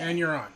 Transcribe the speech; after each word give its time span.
And 0.00 0.18
you're 0.18 0.34
on. 0.34 0.48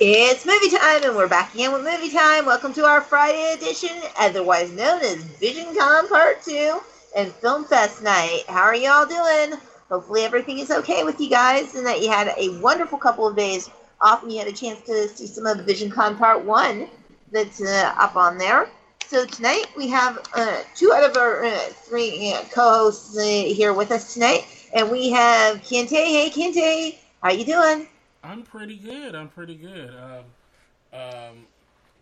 It's 0.00 0.44
movie 0.44 0.70
time, 0.70 1.04
and 1.04 1.16
we're 1.16 1.28
back 1.28 1.54
again 1.54 1.72
with 1.72 1.84
movie 1.84 2.10
time. 2.10 2.46
Welcome 2.46 2.72
to 2.74 2.84
our 2.84 3.00
Friday 3.00 3.54
edition, 3.54 3.90
otherwise 4.18 4.70
known 4.72 5.00
as 5.02 5.24
VisionCon 5.40 6.08
Part 6.08 6.42
2 6.42 6.80
and 7.16 7.32
Film 7.32 7.64
Fest 7.64 8.02
night. 8.02 8.42
How 8.48 8.62
are 8.62 8.74
y'all 8.74 9.06
doing? 9.06 9.58
Hopefully, 9.88 10.22
everything 10.22 10.58
is 10.58 10.70
okay 10.70 11.04
with 11.04 11.20
you 11.20 11.30
guys, 11.30 11.74
and 11.76 11.86
that 11.86 12.02
you 12.02 12.10
had 12.10 12.34
a 12.36 12.58
wonderful 12.60 12.98
couple 12.98 13.26
of 13.26 13.36
days 13.36 13.70
off 14.00 14.22
and 14.22 14.32
you 14.32 14.38
had 14.38 14.48
a 14.48 14.52
chance 14.52 14.80
to 14.82 15.08
see 15.08 15.26
some 15.26 15.46
of 15.46 15.58
VisionCon 15.58 16.18
Part 16.18 16.44
1 16.44 16.88
that's 17.32 17.62
uh, 17.62 17.94
up 17.96 18.16
on 18.16 18.36
there. 18.36 18.68
So, 19.06 19.24
tonight 19.24 19.66
we 19.76 19.88
have 19.88 20.18
uh, 20.34 20.62
two 20.74 20.92
out 20.92 21.08
of 21.08 21.16
our 21.16 21.44
uh, 21.44 21.58
three 21.72 22.32
uh, 22.32 22.42
co 22.52 22.70
hosts 22.70 23.16
uh, 23.16 23.20
here 23.22 23.72
with 23.72 23.92
us 23.92 24.12
tonight, 24.14 24.44
and 24.74 24.90
we 24.90 25.10
have 25.10 25.58
Kente. 25.62 25.90
Hey, 25.90 26.30
Kente, 26.30 26.98
how 27.22 27.30
you 27.30 27.44
doing? 27.44 27.86
I'm 28.24 28.42
pretty 28.42 28.76
good. 28.76 29.14
I'm 29.14 29.28
pretty 29.28 29.54
good. 29.54 29.90
Um, 29.94 30.98
um, 30.98 31.46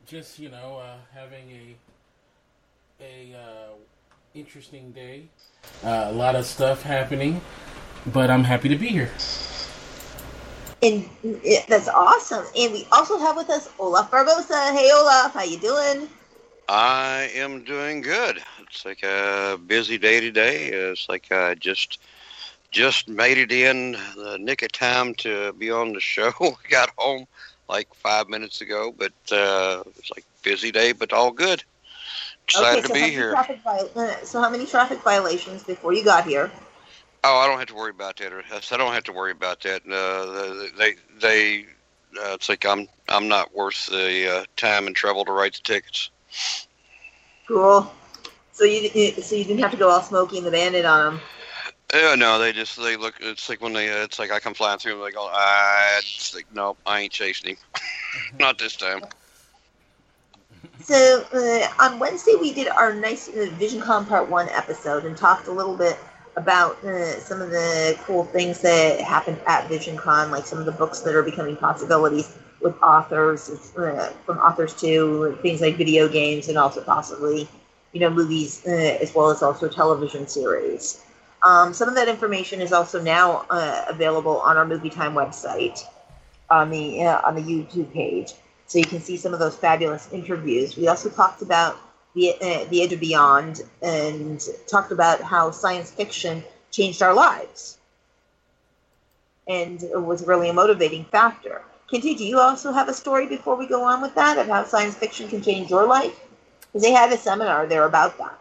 just 0.07 0.39
you 0.39 0.51
know, 0.51 0.81
uh, 0.81 0.97
having 1.13 1.51
a 1.51 3.05
a 3.05 3.37
uh, 3.37 3.73
interesting 4.33 4.93
day. 4.93 5.25
Uh, 5.85 6.07
a 6.07 6.13
lot 6.13 6.37
of 6.37 6.47
stuff 6.47 6.83
happening, 6.83 7.41
but 8.07 8.31
I'm 8.31 8.45
happy 8.45 8.69
to 8.69 8.77
be 8.77 8.89
here. 8.89 9.11
And 10.81 11.09
yeah, 11.43 11.65
that's 11.69 11.89
awesome. 11.89 12.45
And 12.57 12.73
we 12.73 12.87
also 12.93 13.19
have 13.19 13.37
with 13.37 13.51
us 13.51 13.69
Olaf 13.81 14.11
Barbosa. 14.11 14.73
Hey, 14.73 14.91
Olaf, 14.93 15.35
how 15.35 15.43
you 15.43 15.59
doing? 15.59 16.09
I 16.69 17.31
am 17.35 17.65
doing 17.65 18.01
good. 18.01 18.41
It's 18.61 18.85
like 18.85 19.03
a 19.03 19.59
busy 19.67 19.99
day 19.99 20.21
today. 20.21 20.69
It's 20.69 21.09
like 21.09 21.33
I 21.33 21.57
just 21.57 21.99
just 22.73 23.09
made 23.09 23.39
it 23.39 23.53
in 23.53 23.93
the 24.17 24.39
nick 24.41 24.63
of 24.63 24.73
time 24.73 25.15
to 25.17 25.53
be 25.53 25.71
on 25.71 25.93
the 25.93 26.01
show. 26.01 26.33
Got 26.71 26.91
home 26.99 27.27
like 27.69 27.89
five 27.95 28.29
minutes 28.29 28.61
ago, 28.61 28.93
but 28.97 29.13
uh, 29.31 29.83
it's 29.97 30.11
like 30.11 30.25
busy 30.43 30.73
day, 30.73 30.93
but 30.93 31.13
all 31.13 31.31
good. 31.31 31.63
Excited 32.45 32.85
okay, 32.85 32.89
so 32.89 32.95
to 32.95 33.01
be 33.01 33.11
here. 33.11 33.35
Viol- 33.63 33.91
uh, 33.95 34.17
so, 34.25 34.41
how 34.41 34.51
many 34.51 34.67
traffic 34.67 35.01
violations 35.03 35.63
before 35.63 35.93
you 35.93 36.03
got 36.03 36.27
here? 36.27 36.51
Oh, 37.25 37.39
I 37.39 37.47
don't 37.47 37.59
have 37.59 37.69
to 37.69 37.75
worry 37.75 37.91
about 37.91 38.17
that. 38.17 38.33
I 38.73 38.77
don't 38.77 38.93
have 38.93 39.05
to 39.05 39.13
worry 39.13 39.31
about 39.31 39.61
that. 39.61 39.83
Uh, 39.87 40.77
they, 40.77 40.95
they, 41.21 41.67
uh, 42.19 42.35
it's 42.35 42.49
like 42.49 42.67
I'm, 42.67 42.89
I'm 43.09 43.29
not 43.29 43.55
worth 43.55 43.87
the 43.87 44.39
uh, 44.41 44.45
time 44.57 44.89
and 44.89 44.97
trouble 44.97 45.25
to 45.27 45.33
write 45.33 45.55
the 45.55 45.61
tickets. 45.63 46.11
Cool. 47.47 47.93
So 48.53 48.65
you, 48.65 48.89
so 49.13 49.37
you 49.37 49.45
didn't 49.45 49.61
have 49.61 49.71
to 49.71 49.77
go 49.77 49.89
all 49.89 50.03
Smokey 50.03 50.39
and 50.39 50.47
the 50.47 50.51
Bandit 50.51 50.85
on 50.85 51.15
them. 51.15 51.23
No, 51.93 52.39
they 52.39 52.53
just 52.53 52.77
they 52.77 52.97
look. 52.97 53.15
It's 53.21 53.49
like 53.49 53.61
when 53.61 53.73
they. 53.73 53.91
Uh, 53.91 54.05
it's 54.05 54.19
like 54.19 54.31
I 54.31 54.41
come 54.41 54.55
flying 54.55 54.79
through. 54.79 54.95
and 54.95 55.07
They 55.07 55.13
go. 55.13 55.29
ah, 55.31 55.99
just 56.03 56.35
like 56.35 56.47
nope. 56.53 56.79
I 56.87 57.01
ain't 57.01 57.13
chasing 57.13 57.51
him. 57.51 57.57
Not 58.41 58.59
this 58.59 58.77
time. 58.77 59.03
So 60.81 61.25
uh, 61.33 61.85
on 61.85 61.99
Wednesday 61.99 62.35
we 62.41 62.53
did 62.53 62.69
our 62.69 62.95
nice 62.95 63.29
uh, 63.29 63.49
VisionCon 63.59 64.09
Part 64.09 64.29
One 64.29 64.49
episode 64.51 65.05
and 65.05 65.17
talked 65.17 65.49
a 65.49 65.53
little 65.53 65.77
bit 65.77 65.99
about 66.37 66.83
uh, 66.85 67.21
some 67.21 67.41
of 67.41 67.51
the 67.51 67.97
cool 68.05 68.25
things 68.25 68.61
that 68.63 69.01
happened 69.01 69.39
at 69.47 69.69
VisionCon, 69.69 70.31
like 70.31 70.47
some 70.47 70.59
of 70.59 70.67
the 70.67 70.73
books 70.73 71.01
that 71.01 71.15
are 71.15 71.23
becoming 71.23 71.57
possibilities 71.57 72.37
with 72.61 72.75
authors, 72.83 73.51
uh, 73.77 74.13
from 74.25 74.39
authors 74.39 74.75
to 74.81 75.39
things 75.43 75.61
like 75.61 75.77
video 75.77 76.09
games 76.09 76.49
and 76.49 76.59
also 76.59 76.81
possibly, 76.83 77.49
you 77.93 78.01
know, 78.01 78.11
movies 78.11 78.63
uh, 78.67 78.71
as 78.71 79.15
well 79.15 79.31
as 79.31 79.43
also 79.43 79.69
television 79.69 80.27
series. 80.27 81.05
Um, 81.45 81.75
some 81.75 81.89
of 81.89 81.95
that 81.97 82.09
information 82.09 82.61
is 82.61 82.73
also 82.73 83.03
now 83.03 83.47
uh, 83.51 83.85
available 83.89 84.39
on 84.41 84.57
our 84.57 84.65
Movie 84.65 84.91
Time 84.91 85.15
website, 85.15 85.81
on 86.51 86.71
the 86.71 87.03
uh, 87.05 87.21
on 87.27 87.35
the 87.35 87.43
YouTube 87.43 87.93
page, 87.93 88.33
so 88.67 88.79
you 88.79 88.85
can 88.85 89.01
see 89.01 89.17
some 89.17 89.33
of 89.33 89.41
those 89.41 89.57
fabulous 89.57 90.13
interviews. 90.13 90.77
We 90.77 90.87
also 90.89 91.09
talked 91.11 91.43
about 91.43 91.77
the 92.15 92.35
uh, 92.35 92.65
the 92.71 92.83
Edge 92.83 92.93
of 92.93 93.01
Beyond 93.01 93.63
and 93.83 94.41
talked 94.69 94.93
about 94.93 95.21
how 95.21 95.51
science 95.51 95.91
fiction 95.91 96.45
changed 96.71 97.03
our 97.03 97.13
lives, 97.13 97.79
and 99.49 99.83
was 99.95 100.25
really 100.27 100.49
a 100.49 100.53
motivating 100.53 101.05
factor. 101.07 101.63
Kinty, 101.91 102.17
do 102.17 102.25
you 102.25 102.39
also 102.39 102.73
have 102.73 102.89
a 102.89 102.95
story 102.95 103.27
before 103.27 103.57
we 103.57 103.67
go 103.67 103.83
on 103.83 104.01
with 104.01 104.15
that 104.15 104.39
of 104.39 104.47
how 104.47 104.65
science 104.65 104.95
fiction 104.95 105.29
can 105.29 105.43
change 105.43 105.71
your 105.71 105.87
life? 105.87 106.19
Because 106.61 106.83
they 106.83 106.93
had 106.93 107.13
a 107.13 107.19
seminar 107.19 107.67
there 107.67 107.85
about 107.85 108.17
that. 108.19 108.39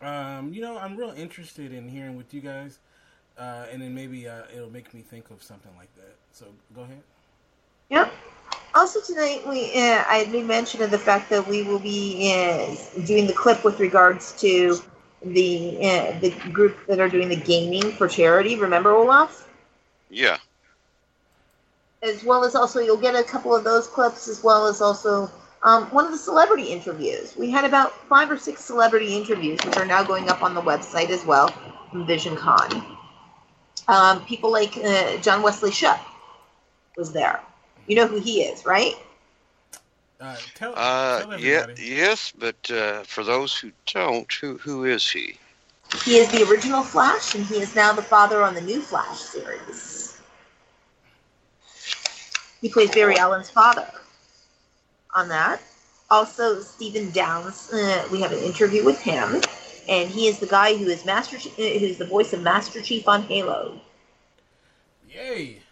Um, 0.00 0.52
you 0.52 0.60
know, 0.60 0.78
I'm 0.78 0.96
real 0.96 1.14
interested 1.16 1.72
in 1.72 1.88
hearing 1.88 2.16
with 2.16 2.34
you 2.34 2.40
guys, 2.40 2.78
uh, 3.38 3.66
and 3.72 3.80
then 3.80 3.94
maybe 3.94 4.28
uh, 4.28 4.42
it'll 4.54 4.70
make 4.70 4.92
me 4.92 5.00
think 5.00 5.30
of 5.30 5.42
something 5.42 5.72
like 5.76 5.94
that. 5.96 6.16
So 6.32 6.46
go 6.74 6.82
ahead. 6.82 7.02
Yep. 7.90 8.12
Also 8.74 9.00
tonight, 9.00 9.46
we 9.48 9.72
uh, 9.74 10.04
I 10.08 10.28
made 10.32 10.46
mention 10.46 10.82
of 10.82 10.90
the 10.90 10.98
fact 10.98 11.30
that 11.30 11.46
we 11.46 11.62
will 11.62 11.78
be 11.78 12.32
uh, 12.32 12.74
doing 13.06 13.26
the 13.26 13.32
clip 13.32 13.64
with 13.64 13.78
regards 13.78 14.38
to 14.40 14.78
the 15.22 15.78
uh, 15.80 16.18
the 16.20 16.30
group 16.52 16.76
that 16.86 16.98
are 16.98 17.08
doing 17.08 17.28
the 17.28 17.36
gaming 17.36 17.92
for 17.92 18.08
charity. 18.08 18.56
Remember, 18.56 18.92
Olaf? 18.92 19.48
Yeah. 20.10 20.38
As 22.02 22.22
well 22.24 22.44
as 22.44 22.54
also, 22.54 22.80
you'll 22.80 22.96
get 22.96 23.14
a 23.14 23.22
couple 23.22 23.54
of 23.54 23.64
those 23.64 23.86
clips, 23.86 24.28
as 24.28 24.42
well 24.42 24.66
as 24.66 24.82
also 24.82 25.30
um, 25.64 25.86
one 25.86 26.04
of 26.04 26.12
the 26.12 26.18
celebrity 26.18 26.64
interviews. 26.64 27.34
We 27.36 27.50
had 27.50 27.64
about 27.64 27.92
five 28.08 28.30
or 28.30 28.36
six 28.36 28.62
celebrity 28.62 29.16
interviews, 29.16 29.58
which 29.64 29.76
are 29.76 29.86
now 29.86 30.04
going 30.04 30.28
up 30.28 30.42
on 30.42 30.54
the 30.54 30.60
website 30.60 31.08
as 31.08 31.24
well 31.24 31.48
from 31.90 32.06
VisionCon. 32.06 32.84
Um, 33.88 34.24
people 34.26 34.52
like 34.52 34.76
uh, 34.76 35.16
John 35.18 35.42
Wesley 35.42 35.72
Shipp 35.72 35.96
was 36.96 37.12
there. 37.12 37.40
You 37.86 37.96
know 37.96 38.06
who 38.06 38.20
he 38.20 38.42
is, 38.42 38.64
right? 38.66 38.94
Uh, 40.20 40.36
tell, 40.54 40.74
Uh, 40.76 41.22
tell 41.22 41.40
yeah, 41.40 41.66
yes, 41.76 42.32
but 42.38 42.70
uh, 42.70 43.02
for 43.02 43.24
those 43.24 43.56
who 43.56 43.72
don't, 43.92 44.30
who 44.32 44.58
who 44.58 44.84
is 44.84 45.10
he? 45.10 45.38
He 46.04 46.16
is 46.16 46.30
the 46.30 46.48
original 46.50 46.82
Flash, 46.82 47.34
and 47.34 47.44
he 47.44 47.56
is 47.60 47.74
now 47.74 47.92
the 47.92 48.02
father 48.02 48.42
on 48.42 48.54
the 48.54 48.60
new 48.60 48.80
Flash 48.80 49.18
series. 49.18 50.20
He 52.60 52.68
plays 52.68 52.90
Barry 52.90 53.18
Allen's 53.18 53.50
father 53.50 53.86
on 55.14 55.28
that. 55.28 55.60
Also, 56.10 56.60
Stephen 56.60 57.10
Downes. 57.12 57.72
Uh, 57.72 58.06
we 58.12 58.20
have 58.20 58.32
an 58.32 58.38
interview 58.40 58.84
with 58.84 59.00
him, 59.00 59.40
and 59.88 60.10
he 60.10 60.26
is 60.28 60.38
the 60.38 60.46
guy 60.46 60.76
who 60.76 60.86
is 60.86 61.04
Master, 61.04 61.36
uh, 61.36 61.78
who's 61.78 61.98
the 61.98 62.06
voice 62.06 62.32
of 62.32 62.42
Master 62.42 62.80
Chief 62.82 63.08
on 63.08 63.22
Halo. 63.22 63.80
Yay! 65.08 65.62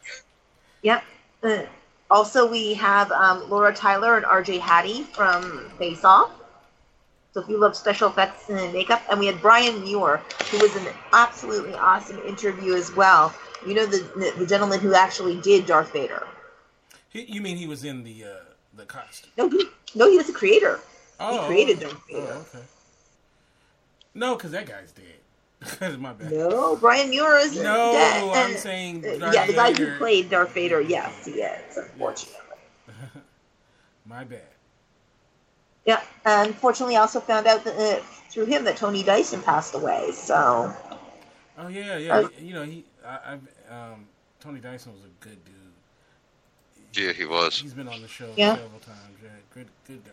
Yep. 0.82 1.04
Uh, 1.42 1.62
also, 2.10 2.50
we 2.50 2.74
have 2.74 3.10
um, 3.12 3.48
Laura 3.50 3.74
Tyler 3.74 4.16
and 4.16 4.24
RJ 4.24 4.60
Haddy 4.60 5.04
from 5.04 5.70
Face 5.78 6.04
Off. 6.04 6.30
So 7.32 7.40
if 7.40 7.48
you 7.48 7.58
love 7.58 7.74
special 7.76 8.10
effects 8.10 8.50
and 8.50 8.72
makeup, 8.72 9.02
and 9.10 9.18
we 9.18 9.26
had 9.26 9.40
Brian 9.40 9.82
Muir, 9.82 10.18
who 10.50 10.58
was 10.58 10.76
an 10.76 10.86
absolutely 11.14 11.74
awesome 11.74 12.18
interview 12.26 12.74
as 12.74 12.94
well. 12.94 13.34
You 13.66 13.74
know 13.74 13.86
the 13.86 13.98
the, 14.16 14.34
the 14.40 14.46
gentleman 14.46 14.80
who 14.80 14.94
actually 14.94 15.40
did 15.40 15.66
Darth 15.66 15.92
Vader. 15.92 16.26
He, 17.08 17.22
you 17.22 17.40
mean 17.40 17.56
he 17.56 17.66
was 17.66 17.84
in 17.84 18.04
the 18.04 18.24
uh, 18.24 18.51
the 18.76 18.84
costume? 18.84 19.30
No, 19.36 19.48
he, 19.48 19.64
no, 19.94 20.10
he 20.10 20.16
was 20.16 20.26
the 20.26 20.32
creator. 20.32 20.80
Oh, 21.20 21.42
he 21.42 21.46
created 21.46 21.78
oh, 21.84 21.88
Darth 21.88 22.02
Oh, 22.12 22.46
okay. 22.54 22.64
No, 24.14 24.34
because 24.36 24.50
that 24.52 24.66
guy's 24.66 24.92
dead. 24.92 25.04
That's 25.78 25.96
my 25.96 26.12
bad. 26.12 26.32
No, 26.32 26.76
Brian 26.76 27.10
Muir 27.10 27.38
is 27.38 27.56
No, 27.56 27.92
dead. 27.92 28.24
I'm 28.24 28.54
Uh, 28.54 28.58
saying 28.58 29.06
uh, 29.06 29.18
Darth 29.18 29.34
yeah, 29.34 29.46
the 29.46 29.52
guy 29.52 29.72
Vader. 29.72 29.90
who 29.92 29.98
played 29.98 30.30
Darth 30.30 30.52
Vader. 30.52 30.80
Yes, 30.80 31.24
he 31.24 31.32
is. 31.42 31.76
Unfortunately. 31.76 32.38
My 34.06 34.24
bad. 34.24 34.42
Yeah, 35.84 36.00
unfortunately, 36.24 36.96
I 36.96 37.00
also 37.00 37.20
found 37.20 37.46
out 37.46 37.64
that, 37.64 37.76
uh, 37.76 38.02
through 38.30 38.46
him 38.46 38.64
that 38.64 38.76
Tony 38.76 39.02
Dyson 39.02 39.42
passed 39.42 39.74
away. 39.74 40.10
So 40.12 40.74
Oh 41.58 41.68
yeah, 41.68 41.96
yeah. 41.98 42.16
Uh, 42.16 42.28
you 42.40 42.54
know, 42.54 42.62
he, 42.64 42.84
I, 43.06 43.18
I've, 43.32 43.40
um, 43.70 44.06
Tony 44.40 44.60
Dyson 44.60 44.92
was 44.92 45.02
a 45.02 45.24
good 45.24 45.44
dude. 45.44 45.54
Yeah, 46.92 47.12
he 47.12 47.24
was. 47.24 47.60
He's 47.60 47.74
been 47.74 47.88
on 47.88 48.02
the 48.02 48.08
show 48.08 48.32
Yeah. 48.36 48.54
several 48.54 48.80
times. 48.80 49.18
Yeah, 49.22 49.30
good, 49.54 49.68
good 49.86 50.04
guy. 50.04 50.10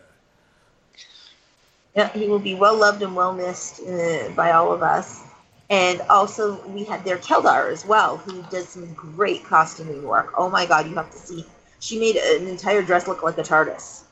yeah, 1.94 2.08
he 2.12 2.28
will 2.28 2.38
be 2.38 2.54
well 2.54 2.76
loved 2.76 3.02
and 3.02 3.14
well 3.16 3.32
missed 3.32 3.80
uh, 3.86 4.28
by 4.36 4.52
all 4.52 4.72
of 4.72 4.82
us. 4.82 5.22
And 5.70 6.00
also, 6.02 6.60
we 6.68 6.84
had 6.84 7.04
their 7.04 7.18
Keldar 7.18 7.70
as 7.72 7.86
well, 7.86 8.16
who 8.18 8.42
does 8.50 8.68
some 8.68 8.92
great 8.94 9.44
costuming 9.44 10.02
work. 10.02 10.32
Oh 10.36 10.48
my 10.50 10.66
God, 10.66 10.88
you 10.88 10.94
have 10.96 11.10
to 11.10 11.18
see. 11.18 11.46
She 11.80 11.98
made 11.98 12.16
an 12.16 12.46
entire 12.48 12.82
dress 12.82 13.06
look 13.08 13.22
like 13.22 13.38
a 13.38 13.42
TARDIS. 13.42 14.02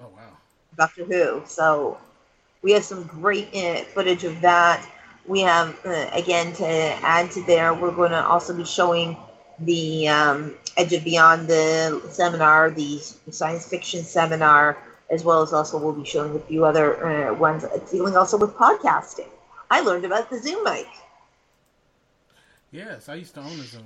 Oh 0.00 0.08
wow. 0.08 0.36
Doctor 0.76 1.04
Who. 1.04 1.42
So 1.46 1.98
we 2.62 2.72
have 2.72 2.84
some 2.84 3.04
great 3.04 3.54
uh, 3.54 3.84
footage 3.84 4.24
of 4.24 4.40
that. 4.42 4.86
We 5.26 5.40
have, 5.42 5.76
uh, 5.84 6.08
again, 6.12 6.52
to 6.54 6.66
add 6.66 7.30
to 7.32 7.42
there, 7.44 7.74
we're 7.74 7.92
going 7.92 8.12
to 8.12 8.24
also 8.24 8.54
be 8.56 8.64
showing 8.64 9.16
the 9.60 10.08
um, 10.08 10.54
Edge 10.76 10.92
of 10.92 11.04
Beyond 11.04 11.48
the 11.48 12.02
seminar, 12.10 12.70
the 12.70 12.98
science 13.30 13.66
fiction 13.68 14.02
seminar, 14.02 14.76
as 15.10 15.24
well 15.24 15.42
as 15.42 15.52
also 15.52 15.78
we'll 15.78 15.92
be 15.92 16.04
showing 16.04 16.34
a 16.36 16.40
few 16.40 16.64
other 16.64 17.06
uh, 17.06 17.34
ones 17.34 17.64
dealing 17.90 18.16
also 18.16 18.36
with 18.36 18.54
podcasting. 18.54 19.28
I 19.70 19.80
learned 19.80 20.04
about 20.04 20.30
the 20.30 20.38
Zoom 20.38 20.62
mic. 20.64 20.86
Yes, 22.70 23.08
I 23.08 23.14
used 23.14 23.34
to 23.34 23.40
own 23.40 23.46
a 23.46 23.64
Zoom. 23.64 23.84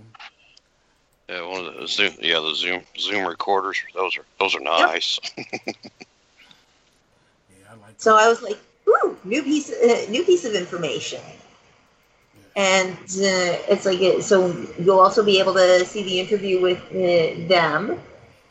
Yeah, 1.28 1.46
one 1.46 1.64
of 1.66 1.74
the 1.74 1.86
Zoom. 1.86 2.14
Yeah, 2.20 2.40
the 2.40 2.54
Zoom 2.54 2.82
Zoom 2.98 3.24
recorders. 3.26 3.80
Those 3.94 4.18
are 4.18 4.24
those 4.38 4.54
are 4.54 4.60
nice. 4.60 5.20
Yeah, 7.50 7.66
I 7.70 7.74
like. 7.74 7.94
So 7.98 8.16
I 8.16 8.28
was 8.28 8.42
like, 8.42 8.58
"Ooh, 8.88 9.16
new 9.24 9.42
piece, 9.42 9.70
uh, 9.70 10.06
new 10.10 10.24
piece 10.24 10.44
of 10.44 10.54
information." 10.54 11.20
And 12.56 12.92
uh, 12.92 13.62
it's 13.68 13.86
like, 13.86 14.00
it, 14.00 14.24
so 14.24 14.48
you'll 14.78 14.98
also 14.98 15.24
be 15.24 15.38
able 15.38 15.54
to 15.54 15.84
see 15.84 16.02
the 16.02 16.20
interview 16.20 16.60
with 16.60 16.78
uh, 16.90 17.48
them. 17.48 18.00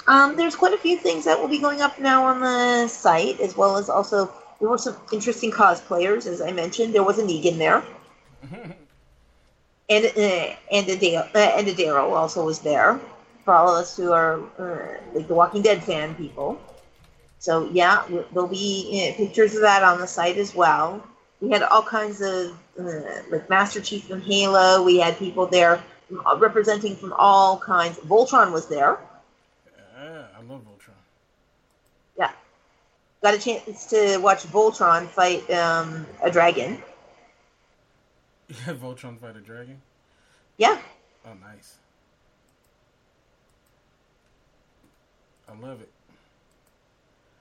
Um, 0.07 0.35
there's 0.35 0.55
quite 0.55 0.73
a 0.73 0.77
few 0.77 0.97
things 0.97 1.25
that 1.25 1.39
will 1.39 1.47
be 1.47 1.59
going 1.59 1.81
up 1.81 1.99
now 1.99 2.25
on 2.25 2.39
the 2.39 2.87
site, 2.87 3.39
as 3.39 3.55
well 3.55 3.77
as 3.77 3.89
also 3.89 4.31
there 4.59 4.69
were 4.69 4.77
some 4.77 4.95
interesting 5.11 5.51
cosplayers, 5.51 6.25
as 6.25 6.41
I 6.41 6.51
mentioned. 6.51 6.93
There 6.93 7.03
was 7.03 7.19
a 7.19 7.23
Negan 7.23 7.57
there, 7.57 7.83
and 9.89 10.05
uh, 10.05 10.55
and 10.71 10.89
a 10.89 10.95
Dale, 10.95 11.27
uh, 11.35 11.37
and 11.37 11.67
a 11.67 11.73
Daryl 11.73 12.11
also 12.11 12.45
was 12.45 12.59
there 12.59 12.99
for 13.45 13.53
all 13.53 13.69
of 13.69 13.81
us 13.81 13.95
who 13.95 14.11
are 14.11 14.39
uh, 14.57 14.97
like 15.13 15.27
the 15.27 15.33
Walking 15.33 15.61
Dead 15.61 15.83
fan 15.83 16.15
people. 16.15 16.59
So 17.39 17.69
yeah, 17.71 18.03
there'll 18.33 18.47
be 18.47 19.11
uh, 19.13 19.17
pictures 19.17 19.55
of 19.55 19.61
that 19.61 19.83
on 19.83 19.99
the 19.99 20.07
site 20.07 20.37
as 20.37 20.53
well. 20.53 21.01
We 21.41 21.49
had 21.49 21.63
all 21.63 21.83
kinds 21.83 22.21
of 22.21 22.57
like 22.83 23.49
Master 23.49 23.81
Chief 23.81 24.05
from 24.05 24.21
Halo. 24.21 24.83
We 24.83 24.97
had 24.97 25.17
people 25.17 25.45
there 25.45 25.81
uh, 26.25 26.37
representing 26.37 26.95
from 26.95 27.13
all 27.13 27.57
kinds. 27.59 27.97
Voltron 27.99 28.51
was 28.51 28.67
there. 28.67 28.97
Yeah, 29.97 30.25
I 30.37 30.41
love 30.41 30.61
Voltron. 30.61 30.93
Yeah, 32.17 32.31
got 33.21 33.33
a 33.33 33.39
chance 33.39 33.85
to 33.87 34.17
watch 34.17 34.43
Voltron 34.43 35.07
fight 35.07 35.49
um, 35.51 36.05
a 36.23 36.31
dragon. 36.31 36.81
Had 38.63 38.79
Voltron 38.79 39.19
fight 39.19 39.35
a 39.35 39.41
dragon. 39.41 39.81
Yeah, 40.57 40.79
Oh, 41.25 41.33
nice. 41.33 41.75
I 45.47 45.53
love 45.65 45.81
it. 45.81 45.89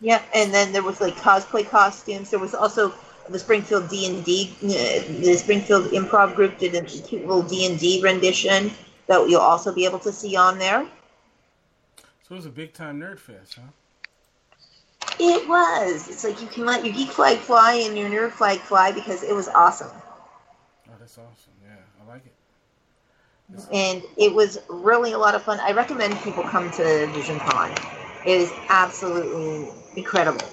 yeah, 0.00 0.22
and 0.34 0.52
then 0.52 0.72
there 0.72 0.82
was 0.82 1.00
like 1.00 1.14
cosplay 1.16 1.68
costumes. 1.68 2.30
There 2.30 2.38
was 2.38 2.54
also 2.54 2.92
the 3.30 3.38
Springfield 3.38 3.88
D 3.88 4.06
and 4.06 4.24
D. 4.24 4.54
The 4.60 5.36
Springfield 5.36 5.86
Improv 5.92 6.34
Group 6.34 6.58
did 6.58 6.74
a 6.74 6.82
cute 6.82 7.26
little 7.26 7.42
D 7.42 7.66
and 7.66 7.78
D 7.78 8.00
rendition 8.02 8.70
that 9.06 9.28
you'll 9.28 9.40
also 9.40 9.74
be 9.74 9.84
able 9.84 9.98
to 10.00 10.12
see 10.12 10.36
on 10.36 10.58
there. 10.58 10.86
So 12.22 12.34
it 12.34 12.36
was 12.36 12.46
a 12.46 12.50
big 12.50 12.74
time 12.74 13.00
nerd 13.00 13.18
fest, 13.18 13.54
huh? 13.54 13.62
It 15.18 15.48
was. 15.48 16.08
It's 16.08 16.24
like 16.24 16.40
you 16.40 16.46
can 16.46 16.64
let 16.64 16.84
your 16.84 16.94
geek 16.94 17.10
flag 17.10 17.38
fly 17.38 17.74
and 17.74 17.96
your 17.96 18.08
nerd 18.08 18.32
flag 18.32 18.58
fly 18.60 18.92
because 18.92 19.22
it 19.22 19.34
was 19.34 19.48
awesome. 19.48 19.90
Oh, 20.88 20.92
that's 20.98 21.18
awesome. 21.18 21.52
Yeah, 21.64 21.76
I 22.02 22.12
like 22.12 22.22
it. 22.26 22.34
And 23.72 24.02
it 24.18 24.34
was 24.34 24.58
really 24.68 25.12
a 25.12 25.18
lot 25.18 25.34
of 25.34 25.42
fun. 25.42 25.58
I 25.60 25.72
recommend 25.72 26.18
people 26.20 26.42
come 26.42 26.70
to 26.72 26.82
VisionCon. 26.82 27.72
It 28.26 28.40
is 28.40 28.52
absolutely 28.68 29.70
incredible. 29.96 30.46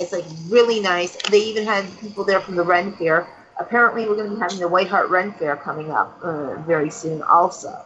It's 0.00 0.12
like 0.12 0.24
really 0.48 0.80
nice. 0.80 1.14
They 1.30 1.40
even 1.40 1.66
had 1.66 1.84
people 2.00 2.24
there 2.24 2.40
from 2.40 2.56
the 2.56 2.62
Ren 2.62 2.92
Fair. 2.92 3.28
Apparently, 3.58 4.08
we're 4.08 4.16
going 4.16 4.30
to 4.30 4.34
be 4.34 4.40
having 4.40 4.58
the 4.58 4.68
White 4.68 4.88
Hart 4.88 5.10
Ren 5.10 5.32
Fair 5.32 5.56
coming 5.56 5.90
up 5.90 6.18
uh, 6.22 6.56
very 6.62 6.88
soon, 6.90 7.22
also. 7.22 7.84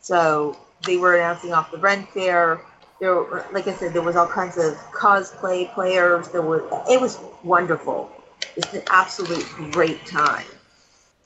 So 0.00 0.56
they 0.86 0.96
were 0.96 1.16
announcing 1.16 1.52
off 1.52 1.72
the 1.72 1.78
Ren 1.78 2.04
Fair. 2.04 2.60
There, 3.00 3.14
were, 3.14 3.44
like 3.52 3.66
I 3.66 3.74
said, 3.74 3.92
there 3.92 4.02
was 4.02 4.14
all 4.14 4.28
kinds 4.28 4.56
of 4.56 4.74
cosplay 4.92 5.72
players. 5.74 6.28
There 6.28 6.42
was, 6.42 6.62
it 6.88 7.00
was 7.00 7.18
wonderful. 7.42 8.10
It's 8.56 8.72
an 8.72 8.82
absolute 8.90 9.44
great 9.72 10.06
time. 10.06 10.46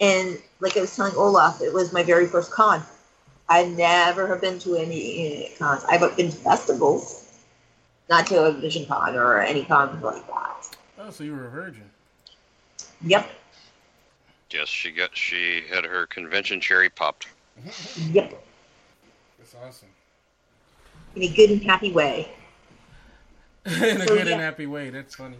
And 0.00 0.38
like 0.61 0.76
I 0.76 0.81
was 0.81 0.94
telling 0.96 1.14
Olaf, 1.14 1.61
it 1.61 1.75
was 1.75 1.93
my 1.93 2.02
very 2.02 2.26
first 2.26 2.50
con. 2.50 2.82
I 3.49 3.64
never 3.64 4.26
have 4.29 4.40
been 4.40 4.58
to 4.61 4.76
any 4.76 5.50
cons. 5.58 5.85
I've 5.88 6.00
been 6.17 6.31
to 6.31 6.37
festivals, 6.37 7.18
not 8.08 8.26
to 8.28 8.44
a 8.44 8.52
Vision 8.52 8.87
Con 8.87 9.14
or 9.16 9.40
any 9.40 9.64
con 9.64 10.00
like 10.00 10.26
that. 10.26 10.76
Oh, 10.99 11.10
so 11.10 11.25
you 11.25 11.34
were 11.34 11.46
a 11.46 11.50
virgin. 11.50 11.90
Yep, 13.02 13.28
yes, 14.52 14.69
she 14.69 14.93
got 14.93 15.16
she 15.16 15.62
had 15.70 15.84
her 15.84 16.06
convention 16.06 16.60
cherry 16.60 16.90
popped. 16.90 17.28
yep, 18.12 18.34
That's 19.38 19.55
awesome. 19.55 19.88
in 21.16 21.22
a 21.22 21.28
good 21.28 21.50
and 21.50 21.62
happy 21.62 21.93
way. 21.93 22.28
In 23.66 24.00
a 24.00 24.06
So, 24.06 24.14
good 24.14 24.28
and 24.28 24.40
happy 24.40 24.66
way. 24.66 24.90
That's 24.90 25.14
funny. 25.14 25.38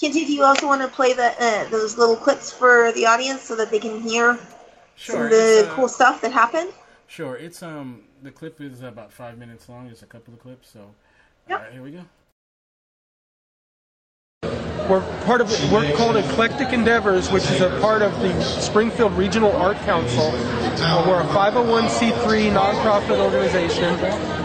Kenzie, 0.00 0.24
do 0.24 0.32
you 0.32 0.42
also 0.42 0.66
want 0.66 0.82
to 0.82 0.88
play 0.88 1.12
the, 1.12 1.32
uh, 1.40 1.68
those 1.70 1.96
little 1.96 2.16
clips 2.16 2.52
for 2.52 2.92
the 2.92 3.06
audience 3.06 3.42
so 3.42 3.54
that 3.56 3.70
they 3.70 3.78
can 3.78 4.00
hear 4.00 4.38
some 4.96 5.22
of 5.22 5.30
the 5.30 5.68
uh, 5.68 5.74
cool 5.74 5.88
stuff 5.88 6.20
that 6.22 6.32
happened? 6.32 6.72
Sure. 7.12 7.36
It's 7.36 7.62
um 7.62 8.04
the 8.22 8.30
clip 8.30 8.58
is 8.58 8.80
about 8.80 9.12
five 9.12 9.36
minutes 9.36 9.68
long. 9.68 9.86
It's 9.88 10.02
a 10.02 10.06
couple 10.06 10.32
of 10.32 10.40
clips. 10.40 10.70
So, 10.70 10.94
Yep. 11.46 11.58
all 11.58 11.64
right, 11.64 11.72
here 11.74 11.82
we 11.82 11.90
go. 11.90 12.04
We're 14.88 15.02
part 15.26 15.42
of 15.42 15.50
we're 15.70 15.94
called 15.94 16.16
Eclectic 16.16 16.72
Endeavors, 16.72 17.30
which 17.30 17.42
is 17.50 17.60
a 17.60 17.68
part 17.82 18.00
of 18.00 18.18
the 18.20 18.42
Springfield 18.42 19.12
Regional 19.12 19.52
Art 19.52 19.76
Council. 19.80 20.30
Uh, 20.32 21.04
we're 21.06 21.20
a 21.20 21.26
501c3 21.34 22.50
nonprofit 22.50 23.18
organization. 23.18 23.92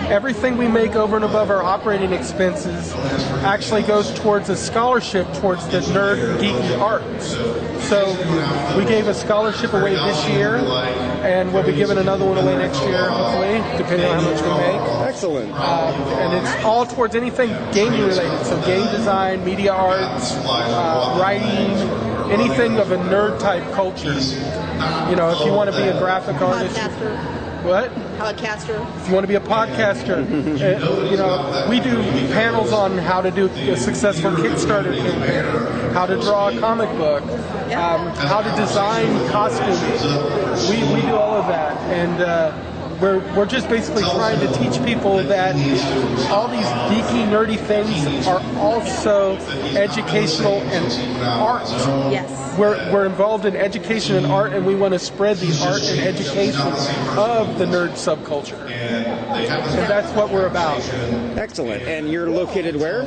Everything 0.07 0.57
we 0.57 0.69
make 0.69 0.95
over 0.95 1.17
and 1.17 1.25
above 1.25 1.49
our 1.49 1.61
operating 1.61 2.13
expenses 2.13 2.93
actually 3.43 3.83
goes 3.83 4.13
towards 4.19 4.47
a 4.49 4.55
scholarship 4.55 5.31
towards 5.33 5.67
the 5.67 5.79
nerd 5.81 6.23
and 6.23 6.39
geeky 6.39 6.79
arts. 6.79 7.35
So 7.89 8.07
we 8.77 8.85
gave 8.85 9.07
a 9.07 9.13
scholarship 9.13 9.73
away 9.73 9.95
this 9.95 10.29
year, 10.29 10.55
and 10.55 11.53
we'll 11.53 11.65
be 11.65 11.73
giving 11.73 11.97
another 11.97 12.25
one 12.25 12.37
away 12.37 12.57
next 12.57 12.81
year, 12.83 13.09
hopefully, 13.09 13.57
depending 13.77 14.07
on 14.07 14.19
how 14.19 14.31
much 14.31 14.41
we 14.41 14.49
make. 14.49 14.81
Excellent. 15.07 15.51
Uh, 15.53 16.15
and 16.19 16.33
it's 16.33 16.63
all 16.63 16.85
towards 16.85 17.13
anything 17.13 17.49
gaming 17.73 18.01
related. 18.01 18.45
So 18.45 18.61
game 18.65 18.89
design, 18.91 19.43
media 19.43 19.73
arts, 19.73 20.31
uh, 20.33 21.17
writing, 21.19 22.31
anything 22.31 22.77
of 22.77 22.91
a 22.91 22.97
nerd 22.97 23.39
type 23.39 23.63
culture. 23.73 24.13
You 25.09 25.15
know, 25.15 25.31
if 25.31 25.45
you 25.45 25.51
want 25.51 25.69
to 25.69 25.75
be 25.75 25.83
a 25.83 25.97
graphic 25.99 26.41
artist, 26.41 26.77
podcaster, 26.77 27.36
what? 27.63 27.91
podcaster. 28.17 29.01
If 29.01 29.07
you 29.07 29.13
want 29.13 29.23
to 29.23 29.27
be 29.27 29.35
a 29.35 29.39
podcaster, 29.39 30.17
uh, 30.21 31.09
you 31.09 31.17
know, 31.17 31.67
we 31.69 31.79
do 31.79 31.95
panels 32.33 32.71
on 32.71 32.97
how 32.97 33.21
to 33.21 33.31
do 33.31 33.47
a 33.47 33.77
successful 33.77 34.31
Kickstarter 34.31 34.95
campaign, 34.97 35.93
how 35.93 36.05
to 36.05 36.15
draw 36.15 36.49
a 36.49 36.59
comic 36.59 36.89
book, 36.97 37.23
um, 37.73 38.07
how 38.15 38.41
to 38.41 38.55
design 38.55 39.07
costumes. 39.29 39.79
We, 40.69 40.77
we 40.93 41.01
do 41.01 41.15
all 41.15 41.35
of 41.35 41.47
that, 41.47 41.77
and 41.93 42.21
uh, 42.21 42.66
we're 43.01 43.19
we're 43.35 43.45
just 43.45 43.69
basically 43.69 44.03
trying 44.03 44.39
to 44.39 44.47
teach 44.59 44.83
people 44.83 45.17
that 45.17 45.55
all 46.29 46.47
these 46.47 46.65
geeky, 46.65 47.27
nerdy 47.27 47.57
things 47.57 48.27
are 48.27 48.41
also 48.57 49.35
educational 49.75 50.61
and 50.61 51.21
art. 51.23 51.67
Yes. 52.11 52.57
We're, 52.57 52.91
we're 52.91 53.05
involved 53.05 53.45
in 53.45 53.55
education 53.55 54.15
and 54.15 54.25
art, 54.25 54.51
and 54.53 54.65
we 54.65 54.73
want 54.73 54.93
to 54.93 54.99
spread 54.99 55.37
the 55.37 55.63
art 55.63 55.81
and 55.83 55.99
education 55.99 56.59
of 57.17 57.59
the 57.59 57.65
nerd 57.65 57.91
subculture. 57.91 58.59
And 58.71 59.05
that's 59.87 60.11
what 60.13 60.31
we're 60.31 60.47
about. 60.47 60.81
Excellent. 61.37 61.83
And 61.83 62.09
you're 62.11 62.29
located 62.29 62.75
where? 62.75 63.03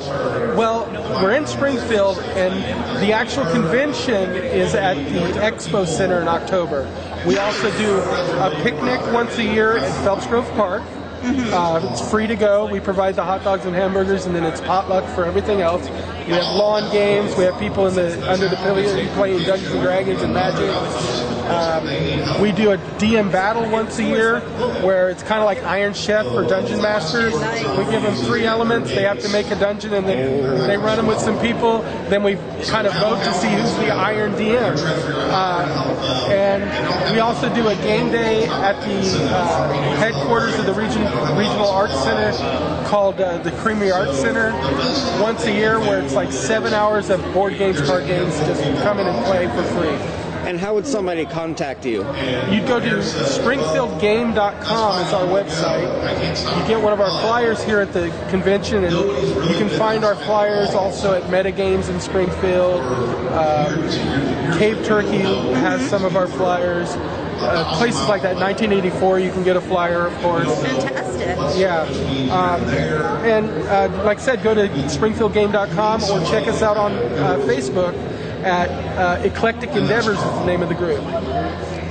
Well, 0.56 0.88
we're 1.20 1.32
in 1.32 1.46
Springfield, 1.46 2.18
and 2.18 3.02
the 3.02 3.12
actual 3.12 3.44
convention 3.46 4.30
is 4.34 4.76
at 4.76 4.94
the 4.94 5.40
Expo 5.40 5.84
Center 5.84 6.20
in 6.20 6.28
October. 6.28 6.84
We 7.26 7.36
also 7.36 7.70
do 7.76 7.98
a 7.98 8.50
picnic 8.62 9.00
once 9.12 9.36
a 9.36 9.44
year 9.44 9.76
at 9.76 10.04
Phelps 10.04 10.26
Grove 10.26 10.50
Park. 10.52 10.82
Uh, 11.22 11.86
it's 11.92 12.00
free 12.10 12.26
to 12.26 12.34
go. 12.34 12.64
We 12.64 12.80
provide 12.80 13.14
the 13.14 13.22
hot 13.22 13.44
dogs 13.44 13.66
and 13.66 13.74
hamburgers, 13.74 14.24
and 14.24 14.34
then 14.34 14.42
it's 14.42 14.62
potluck 14.62 15.04
for 15.14 15.26
everything 15.26 15.60
else. 15.60 15.86
We 16.30 16.36
have 16.36 16.54
lawn 16.54 16.92
games. 16.92 17.36
We 17.36 17.42
have 17.42 17.58
people 17.58 17.88
in 17.88 17.96
the 17.96 18.30
under 18.30 18.46
the 18.46 18.54
pavilion 18.54 19.08
playing 19.14 19.42
Dungeons 19.42 19.72
and 19.72 19.82
Dragons 19.82 20.22
and 20.22 20.32
Magic. 20.32 20.70
Um, 21.50 22.40
we 22.40 22.52
do 22.52 22.70
a 22.70 22.78
DM 22.98 23.32
battle 23.32 23.68
once 23.68 23.98
a 23.98 24.04
year, 24.04 24.38
where 24.84 25.10
it's 25.10 25.24
kind 25.24 25.40
of 25.40 25.46
like 25.46 25.60
Iron 25.64 25.92
Chef 25.92 26.24
for 26.26 26.46
Dungeon 26.46 26.80
Masters. 26.80 27.34
We 27.34 27.90
give 27.90 28.04
them 28.04 28.14
three 28.14 28.46
elements. 28.46 28.90
They 28.90 29.02
have 29.02 29.18
to 29.22 29.28
make 29.30 29.50
a 29.50 29.56
dungeon, 29.56 29.92
and 29.92 30.06
then 30.06 30.68
they 30.68 30.76
run 30.76 30.98
them 30.98 31.08
with 31.08 31.18
some 31.18 31.36
people. 31.40 31.82
Then 32.08 32.22
we 32.22 32.36
kind 32.66 32.86
of 32.86 32.92
vote 32.94 33.24
to 33.24 33.34
see 33.34 33.48
who's 33.48 33.74
the 33.74 33.90
Iron 33.90 34.34
DM. 34.34 34.76
Uh, 35.32 36.30
and 36.30 37.12
we 37.12 37.18
also 37.18 37.52
do 37.52 37.66
a 37.66 37.74
game 37.76 38.12
day 38.12 38.44
at 38.44 38.80
the 38.82 39.34
uh, 39.34 39.96
headquarters 39.96 40.56
of 40.60 40.66
the 40.66 40.74
region, 40.74 41.02
Regional 41.36 41.68
Arts 41.68 42.00
Center 42.04 42.86
called 42.86 43.20
uh, 43.20 43.38
the 43.38 43.50
Creamery 43.52 43.90
Arts 43.90 44.18
Center 44.18 44.52
once 45.20 45.44
a 45.46 45.52
year, 45.52 45.80
where 45.80 46.00
it's 46.00 46.14
like 46.14 46.19
seven 46.28 46.74
hours 46.74 47.08
of 47.10 47.20
board 47.32 47.56
games, 47.56 47.80
card 47.80 48.06
games, 48.06 48.36
just 48.40 48.62
come 48.82 48.98
in 48.98 49.06
and 49.06 49.24
play 49.24 49.46
for 49.48 49.62
free. 49.74 49.96
And 50.46 50.58
how 50.58 50.74
would 50.74 50.86
somebody 50.86 51.26
contact 51.26 51.84
you? 51.84 51.98
You'd 52.50 52.66
go 52.66 52.80
to 52.80 52.96
springfieldgame.com 52.96 55.02
it's 55.02 55.12
our 55.12 55.26
website. 55.26 56.60
You 56.60 56.66
get 56.66 56.82
one 56.82 56.94
of 56.94 57.00
our 57.00 57.10
flyers 57.20 57.62
here 57.62 57.80
at 57.80 57.92
the 57.92 58.08
convention, 58.30 58.84
and 58.84 58.96
you 58.96 59.54
can 59.56 59.68
find 59.68 60.02
our 60.02 60.16
flyers 60.16 60.70
also 60.70 61.12
at 61.12 61.24
Metagames 61.24 61.90
in 61.90 62.00
Springfield. 62.00 62.80
Um, 63.32 63.86
Cave 64.58 64.82
Turkey 64.84 65.18
has 65.18 65.86
some 65.90 66.04
of 66.04 66.16
our 66.16 66.26
flyers. 66.26 66.96
Uh, 67.40 67.78
places 67.78 68.06
like 68.08 68.22
that, 68.22 68.36
1984, 68.36 69.18
you 69.18 69.30
can 69.30 69.42
get 69.42 69.56
a 69.56 69.60
flyer, 69.60 70.06
of 70.06 70.14
course. 70.18 70.46
Fantastic. 70.62 71.36
Yeah. 71.58 71.82
Um, 72.32 72.62
and 73.24 73.48
uh, 73.48 74.04
like 74.04 74.18
I 74.18 74.20
said, 74.20 74.42
go 74.42 74.54
to 74.54 74.68
springfieldgame.com 74.68 76.04
or 76.04 76.30
check 76.30 76.46
us 76.46 76.62
out 76.62 76.76
on 76.76 76.92
uh, 76.92 77.38
Facebook 77.46 77.94
at 78.42 78.70
uh, 78.98 79.22
Eclectic 79.22 79.70
Endeavors 79.70 80.18
is 80.18 80.24
the 80.24 80.44
name 80.46 80.62
of 80.62 80.68
the 80.68 80.74
group. 80.74 81.00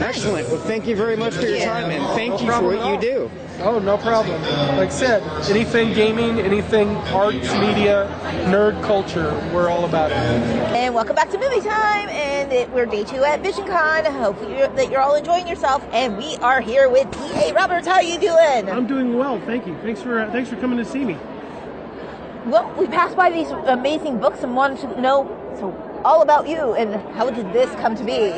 Excellent. 0.01 0.47
Well, 0.49 0.61
thank 0.61 0.87
you 0.87 0.95
very 0.95 1.17
much 1.17 1.33
for 1.35 1.41
your 1.45 1.57
Yeah. 1.57 1.73
time, 1.73 1.91
and 1.91 2.05
thank 2.15 2.31
No 2.31 2.39
you 2.39 2.51
for 2.51 2.63
what 2.77 2.89
you 2.89 2.99
do. 2.99 3.31
Oh, 3.61 3.79
no 3.79 3.97
problem. 3.97 4.41
Like 4.77 4.87
I 4.87 4.91
said, 4.91 5.21
anything 5.49 5.93
gaming, 5.93 6.39
anything 6.39 6.95
arts, 7.13 7.53
media, 7.55 8.07
nerd 8.45 8.81
culture, 8.81 9.33
we're 9.53 9.69
all 9.69 9.83
about 9.83 10.11
it. 10.11 10.17
And 10.17 10.95
welcome 10.95 11.15
back 11.15 11.29
to 11.31 11.37
Movie 11.37 11.59
Time. 11.59 12.07
And 12.07 12.53
it, 12.53 12.69
we're 12.71 12.85
day 12.85 13.03
two 13.03 13.25
at 13.25 13.43
VisionCon. 13.43 14.05
Hopefully 14.05 14.57
you're, 14.59 14.69
that 14.69 14.89
you're 14.89 15.01
all 15.01 15.15
enjoying 15.15 15.45
yourself. 15.45 15.85
And 15.91 16.17
we 16.17 16.37
are 16.37 16.61
here 16.61 16.87
with 16.89 17.11
D.A. 17.11 17.53
Roberts. 17.53 17.85
How 17.85 17.95
are 17.95 18.03
you 18.03 18.17
doing? 18.17 18.69
I'm 18.69 18.87
doing 18.87 19.17
well, 19.17 19.41
thank 19.41 19.67
you. 19.67 19.75
Thanks 19.83 20.01
for 20.01 20.21
uh, 20.21 20.31
thanks 20.31 20.49
for 20.49 20.55
coming 20.55 20.77
to 20.77 20.85
see 20.85 21.03
me. 21.03 21.17
Well, 22.45 22.73
we 22.77 22.87
passed 22.87 23.17
by 23.17 23.29
these 23.29 23.49
amazing 23.49 24.19
books 24.19 24.43
and 24.43 24.55
wanted 24.55 24.79
to 24.81 25.01
know 25.01 25.27
so 25.59 25.75
all 26.05 26.21
about 26.21 26.47
you 26.47 26.73
and 26.75 26.95
how 27.15 27.29
did 27.29 27.51
this 27.51 27.69
come 27.81 27.95
to 27.95 28.03
be? 28.05 28.29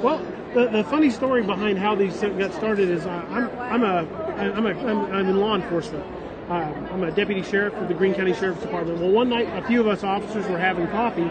Well, 0.00 0.24
the, 0.54 0.68
the 0.68 0.84
funny 0.84 1.10
story 1.10 1.42
behind 1.42 1.78
how 1.78 1.94
these 1.94 2.20
got 2.20 2.52
started 2.54 2.88
is 2.90 3.06
uh, 3.06 3.10
I'm 3.30 3.50
I'm 3.58 3.84
a 3.84 4.52
I'm 4.54 4.66
a 4.66 4.70
I'm, 4.70 4.98
I'm 5.12 5.28
in 5.28 5.38
law 5.38 5.54
enforcement. 5.54 6.04
Uh, 6.48 6.54
I'm 6.92 7.04
a 7.04 7.10
deputy 7.12 7.42
sheriff 7.42 7.74
for 7.74 7.86
the 7.86 7.94
Greene 7.94 8.14
County 8.14 8.34
Sheriff's 8.34 8.62
Department. 8.62 8.98
Well, 8.98 9.10
one 9.10 9.28
night 9.28 9.46
a 9.56 9.66
few 9.66 9.80
of 9.80 9.86
us 9.86 10.02
officers 10.02 10.46
were 10.48 10.58
having 10.58 10.88
coffee, 10.88 11.30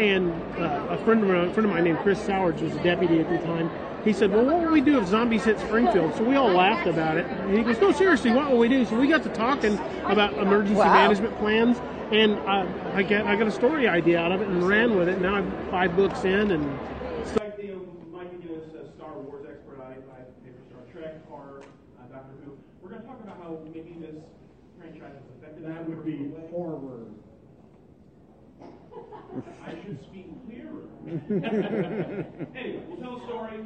and 0.00 0.30
uh, 0.58 0.86
a 0.90 0.98
friend 0.98 1.22
of 1.22 1.28
mine, 1.28 1.48
a 1.48 1.52
friend 1.52 1.66
of 1.66 1.72
mine 1.72 1.84
named 1.84 1.98
Chris 1.98 2.24
Sowards 2.24 2.62
was 2.62 2.72
a 2.76 2.82
deputy 2.82 3.18
at 3.20 3.28
the 3.28 3.38
time. 3.38 3.68
He 4.04 4.12
said, 4.12 4.30
"Well, 4.32 4.44
what 4.44 4.60
would 4.60 4.70
we 4.70 4.80
do 4.80 5.00
if 5.00 5.08
zombies 5.08 5.44
hit 5.44 5.58
Springfield?" 5.58 6.14
So 6.14 6.22
we 6.22 6.36
all 6.36 6.50
laughed 6.52 6.86
about 6.86 7.16
it. 7.16 7.26
And 7.26 7.56
he 7.58 7.64
goes, 7.64 7.80
"No, 7.80 7.90
seriously, 7.90 8.30
what 8.30 8.50
will 8.50 8.58
we 8.58 8.68
do?" 8.68 8.84
So 8.84 8.96
we 9.00 9.08
got 9.08 9.24
to 9.24 9.28
talking 9.30 9.76
about 10.04 10.34
emergency 10.34 10.78
Wow. 10.78 10.92
management 10.92 11.36
plans, 11.38 11.78
and 12.12 12.34
uh, 12.46 12.66
I 12.94 13.02
get 13.02 13.26
I 13.26 13.34
got 13.34 13.48
a 13.48 13.52
story 13.52 13.88
idea 13.88 14.20
out 14.20 14.30
of 14.30 14.40
it 14.40 14.46
and 14.48 14.62
ran 14.68 14.96
with 14.96 15.08
it. 15.08 15.20
Now 15.20 15.34
I'm 15.34 15.50
five 15.70 15.96
books 15.96 16.24
in, 16.24 16.52
and 16.52 16.78
so, 17.24 17.38
you 17.58 17.68
know, 17.72 17.86
Mike 18.12 18.30
McGinnis, 18.40 18.68
a 18.78 18.92
Star 18.94 19.14
Wars 19.14 19.46
expert. 19.48 19.80
I, 19.80 19.92
I 19.92 20.20
pay 20.44 20.52
for 20.52 20.64
Star 20.68 20.82
Trek, 20.92 21.26
horror, 21.28 21.62
uh, 21.98 22.12
Doctor 22.14 22.34
Who. 22.44 22.52
We're 22.84 22.90
going 22.90 23.00
to 23.00 23.08
talk 23.08 23.24
about 23.24 23.40
how 23.40 23.58
maybe 23.64 23.96
this 23.96 24.20
franchise 24.76 25.16
has 25.16 25.24
affected. 25.40 25.64
That 25.64 25.88
would 25.88 26.04
be 26.04 26.28
horror. 26.52 27.08
I 29.64 29.70
should 29.70 30.04
speak 30.04 30.28
clearer. 30.44 30.84
anyway, 32.52 32.84
we'll 32.84 33.00
tell 33.00 33.16
a 33.16 33.24
story. 33.24 33.64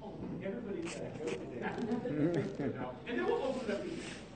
Oh, 0.00 0.14
everybody 0.38 0.86
said 0.86 1.10
I 1.12 1.18
go 1.18 1.34
today. 1.34 1.66
and 3.10 3.18
then 3.18 3.26
we'll 3.26 3.42
open 3.42 3.66
it 3.66 3.74
up. 3.74 3.82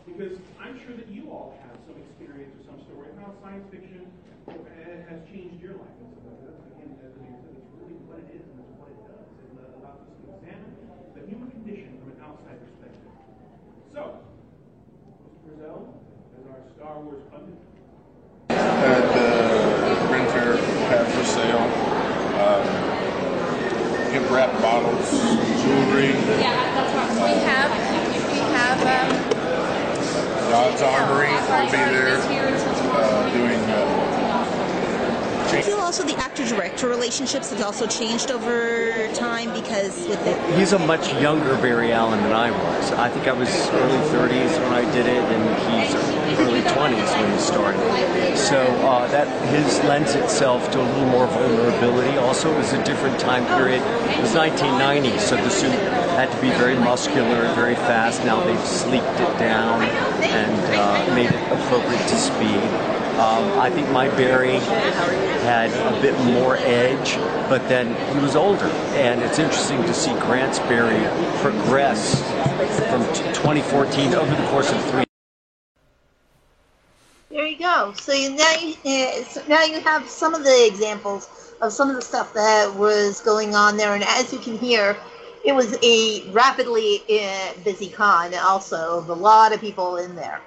Because 0.05 0.38
I'm 0.59 0.83
sure 0.83 0.97
that 0.99 1.07
you 1.07 1.31
all 1.31 1.62
have 1.62 1.79
some 1.87 2.02
experience 2.02 2.50
or 2.59 2.75
some 2.75 2.83
story 2.91 3.07
of 3.14 3.23
how 3.23 3.38
science 3.38 3.71
fiction 3.71 4.02
has 4.50 5.23
changed 5.31 5.62
your 5.62 5.79
life. 5.79 5.95
And 5.95 6.11
so 6.19 6.26
that's, 6.43 6.59
again, 6.75 6.99
as 6.99 7.14
you 7.23 7.38
said, 7.38 7.55
it's 7.55 7.71
really 7.79 8.02
what 8.02 8.19
it 8.19 8.35
is 8.35 8.43
and 8.50 8.67
it's 8.67 8.75
what 8.75 8.91
it 8.91 8.99
does. 9.07 9.31
It 9.47 9.62
uh, 9.62 9.79
allows 9.79 10.11
us 10.11 10.11
to 10.11 10.43
examine 10.43 10.75
the 11.14 11.23
human 11.31 11.55
condition 11.55 12.02
from 12.02 12.19
an 12.19 12.19
outside 12.19 12.59
perspective. 12.59 12.99
So, 13.93 14.17
Mr. 15.05 15.29
Brazell, 15.45 15.85
as 16.39 16.45
our 16.49 16.61
Star 16.77 17.01
Wars 17.01 17.21
pundit, 17.31 17.57
at 18.49 19.05
the 19.13 20.13
Ren 20.13 20.27
Fair 20.33 20.57
have 20.57 21.07
for 21.13 21.25
sale. 21.25 21.61
Um, 22.41 22.65
gift 24.13 24.31
wrap 24.31 24.53
bottles, 24.63 25.11
jewelry, 25.63 26.09
Yeah, 26.41 26.57
that's 26.73 26.93
what 26.95 27.29
we 27.29 27.37
have. 27.45 27.71
We 28.33 28.39
have 28.57 28.81
um, 28.81 29.11
God's 30.51 30.83
Armory 30.83 31.29
will 31.29 31.67
be 31.67 31.77
there 31.77 32.17
this 32.17 32.27
here 32.29 32.47
until 32.49 32.75
tomorrow. 32.77 33.05
uh, 33.05 33.33
doing 33.33 33.61
uh, 33.71 34.01
I 35.52 35.61
feel 35.61 35.76
also 35.76 36.02
the 36.02 36.16
actor-director 36.16 36.88
relationships 36.88 37.50
have 37.50 37.61
also 37.61 37.87
changed 37.87 38.30
over 38.30 39.12
time 39.12 39.52
because 39.52 40.09
with 40.09 40.25
the 40.25 40.35
He's 40.56 40.73
a 40.73 40.78
much 40.78 41.12
younger 41.21 41.54
Barry 41.56 41.92
Allen 41.92 42.23
than 42.23 42.32
I 42.32 42.50
was. 42.50 42.92
I 42.92 43.11
think 43.11 43.28
I 43.28 43.32
was 43.32 43.50
early 43.68 43.99
30s 44.09 44.59
when 44.62 44.73
I 44.73 44.90
did 44.92 45.06
it, 45.06 45.23
and 45.23 45.42
he's 45.68 46.40
early 46.40 46.62
20s 46.62 47.21
when 47.21 47.32
he 47.32 47.38
started. 47.38 48.37
So 48.38 48.56
uh, 48.87 49.06
that 49.09 49.28
his 49.50 49.78
lends 49.85 50.14
itself 50.14 50.71
to 50.73 50.80
a 50.80 50.85
little 50.85 51.06
more 51.06 51.26
vulnerability. 51.26 52.16
Also, 52.16 52.50
it 52.50 52.56
was 52.56 52.73
a 52.73 52.82
different 52.85 53.21
time 53.21 53.44
period. 53.59 53.82
It 53.82 54.23
was 54.23 54.35
1990, 54.35 55.18
so 55.18 55.37
the 55.37 55.50
suit 55.50 55.73
had 56.16 56.32
to 56.32 56.40
be 56.40 56.49
very 56.56 56.76
muscular, 56.76 57.44
and 57.44 57.54
very 57.54 57.75
fast. 57.75 58.25
Now 58.25 58.42
they've 58.42 58.66
sleeked 58.66 59.21
it 59.21 59.38
down 59.38 59.82
and 59.82 60.75
uh, 60.76 61.14
made 61.14 61.30
it 61.30 61.52
appropriate 61.52 62.09
to 62.09 62.16
speed. 62.16 62.92
Um, 63.12 63.61
I 63.61 63.69
think 63.69 63.90
my 63.90 64.09
Barry 64.16 64.59
had 65.45 65.71
a 65.71 66.00
bit 66.00 66.19
more 66.25 66.57
edge, 66.57 67.16
but 67.50 67.59
then 67.69 67.95
he 68.14 68.23
was 68.23 68.37
older. 68.37 68.64
And 68.95 69.21
it's 69.21 69.38
interesting 69.38 69.83
to 69.83 69.92
see 69.92 70.12
Grant's 70.14 70.59
Barry 70.61 71.04
progress 71.42 72.23
from 72.88 73.02
2014 73.35 74.14
over 74.14 74.35
the 74.35 74.49
course 74.49 74.73
of 74.73 74.83
three 74.87 75.04
There 77.28 77.47
you 77.47 77.59
go. 77.59 77.92
So 77.97 78.14
you, 78.14 78.35
now 78.35 78.54
you 78.54 78.76
uh, 78.83 79.25
so 79.25 79.42
now 79.47 79.62
you 79.64 79.78
have 79.81 80.09
some 80.09 80.35
of 80.35 80.42
the 80.42 80.66
examples 80.66 81.54
of 81.61 81.71
some 81.71 81.90
of 81.90 81.97
the 81.97 82.02
stuff 82.02 82.33
that 82.33 82.75
was 82.75 83.21
going 83.21 83.54
on 83.54 83.76
there, 83.76 83.95
and 83.95 84.04
as 84.04 84.33
you 84.33 84.38
can 84.38 84.57
hear, 84.57 84.97
it 85.45 85.52
was 85.52 85.76
a 85.83 86.31
rapidly 86.31 87.02
uh, 87.11 87.52
busy 87.62 87.90
con. 87.90 88.33
Also, 88.35 89.00
a 89.00 89.12
lot 89.12 89.52
of 89.52 89.61
people 89.61 89.99
in 89.99 90.16
there 90.16 90.40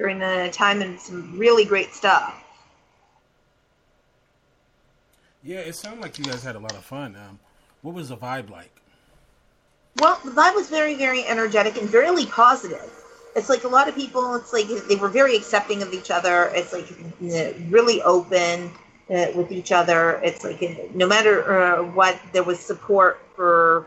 during 0.00 0.18
the 0.18 0.48
time, 0.50 0.80
and 0.80 0.98
some 0.98 1.38
really 1.38 1.66
great 1.66 1.92
stuff. 1.92 2.42
Yeah, 5.42 5.58
it 5.58 5.74
sounded 5.74 6.00
like 6.00 6.18
you 6.18 6.24
guys 6.24 6.42
had 6.42 6.56
a 6.56 6.58
lot 6.58 6.72
of 6.72 6.82
fun. 6.82 7.14
Um, 7.16 7.38
what 7.82 7.94
was 7.94 8.08
the 8.08 8.16
vibe 8.16 8.48
like? 8.48 8.72
Well, 10.00 10.18
the 10.24 10.30
vibe 10.30 10.54
was 10.54 10.70
very, 10.70 10.94
very 10.94 11.26
energetic 11.26 11.76
and 11.76 11.86
very 11.86 12.24
positive. 12.26 12.90
It's 13.36 13.50
like 13.50 13.64
a 13.64 13.68
lot 13.68 13.88
of 13.88 13.94
people. 13.94 14.36
It's 14.36 14.54
like 14.54 14.68
they 14.88 14.96
were 14.96 15.10
very 15.10 15.36
accepting 15.36 15.82
of 15.82 15.92
each 15.92 16.10
other. 16.10 16.50
It's 16.54 16.72
like 16.72 16.88
really 17.68 18.00
open 18.00 18.70
uh, 19.10 19.26
with 19.34 19.52
each 19.52 19.70
other. 19.70 20.18
It's 20.24 20.44
like 20.44 20.94
no 20.94 21.06
matter 21.06 21.60
uh, 21.60 21.82
what, 21.82 22.18
there 22.32 22.42
was 22.42 22.58
support 22.58 23.20
for 23.36 23.86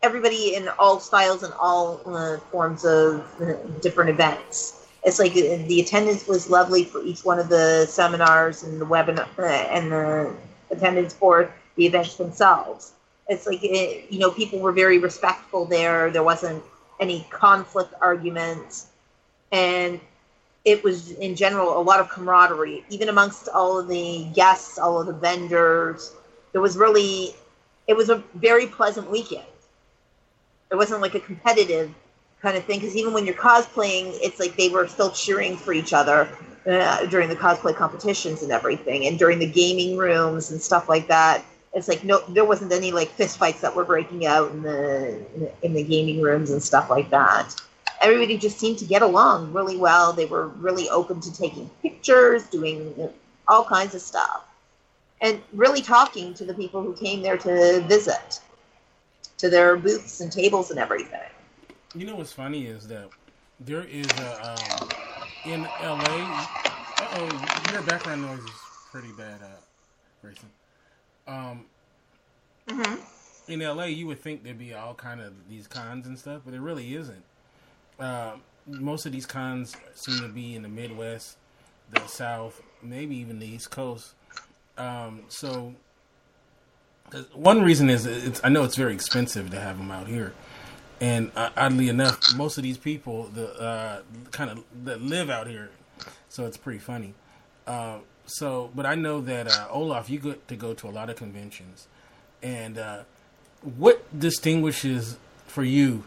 everybody 0.00 0.54
in 0.54 0.68
all 0.78 1.00
styles 1.00 1.42
and 1.42 1.52
all 1.54 2.00
uh, 2.06 2.38
forms 2.52 2.84
of 2.84 3.24
uh, 3.42 3.54
different 3.80 4.10
events. 4.10 4.83
It's 5.04 5.18
like 5.18 5.32
uh, 5.32 5.58
the 5.66 5.80
attendance 5.80 6.26
was 6.26 6.48
lovely 6.48 6.84
for 6.84 7.02
each 7.02 7.24
one 7.24 7.38
of 7.38 7.48
the 7.48 7.86
seminars 7.86 8.62
and 8.62 8.80
the 8.80 8.86
webinar 8.86 9.28
uh, 9.38 9.42
and 9.42 9.92
the 9.92 10.34
attendance 10.70 11.12
for 11.12 11.52
the 11.76 11.86
events 11.86 12.16
themselves. 12.16 12.92
It's 13.28 13.46
like 13.46 13.60
it, 13.62 14.10
you 14.10 14.18
know 14.18 14.30
people 14.30 14.58
were 14.60 14.72
very 14.72 14.98
respectful 14.98 15.66
there. 15.66 16.10
There 16.10 16.22
wasn't 16.22 16.62
any 17.00 17.26
conflict 17.30 17.92
arguments, 18.00 18.86
and 19.52 20.00
it 20.64 20.82
was 20.82 21.12
in 21.12 21.36
general 21.36 21.78
a 21.78 21.82
lot 21.82 22.00
of 22.00 22.08
camaraderie, 22.08 22.84
even 22.88 23.08
amongst 23.08 23.48
all 23.48 23.78
of 23.78 23.88
the 23.88 24.26
guests, 24.34 24.78
all 24.78 25.00
of 25.00 25.06
the 25.06 25.12
vendors. 25.12 26.14
There 26.52 26.60
was 26.60 26.76
really, 26.76 27.34
it 27.86 27.94
was 27.94 28.08
a 28.08 28.22
very 28.34 28.66
pleasant 28.66 29.10
weekend. 29.10 29.44
It 30.70 30.76
wasn't 30.76 31.02
like 31.02 31.14
a 31.14 31.20
competitive 31.20 31.94
kind 32.44 32.58
of 32.58 32.64
thing 32.64 32.78
because 32.78 32.94
even 32.94 33.14
when 33.14 33.24
you're 33.24 33.34
cosplaying, 33.34 34.16
it's 34.20 34.38
like 34.38 34.54
they 34.56 34.68
were 34.68 34.86
still 34.86 35.10
cheering 35.10 35.56
for 35.56 35.72
each 35.72 35.94
other 35.94 36.28
uh, 36.66 37.06
during 37.06 37.30
the 37.30 37.34
cosplay 37.34 37.74
competitions 37.74 38.42
and 38.42 38.52
everything, 38.52 39.06
and 39.06 39.18
during 39.18 39.38
the 39.38 39.46
gaming 39.46 39.96
rooms 39.96 40.50
and 40.52 40.60
stuff 40.60 40.88
like 40.88 41.08
that. 41.08 41.42
It's 41.72 41.88
like 41.88 42.04
no, 42.04 42.22
there 42.28 42.44
wasn't 42.44 42.70
any 42.70 42.92
like 42.92 43.08
fist 43.08 43.38
fights 43.38 43.62
that 43.62 43.74
were 43.74 43.84
breaking 43.84 44.26
out 44.26 44.50
in 44.50 44.62
the 44.62 45.18
in 45.62 45.72
the 45.72 45.82
gaming 45.82 46.20
rooms 46.20 46.50
and 46.50 46.62
stuff 46.62 46.90
like 46.90 47.08
that. 47.10 47.54
Everybody 48.02 48.36
just 48.36 48.60
seemed 48.60 48.78
to 48.78 48.84
get 48.84 49.00
along 49.00 49.52
really 49.54 49.78
well. 49.78 50.12
They 50.12 50.26
were 50.26 50.48
really 50.48 50.90
open 50.90 51.20
to 51.22 51.32
taking 51.32 51.70
pictures, 51.80 52.44
doing 52.48 53.08
all 53.48 53.64
kinds 53.64 53.94
of 53.94 54.02
stuff, 54.02 54.44
and 55.22 55.40
really 55.54 55.80
talking 55.80 56.34
to 56.34 56.44
the 56.44 56.52
people 56.52 56.82
who 56.82 56.92
came 56.92 57.22
there 57.22 57.38
to 57.38 57.80
visit, 57.88 58.40
to 59.38 59.48
their 59.48 59.76
booths 59.78 60.20
and 60.20 60.30
tables 60.30 60.70
and 60.70 60.78
everything. 60.78 61.30
You 61.94 62.06
know 62.06 62.16
what's 62.16 62.32
funny 62.32 62.66
is 62.66 62.88
that 62.88 63.08
there 63.60 63.84
is 63.84 64.06
a 64.06 64.50
um, 64.50 64.88
in 65.44 65.62
LA. 65.62 66.44
Uh 66.96 67.06
oh, 67.12 67.68
your 67.72 67.82
background 67.82 68.22
noise 68.22 68.40
is 68.40 68.50
pretty 68.90 69.12
bad, 69.16 69.40
uh, 69.42 69.46
Grayson. 70.22 70.48
Um, 71.26 71.66
Mhm. 72.68 72.98
in 73.48 73.60
LA, 73.60 73.84
you 73.84 74.06
would 74.06 74.20
think 74.20 74.42
there'd 74.42 74.58
be 74.58 74.74
all 74.74 74.94
kind 74.94 75.20
of 75.20 75.48
these 75.48 75.66
cons 75.68 76.06
and 76.06 76.18
stuff, 76.18 76.42
but 76.44 76.54
it 76.54 76.60
really 76.60 76.94
isn't. 76.94 77.24
Uh, 78.00 78.36
most 78.66 79.06
of 79.06 79.12
these 79.12 79.26
cons 79.26 79.76
seem 79.94 80.20
to 80.20 80.28
be 80.28 80.54
in 80.56 80.62
the 80.62 80.68
Midwest, 80.68 81.36
the 81.90 82.04
South, 82.06 82.62
maybe 82.82 83.14
even 83.16 83.38
the 83.38 83.46
East 83.46 83.70
Coast. 83.70 84.14
Um, 84.78 85.24
so, 85.28 85.74
one 87.34 87.62
reason 87.62 87.90
is 87.90 88.06
it's, 88.06 88.40
I 88.42 88.48
know 88.48 88.64
it's 88.64 88.76
very 88.76 88.94
expensive 88.94 89.50
to 89.50 89.60
have 89.60 89.76
them 89.78 89.90
out 89.90 90.08
here, 90.08 90.32
and 91.04 91.30
uh, 91.36 91.50
oddly 91.54 91.90
enough, 91.90 92.34
most 92.34 92.56
of 92.56 92.62
these 92.64 92.78
people 92.78 93.24
the 93.24 93.54
uh, 93.60 94.00
kind 94.30 94.50
of 94.50 94.64
that 94.84 95.02
live 95.02 95.28
out 95.28 95.46
here, 95.46 95.68
so 96.30 96.46
it's 96.46 96.56
pretty 96.56 96.78
funny. 96.78 97.12
Uh, 97.66 97.98
so, 98.24 98.70
but 98.74 98.86
I 98.86 98.94
know 98.94 99.20
that 99.20 99.46
uh, 99.48 99.68
Olaf, 99.70 100.08
you 100.08 100.18
get 100.18 100.48
to 100.48 100.56
go 100.56 100.72
to 100.72 100.88
a 100.88 100.92
lot 100.92 101.10
of 101.10 101.16
conventions, 101.16 101.88
and 102.42 102.78
uh, 102.78 103.00
what 103.76 104.18
distinguishes 104.18 105.18
for 105.46 105.62
you 105.62 106.04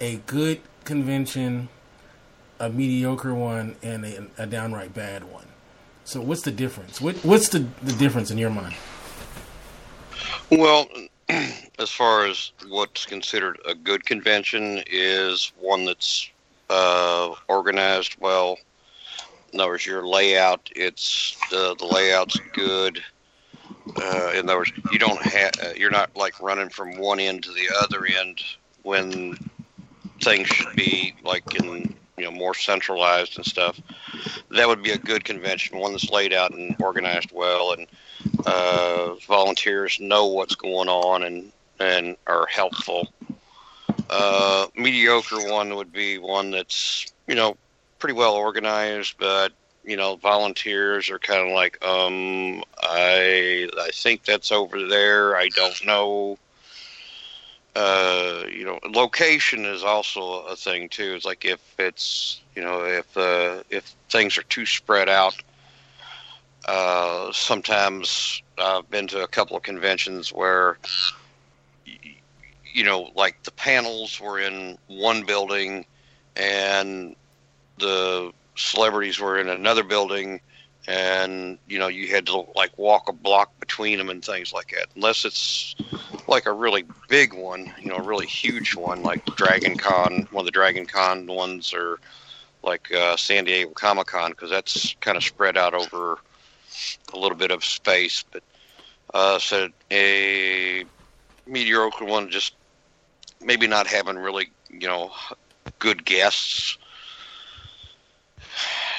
a 0.00 0.16
good 0.26 0.60
convention, 0.82 1.68
a 2.58 2.68
mediocre 2.68 3.34
one, 3.34 3.76
and 3.84 4.04
a, 4.04 4.26
a 4.36 4.46
downright 4.48 4.92
bad 4.94 5.22
one? 5.32 5.46
So, 6.04 6.20
what's 6.20 6.42
the 6.42 6.50
difference? 6.50 7.00
What, 7.00 7.14
what's 7.18 7.50
the, 7.50 7.60
the 7.84 7.92
difference 7.92 8.32
in 8.32 8.38
your 8.38 8.50
mind? 8.50 8.74
Well, 10.50 10.88
as 11.78 11.90
far 11.90 12.26
as 12.26 12.52
what's 12.68 13.04
considered 13.04 13.60
a 13.66 13.74
good 13.74 14.04
convention 14.04 14.82
is 14.86 15.52
one 15.58 15.84
that's 15.84 16.30
uh, 16.70 17.34
organized 17.48 18.16
well. 18.20 18.56
In 19.52 19.60
other 19.60 19.70
words, 19.70 19.86
your 19.86 20.06
layout, 20.06 20.68
it's 20.74 21.36
the 21.50 21.74
the 21.78 21.86
layout's 21.86 22.40
good. 22.52 23.02
Uh, 23.96 24.32
in 24.34 24.48
other 24.48 24.58
words, 24.58 24.72
you 24.90 24.98
don't 24.98 25.22
have 25.22 25.52
uh, 25.62 25.68
you're 25.76 25.90
not 25.90 26.14
like 26.16 26.40
running 26.40 26.68
from 26.68 26.96
one 26.96 27.20
end 27.20 27.44
to 27.44 27.52
the 27.52 27.68
other 27.82 28.06
end 28.06 28.40
when 28.82 29.36
things 30.22 30.48
should 30.48 30.74
be 30.74 31.14
like 31.22 31.54
in 31.62 31.94
you 32.16 32.24
know 32.24 32.30
more 32.30 32.54
centralized 32.54 33.36
and 33.36 33.46
stuff. 33.46 33.80
That 34.50 34.68
would 34.68 34.82
be 34.82 34.90
a 34.92 34.98
good 34.98 35.24
convention, 35.24 35.78
one 35.78 35.92
that's 35.92 36.10
laid 36.10 36.32
out 36.32 36.52
and 36.52 36.74
organized 36.80 37.30
well, 37.32 37.72
and 37.72 37.86
uh, 38.46 39.14
volunteers 39.26 39.98
know 40.00 40.26
what's 40.26 40.54
going 40.54 40.88
on 40.88 41.24
and 41.24 41.52
and 41.84 42.16
are 42.26 42.46
helpful. 42.46 43.08
Uh, 44.10 44.66
mediocre 44.76 45.50
one 45.50 45.76
would 45.76 45.92
be 45.92 46.18
one 46.18 46.50
that's 46.50 47.12
you 47.26 47.34
know 47.34 47.56
pretty 47.98 48.14
well 48.14 48.34
organized, 48.34 49.14
but 49.18 49.52
you 49.84 49.96
know 49.96 50.16
volunteers 50.16 51.10
are 51.10 51.18
kind 51.18 51.46
of 51.46 51.54
like, 51.54 51.82
um, 51.84 52.62
I 52.82 53.68
I 53.78 53.90
think 53.92 54.24
that's 54.24 54.52
over 54.52 54.86
there. 54.86 55.36
I 55.36 55.48
don't 55.48 55.86
know. 55.86 56.38
Uh, 57.76 58.44
you 58.52 58.64
know, 58.64 58.78
location 58.88 59.64
is 59.64 59.82
also 59.82 60.42
a 60.42 60.54
thing 60.54 60.88
too. 60.88 61.14
It's 61.16 61.24
like 61.24 61.44
if 61.44 61.60
it's 61.78 62.40
you 62.54 62.62
know 62.62 62.84
if 62.84 63.16
uh, 63.16 63.62
if 63.70 63.94
things 64.10 64.38
are 64.38 64.44
too 64.44 64.66
spread 64.66 65.08
out. 65.08 65.36
Uh, 66.66 67.30
sometimes 67.30 68.42
I've 68.56 68.88
been 68.90 69.06
to 69.08 69.22
a 69.22 69.28
couple 69.28 69.54
of 69.54 69.62
conventions 69.62 70.32
where 70.32 70.78
you 72.74 72.84
know, 72.84 73.10
like 73.14 73.42
the 73.44 73.50
panels 73.52 74.20
were 74.20 74.38
in 74.38 74.76
one 74.88 75.24
building 75.24 75.86
and 76.36 77.16
the 77.78 78.32
celebrities 78.56 79.18
were 79.18 79.38
in 79.38 79.48
another 79.48 79.82
building 79.82 80.40
and 80.86 81.58
you 81.66 81.78
know 81.78 81.88
you 81.88 82.08
had 82.08 82.26
to 82.26 82.44
like 82.54 82.76
walk 82.76 83.08
a 83.08 83.12
block 83.12 83.58
between 83.58 83.96
them 83.96 84.10
and 84.10 84.22
things 84.22 84.52
like 84.52 84.68
that. 84.68 84.88
Unless 84.94 85.24
it's 85.24 85.74
like 86.28 86.44
a 86.46 86.52
really 86.52 86.84
big 87.08 87.32
one 87.32 87.72
you 87.80 87.88
know 87.88 87.96
a 87.96 88.02
really 88.02 88.26
huge 88.26 88.74
one 88.74 89.02
like 89.02 89.24
dragon 89.36 89.76
con 89.78 90.28
one 90.30 90.42
of 90.42 90.46
the 90.46 90.50
dragon 90.50 90.86
con 90.86 91.26
ones 91.26 91.72
or 91.72 91.98
like 92.62 92.92
uh, 92.94 93.16
san 93.16 93.44
diego 93.44 93.70
comic 93.70 94.06
con 94.06 94.30
because 94.30 94.50
that's 94.50 94.94
kind 95.00 95.16
of 95.16 95.24
spread 95.24 95.56
out 95.56 95.74
over 95.74 96.18
a 97.12 97.18
little 97.18 97.36
bit 97.36 97.50
of 97.50 97.64
space. 97.64 98.24
But 98.30 98.42
uh, 99.12 99.38
so 99.38 99.68
a 99.90 100.84
mediocre 101.46 102.04
one 102.04 102.30
just 102.30 102.54
maybe 103.44 103.66
not 103.66 103.86
having 103.86 104.16
really 104.16 104.50
you 104.70 104.88
know 104.88 105.12
good 105.78 106.04
guests. 106.04 106.78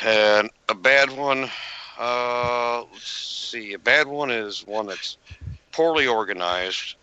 And 0.04 0.50
a 0.70 0.76
bad 0.76 1.12
one 1.16 1.50
uh, 1.98 2.84
let's 2.92 3.12
see 3.52 3.74
a 3.74 3.80
bad 3.80 4.08
one 4.08 4.30
is 4.30 4.66
one 4.68 4.88
that's 4.88 5.18
poorly 5.72 6.08
organized. 6.08 6.96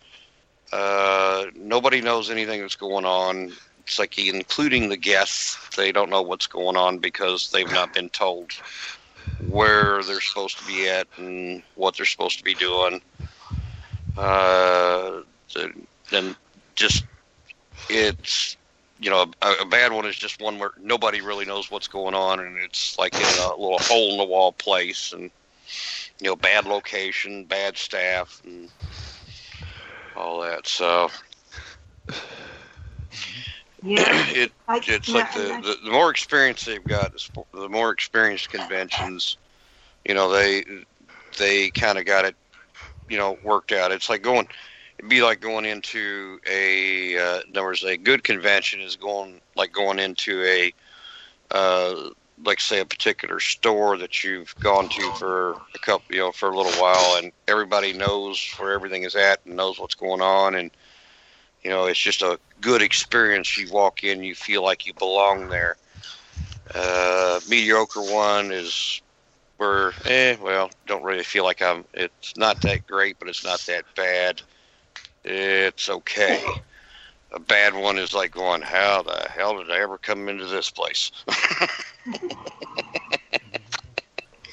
Uh, 0.73 1.47
nobody 1.55 2.01
knows 2.01 2.31
anything 2.31 2.61
that's 2.61 2.77
going 2.77 3.05
on. 3.05 3.53
It's 3.87 3.99
like 3.99 4.19
including 4.19 4.89
the 4.89 4.97
guests 4.97 5.77
they 5.77 5.93
don't 5.93 6.11
know 6.11 6.23
what's 6.23 6.47
going 6.47 6.77
on 6.77 6.99
because 6.99 7.51
they've 7.51 7.71
not 7.73 7.93
been 7.93 8.09
told 8.11 8.53
where 9.49 10.03
they're 10.03 10.21
supposed 10.21 10.59
to 10.59 10.67
be 10.67 10.89
at 10.89 11.07
and 11.17 11.63
what 11.75 11.97
they're 11.97 12.07
supposed 12.07 12.39
to 12.39 12.45
be 12.45 12.55
doing. 12.55 13.01
Uh, 14.17 15.21
then 16.11 16.37
just 16.75 17.05
it's 17.93 18.57
you 19.01 19.11
know 19.11 19.27
a, 19.43 19.53
a 19.63 19.67
bad 19.67 19.93
one 19.93 20.07
is 20.07 20.17
just 20.17 20.41
one 20.41 20.59
where 20.59 20.71
nobody 20.81 21.21
really 21.21 21.45
knows 21.45 21.71
what's 21.71 21.89
going 21.89 22.15
on 22.15 22.41
and 22.41 22.57
it's 22.59 22.99
like 22.99 23.15
in 23.15 23.23
a 23.23 23.51
little 23.57 23.79
hole 23.81 24.13
in 24.13 24.19
the 24.19 24.25
wall 24.25 24.53
place 24.53 25.13
and 25.13 25.31
you 26.21 26.27
know 26.29 26.37
bad 26.37 26.65
location 26.67 27.45
bad 27.45 27.77
staff 27.77 28.41
and 28.45 28.69
all 30.17 30.41
that 30.41 30.67
so 30.67 31.09
Yeah. 33.83 34.05
it 34.35 34.53
I- 34.69 34.81
it's 34.87 35.09
yeah, 35.09 35.15
like 35.17 35.33
the, 35.33 35.41
the 35.63 35.77
the 35.85 35.91
more 35.91 36.11
experience 36.11 36.65
they've 36.65 36.87
got 36.87 37.13
the 37.53 37.69
more 37.69 37.91
experienced 37.91 38.51
conventions 38.51 39.37
you 40.05 40.15
know 40.15 40.31
they 40.31 40.65
they 41.39 41.71
kind 41.71 41.99
of 41.99 42.05
got 42.05 42.25
it 42.25 42.37
you 43.09 43.17
know 43.19 43.37
worked 43.45 43.73
out 43.73 43.93
it's 43.93 44.09
like 44.09 44.23
going 44.23 44.47
it'd 45.03 45.11
be 45.11 45.23
like 45.23 45.41
going 45.41 45.65
into 45.65 46.39
a 46.49 47.19
uh, 47.19 47.41
in 47.53 47.89
a 47.89 47.97
good 47.97 48.23
convention 48.23 48.81
is 48.81 48.95
going 48.95 49.41
like 49.57 49.73
going 49.73 49.99
into 49.99 50.43
a 50.45 50.73
uh, 51.51 52.11
like 52.45 52.61
say 52.61 52.81
a 52.81 52.85
particular 52.85 53.41
store 53.41 53.99
that 53.99 54.23
you've 54.23 54.55
gone 54.61 54.89
to 54.89 55.11
for 55.11 55.57
a 55.75 55.79
couple 55.81 56.15
you 56.15 56.21
know 56.21 56.31
for 56.31 56.51
a 56.51 56.57
little 56.57 56.81
while 56.81 57.17
and 57.17 57.33
everybody 57.49 57.93
knows 57.93 58.41
where 58.59 58.73
everything 58.73 59.03
is 59.03 59.17
at 59.17 59.41
and 59.45 59.57
knows 59.57 59.81
what's 59.81 59.97
going 59.97 60.23
on 60.23 60.55
and 60.55 60.71
you 61.65 61.71
know 61.71 61.87
it's 61.87 62.01
just 62.01 62.23
a 62.23 62.39
good 62.61 62.81
experience. 62.81 63.57
You 63.59 63.73
walk 63.73 64.05
in 64.05 64.23
you 64.23 64.37
feel 64.37 64.63
like 64.63 64.87
you 64.87 64.95
belong 64.95 65.49
there. 65.49 65.77
Uh, 66.73 67.41
mediocre 67.49 68.03
one 68.03 68.53
is 68.53 69.03
where 69.57 69.93
eh 70.07 70.37
well 70.41 70.71
don't 70.87 71.03
really 71.03 71.25
feel 71.25 71.45
like 71.45 71.61
i'm 71.61 71.85
it's 71.93 72.37
not 72.37 72.61
that 72.63 72.87
great 72.87 73.19
but 73.19 73.29
it's 73.29 73.45
not 73.45 73.61
that 73.67 73.85
bad 73.97 74.41
it's 75.25 75.89
okay 75.89 76.43
a 77.33 77.41
bad 77.41 77.75
one 77.75 77.99
is 77.99 78.13
like 78.13 78.31
going 78.33 78.63
how 78.63 79.03
the 79.03 79.29
hell 79.31 79.57
did 79.59 79.71
i 79.71 79.79
ever 79.79 79.99
come 79.99 80.29
into 80.29 80.47
this 80.47 80.71
place 80.71 81.11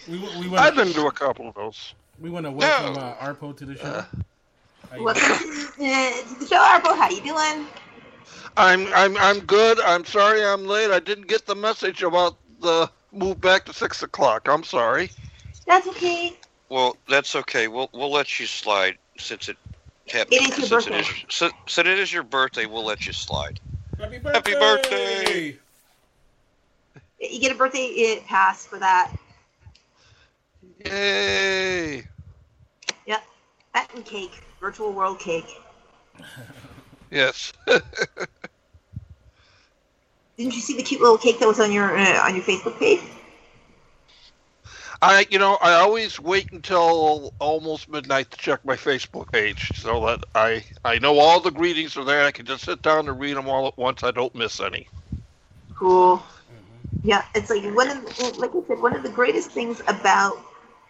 We, 0.10 0.18
we 0.18 0.58
I've 0.58 0.76
been 0.76 0.92
to 0.94 1.06
a 1.06 1.12
couple 1.12 1.48
of 1.48 1.54
those. 1.54 1.94
we 2.20 2.32
want 2.32 2.48
to 2.48 2.52
welcome 2.52 2.98
uh, 2.98 3.14
Arpo 3.16 3.56
to 3.56 3.64
the 3.64 3.76
show. 3.76 4.04
How 4.90 4.98
you 4.98 5.04
Welcome 5.04 5.22
to, 5.22 5.86
uh, 5.86 6.12
to 6.24 6.40
the 6.40 6.48
show, 6.48 6.58
Arpo. 6.58 6.98
How 6.98 7.12
you 7.12 7.22
doing? 7.22 7.68
I'm 8.58 8.92
I'm 8.96 9.16
I'm 9.18 9.42
good. 9.42 9.80
I'm 9.82 10.04
sorry 10.06 10.44
I'm 10.44 10.66
late. 10.66 10.90
I 10.90 11.00
didn't 11.00 11.28
get 11.28 11.46
the 11.46 11.54
message 11.54 12.02
about 12.02 12.38
the 12.60 12.90
move 13.12 13.40
back 13.40 13.66
to 13.66 13.74
six 13.74 14.02
o'clock. 14.02 14.48
I'm 14.50 14.64
sorry. 14.64 15.12
That's 15.68 15.88
okay. 15.90 16.34
well 16.70 16.98
that's 17.08 17.36
okay 17.36 17.68
we'll 17.68 17.90
we'll 17.94 18.12
let 18.12 18.40
you 18.40 18.48
slide 18.48 18.98
since 19.18 19.50
it 19.50 19.58
happened 20.12 20.34
It 20.34 20.42
is 20.44 20.58
your 20.58 20.82
since 20.82 20.86
birthday. 20.86 21.00
it 21.00 21.02
is, 21.02 21.08
since, 21.30 21.54
since 21.68 21.88
it 21.88 22.00
is 22.00 22.12
your 22.14 22.24
birthday 22.24 22.66
we'll 22.66 22.86
let 22.86 23.06
you 23.08 23.14
slide 23.14 23.60
Happy 24.00 24.18
birthday! 24.18 24.52
Happy 24.52 24.60
birthday! 24.60 25.60
You 27.22 27.40
get 27.42 27.52
a 27.52 27.56
birthday 27.56 28.16
uh, 28.18 28.22
pass 28.28 28.66
for 28.66 28.80
that. 28.80 29.14
Yay! 30.86 31.98
Yep. 33.06 33.24
That 33.74 33.90
and 33.94 34.06
cake. 34.06 34.42
Virtual 34.62 34.94
world 34.94 35.20
cake. 35.20 35.50
Yes. 37.12 37.52
Didn't 37.68 37.82
you 40.38 40.62
see 40.62 40.78
the 40.78 40.84
cute 40.84 41.02
little 41.02 41.18
cake 41.18 41.40
that 41.40 41.48
was 41.48 41.60
on 41.60 41.74
your 41.74 41.98
uh, 41.98 42.26
on 42.26 42.36
your 42.36 42.44
Facebook 42.46 42.80
page? 42.80 43.02
I 45.02 45.28
you 45.30 45.40
know 45.40 45.58
I 45.62 45.74
always 45.74 46.20
wait 46.20 46.52
until 46.52 47.34
almost 47.40 47.90
midnight 47.90 48.32
to 48.32 48.38
check 48.38 48.66
my 48.66 48.76
Facebook 48.76 49.32
page 49.32 49.74
so 49.76 50.06
that 50.08 50.24
I 50.36 50.66
I 50.84 51.00
know 51.00 51.20
all 51.20 51.40
the 51.40 51.52
greetings 51.52 51.98
are 51.98 52.06
there. 52.06 52.26
I 52.26 52.32
can 52.32 52.46
just 52.46 52.66
sit 52.66 52.82
down 52.84 53.08
and 53.08 53.20
read 53.20 53.38
them 53.38 53.50
all 53.50 53.68
at 53.68 53.78
once. 53.78 54.04
I 54.04 54.12
don't 54.12 54.36
miss 54.36 54.60
any. 54.60 54.90
Cool. 55.78 56.18
Mm-hmm. 56.52 56.82
Yeah, 57.04 57.24
it's 57.36 57.50
like 57.50 57.64
one 57.76 57.90
of 57.90 58.04
the, 58.04 58.36
like 58.40 58.52
I 58.52 58.68
said, 58.68 58.82
one 58.82 58.96
of 58.96 59.04
the 59.04 59.10
greatest 59.10 59.52
things 59.52 59.82
about 59.88 60.38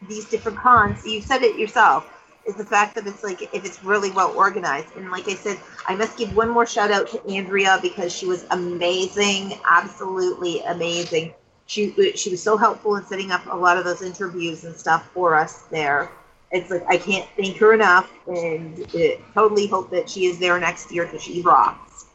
these 0.07 0.25
different 0.29 0.59
cons. 0.59 1.05
You 1.05 1.21
said 1.21 1.43
it 1.43 1.57
yourself. 1.59 2.09
is 2.47 2.55
the 2.55 2.65
fact 2.65 2.95
that 2.95 3.05
it's 3.07 3.23
like 3.23 3.41
if 3.53 3.65
it's 3.65 3.83
really 3.83 4.11
well 4.11 4.33
organized. 4.35 4.95
And 4.95 5.11
like 5.11 5.27
I 5.29 5.35
said, 5.35 5.59
I 5.87 5.95
must 5.95 6.17
give 6.17 6.35
one 6.35 6.49
more 6.49 6.65
shout 6.65 6.91
out 6.91 7.07
to 7.09 7.23
Andrea 7.27 7.79
because 7.81 8.15
she 8.15 8.25
was 8.25 8.45
amazing, 8.51 9.53
absolutely 9.69 10.61
amazing. 10.61 11.33
She 11.69 11.93
she 12.15 12.31
was 12.31 12.41
so 12.41 12.57
helpful 12.57 12.95
in 12.95 13.05
setting 13.05 13.31
up 13.31 13.45
a 13.45 13.55
lot 13.55 13.77
of 13.77 13.85
those 13.85 14.01
interviews 14.01 14.63
and 14.63 14.75
stuff 14.75 15.07
for 15.13 15.35
us 15.35 15.61
there. 15.69 16.09
It's 16.51 16.71
like 16.71 16.83
I 16.87 16.97
can't 16.97 17.29
thank 17.37 17.57
her 17.57 17.73
enough, 17.73 18.11
and 18.27 18.81
uh, 18.95 19.21
totally 19.35 19.67
hope 19.67 19.91
that 19.91 20.09
she 20.09 20.25
is 20.25 20.39
there 20.39 20.59
next 20.59 20.91
year 20.91 21.05
because 21.05 21.21
she 21.21 21.43
rocks. 21.43 22.05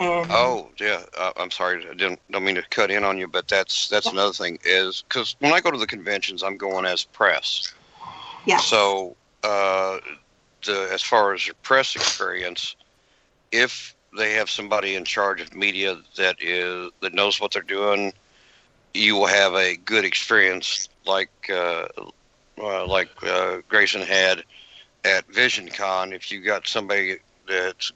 And 0.00 0.28
Oh 0.32 0.70
yeah, 0.80 1.04
uh, 1.16 1.30
I'm 1.36 1.52
sorry. 1.52 1.86
I 1.88 1.94
didn't 1.94 2.18
don't 2.32 2.44
mean 2.44 2.56
to 2.56 2.62
cut 2.68 2.90
in 2.90 3.04
on 3.04 3.16
you, 3.16 3.28
but 3.28 3.46
that's 3.46 3.86
that's 3.86 4.10
another 4.10 4.32
thing 4.32 4.58
is 4.64 5.04
because 5.08 5.36
when 5.38 5.52
I 5.52 5.60
go 5.60 5.70
to 5.70 5.78
the 5.78 5.86
conventions, 5.86 6.42
I'm 6.42 6.56
going 6.56 6.84
as 6.84 7.04
press. 7.04 7.72
yeah, 8.44 8.58
So 8.58 9.14
uh, 9.44 9.98
the 10.64 10.88
as 10.92 11.02
far 11.02 11.32
as 11.32 11.46
your 11.46 11.54
press 11.62 11.94
experience, 11.94 12.74
if 13.52 13.94
they 14.16 14.32
have 14.32 14.50
somebody 14.50 14.96
in 14.96 15.04
charge 15.04 15.40
of 15.40 15.54
media 15.54 15.96
that 16.16 16.36
is 16.40 16.90
that 17.02 17.14
knows 17.14 17.40
what 17.40 17.52
they're 17.52 17.62
doing, 17.62 18.12
you 18.94 19.16
will 19.16 19.26
have 19.26 19.54
a 19.54 19.76
good 19.76 20.04
experience 20.04 20.88
like 21.06 21.30
uh, 21.50 21.86
uh, 22.58 22.86
like 22.86 23.10
uh, 23.22 23.58
Grayson 23.68 24.02
had 24.02 24.44
at 25.04 25.26
VisionCon. 25.28 26.12
If 26.12 26.30
you 26.30 26.40
got 26.40 26.66
somebody 26.66 27.16
that's 27.48 27.92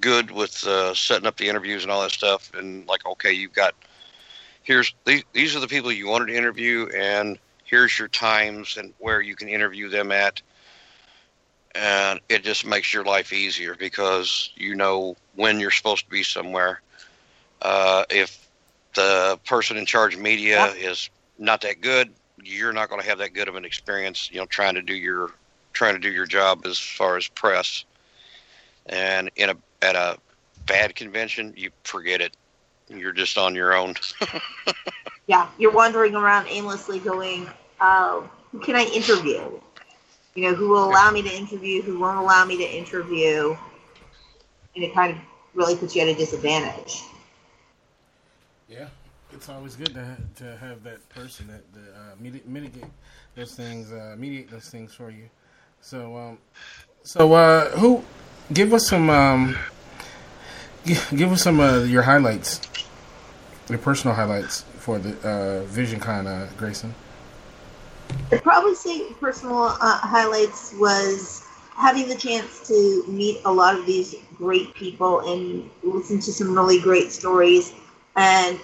good 0.00 0.30
with 0.30 0.64
uh, 0.66 0.94
setting 0.94 1.26
up 1.26 1.36
the 1.36 1.48
interviews 1.48 1.82
and 1.82 1.90
all 1.90 2.02
that 2.02 2.12
stuff, 2.12 2.50
and 2.54 2.86
like 2.86 3.04
okay, 3.06 3.32
you've 3.32 3.52
got 3.52 3.74
here's 4.62 4.94
these, 5.04 5.24
these 5.32 5.56
are 5.56 5.60
the 5.60 5.68
people 5.68 5.90
you 5.90 6.06
wanted 6.08 6.26
to 6.26 6.36
interview, 6.36 6.88
and 6.96 7.38
here's 7.64 7.98
your 7.98 8.08
times 8.08 8.76
and 8.76 8.92
where 8.98 9.20
you 9.20 9.34
can 9.34 9.48
interview 9.48 9.88
them 9.88 10.12
at. 10.12 10.40
And 11.74 12.20
it 12.28 12.42
just 12.42 12.66
makes 12.66 12.92
your 12.92 13.04
life 13.04 13.32
easier 13.32 13.74
because 13.74 14.50
you 14.56 14.74
know 14.74 15.16
when 15.34 15.60
you're 15.60 15.70
supposed 15.70 16.04
to 16.04 16.10
be 16.10 16.22
somewhere. 16.22 16.80
Uh, 17.60 18.04
if 18.08 18.47
the 18.94 19.38
person 19.46 19.76
in 19.76 19.86
charge 19.86 20.14
of 20.14 20.20
media 20.20 20.66
is 20.72 21.10
not 21.38 21.60
that 21.62 21.80
good, 21.80 22.12
you're 22.42 22.72
not 22.72 22.88
going 22.88 23.00
to 23.00 23.08
have 23.08 23.18
that 23.18 23.34
good 23.34 23.48
of 23.48 23.56
an 23.56 23.64
experience. 23.64 24.30
You 24.30 24.38
know, 24.38 24.46
trying 24.46 24.74
to 24.74 24.82
do 24.82 24.94
your 24.94 25.30
trying 25.72 25.94
to 25.94 26.00
do 26.00 26.10
your 26.10 26.26
job 26.26 26.66
as 26.66 26.78
far 26.78 27.16
as 27.16 27.28
press. 27.28 27.84
And 28.86 29.30
in 29.36 29.50
a 29.50 29.56
at 29.82 29.96
a 29.96 30.18
bad 30.66 30.94
convention, 30.94 31.54
you 31.56 31.70
forget 31.84 32.20
it. 32.20 32.36
You're 32.88 33.12
just 33.12 33.36
on 33.36 33.54
your 33.54 33.74
own. 33.74 33.94
yeah, 35.26 35.48
you're 35.58 35.72
wandering 35.72 36.14
around 36.14 36.46
aimlessly, 36.48 36.98
going, 36.98 37.48
uh, 37.80 38.22
"Who 38.52 38.60
can 38.60 38.76
I 38.76 38.84
interview? 38.86 39.60
You 40.34 40.42
know, 40.42 40.54
who 40.54 40.68
will 40.68 40.84
allow 40.84 41.10
me 41.10 41.22
to 41.22 41.34
interview? 41.34 41.82
Who 41.82 41.98
won't 41.98 42.18
allow 42.18 42.44
me 42.44 42.56
to 42.56 42.64
interview?" 42.64 43.56
And 44.74 44.84
it 44.84 44.94
kind 44.94 45.12
of 45.12 45.18
really 45.54 45.76
puts 45.76 45.94
you 45.94 46.02
at 46.02 46.08
a 46.08 46.14
disadvantage. 46.14 47.02
Yeah, 48.68 48.88
it's 49.32 49.48
always 49.48 49.76
good 49.76 49.94
to 49.94 50.16
to 50.36 50.56
have 50.58 50.82
that 50.82 51.08
person 51.08 51.46
that, 51.46 51.72
that 51.72 51.94
uh, 51.94 52.14
mitigate, 52.20 52.46
mitigate 52.46 52.90
those 53.34 53.54
things, 53.54 53.90
uh, 53.90 54.14
mediate 54.18 54.50
those 54.50 54.68
things 54.68 54.92
for 54.92 55.08
you. 55.08 55.30
So, 55.80 56.18
um, 56.18 56.38
so 57.02 57.32
uh, 57.32 57.70
who 57.78 58.04
give 58.52 58.74
us 58.74 58.86
some 58.86 59.08
um, 59.08 59.56
gi- 60.84 61.16
give 61.16 61.32
us 61.32 61.42
some 61.42 61.60
of 61.60 61.88
your 61.88 62.02
highlights, 62.02 62.60
your 63.70 63.78
personal 63.78 64.14
highlights 64.14 64.64
for 64.76 64.98
the 64.98 65.12
uh, 65.26 65.64
VisionCon, 65.64 66.26
uh, 66.26 66.52
Grayson. 66.58 66.94
I'd 68.30 68.42
probably 68.42 68.74
say 68.74 69.14
personal 69.14 69.62
uh, 69.64 69.98
highlights 69.98 70.74
was 70.78 71.42
having 71.74 72.06
the 72.06 72.16
chance 72.16 72.68
to 72.68 73.04
meet 73.08 73.40
a 73.46 73.50
lot 73.50 73.78
of 73.78 73.86
these 73.86 74.14
great 74.36 74.74
people 74.74 75.20
and 75.32 75.70
listen 75.82 76.20
to 76.20 76.32
some 76.34 76.52
really 76.54 76.78
great 76.78 77.12
stories. 77.12 77.72
And 78.18 78.60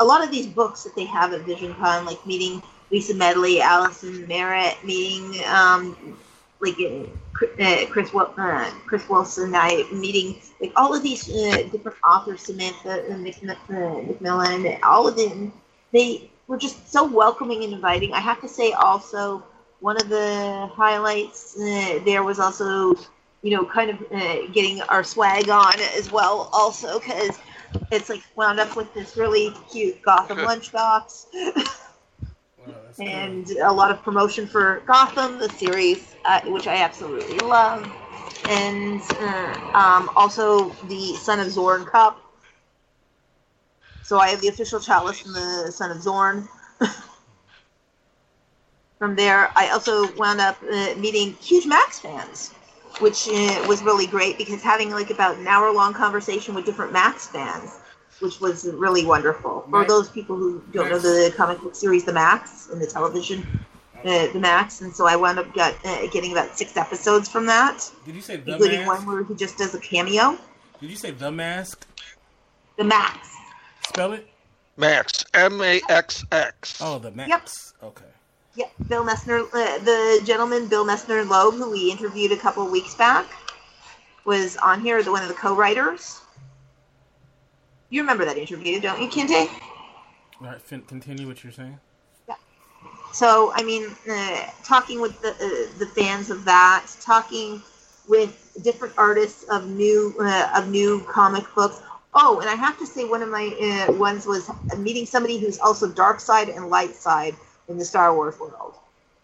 a 0.00 0.04
lot 0.04 0.24
of 0.24 0.30
these 0.32 0.46
books 0.46 0.84
that 0.84 0.96
they 0.96 1.04
have 1.06 1.32
at 1.32 1.42
VisionCon, 1.42 2.06
like 2.06 2.24
meeting 2.26 2.62
Lisa 2.90 3.14
Medley, 3.14 3.60
Allison 3.60 4.26
Merritt, 4.28 4.82
meeting 4.84 5.44
um, 5.46 6.18
like 6.60 6.76
uh, 7.60 7.86
Chris 7.90 8.12
Wil- 8.12 8.34
uh, 8.38 8.70
Chris 8.86 9.08
Wilson, 9.08 9.54
I 9.54 9.84
meeting 9.92 10.40
like 10.60 10.72
all 10.76 10.94
of 10.94 11.02
these 11.02 11.28
uh, 11.30 11.64
different 11.72 11.98
authors, 12.08 12.42
Samantha 12.42 13.02
uh, 13.10 13.14
uh, 13.14 14.02
McMillan, 14.06 14.78
all 14.84 15.08
of 15.08 15.16
them. 15.16 15.52
They 15.92 16.30
were 16.48 16.58
just 16.58 16.90
so 16.92 17.04
welcoming 17.10 17.64
and 17.64 17.72
inviting. 17.74 18.12
I 18.14 18.20
have 18.20 18.40
to 18.42 18.48
say 18.48 18.72
also 18.72 19.44
one 19.80 19.96
of 19.96 20.08
the 20.08 20.68
highlights 20.72 21.56
uh, 21.58 22.00
there 22.04 22.22
was 22.24 22.38
also 22.40 22.94
you 23.42 23.56
know 23.56 23.64
kind 23.64 23.90
of 23.90 24.00
uh, 24.12 24.46
getting 24.52 24.80
our 24.82 25.04
swag 25.04 25.48
on 25.50 25.74
as 25.96 26.10
well 26.12 26.50
also 26.52 26.98
because 27.00 27.38
it's 27.90 28.08
like 28.08 28.22
wound 28.36 28.60
up 28.60 28.76
with 28.76 28.92
this 28.94 29.16
really 29.16 29.52
cute 29.70 30.00
Gotham 30.02 30.38
lunchbox. 30.38 31.26
And 33.00 33.50
a 33.50 33.72
lot 33.72 33.90
of 33.90 34.02
promotion 34.02 34.46
for 34.46 34.82
Gotham, 34.86 35.38
the 35.38 35.48
series, 35.48 36.14
uh, 36.24 36.40
which 36.46 36.66
I 36.66 36.76
absolutely 36.76 37.38
love, 37.38 37.90
and 38.48 39.00
uh, 39.18 39.70
um, 39.74 40.10
also 40.14 40.70
the 40.88 41.14
Son 41.14 41.40
of 41.40 41.50
Zorn 41.50 41.84
Cup. 41.84 42.20
So 44.02 44.18
I 44.18 44.28
have 44.28 44.40
the 44.40 44.48
official 44.48 44.78
chalice 44.78 45.20
from 45.20 45.32
the 45.32 45.72
Son 45.72 45.90
of 45.90 46.02
Zorn. 46.02 46.48
from 48.98 49.16
there, 49.16 49.50
I 49.56 49.70
also 49.70 50.12
wound 50.14 50.40
up 50.40 50.58
uh, 50.62 50.94
meeting 50.96 51.32
huge 51.40 51.66
Maxx 51.66 51.98
fans, 51.98 52.52
which 53.00 53.28
uh, 53.28 53.64
was 53.68 53.82
really 53.82 54.06
great 54.06 54.38
because 54.38 54.62
having 54.62 54.90
like 54.90 55.10
about 55.10 55.36
an 55.36 55.46
hour 55.46 55.72
long 55.72 55.92
conversation 55.92 56.54
with 56.54 56.64
different 56.64 56.92
Maxx 56.92 57.28
fans, 57.28 57.78
which 58.20 58.40
was 58.40 58.66
really 58.66 59.04
wonderful. 59.06 59.62
For 59.62 59.78
Max- 59.78 59.88
those 59.88 60.08
people 60.08 60.36
who 60.36 60.62
don't 60.72 60.88
know 60.90 60.98
the 60.98 61.32
comic 61.36 61.60
book 61.60 61.74
series, 61.74 62.04
The 62.04 62.12
Maxx, 62.12 62.68
and 62.70 62.80
the 62.80 62.86
television, 62.86 63.46
uh, 64.04 64.26
The 64.32 64.38
Maxx, 64.40 64.80
and 64.80 64.94
so 64.94 65.06
I 65.06 65.16
wound 65.16 65.38
up 65.38 65.52
got, 65.54 65.74
uh, 65.84 66.06
getting 66.08 66.32
about 66.32 66.56
six 66.56 66.76
episodes 66.76 67.28
from 67.28 67.46
that, 67.46 67.90
Did 68.04 68.14
you 68.14 68.20
say 68.20 68.36
the 68.36 68.52
including 68.52 68.80
mask? 68.86 69.06
one 69.06 69.14
where 69.14 69.24
he 69.24 69.34
just 69.34 69.58
does 69.58 69.74
a 69.74 69.80
cameo. 69.80 70.38
Did 70.80 70.90
you 70.90 70.96
say 70.96 71.10
the 71.12 71.30
mask? 71.30 71.86
The 72.76 72.84
Maxx. 72.84 73.28
Spell 73.88 74.12
it. 74.14 74.26
Max. 74.76 75.24
M 75.34 75.60
A 75.60 75.80
X 75.88 76.24
X. 76.32 76.80
Oh, 76.80 76.98
the 76.98 77.10
max. 77.10 77.28
Yep. 77.82 77.90
Okay. 77.90 78.04
Yeah, 78.54 78.66
Bill 78.86 79.04
Messner, 79.04 79.40
uh, 79.52 79.78
the 79.78 80.20
gentleman 80.24 80.68
Bill 80.68 80.84
Messner 80.84 81.26
Loeb, 81.26 81.54
who 81.54 81.70
we 81.70 81.90
interviewed 81.90 82.32
a 82.32 82.36
couple 82.36 82.68
weeks 82.68 82.94
back, 82.94 83.26
was 84.24 84.58
on 84.58 84.80
here, 84.82 85.02
the 85.02 85.10
one 85.10 85.22
of 85.22 85.28
the 85.28 85.34
co-writers. 85.34 86.20
You 87.88 88.02
remember 88.02 88.24
that 88.26 88.36
interview, 88.36 88.78
don't 88.80 89.00
you, 89.00 89.08
Kinte? 89.08 89.48
All 90.40 90.48
right, 90.48 90.60
fin- 90.60 90.82
continue 90.82 91.26
what 91.26 91.42
you're 91.42 91.52
saying. 91.52 91.78
Yeah. 92.28 92.34
So, 93.12 93.52
I 93.54 93.62
mean, 93.62 93.90
uh, 94.10 94.46
talking 94.62 95.00
with 95.00 95.20
the 95.22 95.30
uh, 95.30 95.78
the 95.78 95.86
fans 95.86 96.28
of 96.30 96.44
that, 96.44 96.86
talking 97.00 97.62
with 98.08 98.58
different 98.62 98.94
artists 98.98 99.44
of 99.44 99.66
new 99.68 100.14
uh, 100.20 100.52
of 100.56 100.68
new 100.68 101.00
comic 101.08 101.44
books. 101.54 101.80
Oh, 102.14 102.40
and 102.40 102.50
I 102.50 102.54
have 102.54 102.78
to 102.78 102.86
say, 102.86 103.06
one 103.06 103.22
of 103.22 103.30
my 103.30 103.86
uh, 103.88 103.92
ones 103.92 104.26
was 104.26 104.50
meeting 104.76 105.06
somebody 105.06 105.38
who's 105.38 105.58
also 105.58 105.88
dark 105.88 106.20
side 106.20 106.50
and 106.50 106.68
light 106.68 106.94
side 106.94 107.34
in 107.68 107.78
the 107.78 107.84
Star 107.84 108.14
Wars 108.14 108.38
world, 108.38 108.74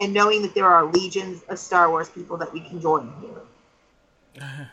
and 0.00 0.12
knowing 0.14 0.42
that 0.42 0.54
there 0.54 0.66
are 0.66 0.84
legions 0.84 1.42
of 1.48 1.58
Star 1.58 1.90
Wars 1.90 2.08
people 2.08 2.36
that 2.38 2.52
we 2.52 2.60
can 2.60 2.80
join 2.80 3.12
here. 3.20 4.46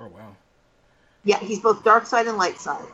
Oh 0.00 0.08
wow. 0.08 0.34
Yeah, 1.24 1.38
he's 1.38 1.60
both 1.60 1.84
dark 1.84 2.06
side 2.06 2.26
and 2.26 2.36
light 2.36 2.58
side. 2.58 2.84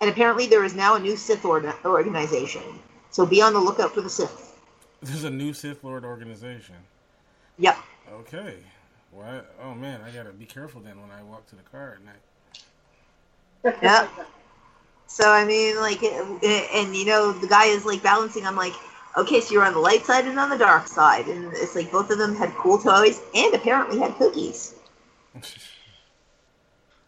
And 0.00 0.10
apparently, 0.10 0.46
there 0.46 0.62
is 0.64 0.74
now 0.74 0.94
a 0.94 0.98
new 0.98 1.16
Sith 1.16 1.42
orga- 1.42 1.82
organization. 1.84 2.62
So 3.10 3.24
be 3.24 3.40
on 3.40 3.54
the 3.54 3.60
lookout 3.60 3.94
for 3.94 4.02
the 4.02 4.10
Sith. 4.10 4.58
There's 5.02 5.24
a 5.24 5.30
new 5.30 5.52
Sith 5.54 5.82
Lord 5.82 6.04
organization. 6.04 6.76
Yep. 7.58 7.78
Okay. 8.12 8.56
Well, 9.12 9.26
I- 9.26 9.64
oh 9.64 9.74
man, 9.74 10.02
I 10.02 10.10
gotta 10.10 10.32
be 10.32 10.44
careful 10.44 10.80
then 10.80 11.00
when 11.00 11.10
I 11.10 11.22
walk 11.22 11.46
to 11.48 11.56
the 11.56 11.62
car 11.62 11.96
at 11.98 12.04
night. 12.04 12.22
Yep. 13.82 14.10
So 15.06 15.30
I 15.30 15.44
mean, 15.44 15.76
like, 15.76 16.02
and, 16.02 16.42
and 16.44 16.96
you 16.96 17.06
know, 17.06 17.32
the 17.32 17.46
guy 17.46 17.66
is 17.66 17.84
like 17.84 18.02
balancing. 18.02 18.46
I'm 18.46 18.56
like, 18.56 18.74
okay, 19.16 19.40
so 19.40 19.54
you're 19.54 19.64
on 19.64 19.72
the 19.72 19.80
light 19.80 20.04
side 20.04 20.26
and 20.26 20.38
on 20.38 20.50
the 20.50 20.58
dark 20.58 20.86
side, 20.86 21.26
and 21.28 21.52
it's 21.54 21.74
like 21.74 21.90
both 21.90 22.10
of 22.10 22.18
them 22.18 22.34
had 22.34 22.54
cool 22.54 22.78
toys 22.78 23.20
and 23.34 23.54
apparently 23.54 23.98
had 23.98 24.14
cookies. 24.16 24.74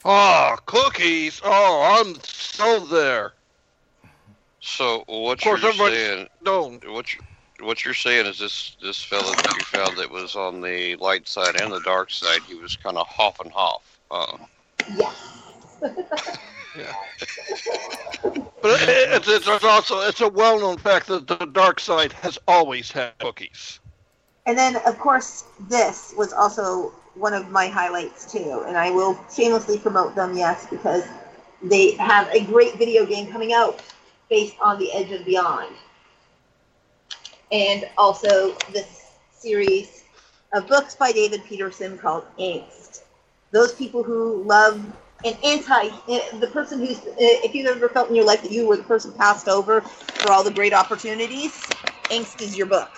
Oh, 0.05 0.57
cookies. 0.67 1.41
Oh, 1.45 2.01
I'm 2.01 2.15
so 2.23 2.81
there. 2.87 3.33
So 4.61 5.05
what 5.07 5.45
you're 5.45 5.59
saying? 5.59 6.29
No. 6.45 6.79
What 6.87 7.15
you, 7.15 7.21
what 7.61 7.85
you're 7.85 7.95
saying 7.95 8.27
is 8.27 8.39
this 8.39 8.77
this 8.83 9.03
fella 9.03 9.35
that 9.35 9.55
you 9.57 9.65
found 9.65 9.97
that 9.99 10.11
was 10.11 10.37
on 10.37 10.61
the 10.61 10.97
light 10.97 11.27
side 11.29 11.61
and 11.61 11.73
the 11.73 11.81
dark 11.81 12.11
side. 12.11 12.43
He 12.47 12.55
was 12.55 12.77
kind 12.77 12.97
of 12.97 13.07
half 13.09 13.41
and 13.41 13.53
half. 13.53 13.99
Uh, 14.11 14.37
But 18.61 18.83
it, 18.83 18.89
it's, 18.89 19.29
it's, 19.29 19.47
it's 19.47 19.65
also 19.65 20.01
it's 20.01 20.21
a 20.21 20.29
well-known 20.29 20.79
fact 20.79 21.07
that 21.07 21.29
the 21.29 21.37
dark 21.47 21.79
side 21.79 22.13
has 22.15 22.39
always 22.49 22.91
had 22.91 23.17
cookies. 23.19 23.79
And 24.47 24.59
then, 24.59 24.77
of 24.85 24.99
course, 24.99 25.45
this 25.69 26.13
was 26.17 26.33
also 26.33 26.93
one 27.15 27.35
of 27.35 27.51
my 27.51 27.69
highlights 27.69 28.31
too, 28.31 28.65
and 28.67 28.77
I 28.77 28.91
will 28.91 29.19
shamelessly 29.35 29.79
promote 29.79 30.15
them, 30.15 30.37
yes, 30.37 30.67
because 30.69 31.05
they 31.63 31.93
have 31.93 32.29
a 32.33 32.45
great 32.45 32.77
video 32.77 33.05
game 33.05 33.31
coming 33.31 33.53
out 33.53 33.83
based 34.29 34.57
on 34.61 34.79
The 34.79 34.93
Edge 34.93 35.13
of 35.13 35.25
Beyond. 35.25 35.75
And 37.53 37.89
also 37.97 38.57
this 38.73 39.13
series 39.33 40.05
of 40.53 40.67
books 40.67 40.95
by 40.95 41.13
David 41.13 41.45
Peterson 41.45 41.99
called 41.99 42.25
Angst. 42.39 43.03
Those 43.51 43.75
people 43.75 44.03
who 44.03 44.43
love 44.43 44.85
an 45.25 45.37
anti, 45.45 45.89
the 46.39 46.49
person 46.53 46.79
who's, 46.79 47.01
if 47.19 47.55
you've 47.55 47.67
ever 47.67 47.89
felt 47.89 48.09
in 48.09 48.15
your 48.15 48.25
life 48.25 48.43
that 48.43 48.53
you 48.53 48.67
were 48.67 48.77
the 48.77 48.85
person 48.85 49.13
passed 49.13 49.49
over 49.49 49.81
for 49.81 50.33
all 50.33 50.45
the 50.45 50.51
great 50.51 50.73
opportunities, 50.73 51.53
Angst 52.11 52.41
is 52.41 52.57
your 52.57 52.67
book. 52.67 52.91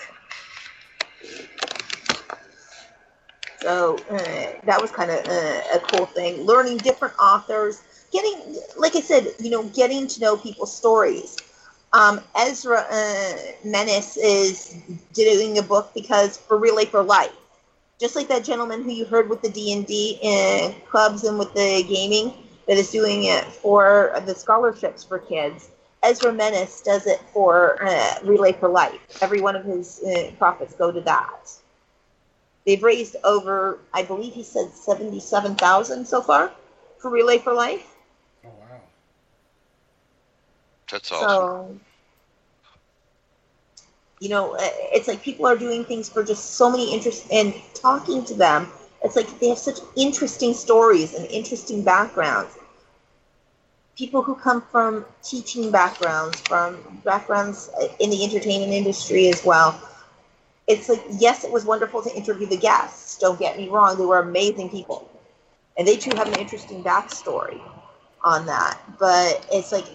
So 3.58 3.96
uh, 4.10 4.60
that 4.64 4.80
was 4.80 4.90
kind 4.90 5.10
of 5.10 5.18
uh, 5.26 5.62
a 5.74 5.80
cool 5.80 6.06
thing. 6.06 6.44
Learning 6.46 6.78
different 6.78 7.14
authors, 7.18 7.82
getting, 8.12 8.58
like 8.76 8.96
I 8.96 9.00
said, 9.00 9.34
you 9.38 9.50
know, 9.50 9.64
getting 9.70 10.06
to 10.08 10.20
know 10.20 10.36
people's 10.36 10.74
stories. 10.74 11.36
Um, 11.92 12.20
Ezra 12.36 12.86
uh, 12.90 13.36
Menace 13.64 14.16
is 14.16 14.76
doing 15.12 15.58
a 15.58 15.62
book 15.62 15.90
because 15.94 16.38
for 16.38 16.56
Relay 16.56 16.84
for 16.84 17.02
Life, 17.02 17.32
just 18.00 18.16
like 18.16 18.28
that 18.28 18.44
gentleman 18.44 18.82
who 18.82 18.90
you 18.90 19.04
heard 19.04 19.28
with 19.28 19.42
the 19.42 19.50
D 19.50 19.72
and 19.72 19.86
D 19.86 20.18
uh, 20.24 20.72
clubs 20.90 21.24
and 21.24 21.38
with 21.38 21.52
the 21.54 21.84
gaming 21.88 22.32
that 22.66 22.78
is 22.78 22.90
doing 22.90 23.24
it 23.24 23.44
for 23.44 24.12
the 24.26 24.34
scholarships 24.34 25.04
for 25.04 25.18
kids. 25.18 25.70
Ezra 26.02 26.32
Menace 26.32 26.80
does 26.82 27.06
it 27.06 27.20
for 27.32 27.78
uh, 27.86 28.14
Relay 28.24 28.52
for 28.52 28.68
Life. 28.68 29.22
Every 29.22 29.40
one 29.40 29.56
of 29.56 29.64
his 29.64 30.02
uh, 30.02 30.32
profits 30.38 30.74
go 30.74 30.90
to 30.90 31.00
that. 31.02 31.52
They've 32.66 32.82
raised 32.82 33.16
over, 33.24 33.80
I 33.92 34.02
believe 34.02 34.34
he 34.34 34.42
said 34.44 34.70
seventy-seven 34.72 35.56
thousand 35.56 36.06
so 36.06 36.22
far 36.22 36.52
for 36.98 37.10
Relay 37.10 37.38
for 37.38 37.52
Life. 37.52 37.96
Oh 38.44 38.50
wow! 38.58 38.82
That's 40.90 41.12
awesome. 41.12 41.48
So, 41.48 41.78
you 44.20 44.28
know, 44.28 44.54
uh, 44.54 44.58
it's 44.92 45.08
like 45.08 45.22
people 45.22 45.46
are 45.46 45.56
doing 45.56 45.84
things 45.84 46.08
for 46.08 46.22
just 46.22 46.52
so 46.54 46.70
many 46.70 46.92
interests 46.94 47.26
and 47.32 47.54
talking 47.74 48.24
to 48.26 48.34
them. 48.34 48.68
It's 49.02 49.16
like 49.16 49.40
they 49.40 49.48
have 49.48 49.58
such 49.58 49.78
interesting 49.96 50.52
stories 50.52 51.14
and 51.14 51.26
interesting 51.28 51.82
backgrounds. 51.82 52.56
People 53.96 54.22
who 54.22 54.34
come 54.34 54.62
from 54.62 55.06
teaching 55.22 55.70
backgrounds, 55.70 56.38
from 56.40 57.00
backgrounds 57.04 57.70
in 57.98 58.10
the 58.10 58.22
entertainment 58.24 58.72
industry 58.72 59.28
as 59.28 59.44
well. 59.44 59.80
It's 60.66 60.88
like, 60.88 61.02
yes, 61.18 61.44
it 61.44 61.50
was 61.50 61.64
wonderful 61.64 62.02
to 62.02 62.14
interview 62.14 62.46
the 62.46 62.56
guests. 62.56 63.18
Don't 63.18 63.38
get 63.38 63.56
me 63.56 63.68
wrong, 63.68 63.98
they 63.98 64.04
were 64.04 64.20
amazing 64.20 64.68
people. 64.70 65.10
And 65.78 65.88
they 65.88 65.96
too 65.96 66.14
have 66.16 66.28
an 66.28 66.38
interesting 66.38 66.84
backstory 66.84 67.60
on 68.22 68.44
that. 68.46 68.78
But 68.98 69.46
it's 69.50 69.72
like 69.72 69.86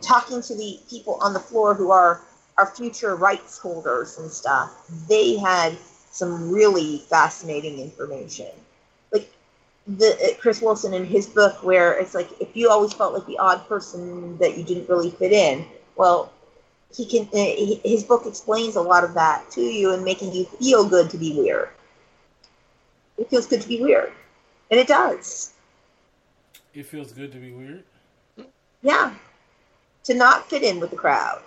talking 0.00 0.40
to 0.42 0.54
the 0.54 0.78
people 0.88 1.18
on 1.20 1.32
the 1.32 1.40
floor 1.40 1.74
who 1.74 1.90
are 1.90 2.20
our 2.58 2.66
future 2.66 3.16
rights 3.16 3.58
holders 3.58 4.18
and 4.18 4.30
stuff. 4.30 4.86
They 5.08 5.36
had 5.36 5.76
some 6.10 6.50
really 6.50 6.98
fascinating 7.08 7.78
information. 7.78 8.48
Like 9.10 9.30
the 9.86 10.16
uh, 10.22 10.40
Chris 10.40 10.60
Wilson 10.60 10.94
in 10.94 11.04
his 11.04 11.26
book, 11.26 11.62
where 11.62 11.98
it's 11.98 12.14
like 12.14 12.28
if 12.40 12.54
you 12.56 12.70
always 12.70 12.92
felt 12.92 13.14
like 13.14 13.26
the 13.26 13.38
odd 13.38 13.66
person 13.68 14.36
that 14.38 14.56
you 14.56 14.64
didn't 14.64 14.88
really 14.88 15.10
fit 15.10 15.32
in, 15.32 15.64
well, 15.96 16.32
he 16.94 17.06
can. 17.06 17.28
Uh, 17.32 17.88
his 17.88 18.04
book 18.04 18.26
explains 18.26 18.76
a 18.76 18.82
lot 18.82 19.04
of 19.04 19.14
that 19.14 19.50
to 19.52 19.62
you 19.62 19.92
and 19.92 20.04
making 20.04 20.32
you 20.32 20.44
feel 20.44 20.88
good 20.88 21.10
to 21.10 21.16
be 21.16 21.34
weird. 21.34 21.70
It 23.16 23.30
feels 23.30 23.46
good 23.46 23.62
to 23.62 23.68
be 23.68 23.80
weird, 23.80 24.12
and 24.70 24.78
it 24.78 24.86
does. 24.86 25.54
It 26.74 26.86
feels 26.86 27.12
good 27.12 27.32
to 27.32 27.38
be 27.38 27.52
weird. 27.52 27.84
Yeah, 28.82 29.14
to 30.04 30.14
not 30.14 30.48
fit 30.50 30.62
in 30.62 30.80
with 30.80 30.90
the 30.90 30.96
crowd. 30.96 31.42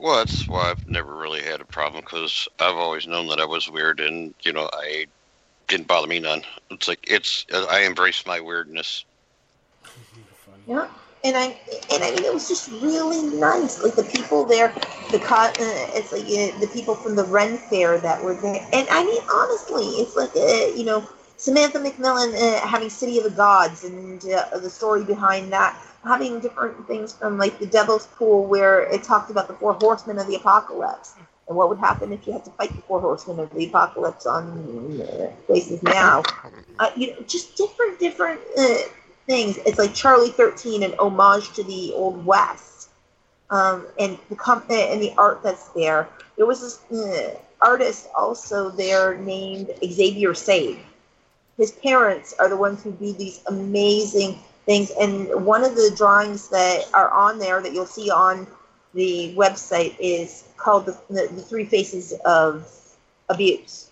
Well, 0.00 0.16
that's 0.18 0.48
why 0.48 0.70
I've 0.70 0.86
never 0.86 1.14
really 1.16 1.42
had 1.42 1.60
a 1.60 1.66
problem 1.66 2.02
because 2.04 2.48
I've 2.60 2.76
always 2.76 3.06
known 3.06 3.28
that 3.28 3.40
I 3.40 3.44
was 3.46 3.68
weird, 3.70 4.00
and 4.00 4.34
you 4.44 4.52
know, 4.52 4.68
I 4.72 5.06
didn't 5.68 5.88
bother 5.88 6.06
me 6.08 6.20
none. 6.20 6.42
It's 6.70 6.88
like 6.88 7.04
it's 7.10 7.44
I 7.52 7.80
embrace 7.80 8.26
my 8.26 8.40
weirdness. 8.40 9.04
Yeah, 10.66 10.88
and 11.24 11.36
I 11.36 11.58
and 11.92 12.02
I 12.02 12.10
mean 12.12 12.24
it 12.24 12.32
was 12.34 12.48
just 12.48 12.70
really 12.82 13.22
nice. 13.38 13.82
Like 13.82 13.94
the 13.94 14.04
people 14.04 14.44
there, 14.44 14.72
the 15.12 15.18
co- 15.18 15.36
uh, 15.36 15.52
it's 15.94 16.12
like 16.12 16.22
uh, 16.24 16.58
the 16.60 16.68
people 16.72 16.94
from 16.94 17.16
the 17.16 17.24
Ren 17.24 17.56
Fair 17.56 17.98
that 17.98 18.22
were 18.22 18.34
there, 18.34 18.66
and 18.72 18.88
I 18.90 19.04
mean 19.04 19.22
honestly, 19.32 19.84
it's 20.02 20.16
like 20.16 20.30
uh, 20.36 20.76
you 20.76 20.84
know 20.84 21.06
Samantha 21.36 21.78
McMillan 21.78 22.34
uh, 22.34 22.66
having 22.66 22.90
City 22.90 23.18
of 23.18 23.24
the 23.24 23.30
Gods 23.30 23.84
and 23.84 24.22
uh, 24.24 24.58
the 24.58 24.70
story 24.70 25.04
behind 25.04 25.52
that 25.52 25.80
having 26.06 26.40
different 26.40 26.86
things 26.86 27.12
from 27.12 27.38
like 27.38 27.58
the 27.58 27.66
Devil's 27.66 28.06
Pool, 28.06 28.46
where 28.46 28.82
it 28.82 29.02
talked 29.02 29.30
about 29.30 29.48
the 29.48 29.54
four 29.54 29.74
horsemen 29.74 30.18
of 30.18 30.26
the 30.26 30.36
apocalypse 30.36 31.14
and 31.48 31.56
what 31.56 31.68
would 31.68 31.78
happen 31.78 32.12
if 32.12 32.26
you 32.26 32.32
had 32.32 32.44
to 32.44 32.50
fight 32.52 32.74
the 32.74 32.82
four 32.82 33.00
horsemen 33.00 33.40
of 33.40 33.52
the 33.54 33.66
apocalypse 33.66 34.26
on 34.26 35.00
uh, 35.00 35.30
places 35.46 35.82
now. 35.82 36.22
Uh, 36.78 36.90
you 36.96 37.12
know, 37.12 37.20
just 37.26 37.56
different, 37.56 37.98
different 37.98 38.40
uh, 38.58 38.76
things. 39.26 39.58
It's 39.66 39.78
like 39.78 39.94
Charlie 39.94 40.30
Thirteen, 40.30 40.82
an 40.82 40.94
homage 40.98 41.52
to 41.54 41.62
the 41.64 41.92
Old 41.94 42.24
West, 42.24 42.90
um, 43.50 43.86
and 43.98 44.18
the 44.28 44.36
com- 44.36 44.64
uh, 44.68 44.74
and 44.74 45.00
the 45.00 45.12
art 45.16 45.42
that's 45.42 45.68
there. 45.70 46.08
There 46.36 46.46
was 46.46 46.60
this 46.60 47.00
uh, 47.00 47.38
artist 47.60 48.08
also 48.16 48.70
there 48.70 49.16
named 49.16 49.70
Xavier 49.84 50.34
Sade. 50.34 50.78
His 51.56 51.72
parents 51.72 52.34
are 52.38 52.48
the 52.48 52.56
ones 52.56 52.82
who 52.82 52.92
do 52.92 53.12
these 53.14 53.42
amazing 53.46 54.38
things. 54.66 54.90
And 55.00 55.46
one 55.46 55.64
of 55.64 55.74
the 55.74 55.92
drawings 55.96 56.48
that 56.48 56.86
are 56.92 57.10
on 57.10 57.38
there 57.38 57.62
that 57.62 57.72
you'll 57.72 57.86
see 57.86 58.10
on 58.10 58.46
the 58.92 59.34
website 59.36 59.96
is 59.98 60.44
called 60.56 60.86
the, 60.86 60.98
the, 61.08 61.28
the 61.32 61.42
Three 61.42 61.64
Faces 61.64 62.12
of 62.24 62.70
Abuse. 63.28 63.90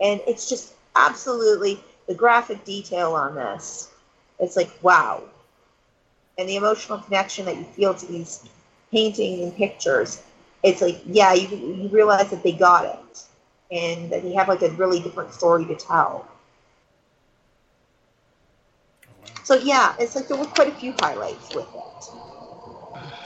And 0.00 0.20
it's 0.26 0.48
just 0.48 0.74
absolutely 0.94 1.80
the 2.06 2.14
graphic 2.14 2.64
detail 2.64 3.14
on 3.14 3.34
this. 3.34 3.90
It's 4.38 4.56
like, 4.56 4.70
wow. 4.82 5.22
And 6.38 6.48
the 6.48 6.56
emotional 6.56 6.98
connection 6.98 7.46
that 7.46 7.56
you 7.56 7.64
feel 7.64 7.94
to 7.94 8.06
these 8.06 8.46
paintings 8.92 9.42
and 9.42 9.56
pictures. 9.56 10.22
It's 10.62 10.82
like, 10.82 11.00
yeah, 11.06 11.32
you, 11.32 11.48
you 11.56 11.88
realize 11.88 12.30
that 12.30 12.42
they 12.42 12.52
got 12.52 12.84
it. 12.84 13.22
And 13.70 14.10
that 14.10 14.22
they 14.22 14.32
have 14.34 14.48
like 14.48 14.62
a 14.62 14.70
really 14.72 15.00
different 15.00 15.32
story 15.32 15.64
to 15.64 15.74
tell. 15.74 16.28
So 19.44 19.54
yeah, 19.54 19.94
it's 19.98 20.14
like 20.16 20.28
there 20.28 20.36
were 20.36 20.46
quite 20.46 20.68
a 20.68 20.72
few 20.74 20.92
highlights 21.00 21.54
with 21.54 21.74
it. 21.74 22.10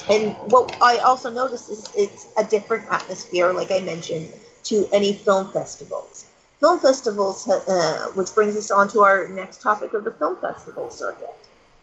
And 0.08 0.36
what 0.50 0.76
I 0.82 0.98
also 0.98 1.30
noticed 1.30 1.70
is 1.70 1.88
it's 1.96 2.28
a 2.36 2.44
different 2.44 2.84
atmosphere, 2.90 3.52
like 3.52 3.70
I 3.70 3.80
mentioned, 3.80 4.32
to 4.64 4.88
any 4.92 5.14
film 5.14 5.50
festivals. 5.52 6.26
Film 6.60 6.78
festivals, 6.80 7.48
uh, 7.48 8.08
which 8.14 8.34
brings 8.34 8.56
us 8.56 8.70
on 8.70 8.88
to 8.88 9.00
our 9.02 9.28
next 9.28 9.62
topic 9.62 9.94
of 9.94 10.04
the 10.04 10.10
film 10.12 10.36
festival 10.36 10.90
circuit. 10.90 11.34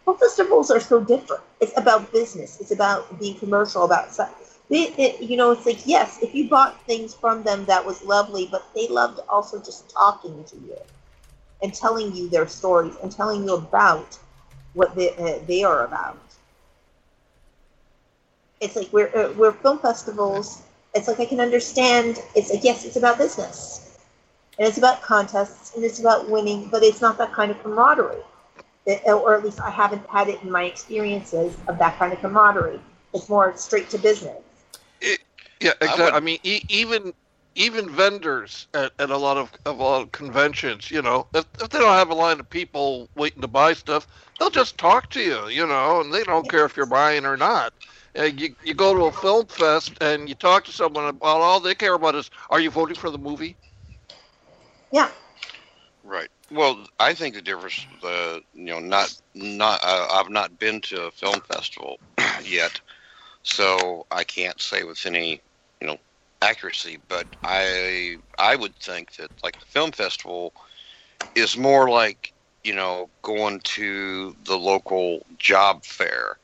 Film 0.05 0.17
festivals 0.17 0.69
are 0.71 0.79
so 0.79 0.99
different. 1.01 1.43
It's 1.59 1.77
about 1.77 2.11
business. 2.11 2.59
It's 2.59 2.71
about 2.71 3.19
being 3.19 3.35
commercial. 3.39 3.83
About 3.85 4.09
it, 4.69 4.93
it, 4.99 5.21
you 5.21 5.37
know, 5.37 5.51
it's 5.51 5.65
like 5.65 5.85
yes, 5.85 6.19
if 6.21 6.33
you 6.35 6.49
bought 6.49 6.75
things 6.85 7.13
from 7.15 7.43
them, 7.43 7.65
that 7.65 7.85
was 7.85 8.03
lovely, 8.03 8.47
but 8.51 8.63
they 8.75 8.87
loved 8.87 9.19
also 9.29 9.59
just 9.59 9.89
talking 9.91 10.43
to 10.45 10.55
you 10.57 10.77
and 11.61 11.73
telling 11.73 12.15
you 12.15 12.29
their 12.29 12.47
stories 12.47 12.95
and 13.01 13.11
telling 13.11 13.43
you 13.45 13.55
about 13.55 14.17
what 14.73 14.95
they, 14.95 15.11
uh, 15.15 15.39
they 15.47 15.63
are 15.63 15.85
about. 15.85 16.19
It's 18.59 18.75
like 18.75 18.91
we're, 18.91 19.15
uh, 19.15 19.33
we're 19.33 19.51
film 19.51 19.79
festivals. 19.79 20.63
It's 20.93 21.07
like 21.07 21.19
I 21.19 21.25
can 21.25 21.39
understand. 21.39 22.19
It's 22.35 22.51
like, 22.51 22.63
yes, 22.63 22.85
it's 22.85 22.95
about 22.95 23.17
business. 23.17 23.99
And 24.57 24.67
it's 24.67 24.77
about 24.77 25.01
contests 25.01 25.75
and 25.75 25.83
it's 25.83 25.99
about 25.99 26.29
winning, 26.29 26.69
but 26.69 26.83
it's 26.83 27.01
not 27.01 27.17
that 27.19 27.31
kind 27.33 27.51
of 27.51 27.61
camaraderie. 27.61 28.23
It, 28.85 29.01
or 29.05 29.35
at 29.35 29.43
least 29.43 29.59
I 29.59 29.69
haven't 29.69 30.07
had 30.09 30.29
it 30.29 30.41
in 30.43 30.49
my 30.49 30.63
experiences 30.63 31.57
of 31.67 31.77
that 31.77 31.97
kind 31.99 32.13
of 32.13 32.19
camaraderie. 32.19 32.79
It's 33.13 33.29
more 33.29 33.55
straight 33.57 33.89
to 33.91 33.97
business. 33.97 34.41
It, 35.01 35.19
yeah, 35.59 35.73
exactly. 35.81 36.05
I, 36.05 36.17
I 36.17 36.19
mean, 36.19 36.39
e- 36.43 36.63
even 36.69 37.13
even 37.57 37.89
vendors 37.89 38.67
at, 38.73 38.93
at 38.99 39.09
a 39.09 39.17
lot 39.17 39.37
of, 39.37 39.51
of 39.65 39.79
a 39.79 39.83
lot 39.83 40.01
of 40.03 40.11
conventions, 40.11 40.91
you 40.91 41.01
know, 41.01 41.27
if, 41.33 41.45
if 41.59 41.69
they 41.69 41.79
don't 41.79 41.93
have 41.93 42.09
a 42.11 42.15
line 42.15 42.39
of 42.39 42.49
people 42.49 43.09
waiting 43.15 43.41
to 43.41 43.47
buy 43.47 43.73
stuff, 43.73 44.07
they'll 44.39 44.49
just 44.49 44.77
talk 44.77 45.09
to 45.09 45.21
you, 45.21 45.47
you 45.49 45.65
know, 45.65 46.01
and 46.01 46.13
they 46.13 46.23
don't 46.23 46.49
care 46.49 46.65
if 46.65 46.77
you're 46.77 46.85
buying 46.85 47.25
or 47.25 47.35
not. 47.35 47.73
Uh, 48.17 48.23
you, 48.23 48.55
you 48.63 48.73
go 48.73 48.93
to 48.93 49.05
a 49.05 49.11
film 49.11 49.47
fest 49.47 49.97
and 50.01 50.29
you 50.29 50.35
talk 50.35 50.63
to 50.65 50.71
someone 50.71 51.05
about 51.05 51.41
all 51.41 51.59
they 51.59 51.75
care 51.75 51.95
about 51.95 52.15
is, 52.15 52.29
are 52.49 52.59
you 52.59 52.69
voting 52.69 52.95
for 52.95 53.09
the 53.09 53.17
movie? 53.17 53.57
Yeah. 54.91 55.09
Right. 56.03 56.29
Well, 56.51 56.85
I 56.99 57.13
think 57.13 57.35
the 57.35 57.41
difference, 57.41 57.85
the 58.01 58.41
you 58.53 58.65
know, 58.65 58.79
not 58.79 59.13
not 59.33 59.79
uh, 59.83 60.07
I've 60.11 60.29
not 60.29 60.57
been 60.59 60.81
to 60.81 61.07
a 61.07 61.11
film 61.11 61.41
festival 61.41 61.97
yet, 62.43 62.79
so 63.43 64.05
I 64.09 64.23
can't 64.23 64.61
say 64.61 64.83
with 64.83 65.05
any 65.05 65.05
you 65.11 65.31
know 65.31 65.46
accuracy. 66.41 66.97
But 67.07 67.27
I 67.43 68.17
I 68.37 68.55
would 68.55 68.75
think 68.77 69.15
that 69.15 69.31
like 69.43 69.59
the 69.59 69.65
film 69.65 69.91
festival 69.91 70.53
is 71.35 71.57
more 71.57 71.89
like 71.89 72.33
you 72.63 72.75
know 72.75 73.09
going 73.23 73.59
to 73.63 74.35
the 74.43 74.57
local 74.57 75.25
job 75.37 75.83
fair 75.85 76.37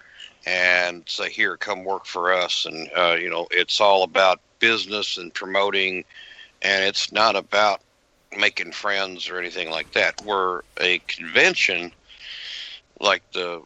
and 0.45 1.03
say 1.08 1.29
here 1.29 1.58
come 1.58 1.84
work 1.84 2.06
for 2.06 2.34
us 2.34 2.65
and 2.65 2.89
uh, 2.95 3.17
you 3.19 3.29
know 3.29 3.47
it's 3.51 3.79
all 3.82 4.03
about 4.03 4.39
business 4.60 5.17
and 5.17 5.34
promoting 5.34 6.03
and 6.62 6.84
it's 6.86 7.12
not 7.12 7.36
about 7.36 7.82
making 8.38 8.71
friends 8.71 9.29
or 9.29 9.39
anything 9.39 9.69
like 9.69 9.91
that 9.93 10.15
where 10.23 10.63
a 10.82 10.99
convention 11.08 11.91
like 12.99 13.23
the 13.34 13.62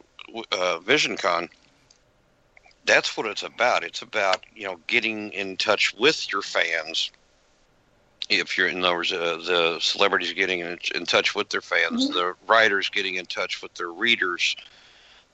uh, 0.51 0.79
VisionCon, 0.79 1.49
that's 2.87 3.15
what 3.15 3.27
it's 3.27 3.43
about. 3.43 3.83
It's 3.83 4.01
about 4.01 4.43
you 4.55 4.63
know 4.63 4.79
getting 4.87 5.31
in 5.33 5.57
touch 5.57 5.93
with 5.93 6.31
your 6.31 6.41
fans. 6.41 7.11
If 8.29 8.57
you're 8.57 8.67
in 8.67 8.83
other 8.83 8.95
words, 8.95 9.13
uh, 9.13 9.39
the 9.45 9.77
celebrities 9.79 10.33
getting 10.33 10.59
in, 10.59 10.77
in, 10.95 11.05
touch 11.05 11.33
with 11.35 11.49
their 11.49 11.61
fans, 11.61 12.05
mm-hmm. 12.05 12.13
the 12.13 12.33
writers 12.47 12.89
getting 12.89 13.15
in 13.15 13.25
touch 13.25 13.61
with 13.61 13.73
their 13.75 13.91
readers, 13.91 14.55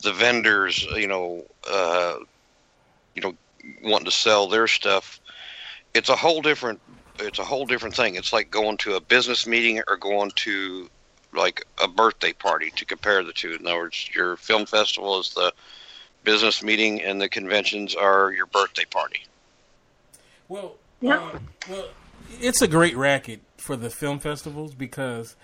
the 0.03 0.13
vendors, 0.13 0.83
you 0.95 1.07
know, 1.07 1.43
uh, 1.71 2.17
you 3.15 3.21
know, 3.21 3.33
wanting 3.83 4.05
to 4.05 4.11
sell 4.11 4.47
their 4.47 4.67
stuff. 4.67 5.19
It's 5.93 6.09
a 6.09 6.15
whole 6.15 6.41
different. 6.41 6.81
It's 7.19 7.39
a 7.39 7.43
whole 7.43 7.65
different 7.65 7.95
thing. 7.95 8.15
It's 8.15 8.33
like 8.33 8.51
going 8.51 8.77
to 8.77 8.95
a 8.95 9.01
business 9.01 9.45
meeting 9.45 9.81
or 9.87 9.97
going 9.97 10.31
to 10.37 10.89
like 11.33 11.65
a 11.81 11.87
birthday 11.87 12.33
party 12.33 12.71
to 12.75 12.85
compare 12.85 13.23
the 13.23 13.33
two. 13.33 13.53
In 13.53 13.65
other 13.67 13.77
words, 13.77 14.09
your 14.15 14.35
film 14.37 14.65
festival 14.65 15.19
is 15.19 15.33
the 15.33 15.53
business 16.23 16.63
meeting, 16.63 17.01
and 17.01 17.21
the 17.21 17.29
conventions 17.29 17.95
are 17.95 18.31
your 18.31 18.45
birthday 18.45 18.85
party. 18.85 19.25
Well, 20.47 20.75
yeah. 21.01 21.17
Uh, 21.17 21.39
well, 21.69 21.87
it's 22.39 22.61
a 22.61 22.67
great 22.67 22.95
racket 22.95 23.41
for 23.57 23.75
the 23.75 23.89
film 23.89 24.19
festivals 24.19 24.73
because 24.73 25.35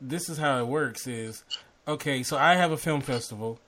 this 0.00 0.28
is 0.28 0.38
how 0.38 0.58
it 0.58 0.66
works: 0.66 1.06
is 1.06 1.44
okay. 1.86 2.22
So 2.22 2.36
I 2.36 2.54
have 2.54 2.72
a 2.72 2.76
film 2.76 3.00
festival, 3.00 3.58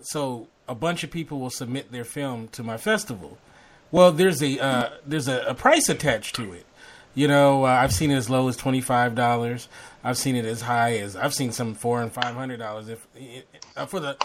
so 0.00 0.48
a 0.68 0.74
bunch 0.74 1.04
of 1.04 1.10
people 1.10 1.40
will 1.40 1.50
submit 1.50 1.92
their 1.92 2.04
film 2.04 2.48
to 2.48 2.62
my 2.62 2.76
festival. 2.76 3.38
Well, 3.90 4.12
there's 4.12 4.42
a 4.42 4.58
uh, 4.58 4.90
there's 5.06 5.28
a, 5.28 5.40
a 5.42 5.54
price 5.54 5.88
attached 5.88 6.34
to 6.36 6.52
it. 6.52 6.66
You 7.14 7.28
know, 7.28 7.64
uh, 7.64 7.68
I've 7.68 7.92
seen 7.92 8.10
it 8.10 8.16
as 8.16 8.28
low 8.28 8.48
as 8.48 8.56
twenty 8.56 8.80
five 8.80 9.14
dollars. 9.14 9.68
I've 10.02 10.18
seen 10.18 10.36
it 10.36 10.44
as 10.44 10.62
high 10.62 10.98
as 10.98 11.16
I've 11.16 11.32
seen 11.32 11.52
some 11.52 11.74
four 11.74 12.02
and 12.02 12.12
five 12.12 12.34
hundred 12.34 12.58
dollars. 12.58 12.88
If 12.88 13.06
uh, 13.76 13.86
for 13.86 14.00
the 14.00 14.16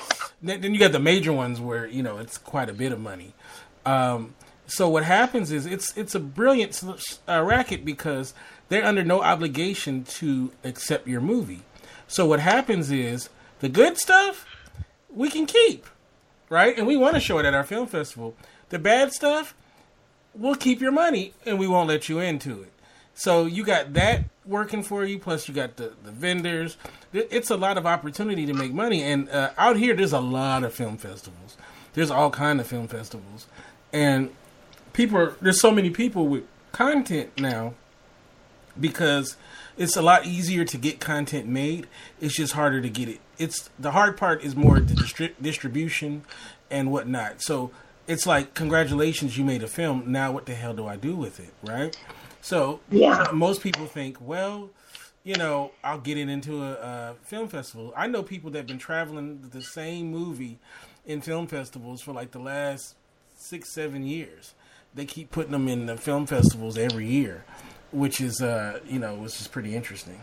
then 0.42 0.74
you 0.74 0.80
got 0.80 0.92
the 0.92 1.00
major 1.00 1.32
ones 1.32 1.62
where 1.62 1.86
you 1.88 2.02
know 2.02 2.18
it's 2.18 2.38
quite 2.38 2.70
a 2.70 2.74
bit 2.74 2.92
of 2.92 3.00
money. 3.00 3.34
Um, 3.86 4.34
so 4.66 4.90
what 4.90 5.04
happens 5.04 5.52
is 5.52 5.66
it's 5.66 5.96
it's 5.98 6.16
a 6.16 6.20
brilliant 6.20 6.82
uh, 7.28 7.44
racket 7.44 7.86
because 7.86 8.34
they're 8.70 8.86
under 8.86 9.04
no 9.04 9.22
obligation 9.22 10.04
to 10.06 10.52
accept 10.64 11.08
your 11.08 11.22
movie. 11.22 11.62
So 12.08 12.26
what 12.26 12.40
happens 12.40 12.92
is 12.92 13.30
the 13.60 13.70
good 13.70 13.98
stuff 13.98 14.46
we 15.14 15.30
can 15.30 15.46
keep, 15.46 15.86
right? 16.50 16.78
And 16.78 16.88
we 16.88 16.98
want 16.98 17.16
to 17.16 17.20
show 17.20 17.40
it 17.40 17.46
at 17.46 17.54
our 17.54 17.64
film 17.64 17.88
festival. 17.88 18.36
The 18.70 18.80
bad 18.80 19.12
stuff, 19.14 19.56
we'll 20.34 20.56
keep 20.56 20.82
your 20.82 20.92
money 20.92 21.34
and 21.46 21.60
we 21.60 21.68
won't 21.68 21.88
let 21.88 22.10
you 22.10 22.20
into 22.20 22.62
it. 22.64 22.72
So 23.20 23.48
you 23.48 23.66
got 23.66 23.96
that 23.96 24.24
working 24.46 24.82
for 24.82 25.04
you, 25.04 25.20
plus 25.20 25.50
you 25.50 25.54
got 25.54 25.76
the, 25.76 25.92
the 26.06 26.12
vendors. 26.12 26.78
It's 27.12 27.50
a 27.50 27.58
lot 27.58 27.78
of 27.78 27.86
opportunity 27.86 28.46
to 28.46 28.54
make 28.54 28.72
money. 28.72 29.04
And 29.04 29.30
uh, 29.30 29.52
out 29.58 29.76
here, 29.76 29.94
there's 29.94 30.14
a 30.14 30.22
lot 30.22 30.64
of 30.64 30.74
film 30.74 30.96
festivals. 30.96 31.58
There's 31.96 32.12
all 32.12 32.32
kind 32.32 32.62
of 32.62 32.68
film 32.68 32.88
festivals, 32.88 33.48
and 33.92 34.30
people. 34.94 35.18
Are, 35.18 35.36
there's 35.42 35.60
so 35.60 35.70
many 35.70 35.90
people 35.90 36.28
with 36.28 36.46
content 36.72 37.38
now 37.38 37.74
because 38.80 39.36
it's 39.78 39.98
a 39.98 40.02
lot 40.02 40.26
easier 40.26 40.64
to 40.64 40.78
get 40.78 41.02
content 41.02 41.46
made. 41.46 41.88
It's 42.22 42.38
just 42.38 42.54
harder 42.54 42.80
to 42.80 42.90
get 42.90 43.10
it. 43.10 43.20
It's 43.38 43.70
the 43.78 43.92
hard 43.92 44.16
part 44.16 44.44
is 44.46 44.56
more 44.56 44.80
the 44.80 44.94
distri- 44.94 45.34
distribution 45.42 46.24
and 46.72 46.90
whatnot. 46.90 47.42
So 47.42 47.72
it's 48.08 48.26
like, 48.26 48.54
congratulations, 48.54 49.38
you 49.38 49.44
made 49.44 49.62
a 49.62 49.68
film. 49.68 50.10
Now, 50.10 50.32
what 50.32 50.46
the 50.46 50.56
hell 50.56 50.74
do 50.74 50.88
I 50.88 50.96
do 50.96 51.18
with 51.18 51.42
it, 51.42 51.54
right? 51.62 51.98
So 52.50 52.80
yeah. 52.90 53.28
most 53.32 53.62
people 53.62 53.86
think, 53.86 54.18
well, 54.20 54.72
you 55.24 55.36
know, 55.36 55.70
I'll 55.84 56.00
get 56.00 56.18
it 56.18 56.30
into 56.30 56.64
a, 56.64 56.72
a 56.72 57.16
film 57.22 57.48
festival. 57.48 57.94
I 57.96 58.08
know 58.08 58.24
people 58.24 58.50
that've 58.50 58.66
been 58.66 58.80
traveling 58.80 59.48
the 59.52 59.62
same 59.62 60.10
movie 60.10 60.58
in 61.06 61.22
film 61.22 61.46
festivals 61.46 62.02
for 62.02 62.12
like 62.12 62.32
the 62.32 62.40
last 62.40 62.96
six, 63.38 63.72
seven 63.72 64.04
years. 64.04 64.56
They 64.96 65.06
keep 65.06 65.30
putting 65.30 65.52
them 65.52 65.68
in 65.68 65.86
the 65.86 65.96
film 65.96 66.26
festivals 66.26 66.76
every 66.76 67.06
year, 67.06 67.46
which 67.92 68.20
is, 68.20 68.42
uh, 68.42 68.80
you 68.84 68.98
know, 68.98 69.14
which 69.14 69.40
is 69.40 69.48
pretty 69.48 69.76
interesting. 69.76 70.20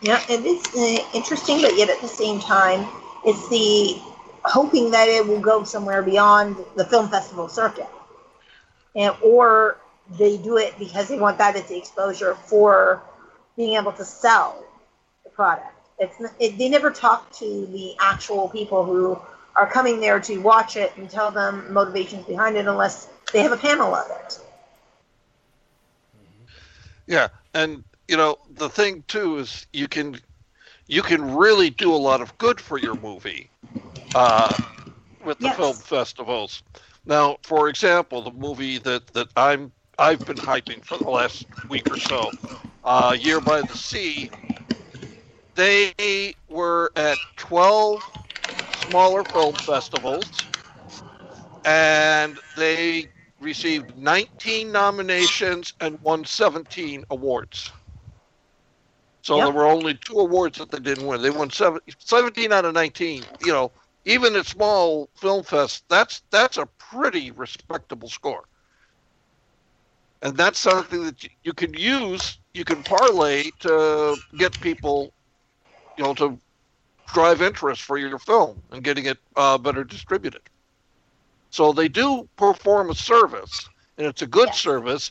Yeah, 0.00 0.22
it 0.30 0.46
is 0.46 0.64
uh, 0.74 1.04
interesting, 1.12 1.60
but 1.60 1.76
yet 1.76 1.90
at 1.90 2.00
the 2.00 2.08
same 2.08 2.40
time, 2.40 2.88
it's 3.26 3.46
the 3.50 4.00
hoping 4.46 4.90
that 4.92 5.10
it 5.10 5.26
will 5.26 5.38
go 5.38 5.64
somewhere 5.64 6.00
beyond 6.00 6.56
the 6.76 6.86
film 6.86 7.10
festival 7.10 7.46
circuit 7.46 7.88
and 8.94 9.14
or 9.22 9.78
they 10.18 10.36
do 10.36 10.56
it 10.58 10.74
because 10.78 11.08
they 11.08 11.18
want 11.18 11.38
that 11.38 11.56
as 11.56 11.68
the 11.68 11.76
exposure 11.76 12.34
for 12.34 13.02
being 13.56 13.76
able 13.76 13.92
to 13.92 14.04
sell 14.04 14.64
the 15.24 15.30
product. 15.30 15.68
It's 15.98 16.16
it, 16.38 16.58
they 16.58 16.68
never 16.68 16.90
talk 16.90 17.30
to 17.38 17.66
the 17.66 17.94
actual 18.00 18.48
people 18.48 18.84
who 18.84 19.20
are 19.54 19.70
coming 19.70 20.00
there 20.00 20.18
to 20.20 20.38
watch 20.38 20.76
it 20.76 20.92
and 20.96 21.08
tell 21.08 21.30
them 21.30 21.72
motivations 21.72 22.26
behind 22.26 22.56
it 22.56 22.66
unless 22.66 23.08
they 23.32 23.40
have 23.42 23.52
a 23.52 23.56
panel 23.56 23.94
of 23.94 24.10
it. 24.10 24.38
Yeah, 27.06 27.28
and 27.54 27.84
you 28.08 28.16
know 28.16 28.36
the 28.50 28.68
thing 28.68 29.04
too 29.06 29.38
is 29.38 29.66
you 29.72 29.88
can 29.88 30.18
you 30.86 31.02
can 31.02 31.34
really 31.36 31.70
do 31.70 31.94
a 31.94 31.96
lot 31.96 32.20
of 32.20 32.36
good 32.38 32.60
for 32.60 32.78
your 32.78 32.96
movie 32.96 33.50
uh, 34.14 34.56
with 35.24 35.38
the 35.38 35.46
yes. 35.46 35.56
film 35.56 35.76
festivals. 35.76 36.62
Now, 37.04 37.38
for 37.42 37.68
example, 37.68 38.22
the 38.22 38.32
movie 38.32 38.78
that, 38.78 39.06
that 39.14 39.28
I'm 39.36 39.72
I've 39.98 40.24
been 40.24 40.36
hyping 40.36 40.84
for 40.84 40.98
the 40.98 41.08
last 41.08 41.46
week 41.68 41.90
or 41.90 41.98
so, 41.98 42.32
uh, 42.84 43.16
Year 43.18 43.40
by 43.40 43.62
the 43.62 43.76
Sea, 43.76 44.30
they 45.54 46.34
were 46.48 46.90
at 46.96 47.18
12 47.36 48.02
smaller 48.88 49.22
film 49.24 49.54
festivals, 49.54 50.26
and 51.64 52.38
they 52.56 53.06
received 53.40 53.96
19 53.96 54.72
nominations 54.72 55.74
and 55.80 56.00
won 56.00 56.24
17 56.24 57.04
awards. 57.10 57.70
So 59.22 59.36
yep. 59.36 59.46
there 59.46 59.54
were 59.54 59.66
only 59.66 59.94
two 59.94 60.18
awards 60.18 60.58
that 60.58 60.70
they 60.70 60.80
didn't 60.80 61.06
win. 61.06 61.22
They 61.22 61.30
won 61.30 61.50
17 61.50 62.52
out 62.52 62.64
of 62.64 62.74
19. 62.74 63.22
You 63.44 63.52
know, 63.52 63.72
even 64.04 64.36
at 64.36 64.46
small 64.46 65.08
film 65.16 65.42
fest, 65.42 65.84
that's 65.88 66.22
that's 66.30 66.56
a 66.58 66.68
pretty 66.78 67.30
respectable 67.30 68.08
score. 68.08 68.44
And 70.22 70.36
that's 70.36 70.58
something 70.58 71.04
that 71.04 71.24
you 71.42 71.52
can 71.52 71.74
use, 71.74 72.38
you 72.54 72.64
can 72.64 72.82
parlay 72.82 73.50
to 73.60 74.16
get 74.36 74.58
people, 74.60 75.12
you 75.98 76.04
know, 76.04 76.14
to 76.14 76.38
drive 77.12 77.42
interest 77.42 77.82
for 77.82 77.98
your 77.98 78.18
film 78.18 78.62
and 78.70 78.84
getting 78.84 79.06
it 79.06 79.18
uh, 79.36 79.58
better 79.58 79.84
distributed. 79.84 80.42
So 81.50 81.72
they 81.72 81.88
do 81.88 82.28
perform 82.36 82.90
a 82.90 82.94
service, 82.94 83.68
and 83.98 84.06
it's 84.06 84.22
a 84.22 84.26
good 84.26 84.54
service. 84.54 85.10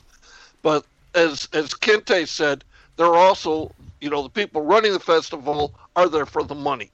But 0.64 0.86
as 1.14 1.48
as 1.54 1.74
Kente 1.74 2.28
said, 2.28 2.64
they're 2.98 3.16
also, 3.16 3.76
you 4.00 4.10
know, 4.10 4.24
the 4.24 4.30
people 4.30 4.62
running 4.62 4.94
the 4.94 5.00
festival 5.00 5.76
are 5.96 6.10
there 6.10 6.26
for 6.26 6.44
the 6.44 6.56
money. 6.56 6.92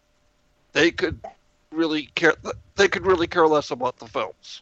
They 0.74 0.92
could 0.92 1.22
really 1.72 2.10
care. 2.16 2.36
They 2.76 2.88
could 2.88 3.06
really 3.06 3.28
care 3.28 3.48
less 3.48 3.72
about 3.72 3.98
the 3.98 4.08
films. 4.08 4.62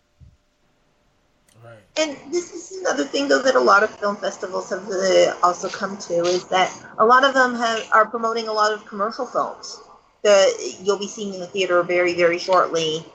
And 1.98 2.18
this 2.30 2.54
is 2.54 2.80
another 2.82 3.06
thing, 3.06 3.28
though, 3.30 3.42
that 3.42 3.56
a 3.56 3.60
lot 3.60 3.82
of 3.82 3.90
film 3.90 4.18
festivals 4.18 4.70
have 4.70 4.88
uh, 4.90 5.36
also 5.42 5.70
come 5.70 5.98
to 5.98 6.26
is 6.26 6.46
that 6.50 6.72
a 7.00 7.06
lot 7.06 7.24
of 7.24 7.34
them 7.34 7.56
have 7.56 7.88
are 7.92 8.06
promoting 8.06 8.48
a 8.48 8.54
lot 8.54 8.74
of 8.74 8.86
commercial 8.86 9.26
films 9.26 9.80
that 10.22 10.78
you'll 10.82 11.00
be 11.00 11.08
seeing 11.08 11.34
in 11.34 11.40
the 11.40 11.48
theater 11.48 11.82
very, 11.84 12.14
very 12.14 12.38
shortly 12.38 13.06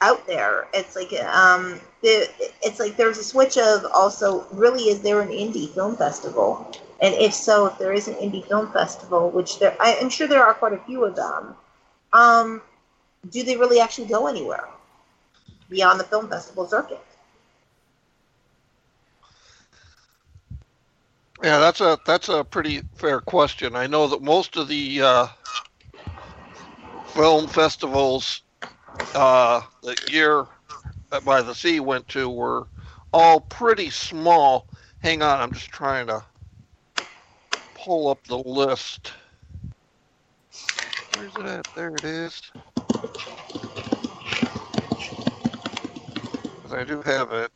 out 0.00 0.26
there. 0.26 0.66
It's 0.74 0.96
like 0.96 1.12
um, 1.22 1.80
the, 2.02 2.28
it's 2.62 2.80
like 2.80 2.96
there's 2.96 3.18
a 3.18 3.24
switch 3.24 3.56
of 3.56 3.84
also 3.94 4.46
really 4.52 4.84
is 4.84 5.00
there 5.00 5.20
an 5.20 5.28
indie 5.28 5.72
film 5.72 5.96
festival, 5.96 6.72
and 7.00 7.14
if 7.14 7.32
so, 7.32 7.66
if 7.66 7.78
there 7.78 7.92
is 7.92 8.08
an 8.08 8.14
indie 8.14 8.46
film 8.46 8.72
festival, 8.72 9.30
which 9.30 9.58
there 9.60 9.76
I, 9.80 9.94
am 9.94 10.08
sure 10.08 10.26
there 10.26 10.44
are 10.44 10.54
quite 10.54 10.72
a 10.72 10.78
few 10.78 11.04
of 11.04 11.14
them, 11.14 11.54
um, 12.12 12.62
do 13.30 13.42
they 13.42 13.56
really 13.56 13.80
actually 13.80 14.06
go 14.06 14.26
anywhere 14.26 14.68
beyond 15.68 15.98
the 15.98 16.04
film 16.04 16.28
festival 16.28 16.66
circuit? 16.66 17.00
Yeah, 21.42 21.58
that's 21.58 21.80
a 21.80 21.98
that's 22.06 22.28
a 22.28 22.44
pretty 22.44 22.82
fair 22.94 23.20
question. 23.20 23.74
I 23.76 23.86
know 23.86 24.06
that 24.08 24.22
most 24.22 24.56
of 24.56 24.68
the 24.68 25.02
uh, 25.02 25.26
film 27.06 27.48
festivals 27.48 28.42
uh, 29.14 29.60
the 29.82 29.96
year 30.06 30.46
by 31.24 31.42
the 31.42 31.54
sea 31.54 31.80
went 31.80 32.08
to 32.08 32.28
were 32.28 32.68
all 33.12 33.40
pretty 33.40 33.90
small. 33.90 34.68
Hang 35.00 35.22
on, 35.22 35.40
I'm 35.40 35.52
just 35.52 35.70
trying 35.70 36.06
to 36.06 36.24
pull 37.74 38.08
up 38.08 38.24
the 38.26 38.38
list. 38.38 39.12
Where's 41.10 41.36
it 41.36 41.46
at? 41.46 41.66
There 41.74 41.94
it 41.94 42.04
is. 42.04 42.40
'Cause 46.62 46.72
I 46.74 46.84
do 46.84 47.02
have 47.02 47.32
it. 47.32 47.52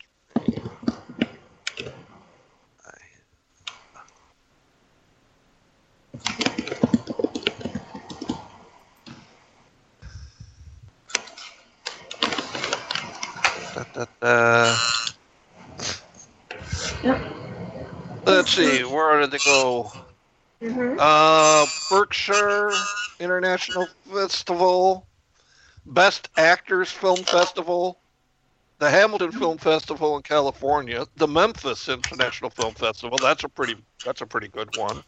Da, 13.94 14.06
da. 14.22 14.80
Let's 18.26 18.52
see, 18.52 18.84
where 18.84 19.20
did 19.20 19.32
they 19.32 19.40
go? 19.40 19.92
Uh, 20.98 21.66
Berkshire 21.90 22.90
International 23.20 23.90
Festival, 24.12 25.07
Best 25.88 26.28
Actors 26.36 26.90
Film 26.90 27.16
Festival, 27.24 27.98
the 28.78 28.90
Hamilton 28.90 29.32
Film 29.32 29.58
Festival 29.58 30.16
in 30.16 30.22
California, 30.22 31.06
the 31.16 31.26
Memphis 31.26 31.88
International 31.88 32.50
Film 32.50 32.74
Festival. 32.74 33.18
That's 33.20 33.44
a 33.44 33.48
pretty 33.48 33.76
that's 34.04 34.20
a 34.20 34.26
pretty 34.26 34.48
good 34.48 34.76
one. 34.76 35.02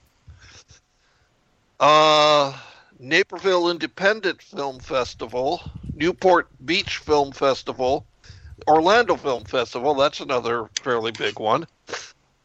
Uh, 1.79 2.57
Naperville 2.99 3.71
Independent 3.71 4.43
Film 4.43 4.79
Festival, 4.79 5.63
Newport 5.95 6.49
Beach 6.65 6.97
Film 6.99 7.33
Festival, 7.33 8.07
Orlando 8.67 9.17
Film 9.17 9.45
Festival. 9.45 9.95
That's 9.95 10.21
another 10.21 10.69
fairly 10.83 11.13
big 11.13 11.39
one. 11.39 11.67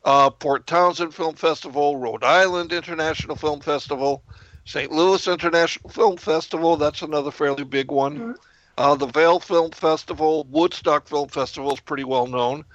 Uh, 0.03 0.29
Port 0.29 0.67
Townsend 0.67 1.13
Film 1.13 1.35
Festival, 1.35 1.97
Rhode 1.97 2.23
Island 2.23 2.71
International 2.71 3.35
Film 3.35 3.59
Festival, 3.59 4.21
St. 4.65 4.91
Louis 4.91 5.27
International 5.27 5.89
Film 5.89 6.17
Festival. 6.17 6.75
That's 6.75 7.01
another 7.01 7.31
fairly 7.31 7.63
big 7.63 7.91
one. 7.91 8.35
Uh, 8.77 8.95
the 8.95 9.05
Vail 9.07 9.39
Film 9.39 9.71
Festival, 9.71 10.45
Woodstock 10.49 11.07
Film 11.07 11.29
Festival 11.29 11.73
is 11.73 11.79
pretty 11.79 12.03
well 12.03 12.27
known. 12.27 12.65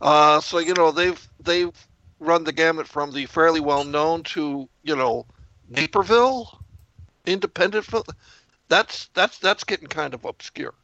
Uh, 0.00 0.40
so 0.40 0.58
you 0.58 0.74
know 0.74 0.92
they've 0.92 1.28
they've 1.42 1.72
run 2.20 2.44
the 2.44 2.52
gamut 2.52 2.86
from 2.86 3.10
the 3.12 3.26
fairly 3.26 3.60
well 3.60 3.84
known 3.84 4.22
to 4.22 4.68
you 4.82 4.94
know 4.94 5.26
Naperville 5.68 6.58
independent 7.26 7.84
film. 7.84 8.04
That's 8.68 9.08
that's 9.14 9.38
that's 9.38 9.64
getting 9.64 9.88
kind 9.88 10.14
of 10.14 10.24
obscure. 10.24 10.74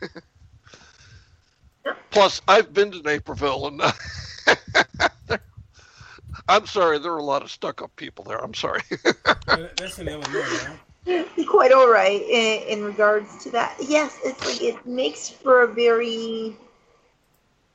Plus, 2.10 2.40
I've 2.48 2.72
been 2.72 2.90
to 2.92 3.02
Naperville, 3.02 3.66
and 3.68 3.80
I'm 6.48 6.66
sorry, 6.66 6.98
there 6.98 7.12
are 7.12 7.18
a 7.18 7.22
lot 7.22 7.42
of 7.42 7.50
stuck-up 7.50 7.94
people 7.96 8.24
there. 8.24 8.38
I'm 8.38 8.54
sorry. 8.54 8.82
That's 9.46 9.98
in 9.98 10.08
Illinois, 10.08 10.40
right? 10.40 10.78
quite 11.48 11.72
all 11.72 11.90
right 11.90 12.20
in, 12.22 12.62
in 12.68 12.84
regards 12.84 13.42
to 13.44 13.50
that. 13.50 13.76
Yes, 13.86 14.18
it's 14.24 14.46
like 14.46 14.62
it 14.62 14.86
makes 14.86 15.28
for 15.28 15.62
a 15.62 15.66
very 15.66 16.56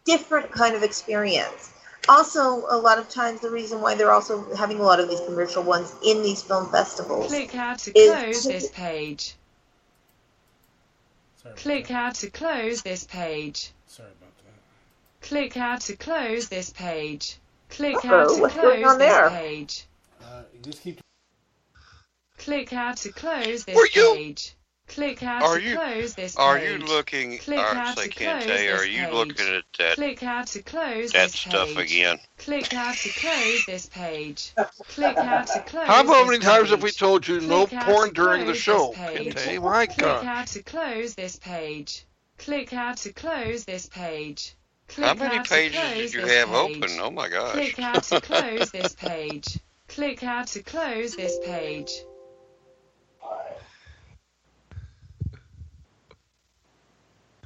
different 0.06 0.52
kind 0.52 0.76
of 0.76 0.84
experience. 0.84 1.72
Also, 2.10 2.66
a 2.70 2.78
lot 2.78 3.00
of 3.00 3.10
times 3.10 3.40
the 3.40 3.50
reason 3.50 3.80
why 3.80 3.96
they're 3.96 4.12
also 4.12 4.54
having 4.56 4.80
a 4.80 4.84
lot 4.84 5.00
of 5.00 5.10
these 5.10 5.22
commercial 5.22 5.64
ones 5.64 5.96
in 6.06 6.22
these 6.22 6.42
film 6.42 6.70
festivals 6.70 7.28
Click 7.28 7.52
here 7.52 7.76
to 7.78 7.98
is 7.98 8.12
close 8.12 8.44
this 8.44 8.70
page. 8.72 9.36
Click 11.56 11.88
here 11.88 12.12
to 12.14 12.30
close 12.30 12.82
this 12.82 13.06
page. 13.06 13.72
Sorry 13.88 14.10
about 14.10 14.38
that. 14.38 15.28
Click 15.28 15.54
here 15.54 15.78
to 15.78 15.96
close 15.96 16.50
this 16.50 16.72
page. 16.72 17.38
Click 17.74 18.00
here 18.02 18.14
Uh-oh, 18.14 18.36
to 18.36 18.42
what's 18.42 18.56
going 18.56 18.82
close 18.84 18.92
on 18.94 19.00
this 19.00 19.10
there? 19.12 19.30
page. 19.30 19.86
Uh, 20.24 20.42
just 20.62 20.82
keep. 20.84 21.00
Click 22.38 22.70
here 22.70 22.94
to 22.96 23.12
close 23.12 23.66
this 23.66 23.96
you- 23.96 24.14
page. 24.16 24.54
Click 24.90 25.20
here 25.20 25.30
Are 25.30 25.58
to 25.58 25.64
you 25.64 25.76
close 25.78 26.14
this 26.14 26.36
are 26.36 26.60
page. 26.60 26.82
you 26.82 26.86
looking? 26.88 27.38
Click 27.40 27.58
Or, 27.58 27.74
here 27.74 27.94
to 27.96 28.08
can't 28.10 28.44
close 28.44 28.58
say. 28.58 28.68
Are 28.68 28.78
this 28.80 28.88
you 28.90 29.04
page. 29.06 29.14
looking 29.14 29.56
at 29.56 29.64
that 29.80 29.96
Click 29.96 30.20
here 30.20 30.44
to 30.46 30.62
close 30.62 31.12
that 31.14 31.32
this 31.32 31.40
stuff 31.40 31.68
page. 31.74 31.92
again? 31.92 32.20
Click 32.38 32.72
here 32.72 32.94
to 32.94 33.10
close 33.20 33.66
this 33.66 33.86
page. 33.88 34.52
Click 34.90 35.18
here 35.18 35.46
to 35.54 35.60
close 35.66 35.88
How 35.88 36.04
this 36.04 36.28
many 36.28 36.40
times 36.40 36.70
have 36.72 36.84
we 36.84 36.92
told 36.92 37.26
you 37.28 37.40
Click 37.40 37.70
here 37.70 37.82
porn 37.86 38.10
to 38.10 38.14
during 38.14 38.42
the 38.42 38.46
close 38.48 38.58
show? 38.58 38.88
this 38.90 38.98
page. 38.98 39.36
Kente? 39.36 39.62
My 39.64 39.86
Click 39.86 39.98
God. 40.00 40.24
here 40.26 40.46
to 40.46 40.64
close 40.64 41.16
this 41.16 41.38
page. 41.38 42.04
Click 42.38 42.70
here 42.70 42.94
to 42.96 43.14
close 43.14 43.64
this 43.64 43.86
page. 43.88 44.54
Click 44.88 45.08
How 45.08 45.14
many 45.16 45.40
pages 45.44 45.80
close 45.80 46.12
did 46.12 46.14
you 46.14 46.26
have 46.28 46.50
page. 46.50 46.78
open? 46.84 47.00
Oh 47.00 47.12
my 47.12 47.30
gosh. 47.30 47.52
Click 47.54 47.76
here 47.78 47.94
to 47.94 48.22
close 48.22 48.72
this 48.74 48.96
page. 48.96 49.60
Click 49.88 50.20
here 50.20 50.44
to 50.46 50.64
close 50.64 51.16
this 51.16 51.40
page. 51.44 51.92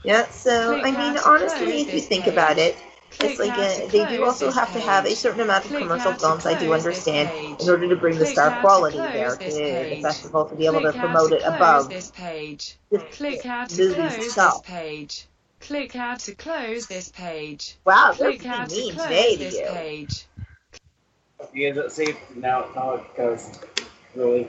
Yeah, 0.03 0.27
so 0.29 0.79
Click 0.79 0.85
I 0.95 0.97
mean, 0.97 1.17
honestly, 1.25 1.81
if 1.81 1.93
you 1.93 1.99
think 1.99 2.25
page. 2.25 2.33
about 2.33 2.57
it, 2.57 2.75
Click 3.11 3.31
it's 3.31 3.39
like 3.39 3.55
here 3.55 3.85
uh, 3.87 3.87
they 3.91 4.05
do 4.17 4.23
also 4.23 4.47
this 4.47 4.55
have 4.55 4.71
to 4.73 4.79
have 4.79 5.05
a 5.05 5.15
certain 5.15 5.41
amount 5.41 5.63
of 5.65 5.69
Click 5.71 5.81
commercial 5.81 6.13
films. 6.13 6.45
I 6.45 6.59
do 6.59 6.73
understand 6.73 7.29
in 7.61 7.69
order 7.69 7.87
to 7.89 7.95
bring 7.95 8.17
the 8.17 8.25
star 8.25 8.59
quality 8.61 8.97
there 8.97 9.35
to 9.35 9.45
the 9.49 9.99
festival 10.01 10.45
to 10.45 10.55
be 10.55 10.65
able 10.65 10.81
Click 10.81 10.93
to 10.93 10.99
here 10.99 11.07
promote 11.07 11.29
to 11.31 11.35
it 11.37 11.41
close 11.43 11.55
above 11.55 11.89
this 11.89 12.11
page. 12.11 12.77
the 12.91 12.99
Click 12.99 13.41
here 13.41 13.65
to 13.67 13.93
close 13.93 14.15
itself. 14.15 14.63
this 14.65 14.71
page. 14.71 15.25
Click 15.59 15.91
here 15.93 16.15
to 16.15 16.35
close 16.35 16.87
this 16.87 17.09
page. 17.09 17.75
Wow, 17.85 18.13
they're 18.17 18.31
Click 18.31 18.43
here 18.43 18.65
being 18.67 18.67
to 18.67 18.75
mean 18.75 18.93
close 18.93 19.07
today 19.07 19.35
this 19.35 19.55
you. 19.55 19.65
page. 19.67 20.25
You 21.53 21.73
guys 21.73 21.93
see 21.93 22.15
now 22.35 22.67
now 22.75 22.95
it 22.95 23.15
goes 23.15 23.59
really 24.15 24.47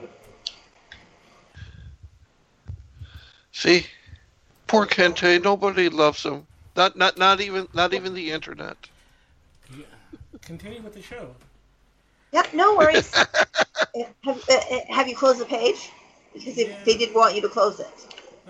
See, 3.51 3.85
poor 4.67 4.85
Kente. 4.85 5.43
Nobody 5.43 5.89
loves 5.89 6.23
him. 6.23 6.47
Not 6.75 6.95
not 6.95 7.17
not 7.17 7.41
even 7.41 7.67
not 7.73 7.93
even 7.93 8.13
the 8.13 8.31
internet. 8.31 8.77
Continue 10.41 10.81
with 10.81 10.93
the 10.93 11.01
show. 11.01 11.35
Yep, 12.31 12.53
no 12.53 12.77
worries. 12.77 13.13
Have, 14.23 14.49
uh, 14.49 14.53
uh, 14.53 14.79
have 14.89 15.07
you 15.07 15.15
closed 15.15 15.39
the 15.39 15.45
page? 15.45 15.89
Because 16.33 16.57
if 16.57 16.85
they 16.85 16.95
did 16.95 17.13
want 17.13 17.35
you 17.35 17.41
to 17.41 17.49
close 17.49 17.79
it. 17.79 17.87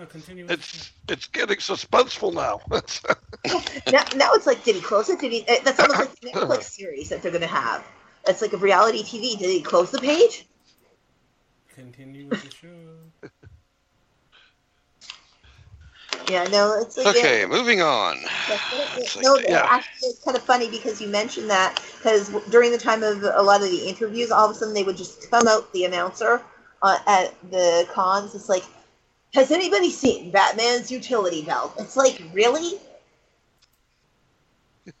No, 0.00 0.06
continue. 0.06 0.46
It's 0.48 0.92
it's 1.08 1.26
getting 1.26 1.58
suspenseful 1.58 2.32
now. 2.32 2.62
now, 3.92 4.02
now 4.16 4.32
it's 4.32 4.46
like, 4.46 4.64
did 4.64 4.74
he 4.76 4.80
close 4.80 5.10
it? 5.10 5.20
Did 5.20 5.30
he? 5.30 5.40
Uh, 5.46 5.56
that's 5.62 5.78
almost 5.78 6.00
like 6.00 6.20
the 6.20 6.28
Netflix 6.30 6.62
series 6.70 7.10
that 7.10 7.20
they're 7.20 7.30
going 7.30 7.42
to 7.42 7.46
have. 7.46 7.86
It's 8.26 8.40
like 8.40 8.54
a 8.54 8.56
reality 8.56 9.02
TV. 9.02 9.38
Did 9.38 9.50
he 9.50 9.60
close 9.60 9.90
the 9.90 9.98
page? 9.98 10.46
Continue 11.74 12.28
with 12.28 12.42
the 12.42 12.50
show. 12.50 13.28
Yeah, 16.30 16.44
no, 16.44 16.80
it's 16.80 16.96
like 16.96 17.08
Okay, 17.08 17.40
yeah, 17.40 17.46
moving 17.46 17.82
on. 17.82 18.16
That's 18.48 18.62
what 18.70 18.98
it- 18.98 19.22
no, 19.22 19.36
Yeah. 19.38 19.66
actually, 19.68 20.10
it's 20.10 20.22
kind 20.24 20.36
of 20.36 20.42
funny 20.44 20.70
because 20.70 21.00
you 21.00 21.08
mentioned 21.08 21.50
that 21.50 21.82
because 21.98 22.30
during 22.50 22.70
the 22.70 22.78
time 22.78 23.02
of 23.02 23.24
a 23.24 23.42
lot 23.42 23.62
of 23.62 23.68
the 23.68 23.88
interviews, 23.88 24.30
all 24.30 24.44
of 24.48 24.52
a 24.52 24.54
sudden 24.54 24.72
they 24.72 24.84
would 24.84 24.96
just 24.96 25.28
come 25.28 25.48
out 25.48 25.72
the 25.72 25.84
announcer 25.86 26.40
uh, 26.82 26.98
at 27.08 27.34
the 27.50 27.88
cons. 27.92 28.36
It's 28.36 28.48
like, 28.48 28.62
has 29.34 29.50
anybody 29.50 29.90
seen 29.90 30.30
Batman's 30.30 30.90
utility 30.90 31.42
belt? 31.42 31.74
It's 31.78 31.96
like, 31.96 32.20
really? 32.32 32.78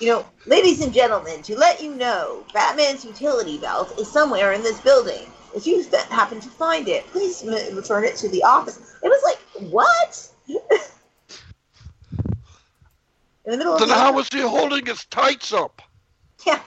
you 0.00 0.08
know, 0.08 0.26
ladies 0.46 0.80
and 0.80 0.92
gentlemen, 0.92 1.42
to 1.42 1.56
let 1.56 1.82
you 1.82 1.94
know, 1.94 2.44
Batman's 2.52 3.04
utility 3.04 3.58
belt 3.58 3.98
is 3.98 4.10
somewhere 4.10 4.52
in 4.52 4.62
this 4.62 4.80
building. 4.80 5.26
If 5.54 5.66
you 5.66 5.84
happen 6.10 6.40
to 6.40 6.48
find 6.48 6.88
it, 6.88 7.06
please 7.08 7.42
m- 7.42 7.76
return 7.76 8.04
it 8.04 8.16
to 8.16 8.28
the 8.28 8.42
office. 8.42 8.96
It 9.02 9.08
was 9.08 9.22
like, 9.24 9.38
what? 9.70 10.28
in 10.48 10.58
the 13.44 13.56
middle 13.56 13.74
of 13.74 13.80
then 13.80 13.88
the 13.88 13.94
how 13.94 14.12
was 14.12 14.28
he 14.32 14.40
holding 14.40 14.86
his 14.86 15.04
tights 15.06 15.52
up? 15.52 15.82
Yeah. 16.46 16.60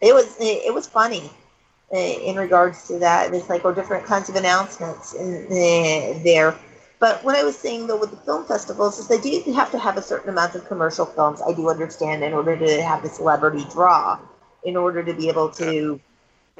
It 0.00 0.12
was 0.12 0.36
it, 0.38 0.74
was 0.74 0.86
funny 0.86 1.30
in 1.94 2.36
regards 2.36 2.86
to 2.88 2.98
that. 2.98 3.30
There's 3.30 3.48
like 3.48 3.64
or 3.64 3.74
different 3.74 4.04
kinds 4.04 4.28
of 4.28 4.36
announcements 4.36 5.14
in 5.14 5.46
uh, 5.46 6.22
there. 6.22 6.56
But 6.98 7.22
what 7.24 7.36
I 7.36 7.44
was 7.44 7.56
saying 7.56 7.86
though 7.86 7.98
with 7.98 8.10
the 8.10 8.16
film 8.16 8.44
festivals 8.44 8.98
is 8.98 9.08
they 9.08 9.20
do 9.20 9.52
have 9.52 9.70
to 9.72 9.78
have 9.78 9.96
a 9.96 10.02
certain 10.02 10.30
amount 10.30 10.54
of 10.54 10.66
commercial 10.66 11.06
films. 11.06 11.40
I 11.46 11.52
do 11.52 11.68
understand 11.70 12.22
in 12.22 12.32
order 12.32 12.56
to 12.56 12.82
have 12.82 13.02
the 13.02 13.08
celebrity 13.08 13.66
draw, 13.70 14.18
in 14.64 14.76
order 14.76 15.02
to 15.02 15.12
be 15.12 15.28
able 15.28 15.50
to 15.50 16.00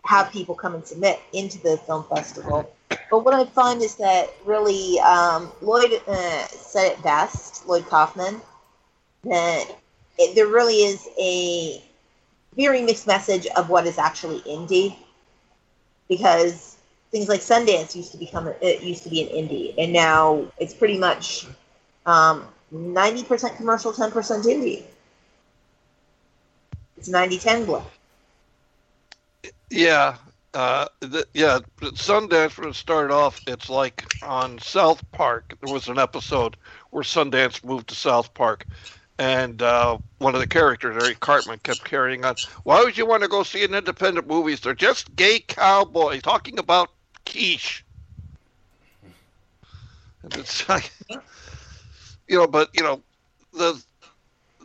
have 0.05 0.31
people 0.31 0.55
come 0.55 0.75
and 0.75 0.87
submit 0.87 1.21
into 1.33 1.59
the 1.63 1.79
film 1.79 2.05
festival. 2.05 2.71
But 3.11 3.25
what 3.25 3.33
I 3.33 3.45
find 3.45 3.81
is 3.81 3.95
that 3.97 4.35
really 4.45 4.99
um, 5.01 5.51
Lloyd 5.63 6.01
uh, 6.07 6.47
said 6.49 6.93
it 6.93 7.03
best. 7.03 7.67
Lloyd 7.67 7.87
Kaufman 7.87 8.41
that 9.25 9.65
it, 10.19 10.35
there 10.35 10.47
really 10.47 10.77
is 10.77 11.09
a 11.19 11.83
very 12.57 12.83
mixed 12.83 13.07
message 13.07 13.47
of 13.57 13.69
what 13.69 13.87
is 13.87 13.99
actually 13.99 14.41
indie 14.41 14.97
because 16.09 16.77
things 17.11 17.29
like 17.29 17.41
Sundance 17.41 17.95
used 17.95 18.13
to 18.13 18.19
become 18.19 18.49
it 18.61 18.83
used 18.83 19.03
to 19.05 19.11
be 19.11 19.23
an 19.23 19.29
indie, 19.29 19.75
and 19.79 19.93
now 19.93 20.45
it's 20.59 20.75
pretty 20.75 20.99
much 20.99 21.47
um, 22.07 22.47
ninety 22.71 23.23
percent 23.23 23.57
commercial, 23.57 23.93
ten 23.93 24.11
percent 24.11 24.45
indie. 24.45 24.85
It's 26.97 27.09
90-10 27.09 27.67
blend. 27.67 27.85
Yeah, 29.71 30.17
uh, 30.55 30.87
th- 31.01 31.25
yeah. 31.35 31.61
Sundance 31.81 32.59
when 32.59 32.69
it 32.71 32.75
started 32.75 33.13
off, 33.13 33.41
it's 33.47 33.69
like 33.69 34.07
on 34.23 34.59
South 34.59 35.03
Park. 35.13 35.55
There 35.61 35.73
was 35.73 35.89
an 35.89 35.99
episode 35.99 36.57
where 36.91 37.03
Sundance 37.03 37.65
moved 37.65 37.89
to 37.89 37.95
South 37.95 38.33
Park, 38.35 38.67
and 39.19 39.63
uh, 39.63 39.99
one 40.19 40.35
of 40.35 40.41
the 40.41 40.47
characters, 40.47 40.97
Eric 40.97 41.21
Cartman, 41.21 41.61
kept 41.61 41.85
carrying 41.85 42.25
on. 42.25 42.37
Why 42.65 42.83
would 42.83 42.99
you 42.99 43.07
want 43.07 43.23
to 43.23 43.29
go 43.29 43.43
see 43.43 43.65
an 43.65 43.75
independent 43.75 44.27
movie? 44.27 44.55
They're 44.55 44.75
just 44.75 45.15
gay 45.17 45.41
cowboys 45.41 46.23
talking 46.23 46.59
about 46.59 46.91
quiche. 47.27 47.85
And 50.23 50.37
it's 50.37 50.69
like, 50.69 50.93
you 52.29 52.39
know, 52.39 52.47
but 52.47 52.71
you 52.75 52.83
know, 52.83 53.03
the 53.53 53.83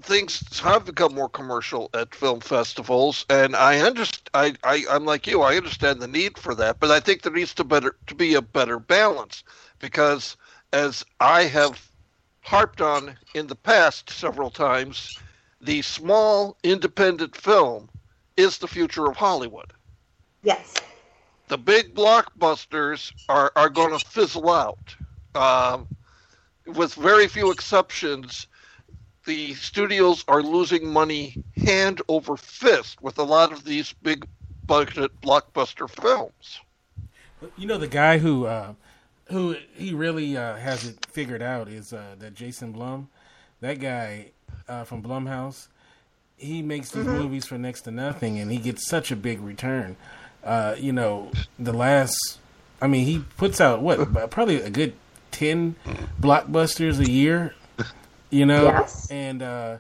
things 0.02 0.60
have 0.60 0.86
become 0.86 1.14
more 1.14 1.30
commercial 1.30 1.89
at 1.93 2.16
film 2.16 2.39
festivals, 2.39 3.26
and 3.30 3.56
I 3.56 3.80
understand. 3.80 4.30
I, 4.34 4.54
I 4.64 4.86
I'm 4.89 5.06
like 5.06 5.28
you. 5.28 5.41
I 5.41 5.58
understand 5.58 6.02
the 6.02 6.08
need 6.08 6.38
for 6.38 6.56
that, 6.56 6.80
but 6.80 6.91
I 6.91 7.00
think 7.00 7.22
there 7.22 7.34
needs 7.34 7.54
to 7.56 7.64
better 7.64 7.95
to 8.08 8.16
be 8.16 8.36
a 8.36 8.41
better 8.41 8.80
balance 8.80 9.43
because, 9.80 10.38
as 10.74 11.06
I 11.20 11.43
have 11.43 11.89
harped 12.50 12.82
on 12.82 13.16
in 13.36 13.45
the 13.45 13.56
past 13.56 14.10
several 14.10 14.50
times, 14.50 15.20
the 15.62 15.84
small 15.84 16.58
independent 16.64 17.36
film 17.36 17.88
is 18.38 18.58
the 18.58 18.68
future 18.68 19.06
of 19.06 19.16
Hollywood. 19.16 19.72
Yes. 20.41 20.74
The 21.47 21.60
big 21.60 21.93
blockbusters 21.93 23.14
are, 23.30 23.52
are 23.56 23.70
going 23.70 23.91
to 23.91 24.04
fizzle 24.04 24.50
out. 24.50 24.95
Um, 25.36 25.88
with 26.66 26.95
very 26.95 27.28
few 27.28 27.52
exceptions, 27.52 28.47
the 29.28 29.54
studios 29.54 30.26
are 30.28 30.41
losing 30.41 30.91
money 30.91 31.43
hand 31.64 32.02
over 32.08 32.36
fist 32.36 33.00
with 33.00 33.20
a 33.20 33.24
lot 33.24 33.52
of 33.52 33.64
these 33.64 33.93
big 34.02 34.26
budget 34.66 35.12
blockbuster 35.22 35.88
films. 35.88 36.62
You 37.58 37.68
know 37.68 37.78
the 37.78 37.88
guy 37.88 38.18
who 38.18 38.47
uh, 38.47 38.74
who 39.30 39.55
he 39.75 39.93
really 39.93 40.36
uh, 40.38 40.55
has 40.57 40.86
it 40.86 40.97
figured 41.11 41.41
out 41.41 41.67
is 41.67 41.93
uh, 41.93 42.15
that 42.19 42.34
Jason 42.34 42.71
Blum. 42.71 43.09
That 43.61 43.80
guy 43.80 44.32
uh, 44.67 44.84
from 44.86 45.03
Blumhouse, 45.03 45.67
he 46.38 46.61
makes 46.61 46.91
these 46.91 47.05
Mm-hmm. 47.05 47.17
movies 47.17 47.45
for 47.45 47.57
next 47.57 47.82
to 47.82 47.91
nothing, 47.91 48.39
and 48.39 48.51
he 48.51 48.57
gets 48.57 48.88
such 48.88 49.11
a 49.11 49.15
big 49.15 49.41
return. 49.41 49.97
Uh, 50.43 50.75
you 50.80 50.93
know, 50.93 51.32
the 51.57 51.73
last, 51.73 52.39
I 52.82 52.88
mean, 52.88 53.05
he 53.05 53.19
puts 53.38 53.59
out 53.59 53.82
what 53.82 54.30
probably 54.32 54.61
a 54.61 54.69
good 54.69 54.93
ten 55.32 55.75
blockbusters 56.21 56.99
a 56.99 57.09
year. 57.09 57.53
You 58.30 58.45
know, 58.45 58.63
Yes. 58.65 59.07
and 59.11 59.41
uh, 59.41 59.77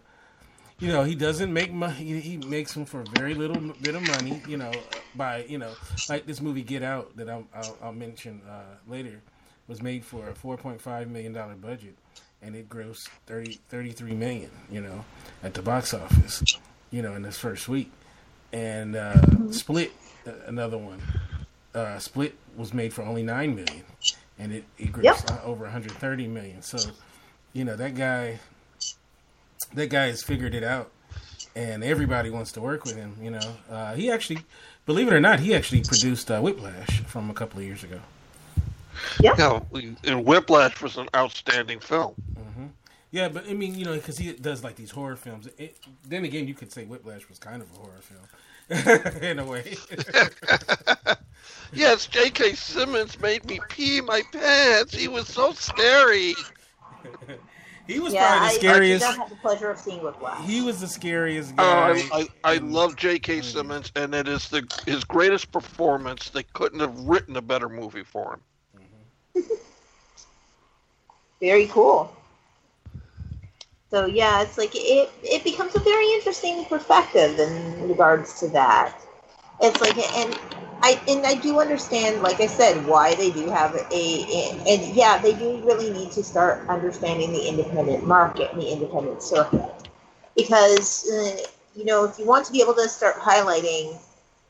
you 0.79 0.87
know 0.89 1.03
he 1.03 1.15
doesn't 1.15 1.53
make 1.53 1.71
money. 1.71 1.93
He, 2.19 2.35
makes 2.37 2.73
them 2.73 2.83
for 2.85 3.03
very 3.03 3.35
little 3.35 3.61
bit 3.81 3.95
of 3.95 4.01
money. 4.01 4.41
You 4.47 4.57
know, 4.57 4.71
by 5.15 5.43
you 5.45 5.57
know 5.59 5.71
like 6.09 6.25
this 6.25 6.41
movie 6.41 6.63
Get 6.63 6.83
Out 6.83 7.15
that 7.15 7.29
I'll, 7.29 7.47
I'll, 7.55 7.77
I'll 7.83 7.93
mention 7.93 8.41
uh, 8.49 8.63
later 8.87 9.21
was 9.69 9.81
made 9.81 10.03
for 10.03 10.27
a 10.27 10.35
four 10.35 10.57
point 10.57 10.81
five 10.81 11.09
million 11.09 11.31
dollar 11.31 11.55
budget, 11.55 11.95
and 12.41 12.55
it 12.55 12.67
grossed 12.67 13.07
30, 13.27 13.59
33 13.69 14.11
million. 14.13 14.49
You 14.69 14.81
know, 14.81 15.05
at 15.43 15.53
the 15.53 15.61
box 15.61 15.93
office. 15.93 16.43
You 16.91 17.03
know, 17.03 17.13
in 17.13 17.21
this 17.21 17.37
first 17.37 17.69
week, 17.69 17.91
and 18.51 18.95
uh, 18.95 19.51
Split, 19.51 19.91
uh, 20.27 20.31
another 20.47 20.77
one. 20.79 20.99
Uh, 21.75 21.99
Split 21.99 22.33
was 22.57 22.73
made 22.73 22.91
for 22.91 23.03
only 23.03 23.21
nine 23.21 23.55
million, 23.55 23.83
and 24.39 24.51
it, 24.51 24.63
it 24.79 24.91
grossed 24.91 25.29
Yep. 25.29 25.45
over 25.45 25.65
130 25.65 26.27
million. 26.27 26.63
So, 26.63 26.79
you 27.53 27.63
know 27.63 27.75
that 27.75 27.93
guy, 27.93 28.39
that 29.75 29.91
guy 29.91 30.07
has 30.07 30.23
figured 30.23 30.55
it 30.55 30.63
out, 30.63 30.89
and 31.55 31.83
everybody 31.83 32.31
wants 32.31 32.51
to 32.53 32.61
work 32.61 32.85
with 32.85 32.95
him. 32.95 33.15
You 33.21 33.31
know, 33.31 33.55
uh, 33.69 33.93
he 33.93 34.09
actually, 34.09 34.39
believe 34.87 35.07
it 35.07 35.13
or 35.13 35.19
not, 35.21 35.39
he 35.41 35.53
actually 35.53 35.83
produced 35.83 36.31
uh, 36.31 36.41
Whiplash 36.41 37.01
from 37.01 37.29
a 37.29 37.33
couple 37.35 37.59
of 37.59 37.65
years 37.65 37.83
ago. 37.83 37.99
Yeah, 39.21 39.59
and 40.03 40.25
Whiplash 40.25 40.81
was 40.81 40.97
an 40.97 41.07
outstanding 41.15 41.79
film. 41.79 42.15
Mm-hmm. 42.33 42.65
Yeah, 43.11 43.29
but 43.29 43.47
I 43.47 43.53
mean, 43.53 43.75
you 43.75 43.85
know, 43.85 43.95
because 43.95 44.17
he 44.17 44.33
does 44.33 44.63
like 44.63 44.75
these 44.75 44.91
horror 44.91 45.15
films. 45.15 45.47
It, 45.57 45.77
then 46.07 46.25
again, 46.25 46.47
you 46.47 46.53
could 46.53 46.71
say 46.71 46.85
Whiplash 46.85 47.27
was 47.27 47.39
kind 47.39 47.61
of 47.61 47.69
a 47.71 47.79
horror 47.79 48.01
film 48.01 49.17
in 49.23 49.39
a 49.39 49.45
way. 49.45 49.75
Yes, 51.73 52.07
J.K. 52.07 52.53
Simmons 52.53 53.19
made 53.19 53.45
me 53.45 53.59
pee 53.69 54.01
my 54.01 54.21
pants. 54.31 54.93
He 54.95 55.07
was 55.07 55.27
so 55.27 55.53
scary. 55.53 56.33
he 57.87 57.99
was 57.99 58.13
yeah, 58.13 58.27
probably 58.27 58.47
the 58.47 58.53
scariest. 58.55 59.05
I 59.05 59.11
did 59.11 59.17
not 59.17 59.29
have 59.29 59.29
the 59.29 59.41
pleasure 59.41 59.69
of 59.69 59.77
seeing 59.77 60.01
Whiplash. 60.01 60.45
He 60.45 60.61
was 60.61 60.81
the 60.81 60.87
scariest 60.87 61.53
Oh, 61.53 61.55
guy. 61.55 62.01
I, 62.11 62.27
I, 62.43 62.53
I 62.55 62.57
love 62.57 62.95
J.K. 62.95 63.41
Simmons, 63.41 63.91
and 63.95 64.15
it 64.15 64.27
is 64.27 64.49
the 64.49 64.67
his 64.85 65.03
greatest 65.03 65.51
performance. 65.51 66.29
They 66.29 66.43
couldn't 66.43 66.79
have 66.79 66.97
written 67.01 67.37
a 67.37 67.41
better 67.41 67.69
movie 67.69 68.03
for 68.03 68.33
him. 68.33 68.41
Very 71.41 71.67
cool. 71.67 72.11
So 73.91 74.05
yeah, 74.05 74.41
it's 74.41 74.57
like 74.57 74.71
it 74.75 75.09
it 75.23 75.43
becomes 75.43 75.75
a 75.75 75.79
very 75.79 76.11
interesting 76.13 76.65
perspective 76.65 77.39
in 77.39 77.87
regards 77.89 78.39
to 78.39 78.47
that. 78.49 78.93
It's 79.61 79.81
like 79.81 79.97
and 79.97 80.35
I 80.81 80.99
and 81.07 81.25
I 81.25 81.35
do 81.35 81.59
understand, 81.59 82.21
like 82.21 82.39
I 82.39 82.47
said, 82.47 82.85
why 82.85 83.15
they 83.15 83.31
do 83.31 83.49
have 83.49 83.75
a 83.75 84.59
and 84.67 84.95
yeah, 84.95 85.17
they 85.17 85.33
do 85.33 85.61
really 85.65 85.91
need 85.91 86.11
to 86.11 86.23
start 86.23 86.67
understanding 86.69 87.31
the 87.33 87.47
independent 87.47 88.05
market 88.05 88.51
and 88.53 88.61
the 88.61 88.69
independent 88.71 89.21
circuit 89.23 89.89
because 90.35 91.09
uh, 91.11 91.37
you 91.75 91.85
know 91.85 92.05
if 92.05 92.19
you 92.19 92.25
want 92.25 92.45
to 92.45 92.51
be 92.51 92.61
able 92.61 92.75
to 92.75 92.87
start 92.89 93.15
highlighting 93.15 93.97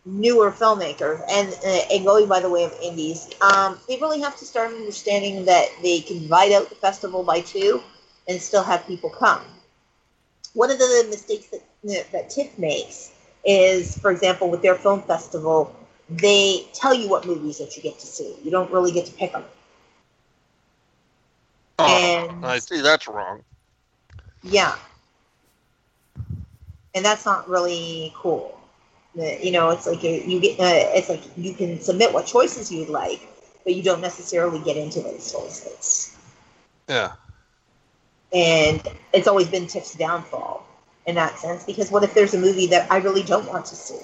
newer 0.05 0.51
filmmaker 0.51 1.23
and 1.29 1.49
uh, 1.65 1.93
and 1.93 2.05
going 2.05 2.27
by 2.27 2.39
the 2.39 2.49
way 2.49 2.63
of 2.63 2.73
indies, 2.81 3.29
um, 3.41 3.79
they 3.87 3.97
really 3.97 4.21
have 4.21 4.37
to 4.37 4.45
start 4.45 4.71
understanding 4.71 5.45
that 5.45 5.67
they 5.81 5.99
can 6.01 6.19
divide 6.19 6.51
out 6.51 6.69
the 6.69 6.75
festival 6.75 7.23
by 7.23 7.41
two 7.41 7.81
and 8.27 8.41
still 8.41 8.63
have 8.63 8.85
people 8.87 9.09
come. 9.09 9.41
One 10.53 10.71
of 10.71 10.79
the 10.79 11.07
mistakes 11.09 11.47
that 11.47 11.61
that 12.11 12.29
TIFF 12.29 12.57
makes 12.57 13.11
is, 13.45 13.97
for 13.97 14.11
example, 14.11 14.49
with 14.49 14.61
their 14.61 14.75
film 14.75 15.01
festival, 15.03 15.75
they 16.09 16.67
tell 16.73 16.93
you 16.93 17.07
what 17.07 17.25
movies 17.25 17.59
that 17.59 17.75
you 17.77 17.83
get 17.83 17.99
to 17.99 18.07
see. 18.07 18.35
You 18.43 18.51
don't 18.51 18.71
really 18.71 18.91
get 18.91 19.05
to 19.05 19.11
pick 19.13 19.31
them. 19.31 19.45
Oh, 21.77 21.85
And- 21.85 22.45
I 22.45 22.59
see 22.59 22.81
that's 22.81 23.07
wrong. 23.07 23.43
Yeah. 24.43 24.75
And 26.95 27.05
that's 27.05 27.25
not 27.25 27.47
really 27.47 28.13
cool. 28.17 28.58
You 29.15 29.51
know, 29.51 29.69
it's 29.71 29.87
like 29.87 30.03
a, 30.03 30.25
you 30.25 30.39
get. 30.39 30.59
Uh, 30.59 30.89
it's 30.95 31.09
like 31.09 31.21
you 31.35 31.53
can 31.53 31.81
submit 31.81 32.13
what 32.13 32.25
choices 32.25 32.71
you'd 32.71 32.89
like, 32.89 33.19
but 33.63 33.75
you 33.75 33.83
don't 33.83 34.01
necessarily 34.01 34.59
get 34.59 34.77
into 34.77 35.01
those 35.01 35.31
choices. 35.31 36.15
Yeah. 36.87 37.13
And 38.31 38.81
it's 39.11 39.27
always 39.27 39.47
been 39.47 39.65
TIFF's 39.65 39.95
downfall 39.95 40.65
in 41.07 41.15
that 41.15 41.39
sense 41.39 41.63
because 41.63 41.89
what 41.89 42.03
if 42.03 42.13
there's 42.13 42.35
a 42.35 42.37
movie 42.37 42.67
that 42.67 42.91
I 42.91 42.97
really 42.97 43.23
don't 43.23 43.47
want 43.47 43.65
to 43.67 43.75
see 43.75 43.99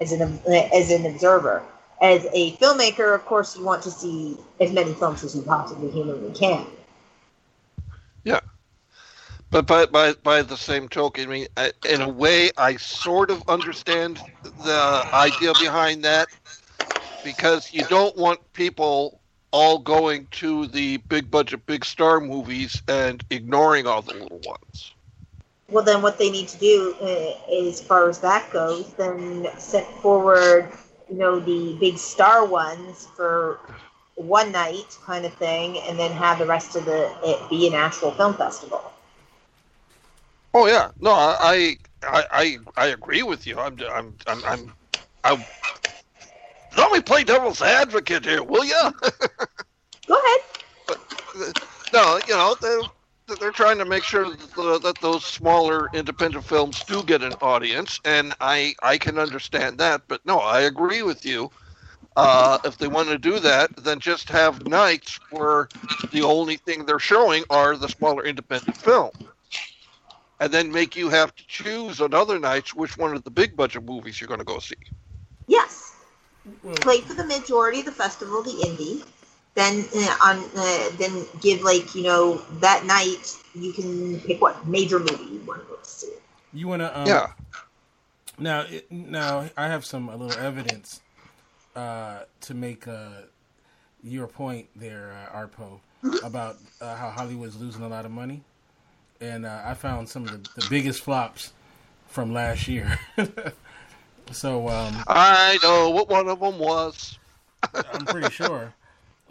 as 0.00 0.12
an 0.12 0.40
as 0.46 0.90
an 0.90 1.06
observer? 1.06 1.62
As 2.00 2.26
a 2.32 2.56
filmmaker, 2.56 3.14
of 3.14 3.24
course, 3.26 3.56
you 3.56 3.64
want 3.64 3.82
to 3.84 3.90
see 3.90 4.36
as 4.58 4.72
many 4.72 4.92
films 4.94 5.22
as 5.22 5.36
you 5.36 5.42
possibly 5.42 5.90
humanly 5.90 6.32
can. 6.32 6.66
But 9.52 9.66
by, 9.66 9.84
by 9.84 10.14
by 10.14 10.40
the 10.40 10.56
same 10.56 10.88
token, 10.88 11.24
I 11.24 11.26
mean, 11.26 11.46
I, 11.58 11.72
in 11.86 12.00
a 12.00 12.08
way, 12.08 12.50
I 12.56 12.76
sort 12.76 13.30
of 13.30 13.42
understand 13.48 14.18
the 14.42 15.06
idea 15.12 15.52
behind 15.60 16.02
that 16.04 16.28
because 17.22 17.70
you 17.70 17.84
don't 17.84 18.16
want 18.16 18.40
people 18.54 19.20
all 19.50 19.78
going 19.78 20.26
to 20.30 20.68
the 20.68 20.96
big 20.96 21.30
budget, 21.30 21.66
big 21.66 21.84
star 21.84 22.18
movies 22.18 22.82
and 22.88 23.22
ignoring 23.28 23.86
all 23.86 24.00
the 24.00 24.14
little 24.14 24.40
ones. 24.46 24.92
Well, 25.68 25.84
then 25.84 26.00
what 26.00 26.18
they 26.18 26.30
need 26.30 26.48
to 26.48 26.58
do, 26.58 26.96
uh, 27.02 27.68
as 27.68 27.78
far 27.78 28.08
as 28.08 28.20
that 28.20 28.50
goes, 28.52 28.94
then 28.94 29.48
set 29.58 29.86
forward, 30.00 30.72
you 31.10 31.16
know, 31.16 31.38
the 31.38 31.76
big 31.78 31.98
star 31.98 32.46
ones 32.46 33.06
for 33.14 33.60
one 34.14 34.50
night 34.50 34.96
kind 35.04 35.26
of 35.26 35.34
thing, 35.34 35.76
and 35.80 35.98
then 35.98 36.10
have 36.12 36.38
the 36.38 36.46
rest 36.46 36.74
of 36.74 36.86
the 36.86 37.14
it 37.22 37.50
be 37.50 37.66
an 37.66 37.74
actual 37.74 38.12
film 38.12 38.32
festival. 38.32 38.91
Oh 40.54 40.66
yeah, 40.66 40.90
no, 41.00 41.12
I 41.12 41.76
I 42.02 42.24
I, 42.32 42.58
I 42.76 42.86
agree 42.88 43.22
with 43.22 43.46
you. 43.46 43.58
I'm 43.58 43.78
I'm 43.92 44.16
I'm 44.26 44.44
I'm. 44.44 44.74
I'm 45.24 45.46
let 46.76 46.92
me 46.92 47.00
play 47.00 47.24
devil's 47.24 47.62
advocate 47.62 48.24
here, 48.24 48.42
will 48.44 48.64
you? 48.64 48.74
Go 50.08 50.14
ahead. 50.14 50.40
no, 51.92 52.20
you 52.26 52.34
know 52.34 52.56
they're, 52.60 53.36
they're 53.38 53.52
trying 53.52 53.78
to 53.78 53.84
make 53.86 54.04
sure 54.04 54.30
that, 54.30 54.54
the, 54.54 54.78
that 54.80 55.00
those 55.00 55.24
smaller 55.24 55.88
independent 55.94 56.44
films 56.44 56.84
do 56.84 57.02
get 57.04 57.22
an 57.22 57.36
audience, 57.42 58.00
and 58.04 58.34
I 58.40 58.74
I 58.82 58.98
can 58.98 59.18
understand 59.18 59.78
that. 59.78 60.02
But 60.08 60.24
no, 60.26 60.38
I 60.38 60.62
agree 60.62 61.02
with 61.02 61.24
you 61.26 61.48
Uh, 62.16 62.58
if 62.64 62.78
they 62.78 62.88
want 62.88 63.08
to 63.10 63.18
do 63.18 63.40
that, 63.40 63.70
then 63.78 64.00
just 64.00 64.30
have 64.30 64.66
nights 64.66 65.18
where 65.30 65.70
the 66.12 66.22
only 66.22 66.58
thing 66.58 66.86
they're 66.86 67.00
showing 67.00 67.44
are 67.50 67.76
the 67.76 67.88
smaller 67.88 68.24
independent 68.24 68.76
films. 68.78 69.16
And 70.42 70.50
then 70.50 70.72
make 70.72 70.96
you 70.96 71.08
have 71.08 71.32
to 71.36 71.46
choose 71.46 72.00
on 72.00 72.12
other 72.12 72.36
nights 72.36 72.74
which 72.74 72.98
one 72.98 73.14
of 73.14 73.22
the 73.22 73.30
big 73.30 73.56
budget 73.56 73.84
movies 73.84 74.20
you're 74.20 74.26
going 74.26 74.40
to 74.40 74.44
go 74.44 74.58
see. 74.58 74.74
Yes. 75.46 75.94
Play 76.80 77.00
for 77.02 77.14
the 77.14 77.24
majority 77.24 77.78
of 77.78 77.84
the 77.84 77.92
festival, 77.92 78.42
the 78.42 78.50
indie. 78.50 79.06
Then 79.54 79.84
uh, 79.94 80.16
on 80.20 80.38
uh, 80.56 80.88
then 80.98 81.24
give 81.40 81.62
like 81.62 81.94
you 81.94 82.02
know 82.02 82.42
that 82.58 82.84
night 82.86 83.36
you 83.54 83.72
can 83.72 84.18
pick 84.22 84.40
what 84.40 84.66
major 84.66 84.98
movie 84.98 85.34
you 85.34 85.40
want 85.46 85.60
to 85.60 85.66
go 85.68 85.78
see. 85.82 86.10
You 86.52 86.66
want 86.66 86.82
to? 86.82 86.98
Um, 86.98 87.06
Yeah. 87.06 87.26
Now, 88.36 88.66
now 88.90 89.48
I 89.56 89.68
have 89.68 89.84
some 89.84 90.08
a 90.08 90.16
little 90.16 90.42
evidence 90.44 91.02
uh, 91.76 92.22
to 92.40 92.54
make 92.54 92.88
uh, 92.88 93.10
your 94.02 94.26
point 94.26 94.66
there, 94.74 95.12
uh, 95.32 95.38
Arpo, 95.38 95.78
about 96.24 96.56
uh, 96.80 96.96
how 96.96 97.10
Hollywood's 97.10 97.60
losing 97.60 97.82
a 97.82 97.88
lot 97.88 98.04
of 98.04 98.10
money, 98.10 98.42
and 99.22 99.46
uh, 99.46 99.62
I 99.64 99.74
found 99.74 100.08
some 100.08 100.24
of 100.24 100.30
the, 100.30 100.60
the 100.60 100.66
biggest 100.68 101.02
flops 101.02 101.52
from 102.08 102.32
last 102.32 102.66
year. 102.66 102.98
so 104.32 104.68
um, 104.68 104.96
I 105.06 105.58
know 105.62 105.90
what 105.90 106.08
one 106.08 106.28
of 106.28 106.40
them 106.40 106.58
was. 106.58 107.18
I'm 107.92 108.04
pretty 108.04 108.30
sure. 108.30 108.74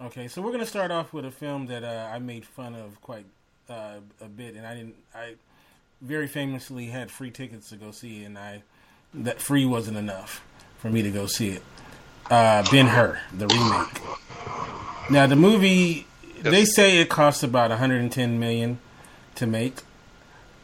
Okay, 0.01 0.27
so 0.27 0.41
we're 0.41 0.53
gonna 0.53 0.65
start 0.65 0.89
off 0.89 1.13
with 1.13 1.25
a 1.25 1.31
film 1.31 1.67
that 1.67 1.83
uh, 1.83 2.09
I 2.11 2.19
made 2.19 2.45
fun 2.45 2.73
of 2.73 2.99
quite 3.01 3.25
uh, 3.69 3.97
a 4.21 4.27
bit, 4.27 4.55
and 4.55 4.65
I 4.65 4.75
didn't. 4.75 4.95
I 5.13 5.35
very 6.01 6.27
famously 6.27 6.87
had 6.87 7.11
free 7.11 7.29
tickets 7.29 7.69
to 7.69 7.75
go 7.75 7.91
see, 7.91 8.23
and 8.23 8.37
I 8.37 8.63
that 9.13 9.41
free 9.41 9.65
wasn't 9.65 9.97
enough 9.97 10.43
for 10.77 10.89
me 10.89 11.01
to 11.01 11.11
go 11.11 11.27
see 11.27 11.49
it. 11.49 11.63
Uh, 12.29 12.63
ben 12.71 12.87
Hur, 12.87 13.19
the 13.33 13.47
remake. 13.47 14.01
Now 15.11 15.27
the 15.27 15.35
movie, 15.35 16.07
they 16.39 16.63
say 16.63 16.99
it 16.99 17.09
cost 17.09 17.43
about 17.43 17.69
110 17.69 18.39
million 18.39 18.79
to 19.35 19.47
make, 19.47 19.81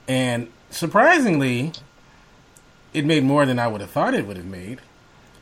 and 0.08 0.50
surprisingly, 0.70 1.72
it 2.94 3.06
made 3.06 3.24
more 3.24 3.46
than 3.46 3.60
I 3.60 3.68
would 3.68 3.82
have 3.82 3.92
thought 3.92 4.14
it 4.14 4.26
would 4.28 4.38
have 4.38 4.46
made. 4.46 4.80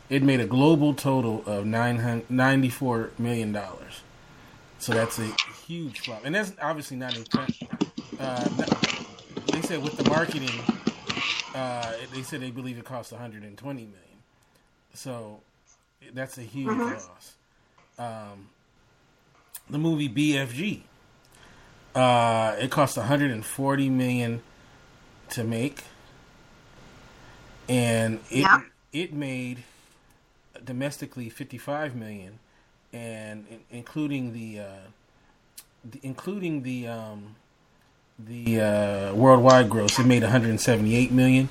It 0.09 0.21
made 0.23 0.39
a 0.39 0.45
global 0.45 0.93
total 0.93 1.43
of 1.45 1.65
900 1.65 2.29
94 2.29 3.11
million 3.17 3.51
dollars. 3.51 4.01
So 4.77 4.93
that's 4.93 5.17
a 5.19 5.27
huge 5.65 6.01
flop, 6.01 6.21
and 6.25 6.35
that's 6.35 6.53
obviously 6.61 6.97
not 6.97 7.15
a. 7.17 7.25
Uh, 8.19 8.47
they 9.51 9.61
said 9.61 9.81
with 9.83 9.97
the 9.97 10.07
marketing, 10.09 10.49
uh, 11.55 11.93
they 12.13 12.21
said 12.21 12.41
they 12.41 12.51
believe 12.51 12.77
it 12.77 12.85
cost 12.85 13.11
120 13.11 13.81
million. 13.81 13.99
So 14.93 15.41
that's 16.13 16.37
a 16.37 16.41
huge 16.41 16.67
Mhm. 16.67 17.07
loss. 17.07 17.33
Um, 17.97 18.49
the 19.69 19.77
movie 19.79 20.07
BFG, 20.09 20.83
uh, 21.95 22.55
it 22.59 22.71
cost 22.71 22.97
140 22.97 23.89
million 23.89 24.41
to 25.29 25.43
make, 25.43 25.83
and 27.69 28.19
it 28.29 28.39
Yeah. 28.41 28.61
it 28.93 29.13
made 29.13 29.63
domestically 30.63 31.29
55 31.29 31.95
million, 31.95 32.39
and 32.93 33.45
including 33.71 34.33
the, 34.33 34.59
uh, 34.59 34.65
the 35.83 35.99
including 36.03 36.63
the 36.63 36.87
um, 36.87 37.35
the 38.19 38.61
uh, 38.61 39.13
worldwide 39.15 39.69
gross, 39.69 39.99
it 39.99 40.05
made 40.05 40.23
178 40.23 41.11
million. 41.11 41.49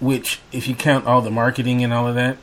Which, 0.00 0.40
if 0.52 0.68
you 0.68 0.74
count 0.74 1.06
all 1.06 1.22
the 1.22 1.30
marketing 1.30 1.82
and 1.82 1.92
all 1.92 2.06
of 2.06 2.14
that, 2.16 2.36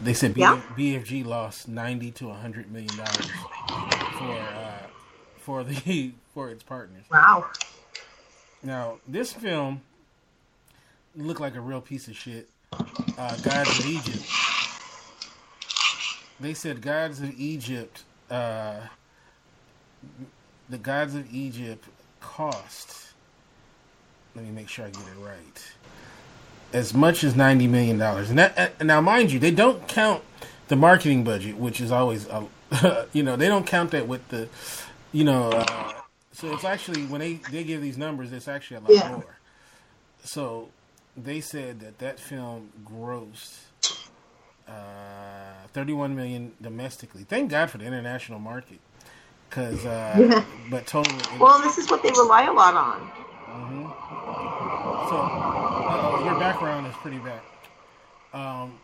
they 0.00 0.14
said 0.14 0.34
B- 0.34 0.42
Yeah. 0.42 0.60
BFG 0.76 1.24
lost 1.24 1.68
90 1.68 2.10
to 2.12 2.28
100 2.28 2.70
million 2.70 2.96
dollars 2.96 3.30
for 4.18 4.50
uh, 4.54 4.61
for 5.42 5.64
the 5.64 6.12
for 6.34 6.50
its 6.50 6.62
partners. 6.62 7.04
Wow. 7.10 7.50
Now, 8.62 8.98
this 9.08 9.32
film 9.32 9.82
looked 11.16 11.40
like 11.40 11.56
a 11.56 11.60
real 11.60 11.80
piece 11.80 12.08
of 12.08 12.16
shit. 12.16 12.48
Uh, 12.72 13.36
Gods 13.42 13.78
of 13.80 13.86
Egypt. 13.86 14.24
They 16.40 16.54
said 16.54 16.80
Gods 16.80 17.20
of 17.20 17.38
Egypt. 17.38 18.04
Uh, 18.30 18.80
the 20.70 20.78
Gods 20.78 21.14
of 21.14 21.32
Egypt 21.34 21.84
cost. 22.20 23.12
Let 24.34 24.44
me 24.44 24.50
make 24.50 24.68
sure 24.68 24.86
I 24.86 24.90
get 24.90 25.02
it 25.02 25.20
right. 25.20 25.72
As 26.72 26.94
much 26.94 27.22
as 27.22 27.36
ninety 27.36 27.66
million 27.66 27.98
dollars, 27.98 28.30
and 28.30 28.38
that 28.38 28.72
and 28.78 28.88
now, 28.88 29.00
mind 29.02 29.30
you, 29.30 29.38
they 29.38 29.50
don't 29.50 29.86
count 29.88 30.22
the 30.68 30.76
marketing 30.76 31.22
budget, 31.22 31.58
which 31.58 31.82
is 31.82 31.92
always, 31.92 32.26
uh, 32.28 32.46
you 33.12 33.22
know, 33.22 33.36
they 33.36 33.48
don't 33.48 33.66
count 33.66 33.90
that 33.90 34.08
with 34.08 34.26
the, 34.28 34.48
you 35.12 35.24
know, 35.24 35.50
uh, 35.52 35.92
so 36.32 36.52
it's 36.54 36.64
actually 36.64 37.02
when 37.06 37.20
they 37.20 37.34
they 37.34 37.64
give 37.64 37.82
these 37.82 37.98
numbers, 37.98 38.32
it's 38.32 38.48
actually 38.48 38.78
a 38.78 38.80
lot 38.80 38.90
Yeah. 38.92 39.08
more. 39.10 39.38
So 40.24 40.70
they 41.16 41.40
said 41.40 41.80
that 41.80 41.98
that 41.98 42.18
film 42.20 42.70
grossed 42.84 43.58
uh, 44.68 45.66
31 45.72 46.16
million 46.16 46.52
domestically. 46.62 47.24
Thank 47.24 47.50
God 47.50 47.70
for 47.70 47.78
the 47.78 47.84
international 47.86 48.38
market, 48.38 48.80
because 49.48 49.84
uh, 49.86 50.18
Yeah. 50.20 50.44
but 50.70 50.86
total. 50.86 51.12
Well, 51.40 51.60
this 51.62 51.78
is 51.78 51.90
what 51.90 52.02
they 52.02 52.10
rely 52.10 52.44
a 52.44 52.52
lot 52.52 52.74
on. 52.74 53.12
Mm-hmm. 53.48 53.84
So 55.10 55.16
uh-oh, 55.16 56.24
your 56.24 56.38
background 56.40 56.86
is 56.86 56.94
pretty 56.96 57.18
bad. 57.18 57.40
Um. 58.32 58.78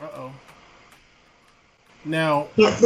Uh 0.00 0.08
oh. 0.14 0.32
Now, 2.04 2.48
Yeah, 2.56 2.78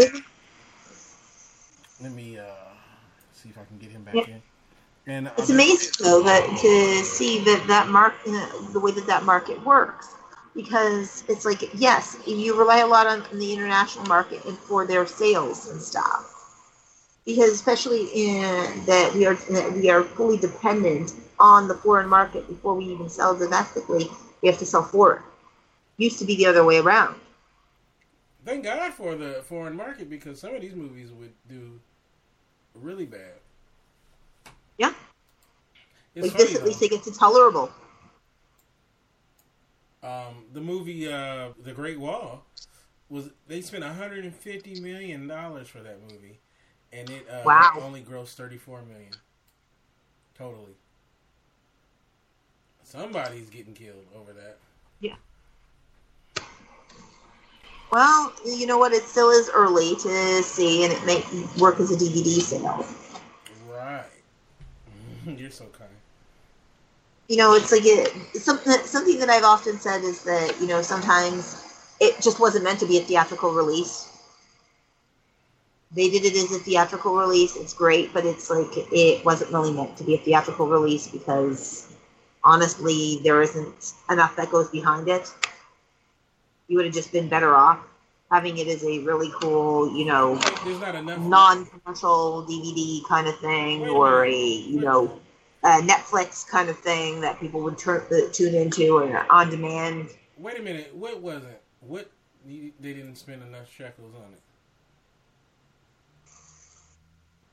let 2.02 2.12
me 2.12 2.38
uh, 2.38 2.44
see 3.32 3.48
if 3.50 3.58
I 3.58 3.64
can 3.64 3.78
get 3.78 3.90
him 3.90 4.04
back 4.04 4.16
Yeah. 4.16 4.26
in. 4.28 4.42
And 5.06 5.28
It's 5.36 5.50
uh, 5.50 5.50
amazing 5.50 5.90
though 6.02 6.22
that 6.22 6.44
to 6.60 7.04
see 7.04 7.38
that 7.44 7.64
that 7.68 7.88
mark 7.88 8.14
uh, 8.28 8.72
the 8.72 8.80
way 8.80 8.92
that 8.92 9.06
that 9.06 9.24
market 9.24 9.64
works 9.64 10.14
because 10.54 11.24
it's 11.28 11.44
like 11.46 11.62
yes 11.74 12.18
you 12.26 12.58
rely 12.58 12.78
a 12.80 12.86
lot 12.86 13.06
on 13.06 13.24
the 13.38 13.52
international 13.52 14.06
market 14.06 14.44
and 14.44 14.58
for 14.58 14.86
their 14.86 15.06
sales 15.06 15.70
and 15.70 15.80
stuff 15.80 16.54
because 17.24 17.50
especially 17.50 18.04
in 18.14 18.84
that 18.86 19.12
we 19.14 19.26
are 19.26 19.34
that 19.34 19.72
we 19.72 19.90
are 19.90 20.04
fully 20.04 20.36
dependent 20.36 21.14
on 21.40 21.68
the 21.68 21.74
foreign 21.74 22.08
market 22.08 22.46
before 22.48 22.74
we 22.74 22.84
even 22.84 23.08
sell 23.08 23.36
domestically 23.36 24.08
we 24.42 24.48
have 24.48 24.58
to 24.58 24.66
sell 24.66 24.82
foreign 24.82 25.22
used 25.96 26.18
to 26.18 26.24
be 26.26 26.36
the 26.36 26.46
other 26.46 26.64
way 26.64 26.78
around 26.78 27.16
Thank 28.44 28.64
God 28.64 28.92
for 28.92 29.14
the 29.14 29.42
foreign 29.44 29.76
market 29.76 30.10
because 30.10 30.40
some 30.40 30.54
of 30.54 30.60
these 30.60 30.74
movies 30.74 31.12
would 31.12 31.32
do 31.48 31.80
really 32.74 33.06
bad. 33.06 33.40
yeah 34.78 34.92
It's 36.14 36.28
like 36.28 36.36
this 36.36 36.54
funny, 36.54 36.56
at 36.56 36.64
least 36.64 36.82
it 36.82 36.90
gets 36.90 37.06
intolerable 37.06 37.70
Um, 40.02 40.46
the 40.52 40.60
movie 40.60 41.10
uh, 41.12 41.50
The 41.62 41.72
Great 41.72 41.98
Wall 41.98 42.44
was 43.08 43.30
they 43.46 43.60
spent 43.60 43.84
150 43.84 44.74
million 44.76 45.26
dollars 45.28 45.68
for 45.68 45.80
that 45.80 46.00
movie, 46.02 46.40
and 46.92 47.10
it 47.10 47.28
uh, 47.28 47.44
Wow. 47.44 47.72
only 47.76 48.02
grossed 48.02 48.34
34 48.34 48.82
million 48.82 49.20
totally. 50.36 50.76
Somebody's 52.84 53.50
getting 53.50 53.74
killed 53.74 54.06
over 54.14 54.32
that. 54.34 54.58
Yeah. 55.00 55.16
Well, 57.92 58.32
you 58.46 58.66
know 58.66 58.78
what? 58.78 58.92
It 58.92 59.02
still 59.02 59.28
is 59.28 59.50
early 59.52 59.94
to 59.96 60.42
see, 60.42 60.82
and 60.84 60.92
it 60.94 61.04
may 61.04 61.22
work 61.60 61.78
as 61.78 61.90
a 61.90 61.96
DVD 61.96 62.40
sale. 62.40 62.86
Right. 63.70 64.06
You're 65.36 65.50
so 65.50 65.66
kind. 65.66 65.90
You 67.28 67.36
know, 67.36 67.54
it's 67.54 67.70
like 67.70 67.82
it, 67.84 68.10
something. 68.34 68.72
Something 68.84 69.18
that 69.18 69.28
I've 69.28 69.44
often 69.44 69.78
said 69.78 70.04
is 70.04 70.24
that 70.24 70.58
you 70.58 70.66
know 70.66 70.80
sometimes 70.80 71.94
it 72.00 72.16
just 72.22 72.40
wasn't 72.40 72.64
meant 72.64 72.80
to 72.80 72.86
be 72.86 72.96
a 72.96 73.02
theatrical 73.02 73.52
release. 73.52 74.08
They 75.94 76.08
did 76.08 76.24
it 76.24 76.34
as 76.34 76.50
a 76.50 76.60
theatrical 76.60 77.14
release. 77.14 77.56
It's 77.56 77.74
great, 77.74 78.14
but 78.14 78.24
it's 78.24 78.48
like 78.48 78.70
it 78.74 79.22
wasn't 79.22 79.52
really 79.52 79.72
meant 79.74 79.98
to 79.98 80.04
be 80.04 80.14
a 80.14 80.18
theatrical 80.18 80.66
release 80.66 81.08
because 81.08 81.94
honestly, 82.42 83.20
there 83.22 83.42
isn't 83.42 83.92
enough 84.08 84.34
that 84.36 84.50
goes 84.50 84.70
behind 84.70 85.08
it. 85.08 85.30
You 86.68 86.76
would 86.76 86.86
have 86.86 86.94
just 86.94 87.12
been 87.12 87.28
better 87.28 87.54
off 87.54 87.80
having 88.32 88.56
it 88.56 88.66
as 88.66 88.82
a 88.82 88.98
really 89.00 89.30
cool, 89.42 89.94
you 89.94 90.06
know, 90.06 90.36
There's 90.64 90.80
not 90.80 90.94
enough. 90.94 91.18
non-commercial 91.18 92.46
DVD 92.48 93.06
kind 93.06 93.28
of 93.28 93.38
thing, 93.40 93.86
or 93.90 94.24
a 94.24 94.34
you 94.34 94.80
know, 94.80 95.20
a 95.62 95.80
Netflix 95.82 96.48
kind 96.48 96.70
of 96.70 96.78
thing 96.78 97.20
that 97.20 97.38
people 97.38 97.60
would 97.60 97.76
turn 97.76 98.02
uh, 98.10 98.32
tune 98.32 98.54
into 98.54 98.96
or 98.96 99.26
on 99.30 99.50
demand. 99.50 100.08
Wait 100.38 100.58
a 100.58 100.62
minute. 100.62 100.94
What 100.94 101.20
was 101.20 101.44
it? 101.44 101.62
What 101.80 102.10
they 102.46 102.72
didn't 102.80 103.16
spend 103.16 103.42
enough 103.42 103.70
shekels 103.70 104.14
on 104.16 104.32
it? 104.32 104.40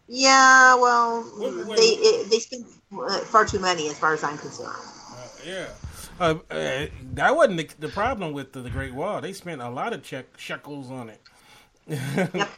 Yeah, 0.07 0.75
well, 0.75 1.29
Wait, 1.37 1.67
wait, 1.67 1.77
they 1.77 1.83
it, 1.83 2.31
they 2.31 2.39
spend 2.39 2.65
uh, 2.97 3.19
far 3.19 3.45
too 3.45 3.59
many, 3.59 3.89
as 3.89 3.99
far 3.99 4.13
as 4.13 4.23
I'm 4.23 4.37
concerned. 4.37 4.69
Uh, 5.11 5.27
yeah. 5.45 5.67
Uh, 6.19 6.35
uh, 6.51 6.85
that 7.13 7.35
wasn't 7.35 7.57
the, 7.57 7.69
the 7.79 7.87
problem 7.87 8.33
with 8.33 8.51
the, 8.51 8.59
the 8.59 8.69
Great 8.69 8.93
Wall. 8.93 9.21
They 9.21 9.31
spent 9.31 9.61
a 9.61 9.69
lot 9.69 9.93
of 9.93 10.03
check, 10.03 10.25
shekels 10.37 10.91
on 10.91 11.09
it. 11.09 11.21
yep. 12.35 12.49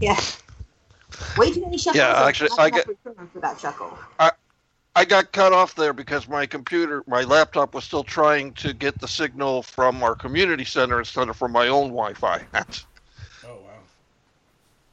Yeah. 0.00 0.20
Way 1.38 1.52
too 1.52 1.62
many 1.62 1.78
shekels. 1.78 1.96
Yeah, 1.96 2.24
actually, 2.26 2.50
I 2.58 2.70
get 2.70 2.86
for 3.02 3.40
that 3.40 3.58
shekel. 3.58 3.98
I, 4.18 4.32
I 4.94 5.06
got 5.06 5.32
cut 5.32 5.54
off 5.54 5.74
there 5.74 5.94
because 5.94 6.28
my 6.28 6.44
computer, 6.44 7.02
my 7.06 7.22
laptop 7.22 7.74
was 7.74 7.84
still 7.84 8.04
trying 8.04 8.52
to 8.54 8.74
get 8.74 9.00
the 9.00 9.08
signal 9.08 9.62
from 9.62 10.02
our 10.02 10.14
community 10.14 10.64
center 10.64 10.98
instead 10.98 11.28
of 11.30 11.36
from 11.36 11.52
my 11.52 11.68
own 11.68 11.88
Wi-Fi. 11.88 12.44
oh 12.54 12.64
wow. 13.44 13.56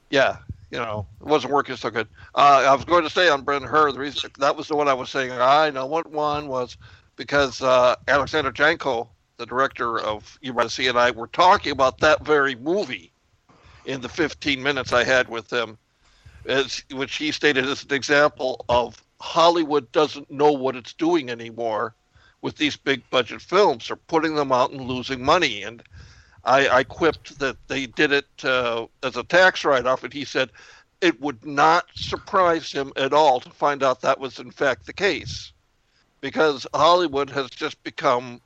Yeah, 0.09 0.37
you 0.71 0.77
know, 0.77 1.05
it 1.19 1.27
wasn't 1.27 1.51
working 1.51 1.75
so 1.75 1.89
good. 1.89 2.07
Uh, 2.35 2.65
I 2.67 2.73
was 2.73 2.85
going 2.85 3.03
to 3.03 3.09
say 3.09 3.27
on 3.27 3.41
Ben 3.41 3.63
Hur, 3.63 3.91
the 3.91 3.99
reason 3.99 4.31
that 4.39 4.55
was 4.55 4.69
the 4.69 4.75
one 4.77 4.87
I 4.87 4.93
was 4.93 5.09
saying. 5.09 5.33
I 5.33 5.69
know 5.71 5.85
what 5.85 6.09
one 6.09 6.47
was 6.47 6.77
because 7.19 7.61
uh, 7.61 7.97
Alexander 8.07 8.49
Janko, 8.49 9.09
the 9.35 9.45
director 9.45 9.99
of 9.99 10.39
Year 10.41 10.53
by 10.53 10.63
the 10.63 10.69
Sea, 10.69 10.87
and 10.87 10.97
I 10.97 11.11
were 11.11 11.27
talking 11.27 11.73
about 11.73 11.99
that 11.99 12.25
very 12.25 12.55
movie 12.55 13.11
in 13.83 13.99
the 13.99 14.07
15 14.07 14.63
minutes 14.63 14.93
I 14.93 15.03
had 15.03 15.27
with 15.27 15.51
him, 15.51 15.77
as, 16.45 16.81
which 16.91 17.17
he 17.17 17.33
stated 17.33 17.65
as 17.65 17.83
an 17.83 17.93
example 17.93 18.63
of 18.69 19.03
Hollywood 19.19 19.91
doesn't 19.91 20.31
know 20.31 20.53
what 20.53 20.77
it's 20.77 20.93
doing 20.93 21.29
anymore 21.29 21.93
with 22.41 22.55
these 22.55 22.77
big 22.77 23.03
budget 23.09 23.41
films. 23.41 23.89
They're 23.89 23.97
putting 23.97 24.35
them 24.35 24.53
out 24.53 24.71
and 24.71 24.79
losing 24.79 25.21
money. 25.21 25.63
And 25.63 25.83
I, 26.45 26.69
I 26.69 26.83
quipped 26.85 27.37
that 27.39 27.57
they 27.67 27.85
did 27.85 28.13
it 28.13 28.45
uh, 28.45 28.85
as 29.03 29.17
a 29.17 29.23
tax 29.25 29.65
write 29.65 29.85
off, 29.85 30.05
and 30.05 30.13
he 30.13 30.23
said 30.23 30.51
it 31.01 31.19
would 31.19 31.45
not 31.45 31.85
surprise 31.95 32.71
him 32.71 32.93
at 32.95 33.11
all 33.11 33.41
to 33.41 33.49
find 33.49 33.83
out 33.83 33.99
that 33.99 34.21
was 34.21 34.39
in 34.39 34.51
fact 34.51 34.85
the 34.85 34.93
case 34.93 35.51
because 36.21 36.67
Hollywood 36.73 37.29
has 37.29 37.49
just 37.49 37.81
become 37.83 38.41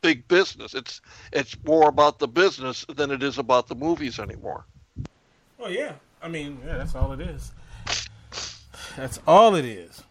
big 0.00 0.26
business. 0.28 0.74
It's 0.74 1.00
it's 1.32 1.56
more 1.64 1.88
about 1.88 2.18
the 2.18 2.28
business 2.28 2.84
than 2.88 3.10
it 3.10 3.22
is 3.22 3.38
about 3.38 3.68
the 3.68 3.74
movies 3.74 4.18
anymore. 4.18 4.64
Well, 5.58 5.70
yeah, 5.70 5.92
I 6.22 6.28
mean, 6.28 6.58
yeah, 6.66 6.78
that's 6.78 6.94
all 6.94 7.12
it 7.12 7.20
is. 7.20 7.52
That's 8.96 9.20
all 9.26 9.54
it 9.54 9.64
is. 9.64 10.02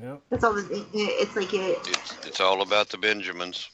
Yep. 0.00 0.20
It's 0.30 0.44
all. 0.44 0.56
It, 0.56 0.86
it's 0.92 1.36
like 1.36 1.52
it. 1.52 1.78
It's 1.88 2.26
it's 2.26 2.40
all 2.40 2.62
about 2.62 2.88
the 2.88 2.98
Benjamins. 2.98 3.70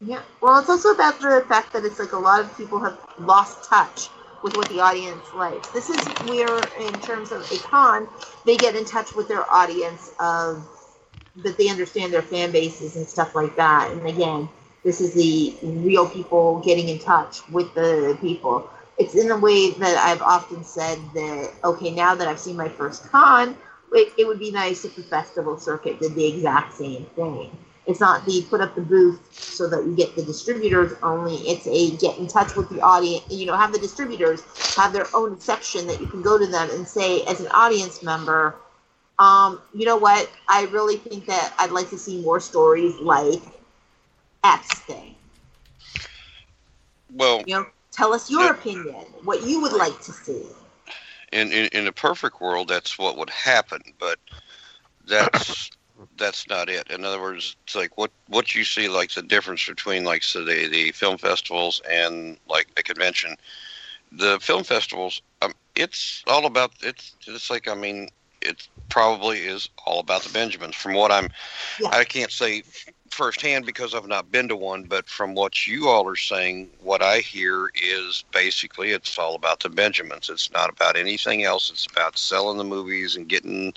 Yeah. 0.00 0.20
Well, 0.40 0.58
it's 0.58 0.68
also 0.68 0.90
about 0.90 1.20
the 1.20 1.44
fact 1.48 1.72
that 1.72 1.84
it's 1.84 1.98
like 1.98 2.12
a 2.12 2.18
lot 2.18 2.40
of 2.40 2.54
people 2.56 2.78
have 2.80 2.98
lost 3.18 3.64
touch 3.64 4.08
with 4.42 4.56
what 4.56 4.68
the 4.68 4.80
audience 4.80 5.32
likes. 5.34 5.70
This 5.70 5.90
is 5.90 6.06
where, 6.28 6.58
in 6.80 6.92
terms 7.00 7.32
of 7.32 7.50
a 7.52 7.58
con, 7.58 8.08
they 8.44 8.56
get 8.56 8.76
in 8.76 8.84
touch 8.84 9.14
with 9.14 9.28
their 9.28 9.50
audience 9.52 10.12
of 10.20 10.66
that 11.36 11.58
they 11.58 11.68
understand 11.68 12.12
their 12.12 12.22
fan 12.22 12.52
bases 12.52 12.96
and 12.96 13.06
stuff 13.06 13.34
like 13.34 13.56
that. 13.56 13.90
And 13.92 14.06
again, 14.06 14.48
this 14.84 15.00
is 15.00 15.14
the 15.14 15.56
real 15.62 16.08
people 16.08 16.60
getting 16.60 16.88
in 16.88 16.98
touch 16.98 17.48
with 17.50 17.72
the 17.74 18.16
people. 18.20 18.70
It's 18.98 19.14
in 19.14 19.30
a 19.30 19.38
way 19.38 19.72
that 19.72 19.98
I've 19.98 20.22
often 20.22 20.64
said 20.64 20.98
that 21.14 21.52
okay, 21.64 21.90
now 21.90 22.14
that 22.14 22.28
I've 22.28 22.40
seen 22.40 22.56
my 22.56 22.68
first 22.68 23.04
con, 23.10 23.56
it, 23.92 24.12
it 24.18 24.26
would 24.26 24.38
be 24.38 24.50
nice 24.52 24.84
if 24.84 24.96
the 24.96 25.02
festival 25.04 25.58
circuit 25.58 26.00
did 26.00 26.14
the 26.14 26.26
exact 26.26 26.74
same 26.74 27.06
thing. 27.16 27.56
It's 27.86 28.00
not 28.00 28.26
the 28.26 28.44
put 28.50 28.60
up 28.60 28.74
the 28.74 28.80
booth 28.80 29.32
so 29.32 29.68
that 29.68 29.84
you 29.84 29.94
get 29.94 30.16
the 30.16 30.22
distributors 30.22 30.92
only. 31.02 31.36
It's 31.36 31.66
a 31.68 31.96
get 31.96 32.18
in 32.18 32.26
touch 32.26 32.56
with 32.56 32.68
the 32.68 32.80
audience. 32.80 33.24
You 33.30 33.46
know, 33.46 33.56
have 33.56 33.72
the 33.72 33.78
distributors 33.78 34.42
have 34.76 34.92
their 34.92 35.06
own 35.14 35.38
section 35.38 35.86
that 35.86 36.00
you 36.00 36.06
can 36.06 36.20
go 36.20 36.36
to 36.36 36.46
them 36.46 36.68
and 36.72 36.86
say, 36.86 37.22
as 37.24 37.40
an 37.40 37.46
audience 37.52 38.02
member, 38.02 38.56
um, 39.20 39.60
you 39.72 39.86
know 39.86 39.96
what? 39.96 40.28
I 40.48 40.64
really 40.66 40.96
think 40.96 41.26
that 41.26 41.54
I'd 41.58 41.70
like 41.70 41.88
to 41.90 41.98
see 41.98 42.20
more 42.22 42.40
stories 42.40 42.96
like 42.96 43.40
X 44.42 44.80
thing. 44.80 45.14
Well, 47.14 47.44
you 47.46 47.54
know, 47.54 47.66
tell 47.92 48.12
us 48.12 48.30
your 48.30 48.52
opinion, 48.52 49.04
what 49.22 49.46
you 49.46 49.62
would 49.62 49.72
like 49.72 50.00
to 50.02 50.12
see. 50.12 50.44
In, 51.32 51.52
in 51.52 51.68
in 51.68 51.86
a 51.86 51.92
perfect 51.92 52.40
world, 52.40 52.68
that's 52.68 52.98
what 52.98 53.16
would 53.16 53.30
happen, 53.30 53.80
but 53.98 54.18
that's 55.06 55.70
that's 56.16 56.48
not 56.48 56.68
it. 56.68 56.90
In 56.90 57.04
other 57.04 57.20
words, 57.20 57.56
it's 57.64 57.74
like 57.74 57.96
what 57.96 58.10
what 58.28 58.54
you 58.54 58.64
see 58.64 58.88
like 58.88 59.12
the 59.12 59.22
difference 59.22 59.66
between 59.66 60.04
like 60.04 60.22
so 60.22 60.44
the 60.44 60.68
the 60.68 60.92
film 60.92 61.18
festivals 61.18 61.80
and 61.88 62.38
like 62.48 62.68
a 62.76 62.82
convention. 62.82 63.36
The 64.12 64.38
film 64.40 64.64
festivals, 64.64 65.20
um, 65.42 65.52
it's 65.74 66.22
all 66.28 66.46
about 66.46 66.72
it's 66.82 67.14
it's 67.26 67.50
like 67.50 67.68
I 67.68 67.74
mean 67.74 68.08
it 68.40 68.68
probably 68.88 69.38
is 69.38 69.68
all 69.86 70.00
about 70.00 70.22
the 70.22 70.32
Benjamins. 70.32 70.76
From 70.76 70.94
what 70.94 71.10
I'm, 71.10 71.28
yeah. 71.80 71.88
I 71.88 72.04
can't 72.04 72.30
say 72.30 72.62
firsthand 73.10 73.66
because 73.66 73.94
I've 73.94 74.08
not 74.08 74.30
been 74.30 74.48
to 74.48 74.56
one, 74.56 74.84
but 74.84 75.08
from 75.08 75.34
what 75.34 75.66
you 75.66 75.88
all 75.88 76.08
are 76.08 76.16
saying, 76.16 76.70
what 76.80 77.02
I 77.02 77.18
hear 77.18 77.70
is 77.74 78.24
basically 78.32 78.90
it's 78.90 79.18
all 79.18 79.34
about 79.34 79.60
the 79.60 79.68
Benjamins. 79.68 80.28
It's 80.28 80.50
not 80.50 80.70
about 80.70 80.96
anything 80.96 81.44
else. 81.44 81.70
It's 81.70 81.86
about 81.86 82.18
selling 82.18 82.58
the 82.58 82.64
movies 82.64 83.16
and 83.16 83.28
getting 83.28 83.72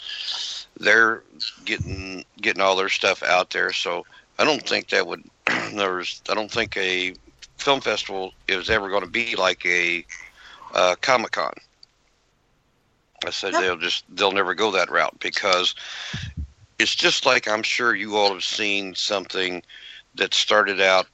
their 0.79 1.23
getting 1.65 2.23
getting 2.41 2.61
all 2.61 2.75
their 2.75 2.89
stuff 2.89 3.23
out 3.23 3.51
there. 3.51 3.73
So 3.73 4.05
I 4.37 4.45
don't 4.45 4.67
think 4.67 4.89
that 4.89 5.07
would 5.07 5.23
there's 5.73 6.21
I 6.29 6.33
don't 6.33 6.51
think 6.51 6.75
a 6.77 7.13
film 7.57 7.81
festival 7.81 8.33
is 8.47 8.69
ever 8.69 8.89
going 8.89 9.03
to 9.03 9.09
be 9.09 9.35
like 9.35 9.65
a 9.65 10.05
uh, 10.73 10.95
Comic 11.01 11.31
Con. 11.31 11.53
I 13.25 13.31
said 13.31 13.53
they'll 13.53 13.77
just 13.77 14.05
they'll 14.15 14.31
never 14.31 14.55
go 14.55 14.71
that 14.71 14.89
route 14.89 15.19
because 15.19 15.75
it's 16.79 16.95
just 16.95 17.25
like 17.25 17.47
I'm 17.47 17.61
sure 17.61 17.93
you 17.93 18.15
all 18.15 18.33
have 18.33 18.43
seen 18.43 18.95
something 18.95 19.61
that 20.15 20.33
started 20.33 20.81
out 20.81 21.07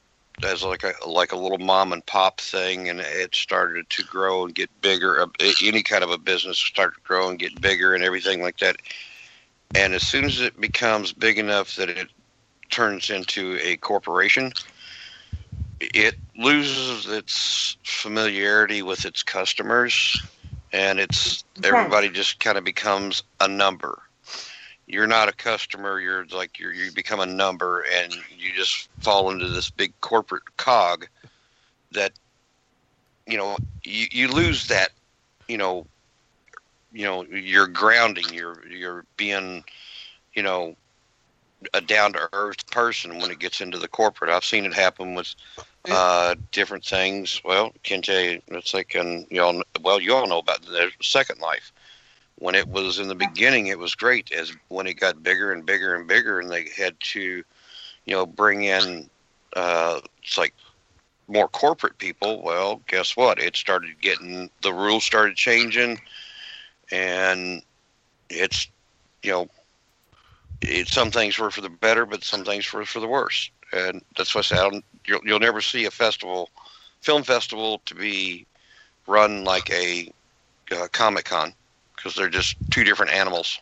as 0.44 0.64
like 0.64 0.84
a 0.84 0.94
like 1.08 1.32
a 1.32 1.38
little 1.38 1.58
mom 1.58 1.92
and 1.92 2.06
pop 2.06 2.40
thing, 2.40 2.88
and 2.88 3.00
it 3.02 3.34
started 3.34 3.90
to 3.90 4.04
grow 4.04 4.46
and 4.46 4.54
get 4.54 4.70
bigger. 4.82 5.22
Uh, 5.22 5.28
any 5.64 5.82
kind 5.82 6.04
of 6.04 6.12
a 6.12 6.18
business 6.18 6.60
start 6.60 6.94
to 6.94 7.02
grow 7.02 7.30
and 7.30 7.40
get 7.40 7.60
bigger 7.60 7.94
and 7.96 8.04
everything 8.04 8.42
like 8.42 8.60
that. 8.60 8.78
And 9.74 9.94
as 9.94 10.04
soon 10.04 10.26
as 10.26 10.40
it 10.40 10.60
becomes 10.62 11.12
big 11.12 11.40
enough 11.40 11.76
that 11.76 11.90
it 11.90 12.10
turns 12.70 13.10
into 13.10 13.58
a 13.62 13.78
corporation, 13.78 14.54
it 15.80 16.16
loses 16.38 17.08
its 17.08 17.78
familiarity 17.84 18.84
with 18.84 19.06
its 19.06 19.24
customers, 19.24 20.22
and 20.72 21.00
it's 21.00 21.44
everybody 21.64 22.10
just 22.10 22.40
kind 22.40 22.58
of 22.58 22.64
becomes 22.64 23.24
a 23.40 23.48
number 23.48 24.05
you're 24.88 25.08
not 25.08 25.30
a 25.30 25.34
customer 25.34 26.00
you're 26.00 26.26
like 26.28 26.60
you're, 26.60 26.74
you 26.74 26.92
become 26.92 27.20
a 27.20 27.26
number 27.26 27.84
and 27.94 28.14
you 28.38 28.52
just 28.56 28.90
fall 29.00 29.32
into 29.32 29.50
this 29.50 29.70
big 29.70 29.94
corporate 30.02 30.44
cog 30.58 31.08
that 31.92 32.12
you 33.28 33.38
know 33.38 33.58
you, 33.84 34.08
you 34.12 34.28
lose 34.28 34.68
that 34.68 34.90
you 35.48 35.58
know 35.58 35.86
you 36.92 37.06
know 37.06 37.24
you're 37.26 37.68
grounding 37.68 38.26
you're 38.32 38.66
you're 38.68 39.06
being 39.18 39.64
you 40.34 40.44
know 40.44 40.76
a 41.74 41.82
down 41.82 42.14
to 42.14 42.30
earth 42.34 42.70
person 42.70 43.18
when 43.20 43.32
it 43.32 43.40
gets 43.40 43.62
into 43.62 43.80
the 43.80 43.88
corporate. 43.88 44.30
I've 44.30 44.46
seen 44.46 44.66
it 44.66 44.74
happen 44.74 45.16
with 45.16 45.34
uh, 45.90 46.36
different 46.52 46.86
things. 46.86 47.42
Well 47.44 47.72
kente 47.84 48.42
it's 48.48 48.74
like 48.74 48.94
and 48.96 49.26
you 49.30 49.42
all 49.42 49.62
well 49.82 50.00
you 50.00 50.14
all 50.14 50.28
know 50.28 50.40
about 50.40 50.62
the 50.64 50.92
second 51.02 51.40
life 51.40 51.72
when 52.38 52.56
it 52.56 52.68
was 52.68 53.00
in 53.00 53.08
the 53.08 53.16
beginning, 53.16 53.68
it 53.68 53.80
was 53.80 53.96
great. 53.96 54.32
As 54.32 54.54
when 54.68 54.88
it 54.88 54.96
got 54.96 55.24
bigger 55.24 55.52
and 55.52 55.66
bigger 55.66 55.96
and 55.96 56.08
bigger, 56.08 56.40
and 56.40 56.50
they 56.50 56.68
had 56.76 57.00
to, 57.00 57.44
you 58.06 58.16
know, 58.16 58.26
bring 58.26 58.64
in, 58.64 59.10
uh, 59.56 60.02
it's 60.22 60.38
like 60.38 60.54
more 61.28 61.48
corporate 61.48 61.98
people. 61.98 62.44
Well, 62.44 62.82
guess 62.88 63.16
what? 63.16 63.40
It 63.40 63.56
started 63.56 64.02
getting 64.02 64.50
the 64.62 64.74
rules 64.74 65.06
started 65.06 65.36
changing, 65.36 66.00
and 66.92 67.62
it's, 68.30 68.68
you 69.24 69.32
know, 69.32 69.48
it, 70.62 70.88
some 70.88 71.12
things 71.12 71.38
were 71.38 71.52
for 71.52 71.62
the 71.62 71.70
better, 71.70 72.06
but 72.06 72.24
some 72.24 72.44
things 72.44 72.72
were 72.72 72.86
for 72.86 73.00
the 73.00 73.08
worse. 73.08 73.50
And 73.72 74.04
that's 74.18 74.36
why 74.36 74.40
I 74.40 74.44
say 74.44 74.82
you'll, 75.06 75.22
you'll 75.24 75.40
never 75.40 75.62
see 75.62 75.86
a 75.86 75.92
festival, 75.92 76.50
film 77.02 77.24
festival, 77.24 77.82
to 77.86 77.96
be 77.96 78.46
run 79.08 79.44
like 79.44 79.70
a 79.72 80.12
uh, 80.72 80.88
Comic 80.92 81.26
Con 81.26 81.54
because 82.06 82.16
they're 82.16 82.30
just 82.30 82.58
two 82.70 82.84
different 82.84 83.12
animals. 83.12 83.60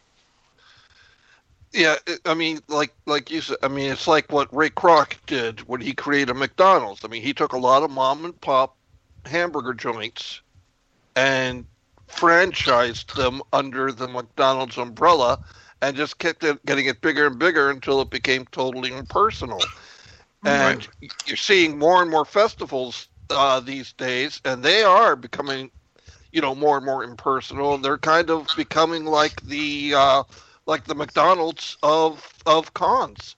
Yeah, 1.72 1.96
I 2.26 2.34
mean, 2.34 2.60
like 2.68 2.94
like 3.08 3.32
you 3.32 3.40
said, 3.40 3.58
I 3.64 3.70
mean, 3.70 3.90
it's 3.90 4.06
like 4.08 4.32
what 4.32 4.54
Ray 4.54 4.70
Kroc 4.70 5.16
did 5.26 5.62
when 5.62 5.80
he 5.80 5.94
created 5.94 6.34
McDonald's. 6.34 7.06
I 7.06 7.08
mean, 7.08 7.24
he 7.24 7.34
took 7.34 7.54
a 7.54 7.58
lot 7.58 7.84
of 7.84 7.90
mom 7.90 8.26
and 8.26 8.40
pop 8.42 8.76
hamburger 9.26 9.74
joints 9.74 10.42
and 11.16 11.66
franchised 12.10 13.16
them 13.16 13.42
under 13.54 13.94
the 13.94 14.10
McDonald's 14.10 14.78
umbrella 14.78 15.40
and 15.82 15.96
just 15.96 16.20
kept 16.20 16.44
it, 16.44 16.64
getting 16.66 16.86
it 16.86 17.02
bigger 17.02 17.28
and 17.28 17.40
bigger 17.40 17.70
until 17.70 18.02
it 18.02 18.10
became 18.12 18.46
totally 18.52 18.94
impersonal. 18.94 19.62
And 20.46 20.86
right. 21.02 21.10
you're 21.26 21.38
seeing 21.38 21.80
more 21.80 22.02
and 22.02 22.12
more 22.12 22.26
festivals 22.26 23.08
uh, 23.30 23.62
these 23.62 23.94
days, 23.94 24.42
and 24.44 24.62
they 24.62 24.84
are 24.84 25.16
becoming 25.16 25.72
you 26.34 26.42
know 26.42 26.54
more 26.54 26.78
and 26.78 26.86
more 26.86 27.04
impersonal 27.04 27.76
and 27.76 27.86
they're 27.86 27.98
kind 27.98 28.30
of 28.30 28.48
becoming 28.58 29.06
like 29.06 29.40
the 29.44 29.94
uh, 29.96 30.24
like 30.66 30.84
the 30.84 30.96
McDonald's 30.96 31.78
of 31.84 32.34
of 32.46 32.74
cons. 32.74 33.38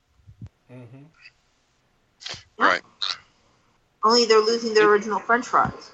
Right. 2.58 2.82
Only 4.04 4.26
they're 4.26 4.40
losing 4.40 4.74
their 4.74 4.90
original 4.90 5.20
French 5.20 5.46
fries. 5.46 5.92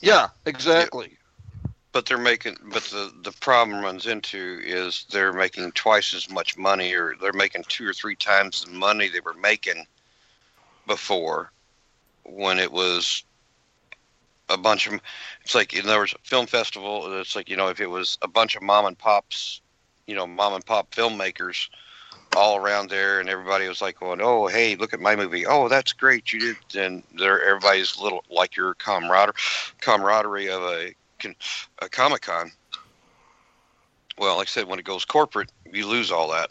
Yeah, 0.00 0.28
exactly. 0.46 1.18
But 1.92 2.06
they're 2.06 2.18
making, 2.18 2.56
but 2.72 2.82
the 2.84 3.12
the 3.22 3.32
problem 3.32 3.82
runs 3.82 4.06
into 4.06 4.60
is 4.64 5.06
they're 5.10 5.32
making 5.32 5.72
twice 5.72 6.14
as 6.14 6.30
much 6.30 6.56
money, 6.56 6.94
or 6.94 7.14
they're 7.20 7.32
making 7.32 7.64
two 7.68 7.86
or 7.86 7.92
three 7.92 8.16
times 8.16 8.64
the 8.64 8.70
money 8.70 9.08
they 9.08 9.20
were 9.20 9.34
making 9.34 9.86
before, 10.86 11.52
when 12.24 12.58
it 12.58 12.70
was 12.70 13.24
a 14.52 14.58
bunch 14.58 14.86
of. 14.86 15.00
It's 15.44 15.54
like 15.54 15.74
in 15.74 15.86
other 15.86 15.98
words, 15.98 16.14
film 16.22 16.46
festival. 16.46 17.20
It's 17.20 17.36
like 17.36 17.48
you 17.48 17.56
know, 17.56 17.68
if 17.68 17.80
it 17.80 17.90
was 17.90 18.18
a 18.22 18.28
bunch 18.28 18.56
of 18.56 18.62
mom 18.62 18.86
and 18.86 18.98
pops, 18.98 19.60
you 20.06 20.14
know, 20.14 20.26
mom 20.26 20.54
and 20.54 20.64
pop 20.64 20.94
filmmakers 20.94 21.68
all 22.36 22.56
around 22.56 22.90
there, 22.90 23.20
and 23.20 23.28
everybody 23.28 23.68
was 23.68 23.82
like 23.82 24.00
going, 24.00 24.20
"Oh, 24.22 24.46
hey, 24.46 24.76
look 24.76 24.94
at 24.94 25.00
my 25.00 25.16
movie! 25.16 25.46
Oh, 25.46 25.68
that's 25.68 25.92
great, 25.92 26.32
you 26.32 26.40
did!" 26.40 26.56
And 26.76 27.02
there, 27.18 27.42
everybody's 27.42 27.98
little 27.98 28.24
like 28.30 28.56
your 28.56 28.74
camaraderie, 28.74 29.34
camaraderie 29.80 30.48
of 30.48 30.62
a 30.62 30.94
a 31.80 31.88
Comic 31.88 32.22
Con. 32.22 32.50
Well, 34.18 34.36
like 34.36 34.48
I 34.48 34.50
said, 34.50 34.66
when 34.66 34.78
it 34.78 34.84
goes 34.84 35.04
corporate, 35.04 35.50
you 35.72 35.86
lose 35.86 36.10
all 36.10 36.30
that. 36.32 36.50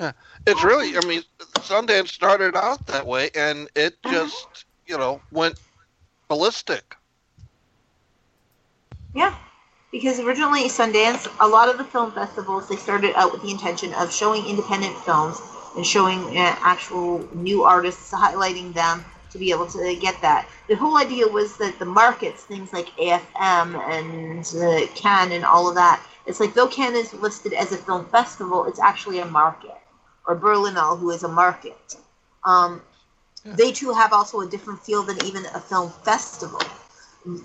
Yeah. 0.00 0.12
It's 0.46 0.62
really, 0.64 0.96
I 0.96 1.00
mean, 1.06 1.22
Sundance 1.60 2.08
started 2.08 2.56
out 2.56 2.86
that 2.86 3.06
way, 3.06 3.30
and 3.34 3.68
it 3.74 3.96
just, 4.10 4.64
you 4.86 4.98
know, 4.98 5.20
went 5.30 5.58
ballistic. 6.28 6.96
Yeah, 9.14 9.34
because 9.92 10.18
originally 10.18 10.64
Sundance, 10.64 11.32
a 11.40 11.46
lot 11.46 11.68
of 11.68 11.78
the 11.78 11.84
film 11.84 12.10
festivals, 12.12 12.68
they 12.68 12.76
started 12.76 13.14
out 13.14 13.32
with 13.32 13.42
the 13.42 13.50
intention 13.50 13.94
of 13.94 14.12
showing 14.12 14.44
independent 14.46 14.96
films 14.98 15.40
and 15.76 15.86
showing 15.86 16.18
uh, 16.36 16.56
actual 16.60 17.26
new 17.34 17.62
artists, 17.62 18.12
highlighting 18.12 18.74
them 18.74 19.04
to 19.30 19.38
be 19.38 19.50
able 19.50 19.66
to 19.66 19.96
get 20.00 20.20
that. 20.22 20.48
The 20.68 20.76
whole 20.76 20.96
idea 20.96 21.26
was 21.28 21.56
that 21.58 21.78
the 21.78 21.84
markets, 21.84 22.44
things 22.44 22.72
like 22.72 22.88
AFM 22.96 23.76
and 23.90 24.44
uh, 24.62 24.86
Cannes 24.94 25.32
and 25.32 25.44
all 25.44 25.68
of 25.68 25.74
that, 25.74 26.04
it's 26.26 26.40
like 26.40 26.54
though 26.54 26.68
Cannes 26.68 26.96
is 26.96 27.14
listed 27.14 27.52
as 27.52 27.72
a 27.72 27.76
film 27.76 28.06
festival, 28.06 28.64
it's 28.64 28.80
actually 28.80 29.18
a 29.18 29.26
market, 29.26 29.76
or 30.26 30.36
Berlinale, 30.36 30.98
who 30.98 31.10
is 31.10 31.22
a 31.22 31.28
market. 31.28 31.96
Um, 32.44 32.82
They 33.44 33.72
too 33.72 33.92
have 33.92 34.12
also 34.12 34.40
a 34.40 34.48
different 34.48 34.80
feel 34.80 35.02
than 35.02 35.22
even 35.24 35.44
a 35.46 35.60
film 35.60 35.90
festival. 35.90 36.60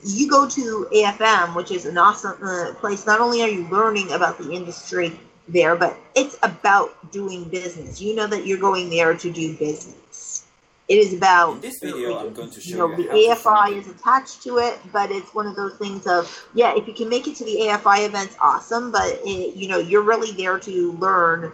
You 0.04 0.30
go 0.30 0.47
to 0.47 0.88
AFM, 0.93 1.56
which 1.56 1.72
is 1.72 1.86
an 1.86 1.97
awesome 1.97 2.38
uh, 2.41 2.74
place. 2.76 3.06
Not 3.06 3.20
only 3.20 3.41
are 3.41 3.50
you 3.50 3.68
learning 3.70 4.12
about 4.12 4.38
the 4.38 4.52
industry 4.52 5.20
there, 5.47 5.76
but 5.76 5.97
it's 6.16 6.38
about 6.43 7.12
doing 7.12 7.45
business. 7.45 8.00
You 8.02 8.16
know 8.16 8.28
that 8.28 8.45
you're 8.45 8.60
going 8.60 8.89
there 8.89 9.14
to 9.14 9.32
do 9.32 9.58
business. 9.58 10.45
It 10.88 10.97
is 10.97 11.14
about 11.14 11.56
In 11.56 11.62
this 11.62 11.80
video, 11.80 12.18
I'm 12.18 12.34
going 12.34 12.50
to 12.50 12.62
you 12.62 12.78
know, 12.78 12.89
you 12.89 13.08
the 13.08 13.10
how 13.10 13.36
to 13.36 13.36
find 13.36 13.76
AFI 13.76 13.78
is 13.78 13.88
attached 13.88 14.41
to 14.43 14.58
it, 14.58 14.80
but 14.91 15.12
it's 15.12 15.34
one 15.36 15.47
of 15.47 15.56
those 15.56 15.78
things 15.78 16.08
of 16.08 16.47
yeah, 16.54 16.76
if 16.76 16.88
you 16.88 16.93
can 16.93 17.10
make 17.10 17.28
it 17.28 17.36
to 17.36 17.45
the 17.45 17.58
AFI 17.68 18.08
events, 18.08 18.36
awesome. 18.41 18.91
But 18.91 19.20
it, 19.24 19.56
you 19.56 19.68
know, 19.68 19.78
you're 19.78 20.02
really 20.02 20.32
there 20.32 20.58
to 20.60 20.91
learn 20.93 21.52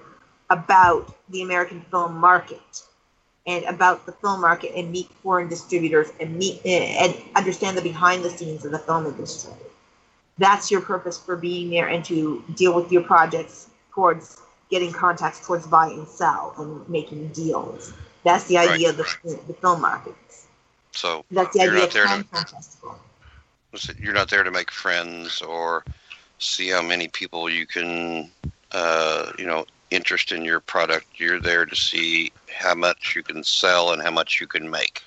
about 0.52 1.16
the 1.30 1.42
American 1.42 1.82
film 1.92 2.16
market 2.18 2.84
and 3.48 3.64
about 3.66 4.06
the 4.06 4.12
film 4.12 4.42
market 4.42 4.74
and 4.76 4.92
meet 4.92 5.10
foreign 5.24 5.48
distributors 5.48 6.12
and 6.20 6.36
meet 6.38 6.66
and 6.66 7.16
understand 7.36 7.78
the 7.78 7.82
behind 7.82 8.24
the 8.24 8.30
scenes 8.30 8.66
of 8.66 8.72
the 8.72 8.80
film 8.80 9.06
industry. 9.06 9.54
That's 10.38 10.72
your 10.72 10.82
purpose 10.82 11.18
for 11.20 11.36
being 11.36 11.70
there 11.70 11.88
and 11.88 12.04
to 12.06 12.44
deal 12.56 12.74
with 12.74 12.92
your 12.92 13.04
projects 13.04 13.70
towards 13.94 14.42
getting 14.70 14.92
contacts 14.92 15.46
towards 15.46 15.68
buy 15.68 15.88
and 15.88 16.08
sell 16.08 16.54
and 16.58 16.88
making 16.90 17.30
deals. 17.30 17.94
That's 18.24 18.46
the 18.46 18.58
Right, 18.64 18.80
idea 18.80 18.90
of 18.90 18.98
the, 18.98 19.06
the 19.48 19.54
film 19.54 19.82
market. 19.82 20.16
So 20.92 21.26
That's 21.32 21.54
the 21.56 21.62
you're 21.62 21.72
idea 21.72 21.84
not 21.84 21.90
of 21.90 21.94
there 21.94 22.08
Cannes 22.08 22.24
to 22.24 22.26
Film 22.32 22.46
Festival. 22.46 23.00
you're 24.00 24.14
not 24.14 24.30
there 24.30 24.44
to 24.44 24.52
make 24.52 24.72
friends 24.72 25.42
or 25.42 25.84
see 26.40 26.70
how 26.70 26.82
many 26.82 27.08
people 27.08 27.50
you 27.50 27.66
can, 27.66 28.32
uh, 28.72 29.32
you 29.38 29.46
know, 29.46 29.66
interest 29.96 30.32
in 30.32 30.44
your 30.44 30.60
product. 30.60 31.08
You're 31.16 31.40
there 31.40 31.66
to 31.66 31.76
see 31.76 32.32
how 32.54 32.76
much 32.76 33.16
you 33.16 33.24
can 33.24 33.44
sell 33.44 33.92
and 33.92 34.02
how 34.02 34.12
much 34.12 34.40
you 34.40 34.48
can 34.48 34.70
make. 34.70 35.02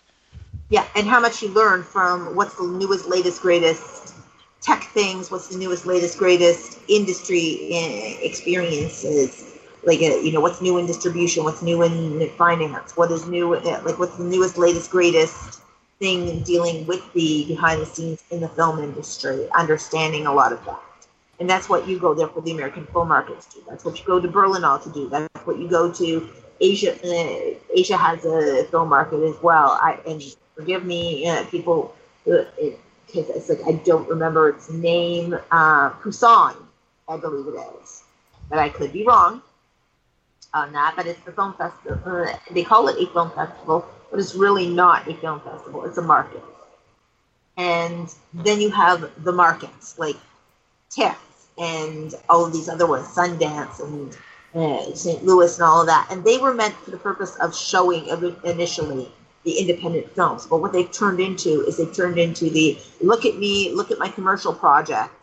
Yeah, 0.70 0.86
and 0.96 1.06
how 1.06 1.20
much 1.20 1.42
you 1.42 1.48
learn 1.48 1.82
from 1.82 2.34
what's 2.34 2.54
the 2.56 2.66
newest, 2.66 3.06
latest, 3.06 3.40
greatest 3.40 4.14
tech 4.60 4.84
things, 4.92 5.30
what's 5.30 5.48
the 5.48 5.56
newest, 5.56 5.86
latest, 5.86 6.18
greatest 6.18 6.78
industry 6.88 7.70
uh, 7.72 8.26
experiences. 8.26 9.58
Like, 9.84 10.00
uh, 10.00 10.16
you 10.16 10.32
know, 10.32 10.40
what's 10.40 10.60
new 10.60 10.76
in 10.78 10.86
distribution, 10.86 11.44
what's 11.44 11.62
new 11.62 11.82
in 11.82 12.28
finance, 12.30 12.96
what 12.96 13.10
is 13.12 13.26
new, 13.28 13.54
uh, 13.54 13.82
like, 13.84 13.98
what's 13.98 14.16
the 14.16 14.24
newest, 14.24 14.58
latest, 14.58 14.90
greatest 14.90 15.60
thing 16.00 16.42
dealing 16.42 16.86
with 16.86 17.12
the 17.12 17.44
behind 17.46 17.80
the 17.80 17.86
scenes 17.86 18.22
in 18.30 18.40
the 18.40 18.48
film 18.48 18.82
industry, 18.82 19.48
understanding 19.54 20.26
a 20.26 20.32
lot 20.32 20.52
of 20.52 20.62
that. 20.64 20.80
And 21.40 21.48
that's 21.48 21.68
what 21.68 21.86
you 21.86 21.98
go 21.98 22.14
there 22.14 22.28
for 22.28 22.40
the 22.40 22.50
American 22.50 22.86
film 22.86 23.08
market 23.08 23.40
to. 23.52 23.60
That's 23.68 23.84
what 23.84 23.98
you 23.98 24.04
go 24.04 24.20
to 24.20 24.26
Berlinale 24.28 24.82
to 24.82 24.90
do. 24.90 25.08
That's 25.08 25.46
what 25.46 25.58
you 25.58 25.68
go 25.68 25.92
to 25.92 26.28
Asia. 26.60 26.94
Uh, 27.04 27.54
Asia 27.72 27.96
has 27.96 28.24
a 28.24 28.64
film 28.64 28.88
market 28.88 29.22
as 29.22 29.40
well. 29.42 29.78
I 29.80 29.98
and 30.06 30.22
forgive 30.56 30.84
me, 30.84 31.28
uh, 31.28 31.44
people, 31.44 31.94
uh, 32.26 32.44
it, 32.58 32.80
it's 33.14 33.48
like 33.48 33.60
I 33.66 33.72
don't 33.84 34.08
remember 34.08 34.48
its 34.48 34.68
name. 34.70 35.34
Uh, 35.52 35.90
Busan, 35.90 36.56
I 37.08 37.16
believe 37.16 37.54
it 37.54 37.58
is, 37.82 38.02
but 38.50 38.58
I 38.58 38.68
could 38.68 38.92
be 38.92 39.04
wrong 39.06 39.40
on 40.54 40.72
that. 40.72 40.94
But 40.96 41.06
it's 41.06 41.20
the 41.20 41.32
film 41.32 41.54
festival. 41.54 42.00
Uh, 42.04 42.36
they 42.50 42.64
call 42.64 42.88
it 42.88 42.96
a 43.00 43.12
film 43.12 43.30
festival, 43.30 43.86
but 44.10 44.18
it's 44.18 44.34
really 44.34 44.68
not 44.68 45.06
a 45.08 45.14
film 45.14 45.40
festival. 45.40 45.84
It's 45.84 45.98
a 45.98 46.02
market. 46.02 46.42
And 47.56 48.12
then 48.34 48.60
you 48.60 48.70
have 48.70 49.10
the 49.24 49.32
markets 49.32 49.98
like 49.98 50.16
TIFF 50.90 51.27
and 51.58 52.14
all 52.28 52.44
of 52.44 52.52
these 52.52 52.68
other 52.68 52.86
ones, 52.86 53.06
Sundance 53.08 53.80
and 53.80 54.16
uh, 54.54 54.94
St. 54.94 55.24
Louis 55.24 55.54
and 55.56 55.64
all 55.64 55.80
of 55.80 55.86
that. 55.86 56.08
And 56.10 56.24
they 56.24 56.38
were 56.38 56.54
meant 56.54 56.74
for 56.74 56.90
the 56.90 56.98
purpose 56.98 57.36
of 57.36 57.54
showing 57.54 58.06
initially 58.44 59.12
the 59.44 59.58
independent 59.58 60.14
films. 60.14 60.46
But 60.46 60.58
what 60.58 60.72
they've 60.72 60.90
turned 60.90 61.20
into 61.20 61.64
is 61.66 61.76
they've 61.76 61.94
turned 61.94 62.18
into 62.18 62.50
the 62.50 62.78
look 63.00 63.24
at 63.24 63.36
me, 63.36 63.72
look 63.72 63.90
at 63.90 63.98
my 63.98 64.08
commercial 64.08 64.54
project. 64.54 65.14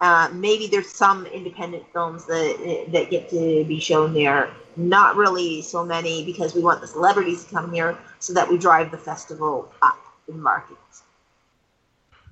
Uh, 0.00 0.28
maybe 0.32 0.66
there's 0.66 0.88
some 0.88 1.26
independent 1.26 1.84
films 1.92 2.26
that 2.26 2.86
that 2.88 3.08
get 3.08 3.30
to 3.30 3.64
be 3.64 3.78
shown 3.78 4.12
there. 4.12 4.50
Not 4.76 5.16
really 5.16 5.62
so 5.62 5.84
many 5.84 6.24
because 6.24 6.54
we 6.54 6.62
want 6.62 6.80
the 6.80 6.88
celebrities 6.88 7.44
to 7.44 7.50
come 7.54 7.72
here 7.72 7.96
so 8.18 8.32
that 8.32 8.48
we 8.48 8.58
drive 8.58 8.90
the 8.90 8.98
festival 8.98 9.72
up 9.82 9.98
in 10.28 10.40
markets. 10.40 11.02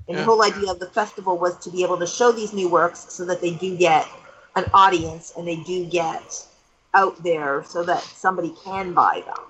And 0.09 0.19
the 0.19 0.25
whole 0.25 0.43
idea 0.43 0.71
of 0.71 0.81
the 0.81 0.87
festival 0.87 1.39
was 1.39 1.59
to 1.59 1.71
be 1.71 1.85
able 1.85 1.99
to 1.99 2.07
show 2.07 2.33
these 2.33 2.53
new 2.53 2.69
works 2.69 3.07
so 3.11 3.25
that 3.27 3.41
they 3.41 3.55
do 3.55 3.77
get 3.77 4.09
an 4.57 4.65
audience 4.75 5.33
and 5.37 5.47
they 5.47 5.57
do 5.57 5.85
get 5.87 6.47
out 6.95 7.23
there 7.23 7.65
so 7.65 7.85
that 7.85 8.03
somebody 8.03 8.53
can 8.65 8.93
buy 8.93 9.23
them. 9.27 9.45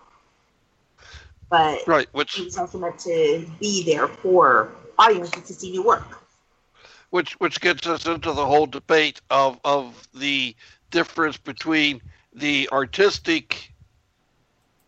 But 1.50 1.80
Right, 1.86 2.08
which 2.12 2.38
it 2.38 2.44
was 2.44 2.58
also 2.58 2.78
meant 2.78 2.98
to 3.00 3.46
be 3.60 3.84
there 3.84 4.08
for 4.08 4.72
audiences 4.98 5.42
to 5.44 5.54
see 5.54 5.70
new 5.72 5.82
work. 5.82 6.04
which 7.10 7.32
which 7.40 7.60
gets 7.60 7.86
us 7.86 8.06
into 8.06 8.32
the 8.32 8.46
whole 8.46 8.66
debate 8.66 9.20
of 9.30 9.58
of 9.64 10.08
the 10.14 10.54
difference 10.90 11.36
between 11.36 12.00
the 12.34 12.68
artistic 12.72 13.69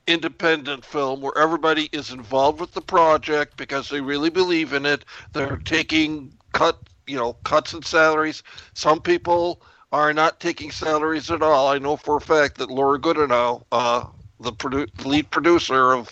independent 0.06 0.84
film 0.84 1.20
where 1.22 1.36
everybody 1.38 1.88
is 1.92 2.10
involved 2.12 2.60
with 2.60 2.72
the 2.74 2.82
project 2.82 3.56
because 3.56 3.88
they 3.88 4.00
really 4.00 4.30
believe 4.30 4.72
in 4.74 4.86
it. 4.86 5.04
They're 5.34 5.58
taking 5.58 6.32
cut 6.54 6.78
you 7.06 7.16
know 7.16 7.34
cuts 7.44 7.74
in 7.74 7.82
salaries. 7.82 8.42
Some 8.74 9.00
people 9.00 9.62
are 9.92 10.12
not 10.14 10.40
taking 10.40 10.70
salaries 10.72 11.30
at 11.30 11.42
all. 11.42 11.68
I 11.68 11.78
know 11.78 11.96
for 11.96 12.18
a 12.18 12.22
fact 12.22 12.58
that 12.58 12.70
laura 12.70 13.00
goodenow 13.00 13.64
uh, 13.72 14.06
the 14.40 14.52
produ- 14.52 14.88
lead 15.06 15.30
producer 15.30 15.94
of 15.94 16.10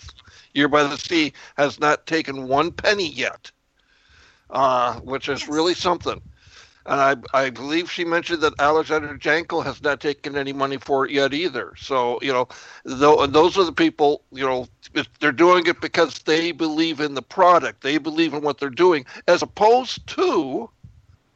year 0.53 0.69
by 0.69 0.83
the 0.83 0.97
sea 0.97 1.33
has 1.57 1.79
not 1.79 2.07
taken 2.07 2.47
one 2.47 2.71
penny 2.71 3.09
yet 3.11 3.51
uh, 4.49 4.95
which 5.01 5.29
is 5.29 5.47
really 5.47 5.73
something. 5.73 6.21
And 6.85 6.99
I, 7.33 7.45
I 7.45 7.49
believe 7.51 7.91
she 7.91 8.05
mentioned 8.05 8.41
that 8.41 8.53
Alexander 8.59 9.15
Janko 9.17 9.61
has 9.61 9.81
not 9.83 10.01
taken 10.01 10.35
any 10.35 10.53
money 10.53 10.77
for 10.77 11.05
it 11.05 11.11
yet 11.11 11.33
either. 11.33 11.73
So 11.77 12.19
you 12.21 12.33
know, 12.33 12.47
though, 12.85 13.27
those 13.27 13.57
are 13.57 13.63
the 13.65 13.71
people. 13.73 14.23
You 14.31 14.45
know, 14.45 14.67
they're 15.19 15.31
doing 15.31 15.67
it 15.67 15.81
because 15.81 16.19
they 16.19 16.51
believe 16.51 16.99
in 16.99 17.13
the 17.13 17.21
product, 17.21 17.81
they 17.81 17.97
believe 17.99 18.33
in 18.33 18.41
what 18.41 18.59
they're 18.59 18.69
doing, 18.69 19.05
as 19.27 19.41
opposed 19.43 20.07
to 20.07 20.69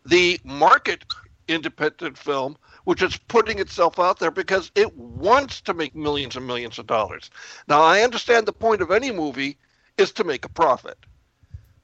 the 0.06 0.40
market 0.44 1.06
independent 1.48 2.18
film, 2.18 2.58
which 2.86 3.02
is 3.04 3.18
putting 3.28 3.60
itself 3.60 4.00
out 4.00 4.20
there 4.20 4.32
because 4.32 4.72
it 4.76 4.96
wants 4.98 5.62
to 5.62 5.74
make 5.74 5.96
millions 5.96 6.36
and 6.36 6.48
millions 6.48 6.80
of 6.80 6.88
dollars. 6.88 7.30
Now, 7.68 7.82
I 7.82 8.02
understand 8.02 8.46
the 8.48 8.54
point 8.54 8.82
of 8.82 8.92
any 8.92 9.12
movie 9.12 9.58
is 9.98 10.12
to 10.14 10.24
make 10.24 10.46
a 10.46 10.50
profit. 10.50 10.98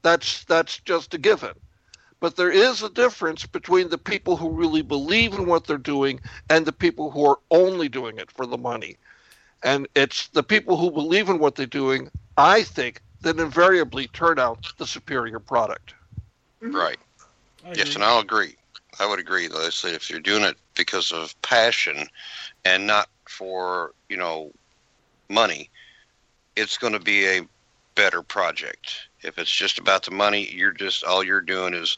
That's 0.03 0.45
that's 0.45 0.79
just 0.79 1.13
a 1.13 1.17
given. 1.19 1.53
But 2.21 2.35
there 2.35 2.51
is 2.51 2.83
a 2.83 2.89
difference 2.89 3.45
between 3.45 3.89
the 3.89 3.97
people 3.97 4.37
who 4.37 4.51
really 4.51 4.83
believe 4.83 5.33
in 5.33 5.47
what 5.47 5.65
they're 5.65 5.77
doing 5.77 6.21
and 6.49 6.65
the 6.65 6.71
people 6.71 7.11
who 7.11 7.25
are 7.25 7.39
only 7.49 7.89
doing 7.89 8.19
it 8.19 8.31
for 8.31 8.45
the 8.45 8.59
money. 8.59 8.95
And 9.63 9.87
it's 9.95 10.27
the 10.29 10.43
people 10.43 10.77
who 10.77 10.91
believe 10.91 11.29
in 11.29 11.39
what 11.39 11.55
they're 11.55 11.65
doing, 11.65 12.11
I 12.37 12.61
think, 12.61 13.01
that 13.21 13.39
invariably 13.39 14.07
turn 14.07 14.39
out 14.39 14.71
the 14.77 14.85
superior 14.87 15.39
product. 15.39 15.95
Mm-hmm. 16.61 16.75
Right. 16.75 16.97
Yes, 17.73 17.95
and 17.95 18.03
I'll 18.03 18.19
agree. 18.19 18.55
I 18.99 19.07
would 19.07 19.19
agree. 19.19 19.47
Though, 19.47 19.69
say 19.69 19.93
if 19.93 20.09
you're 20.09 20.19
doing 20.19 20.43
it 20.43 20.57
because 20.75 21.11
of 21.11 21.39
passion 21.41 22.07
and 22.65 22.85
not 22.87 23.07
for 23.27 23.93
you 24.09 24.17
know 24.17 24.51
money, 25.29 25.69
it's 26.55 26.77
going 26.77 26.93
to 26.93 26.99
be 26.99 27.27
a 27.27 27.41
better 27.95 28.21
project. 28.21 29.07
If 29.21 29.37
it's 29.37 29.51
just 29.51 29.77
about 29.77 30.03
the 30.03 30.11
money, 30.11 30.49
you're 30.51 30.71
just 30.71 31.03
all 31.03 31.23
you're 31.23 31.41
doing 31.41 31.73
is 31.73 31.97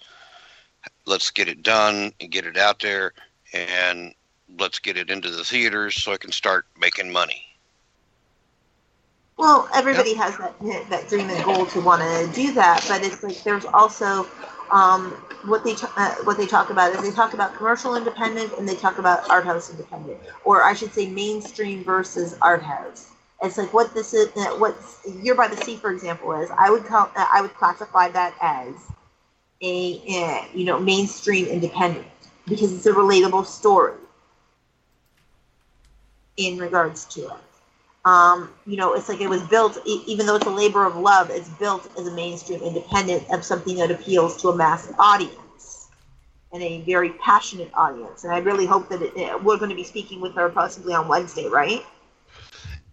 let's 1.05 1.31
get 1.31 1.47
it 1.47 1.63
done 1.63 2.11
and 2.19 2.31
get 2.31 2.45
it 2.45 2.57
out 2.57 2.79
there 2.79 3.13
and 3.53 4.13
let's 4.59 4.79
get 4.79 4.97
it 4.97 5.09
into 5.09 5.29
the 5.29 5.43
theaters 5.43 5.95
so 5.95 6.13
I 6.13 6.17
can 6.17 6.31
start 6.31 6.65
making 6.79 7.11
money. 7.11 7.43
Well, 9.37 9.67
everybody 9.73 10.13
has 10.13 10.37
that 10.37 10.59
that 10.89 11.09
dream 11.09 11.29
and 11.29 11.43
goal 11.43 11.65
to 11.65 11.81
want 11.81 12.01
to 12.01 12.33
do 12.33 12.53
that, 12.53 12.85
but 12.87 13.03
it's 13.03 13.23
like 13.23 13.43
there's 13.43 13.65
also 13.65 14.27
um, 14.71 15.11
what 15.45 15.63
they 15.63 15.75
uh, 15.97 16.15
what 16.23 16.37
they 16.37 16.45
talk 16.45 16.69
about 16.69 16.93
is 16.93 17.01
they 17.01 17.11
talk 17.11 17.33
about 17.33 17.55
commercial 17.55 17.95
independent 17.95 18.53
and 18.57 18.69
they 18.69 18.75
talk 18.75 18.99
about 18.99 19.27
art 19.29 19.43
house 19.45 19.71
independent, 19.71 20.19
or 20.45 20.63
I 20.63 20.73
should 20.73 20.93
say 20.93 21.09
mainstream 21.09 21.83
versus 21.83 22.37
art 22.41 22.61
house. 22.61 23.09
It's 23.41 23.57
like 23.57 23.73
what 23.73 23.93
this 23.93 24.13
is, 24.13 24.29
what 24.59 24.77
Year 25.21 25.35
by 25.35 25.47
the 25.47 25.57
Sea, 25.57 25.75
for 25.75 25.91
example, 25.91 26.31
is. 26.39 26.49
I 26.57 26.69
would 26.69 26.85
call 26.85 27.11
I 27.15 27.41
would 27.41 27.53
classify 27.55 28.09
that 28.09 28.35
as 28.39 28.75
a 29.63 30.01
uh, 30.09 30.45
you 30.53 30.65
know 30.65 30.79
mainstream 30.79 31.47
independent 31.47 32.05
because 32.47 32.73
it's 32.73 32.85
a 32.85 32.91
relatable 32.91 33.45
story 33.45 33.97
in 36.37 36.57
regards 36.57 37.05
to 37.05 37.21
it. 37.21 37.43
Um, 38.05 38.51
you 38.65 38.75
know, 38.75 38.93
it's 38.93 39.07
like 39.07 39.21
it 39.21 39.29
was 39.29 39.41
built, 39.43 39.77
even 39.85 40.25
though 40.25 40.35
it's 40.35 40.45
a 40.45 40.51
labor 40.51 40.85
of 40.85 40.97
love, 40.97 41.29
it's 41.29 41.47
built 41.47 41.89
as 41.97 42.05
a 42.05 42.11
mainstream 42.11 42.61
independent 42.61 43.23
of 43.31 43.45
something 43.45 43.77
that 43.77 43.91
appeals 43.91 44.41
to 44.41 44.49
a 44.49 44.55
mass 44.55 44.91
audience 44.99 45.87
and 46.51 46.61
a 46.61 46.81
very 46.81 47.11
passionate 47.11 47.71
audience. 47.73 48.25
And 48.25 48.33
I 48.33 48.39
really 48.39 48.65
hope 48.65 48.89
that 48.89 49.01
it, 49.01 49.43
we're 49.43 49.57
going 49.57 49.69
to 49.69 49.75
be 49.75 49.85
speaking 49.85 50.19
with 50.19 50.35
her 50.35 50.49
possibly 50.49 50.93
on 50.93 51.07
Wednesday, 51.07 51.47
right? 51.47 51.85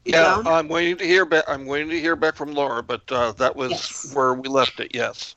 Yeah, 0.04 0.42
I'm 0.46 0.68
waiting 0.68 0.96
to 0.98 1.04
hear 1.04 1.24
back. 1.24 1.44
I'm 1.48 1.66
waiting 1.66 1.90
to 1.90 2.00
hear 2.00 2.16
back 2.16 2.36
from 2.36 2.54
Laura, 2.54 2.82
but 2.82 3.02
uh, 3.10 3.32
that 3.32 3.56
was 3.56 3.72
yes. 3.72 4.14
where 4.14 4.32
we 4.34 4.48
left 4.48 4.78
it. 4.80 4.94
Yes. 4.94 5.34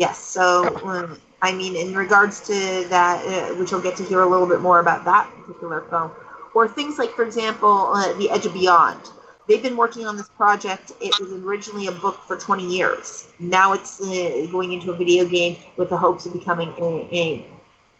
Yes. 0.00 0.18
So, 0.18 0.64
um, 0.86 1.20
I 1.42 1.52
mean, 1.52 1.76
in 1.76 1.94
regards 1.94 2.40
to 2.46 2.54
that, 2.88 3.22
uh, 3.22 3.54
which 3.56 3.70
you'll 3.70 3.82
get 3.82 3.98
to 3.98 4.02
hear 4.02 4.20
a 4.22 4.26
little 4.26 4.46
bit 4.46 4.62
more 4.62 4.80
about 4.80 5.04
that 5.04 5.30
particular 5.36 5.82
film 5.90 6.10
or 6.54 6.66
things 6.66 6.98
like, 6.98 7.10
for 7.10 7.22
example, 7.22 7.88
uh, 7.92 8.14
The 8.14 8.30
Edge 8.30 8.46
of 8.46 8.54
Beyond. 8.54 8.98
They've 9.46 9.62
been 9.62 9.76
working 9.76 10.06
on 10.06 10.16
this 10.16 10.30
project. 10.30 10.92
It 11.02 11.12
was 11.20 11.32
originally 11.44 11.88
a 11.88 11.92
book 11.92 12.18
for 12.26 12.38
20 12.38 12.66
years. 12.66 13.28
Now 13.40 13.74
it's 13.74 14.00
uh, 14.00 14.46
going 14.50 14.72
into 14.72 14.90
a 14.90 14.96
video 14.96 15.26
game 15.26 15.58
with 15.76 15.90
the 15.90 15.98
hopes 15.98 16.24
of 16.24 16.32
becoming 16.32 16.72
a, 16.78 17.08
a 17.12 17.46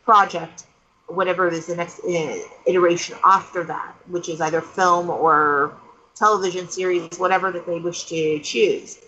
project, 0.02 0.64
whatever 1.06 1.48
is 1.48 1.66
the 1.66 1.76
next 1.76 2.00
uh, 2.00 2.38
iteration 2.66 3.18
after 3.26 3.62
that, 3.64 3.94
which 4.06 4.30
is 4.30 4.40
either 4.40 4.62
film 4.62 5.10
or 5.10 5.74
television 6.14 6.66
series, 6.66 7.18
whatever 7.18 7.52
that 7.52 7.66
they 7.66 7.78
wish 7.78 8.04
to 8.04 8.38
choose. 8.38 9.00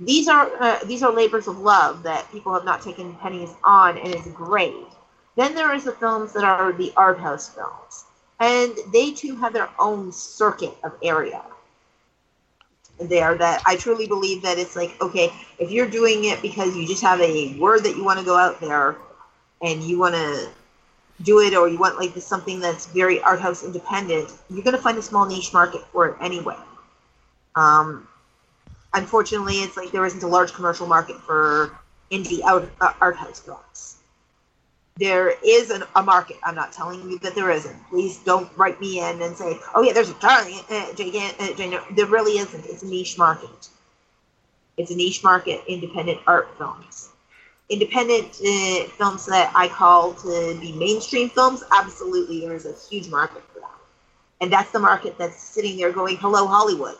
These 0.00 0.28
are 0.28 0.50
uh, 0.60 0.78
these 0.84 1.02
are 1.02 1.12
labors 1.12 1.46
of 1.46 1.58
love 1.58 2.02
that 2.04 2.30
people 2.32 2.52
have 2.54 2.64
not 2.64 2.82
taken 2.82 3.14
pennies 3.16 3.50
on, 3.64 3.98
and 3.98 4.14
is 4.14 4.26
great. 4.34 4.74
Then 5.36 5.54
there 5.54 5.74
is 5.74 5.84
the 5.84 5.92
films 5.92 6.32
that 6.32 6.44
are 6.44 6.72
the 6.72 6.92
art 6.96 7.18
house 7.18 7.48
films 7.48 8.04
and 8.40 8.74
they 8.92 9.12
too 9.12 9.36
have 9.36 9.52
their 9.52 9.68
own 9.78 10.10
circuit 10.10 10.76
of 10.82 10.92
area 11.02 11.42
there 12.98 13.34
that 13.36 13.62
I 13.66 13.76
truly 13.76 14.06
believe 14.06 14.42
that 14.42 14.58
it's 14.58 14.76
like, 14.76 15.00
okay, 15.00 15.32
if 15.58 15.70
you're 15.70 15.88
doing 15.88 16.24
it 16.24 16.42
because 16.42 16.76
you 16.76 16.86
just 16.86 17.02
have 17.02 17.20
a 17.20 17.56
word 17.58 17.84
that 17.84 17.96
you 17.96 18.04
want 18.04 18.18
to 18.18 18.24
go 18.24 18.36
out 18.36 18.60
there 18.60 18.96
and 19.62 19.82
you 19.82 19.98
want 19.98 20.14
to 20.14 20.48
do 21.22 21.40
it 21.40 21.54
or 21.54 21.68
you 21.68 21.78
want 21.78 21.98
like 21.98 22.14
this, 22.14 22.26
something 22.26 22.60
that's 22.60 22.86
very 22.86 23.20
art 23.22 23.40
house 23.40 23.62
independent, 23.62 24.32
you're 24.50 24.62
going 24.62 24.76
to 24.76 24.82
find 24.82 24.98
a 24.98 25.02
small 25.02 25.26
niche 25.26 25.52
market 25.52 25.82
for 25.92 26.08
it 26.08 26.16
anyway. 26.20 26.56
Um, 27.54 28.06
unfortunately, 28.94 29.56
it's 29.62 29.76
like 29.76 29.90
there 29.92 30.06
isn't 30.06 30.22
a 30.22 30.28
large 30.28 30.52
commercial 30.54 30.86
market 30.86 31.16
for 31.20 31.70
indie 32.10 32.40
art, 32.44 32.68
uh, 32.80 32.90
art 33.00 33.16
house 33.16 33.40
films 33.40 33.96
there 34.98 35.34
is 35.44 35.70
an, 35.70 35.84
a 35.96 36.02
market. 36.02 36.36
I'm 36.44 36.54
not 36.54 36.72
telling 36.72 37.10
you 37.10 37.18
that 37.20 37.34
there 37.34 37.50
isn't. 37.50 37.76
Please 37.90 38.18
don't 38.24 38.48
write 38.56 38.80
me 38.80 39.00
in 39.00 39.22
and 39.22 39.36
say, 39.36 39.58
"Oh 39.74 39.82
yeah, 39.82 39.92
there's 39.92 40.10
a 40.10 40.14
giant, 40.14 40.70
uh, 40.70 40.92
giant, 40.94 41.40
uh, 41.40 41.52
giant." 41.54 41.96
There 41.96 42.06
really 42.06 42.38
isn't. 42.38 42.66
It's 42.66 42.82
a 42.82 42.86
niche 42.86 43.18
market. 43.18 43.70
It's 44.76 44.90
a 44.90 44.96
niche 44.96 45.22
market. 45.22 45.62
Independent 45.68 46.20
art 46.26 46.48
films, 46.58 47.10
independent 47.70 48.28
uh, 48.40 48.84
films 48.98 49.26
that 49.26 49.52
I 49.54 49.68
call 49.68 50.14
to 50.14 50.58
be 50.60 50.72
mainstream 50.72 51.30
films. 51.30 51.64
Absolutely, 51.72 52.40
there 52.40 52.54
is 52.54 52.66
a 52.66 52.74
huge 52.74 53.08
market 53.10 53.42
for 53.52 53.60
that, 53.60 53.78
and 54.40 54.52
that's 54.52 54.70
the 54.72 54.80
market 54.80 55.16
that's 55.18 55.42
sitting 55.42 55.76
there 55.76 55.92
going, 55.92 56.16
"Hello, 56.18 56.46
Hollywood." 56.46 56.96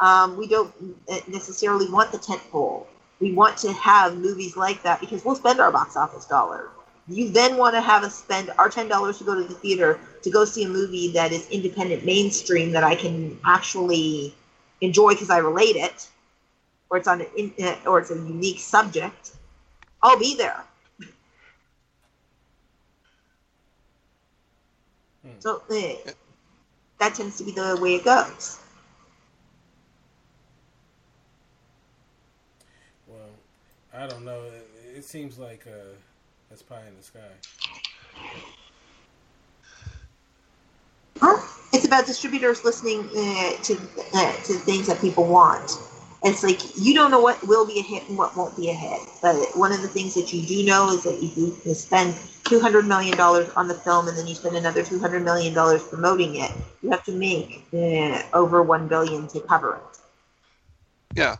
Um, 0.00 0.36
we 0.36 0.48
don't 0.48 0.72
uh, 1.10 1.20
necessarily 1.28 1.88
want 1.90 2.12
the 2.12 2.18
tent 2.18 2.42
pole. 2.50 2.86
We 3.20 3.32
want 3.32 3.56
to 3.58 3.72
have 3.72 4.16
movies 4.16 4.56
like 4.56 4.82
that 4.82 5.00
because 5.00 5.24
we'll 5.24 5.36
spend 5.36 5.60
our 5.60 5.70
box 5.70 5.96
office 5.96 6.26
dollar 6.26 6.70
you 7.08 7.28
then 7.30 7.56
want 7.56 7.74
to 7.74 7.80
have 7.80 8.02
us 8.02 8.14
spend 8.14 8.50
our 8.58 8.68
ten 8.70 8.88
dollars 8.88 9.18
to 9.18 9.24
go 9.24 9.34
to 9.34 9.42
the 9.44 9.54
theater 9.54 10.00
to 10.22 10.30
go 10.30 10.44
see 10.44 10.64
a 10.64 10.68
movie 10.68 11.12
that 11.12 11.32
is 11.32 11.48
independent 11.50 12.04
mainstream 12.04 12.72
that 12.72 12.84
I 12.84 12.94
can 12.94 13.38
actually 13.44 14.34
enjoy 14.80 15.10
because 15.12 15.30
I 15.30 15.38
relate 15.38 15.76
it, 15.76 16.08
or 16.90 16.98
it's 16.98 17.08
on 17.08 17.22
an 17.22 17.52
uh, 17.62 17.76
or 17.86 18.00
it's 18.00 18.10
a 18.10 18.16
unique 18.16 18.60
subject. 18.60 19.32
I'll 20.02 20.18
be 20.18 20.36
there. 20.36 20.64
Hmm. 25.22 25.40
So 25.40 25.62
uh, 25.70 26.10
that 27.00 27.14
tends 27.14 27.38
to 27.38 27.44
be 27.44 27.52
the 27.52 27.78
way 27.80 27.96
it 27.96 28.04
goes. 28.04 28.58
Well, 33.06 33.30
I 33.96 34.06
don't 34.06 34.24
know. 34.24 34.42
It, 34.44 34.98
it 34.98 35.04
seems 35.04 35.38
like. 35.38 35.66
Uh 35.66 35.94
that's 36.54 36.62
pie 36.62 36.82
in 36.86 36.96
the 36.96 37.02
sky. 37.02 37.18
It's 41.72 41.84
about 41.84 42.06
distributors 42.06 42.64
listening 42.64 43.00
uh, 43.00 43.56
to 43.62 43.74
uh, 44.14 44.32
to 44.44 44.52
things 44.54 44.86
that 44.86 45.00
people 45.00 45.26
want. 45.26 45.72
It's 46.22 46.44
like 46.44 46.60
you 46.76 46.94
don't 46.94 47.10
know 47.10 47.18
what 47.18 47.44
will 47.46 47.66
be 47.66 47.80
a 47.80 47.82
hit 47.82 48.08
and 48.08 48.16
what 48.16 48.36
won't 48.36 48.56
be 48.56 48.70
a 48.70 48.72
hit. 48.72 49.00
But 49.20 49.34
one 49.56 49.72
of 49.72 49.82
the 49.82 49.88
things 49.88 50.14
that 50.14 50.32
you 50.32 50.42
do 50.46 50.64
know 50.64 50.90
is 50.90 51.02
that 51.02 51.18
if 51.20 51.36
you 51.36 51.74
spend 51.74 52.14
two 52.44 52.60
hundred 52.60 52.86
million 52.86 53.16
dollars 53.16 53.50
on 53.56 53.66
the 53.66 53.74
film 53.74 54.06
and 54.06 54.16
then 54.16 54.26
you 54.28 54.36
spend 54.36 54.54
another 54.56 54.84
two 54.84 55.00
hundred 55.00 55.24
million 55.24 55.52
dollars 55.54 55.82
promoting 55.82 56.36
it, 56.36 56.52
you 56.82 56.90
have 56.90 57.02
to 57.04 57.12
make 57.12 57.66
uh, 57.72 58.22
over 58.32 58.62
one 58.62 58.86
billion 58.86 59.26
to 59.28 59.40
cover 59.40 59.74
it. 59.74 59.98
Yeah, 61.16 61.38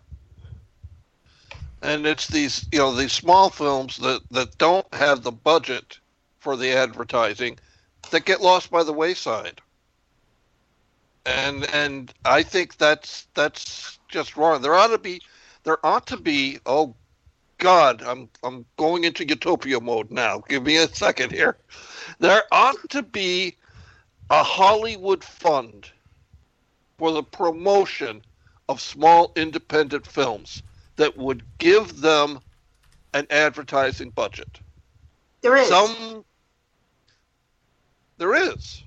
and 1.84 2.06
it's 2.06 2.28
these 2.28 2.66
you 2.72 2.78
know 2.78 2.94
these 2.94 3.12
small 3.12 3.50
films 3.50 3.98
that 3.98 4.22
that 4.30 4.56
don't 4.58 4.92
have 4.94 5.22
the 5.22 5.30
budget 5.30 5.98
for 6.40 6.56
the 6.56 6.72
advertising 6.72 7.58
that 8.10 8.24
get 8.24 8.40
lost 8.40 8.70
by 8.70 8.82
the 8.82 8.92
wayside. 8.92 9.60
And 11.26 11.64
and 11.74 12.12
i 12.24 12.42
think 12.42 12.78
that's 12.78 13.28
that's 13.34 13.98
just 14.08 14.36
wrong. 14.36 14.62
There 14.62 14.74
ought 14.74 14.88
to 14.88 14.98
be 14.98 15.20
there 15.64 15.84
ought 15.84 16.06
to 16.08 16.16
be 16.16 16.58
oh 16.66 16.94
god 17.58 18.02
i'm 18.02 18.28
i'm 18.42 18.66
going 18.76 19.04
into 19.04 19.28
utopia 19.28 19.80
mode 19.80 20.10
now. 20.10 20.42
Give 20.48 20.64
me 20.64 20.76
a 20.76 20.88
second 20.88 21.32
here. 21.32 21.58
There 22.18 22.44
ought 22.50 22.88
to 22.90 23.02
be 23.02 23.56
a 24.30 24.42
hollywood 24.42 25.22
fund 25.22 25.90
for 26.96 27.12
the 27.12 27.22
promotion 27.22 28.22
of 28.70 28.80
small 28.80 29.32
independent 29.36 30.06
films 30.06 30.62
that 30.96 31.16
would 31.16 31.42
give 31.58 32.00
them 32.00 32.40
an 33.12 33.26
advertising 33.30 34.10
budget. 34.10 34.60
There 35.40 35.56
is. 35.56 35.68
Some. 35.68 36.24
There 38.18 38.34
is. 38.34 38.82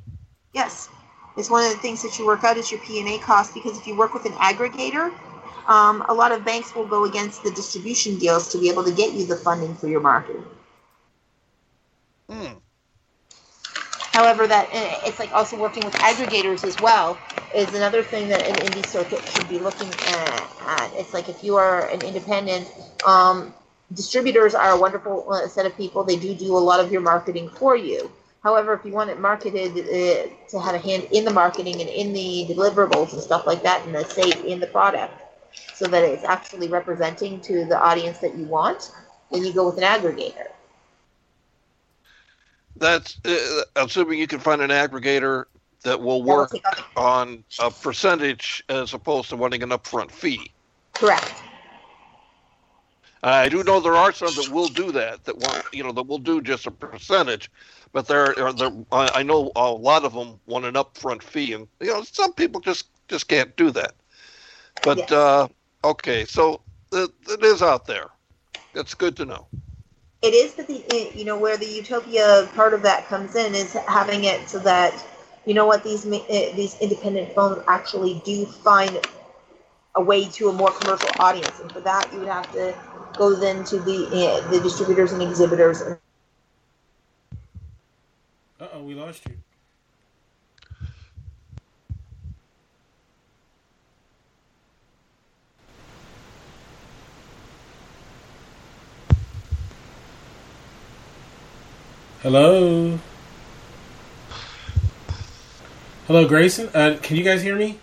Yes. 0.53 0.89
It's 1.37 1.49
one 1.49 1.63
of 1.63 1.71
the 1.71 1.77
things 1.77 2.01
that 2.01 2.17
you 2.17 2.25
work 2.25 2.43
out 2.43 2.57
is 2.57 2.71
your 2.71 2.79
P&A 2.81 3.19
cost 3.19 3.53
because 3.53 3.77
if 3.77 3.85
you 3.85 3.95
work 3.95 4.13
with 4.13 4.25
an 4.25 4.31
aggregator, 4.33 5.13
um, 5.67 6.03
a 6.09 6.13
lot 6.13 6.31
of 6.31 6.43
banks 6.43 6.73
will 6.73 6.87
go 6.87 7.05
against 7.05 7.43
the 7.43 7.51
distribution 7.51 8.17
deals 8.17 8.51
to 8.51 8.57
be 8.57 8.69
able 8.69 8.83
to 8.83 8.91
get 8.91 9.13
you 9.13 9.25
the 9.25 9.35
funding 9.35 9.75
for 9.75 9.87
your 9.87 9.99
marketing. 9.99 10.43
Hmm. 12.29 12.53
However, 14.17 14.47
that 14.47 14.67
it's 15.05 15.19
like 15.19 15.31
also 15.31 15.55
working 15.55 15.85
with 15.85 15.93
aggregators 15.93 16.63
as 16.63 16.79
well 16.81 17.19
is 17.53 17.71
another 17.75 18.01
thing 18.01 18.27
that 18.29 18.41
an 18.47 18.55
indie 18.67 18.83
circuit 18.83 19.21
should 19.29 19.47
be 19.47 19.59
looking 19.59 19.89
at. 19.89 20.91
It's 20.95 21.13
like 21.13 21.29
if 21.29 21.43
you 21.43 21.55
are 21.55 21.87
an 21.89 22.01
independent, 22.01 22.67
um, 23.05 23.53
distributors 23.93 24.55
are 24.55 24.71
a 24.71 24.79
wonderful 24.79 25.31
uh, 25.31 25.47
set 25.47 25.67
of 25.67 25.77
people. 25.77 26.03
They 26.03 26.15
do 26.15 26.33
do 26.33 26.57
a 26.57 26.65
lot 26.71 26.79
of 26.79 26.91
your 26.91 27.01
marketing 27.01 27.47
for 27.49 27.75
you. 27.75 28.11
However, 28.41 28.73
if 28.73 28.83
you 28.85 28.91
want 28.91 29.11
it 29.11 29.19
marketed 29.19 29.73
uh, 29.77 30.33
to 30.49 30.59
have 30.59 30.73
a 30.73 30.79
hand 30.79 31.07
in 31.11 31.23
the 31.23 31.31
marketing 31.31 31.79
and 31.79 31.89
in 31.89 32.11
the 32.11 32.47
deliverables 32.49 33.13
and 33.13 33.21
stuff 33.21 33.45
like 33.45 33.61
that, 33.61 33.85
and 33.85 33.93
the 33.93 34.03
say 34.03 34.31
in 34.47 34.59
the 34.59 34.67
product, 34.67 35.13
so 35.75 35.85
that 35.85 36.03
it's 36.03 36.23
actually 36.23 36.69
representing 36.69 37.39
to 37.41 37.65
the 37.65 37.79
audience 37.79 38.17
that 38.17 38.35
you 38.35 38.45
want, 38.45 38.91
then 39.31 39.45
you 39.45 39.53
go 39.53 39.67
with 39.67 39.77
an 39.77 39.83
aggregator. 39.83 40.47
That's 42.79 43.19
uh, 43.25 43.61
assuming 43.75 44.19
you 44.19 44.27
can 44.27 44.39
find 44.39 44.61
an 44.61 44.69
aggregator 44.69 45.45
that 45.83 46.01
will 46.01 46.23
work 46.23 46.51
on 46.95 47.43
a 47.59 47.71
percentage 47.71 48.63
as 48.69 48.93
opposed 48.93 49.29
to 49.29 49.35
wanting 49.35 49.63
an 49.63 49.69
upfront 49.69 50.11
fee. 50.11 50.51
Correct. 50.93 51.33
I 53.23 53.49
do 53.49 53.63
know 53.63 53.79
there 53.79 53.95
are 53.95 54.11
some 54.11 54.33
that 54.35 54.51
will 54.51 54.67
do 54.69 54.91
that. 54.91 55.23
That 55.25 55.37
want 55.37 55.63
you 55.73 55.83
know 55.83 55.91
that 55.91 56.03
will 56.03 56.19
do 56.19 56.41
just 56.41 56.67
a 56.67 56.71
percentage, 56.71 57.49
but 57.91 58.07
there 58.07 58.37
are 58.39 58.53
there. 58.53 58.71
I 58.91 59.23
know 59.23 59.51
a 59.55 59.71
lot 59.71 60.05
of 60.05 60.13
them 60.13 60.39
want 60.45 60.65
an 60.65 60.75
upfront 60.75 61.23
fee, 61.23 61.53
and 61.53 61.67
you 61.81 61.87
know 61.87 62.03
some 62.03 62.33
people 62.33 62.61
just 62.61 62.89
just 63.07 63.27
can't 63.27 63.55
do 63.55 63.71
that. 63.71 63.95
But 64.83 64.97
yes. 64.97 65.11
uh, 65.11 65.47
okay, 65.83 66.25
so 66.25 66.61
it, 66.91 67.09
it 67.29 67.43
is 67.43 67.61
out 67.61 67.85
there. 67.85 68.07
That's 68.73 68.93
good 68.93 69.15
to 69.17 69.25
know. 69.25 69.47
It 70.21 70.33
is, 70.33 70.53
but 70.53 70.67
the 70.67 71.11
you 71.15 71.25
know 71.25 71.37
where 71.37 71.57
the 71.57 71.67
utopia 71.67 72.49
part 72.55 72.73
of 72.73 72.81
that 72.83 73.07
comes 73.07 73.35
in 73.35 73.55
is 73.55 73.73
having 73.87 74.25
it 74.25 74.49
so 74.49 74.59
that 74.59 74.93
you 75.45 75.53
know 75.53 75.65
what 75.65 75.83
these 75.83 76.05
eh, 76.05 76.53
these 76.55 76.77
independent 76.81 77.33
films 77.33 77.63
actually 77.67 78.21
do 78.25 78.45
find 78.45 78.99
a 79.95 80.01
way 80.01 80.27
to 80.29 80.49
a 80.49 80.53
more 80.53 80.71
commercial 80.71 81.09
audience, 81.19 81.59
and 81.59 81.71
for 81.71 81.81
that 81.81 82.11
you 82.13 82.19
would 82.19 82.27
have 82.27 82.51
to 82.53 82.75
go 83.17 83.35
then 83.35 83.63
to 83.65 83.79
the 83.79 84.07
uh, 84.11 84.49
the 84.51 84.59
distributors 84.61 85.11
and 85.13 85.21
exhibitors. 85.21 85.83
Uh 88.59 88.67
oh, 88.73 88.83
we 88.83 88.95
lost 88.95 89.25
you. 89.27 89.37
Hello. 102.27 102.99
Hello, 106.07 106.27
Grayson. 106.27 106.67
Uh, 106.73 106.97
can 107.01 107.15
you 107.15 107.23
guys 107.23 107.41
hear 107.41 107.55
me? 107.55 107.79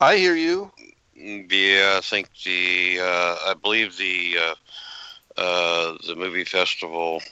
I 0.00 0.16
hear 0.16 0.34
you. 0.34 0.72
Yeah, 1.14 1.98
I 1.98 2.00
think 2.02 2.30
the 2.44 2.98
uh, 3.00 3.36
I 3.46 3.54
believe 3.62 3.96
the 3.96 4.38
uh, 4.40 5.40
uh, 5.40 5.96
the 6.04 6.16
movie 6.16 6.42
festival 6.42 7.22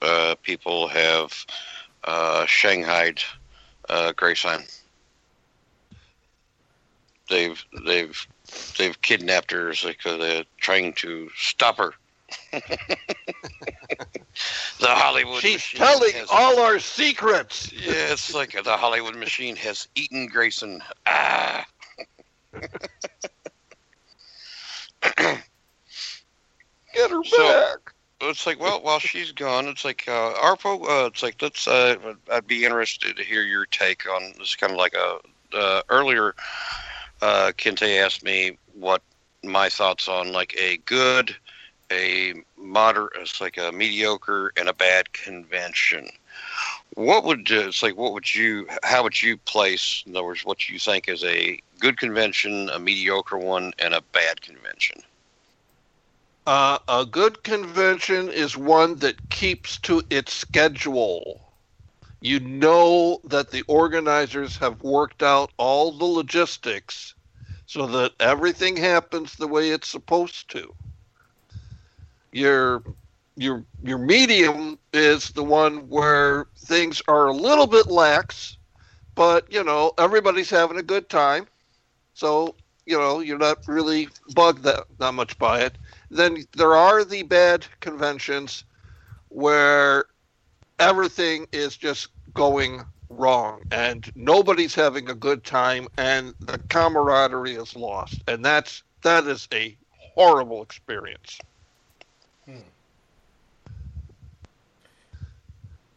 uh, 0.00 0.34
people 0.42 0.88
have 0.88 1.34
uh, 2.04 2.46
shanghaied 2.46 3.20
uh, 3.90 4.12
Grayson. 4.12 4.62
They've 7.28 7.62
they've 7.84 8.26
they've 8.78 9.02
kidnapped 9.02 9.50
her. 9.50 9.72
Uh, 9.72 10.16
they're 10.16 10.44
trying 10.56 10.94
to 10.94 11.28
stop 11.36 11.76
her. 11.76 11.92
the 12.52 12.60
Hollywood. 14.80 15.40
She's 15.40 15.64
telling 15.64 16.12
has, 16.12 16.28
all 16.30 16.60
our 16.60 16.78
secrets. 16.78 17.72
Yeah, 17.72 18.12
it's 18.12 18.34
like 18.34 18.52
the 18.52 18.76
Hollywood 18.76 19.16
machine 19.16 19.56
has 19.56 19.88
eaten 19.94 20.26
Grayson. 20.26 20.82
Ah. 21.06 21.66
Get 26.94 27.10
her 27.10 27.24
so, 27.24 27.48
back. 27.48 27.92
It's 28.20 28.46
like, 28.46 28.58
well, 28.58 28.82
while 28.82 28.98
she's 28.98 29.30
gone, 29.30 29.68
it's 29.68 29.84
like, 29.84 30.04
uh, 30.08 30.34
Arpo, 30.34 30.82
uh, 30.82 31.06
it's 31.06 31.22
like, 31.22 31.40
let's, 31.40 31.68
uh, 31.68 32.14
I'd 32.32 32.48
be 32.48 32.64
interested 32.64 33.16
to 33.16 33.24
hear 33.24 33.42
your 33.42 33.66
take 33.66 34.08
on 34.08 34.32
this. 34.38 34.56
Kind 34.56 34.72
of 34.72 34.78
like 34.78 34.94
a, 34.94 35.18
uh, 35.56 35.82
earlier, 35.88 36.34
uh, 37.22 37.52
Kente 37.56 38.04
asked 38.04 38.24
me 38.24 38.58
what 38.74 39.02
my 39.44 39.68
thoughts 39.68 40.08
on 40.08 40.32
like 40.32 40.54
a 40.58 40.78
good 40.78 41.36
a 41.90 42.34
moderate, 42.56 43.12
it's 43.16 43.40
like 43.40 43.56
a 43.56 43.72
mediocre 43.72 44.52
and 44.56 44.68
a 44.68 44.74
bad 44.74 45.12
convention. 45.12 46.08
What 46.94 47.24
would 47.24 47.50
uh, 47.50 47.68
it's 47.68 47.82
like? 47.82 47.96
What 47.96 48.12
would 48.12 48.34
you? 48.34 48.66
How 48.82 49.02
would 49.02 49.20
you 49.22 49.36
place? 49.38 50.02
In 50.06 50.16
other 50.16 50.24
words, 50.24 50.44
what 50.44 50.68
you 50.68 50.78
think 50.78 51.08
is 51.08 51.22
a 51.24 51.60
good 51.78 51.98
convention, 51.98 52.68
a 52.70 52.78
mediocre 52.78 53.38
one, 53.38 53.72
and 53.78 53.94
a 53.94 54.02
bad 54.12 54.40
convention? 54.40 55.02
Uh, 56.46 56.78
a 56.88 57.04
good 57.04 57.42
convention 57.42 58.30
is 58.30 58.56
one 58.56 58.96
that 58.96 59.28
keeps 59.28 59.78
to 59.78 60.02
its 60.10 60.32
schedule. 60.32 61.40
You 62.20 62.40
know 62.40 63.20
that 63.24 63.50
the 63.50 63.62
organizers 63.68 64.56
have 64.56 64.82
worked 64.82 65.22
out 65.22 65.52
all 65.56 65.92
the 65.92 66.04
logistics 66.04 67.14
so 67.66 67.86
that 67.86 68.12
everything 68.18 68.76
happens 68.76 69.36
the 69.36 69.46
way 69.46 69.70
it's 69.70 69.88
supposed 69.88 70.50
to 70.50 70.74
your 72.32 72.82
your 73.36 73.64
your 73.82 73.98
medium 73.98 74.78
is 74.92 75.30
the 75.30 75.44
one 75.44 75.88
where 75.88 76.46
things 76.58 77.00
are 77.08 77.28
a 77.28 77.32
little 77.32 77.66
bit 77.66 77.88
lax, 77.88 78.58
but 79.14 79.50
you 79.52 79.64
know 79.64 79.92
everybody's 79.98 80.50
having 80.50 80.78
a 80.78 80.82
good 80.82 81.08
time, 81.08 81.46
so 82.14 82.54
you 82.86 82.98
know 82.98 83.20
you're 83.20 83.38
not 83.38 83.58
really 83.66 84.08
bugged 84.34 84.62
that 84.64 84.84
not 84.98 85.14
much 85.14 85.38
by 85.38 85.60
it. 85.62 85.78
Then 86.10 86.44
there 86.56 86.74
are 86.74 87.04
the 87.04 87.22
bad 87.22 87.66
conventions 87.80 88.64
where 89.28 90.06
everything 90.78 91.46
is 91.52 91.76
just 91.76 92.08
going 92.34 92.84
wrong 93.10 93.62
and 93.70 94.10
nobody's 94.14 94.74
having 94.74 95.08
a 95.10 95.14
good 95.14 95.44
time 95.44 95.88
and 95.96 96.34
the 96.40 96.58
camaraderie 96.68 97.54
is 97.54 97.74
lost. 97.76 98.22
And 98.28 98.44
that's 98.44 98.82
that 99.02 99.26
is 99.26 99.48
a 99.52 99.76
horrible 100.14 100.62
experience 100.62 101.38
Hmm. 102.48 102.60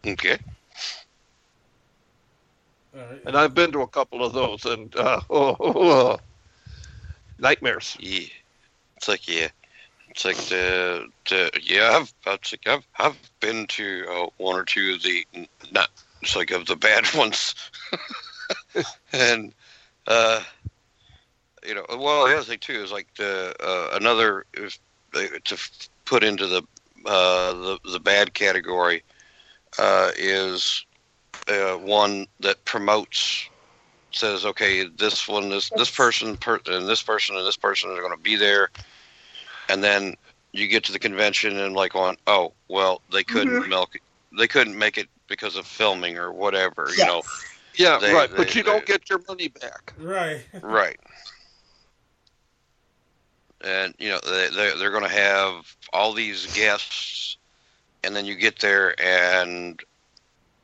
Okay. 0.06 0.38
Right. 2.94 3.22
And 3.26 3.38
I've 3.38 3.54
been 3.54 3.72
to 3.72 3.82
a 3.82 3.88
couple 3.88 4.24
of 4.24 4.34
those, 4.34 4.66
and 4.66 4.94
uh, 4.98 5.22
oh, 5.30 5.56
oh, 5.60 5.74
oh, 5.76 6.20
nightmares. 7.40 7.96
Yeah, 8.00 8.26
it's 8.98 9.08
like 9.08 9.28
yeah, 9.30 9.48
it's 10.10 10.26
like 10.26 10.36
the 10.36 11.08
the 11.30 11.52
yeah. 11.62 11.92
I've 12.02 12.14
it's 12.34 12.52
like 12.52 12.68
I've 12.68 12.86
I've 13.00 13.18
been 13.40 13.66
to 13.68 14.06
uh, 14.10 14.28
one 14.38 14.58
or 14.58 14.66
two 14.66 14.96
of 14.96 15.04
the 15.04 15.26
not 15.72 15.90
it's 16.22 16.36
like 16.36 16.52
of 16.52 16.66
the 16.66 16.76
bad 16.76 17.06
ones, 17.16 17.56
and 19.14 19.54
uh, 20.08 20.42
you 21.66 21.76
know, 21.76 21.86
well, 21.90 22.28
the 22.28 22.36
other 22.36 22.44
thing 22.44 22.60
too 22.60 22.84
is 22.84 22.92
like 22.92 23.08
the 23.16 23.56
uh, 23.62 23.96
another 23.96 24.46
it's 24.54 24.80
to 25.46 25.58
put 26.12 26.26
into 26.26 26.46
the 26.46 26.62
uh, 27.06 27.54
the 27.54 27.80
the 27.94 28.00
bad 28.00 28.34
category 28.34 29.02
uh, 29.80 30.12
is 30.18 30.86
uh, 31.48 31.76
one 31.76 32.28
that 32.42 32.64
promotes 32.66 33.48
says 34.12 34.46
okay 34.46 34.84
this 34.84 35.26
one 35.26 35.50
this 35.50 35.70
this 35.78 35.90
person 35.90 36.36
per, 36.36 36.60
and 36.68 36.86
this 36.86 37.02
person 37.02 37.38
and 37.38 37.48
this 37.48 37.56
person 37.56 37.90
are 37.90 38.02
going 38.02 38.16
to 38.16 38.22
be 38.22 38.36
there. 38.36 38.70
And 39.70 39.82
then 39.82 40.16
you 40.52 40.68
get 40.68 40.84
to 40.84 40.92
the 40.92 41.00
convention 41.00 41.58
and 41.58 41.74
like 41.74 41.96
on 41.96 42.18
oh 42.28 42.52
well 42.68 43.02
they 43.14 43.24
couldn't 43.24 43.62
mm-hmm. 43.62 43.70
milk 43.70 43.96
they 44.38 44.50
couldn't 44.50 44.78
make 44.78 44.98
it 44.98 45.08
because 45.28 45.56
of 45.56 45.66
filming 45.66 46.18
or 46.18 46.34
whatever 46.34 46.88
yes. 46.90 46.98
you 46.98 47.06
know. 47.06 47.22
Yeah 47.76 48.00
they, 48.00 48.14
right 48.14 48.30
they, 48.30 48.36
but 48.36 48.54
you 48.54 48.64
they, 48.64 48.70
don't 48.70 48.86
get 48.86 49.10
your 49.10 49.22
money 49.30 49.48
back. 49.48 49.94
Right. 49.98 50.44
Right 50.62 51.00
and 53.64 53.94
you 54.00 54.10
know 54.10 54.20
they, 54.24 54.50
they 54.50 54.78
they're 54.78 54.92
going 54.92 55.04
to 55.04 55.10
have 55.10 55.76
all 55.94 56.14
these 56.14 56.54
guests, 56.56 57.38
and 58.04 58.16
then 58.16 58.26
you 58.26 58.36
get 58.36 58.60
there 58.60 58.96
and 59.00 59.82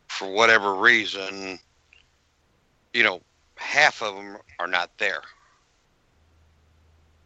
for 0.07 0.31
whatever 0.31 0.73
reason, 0.73 1.59
you 2.93 3.03
know, 3.03 3.21
half 3.55 4.01
of 4.01 4.15
them 4.15 4.37
are 4.59 4.67
not 4.67 4.89
there. 4.97 5.21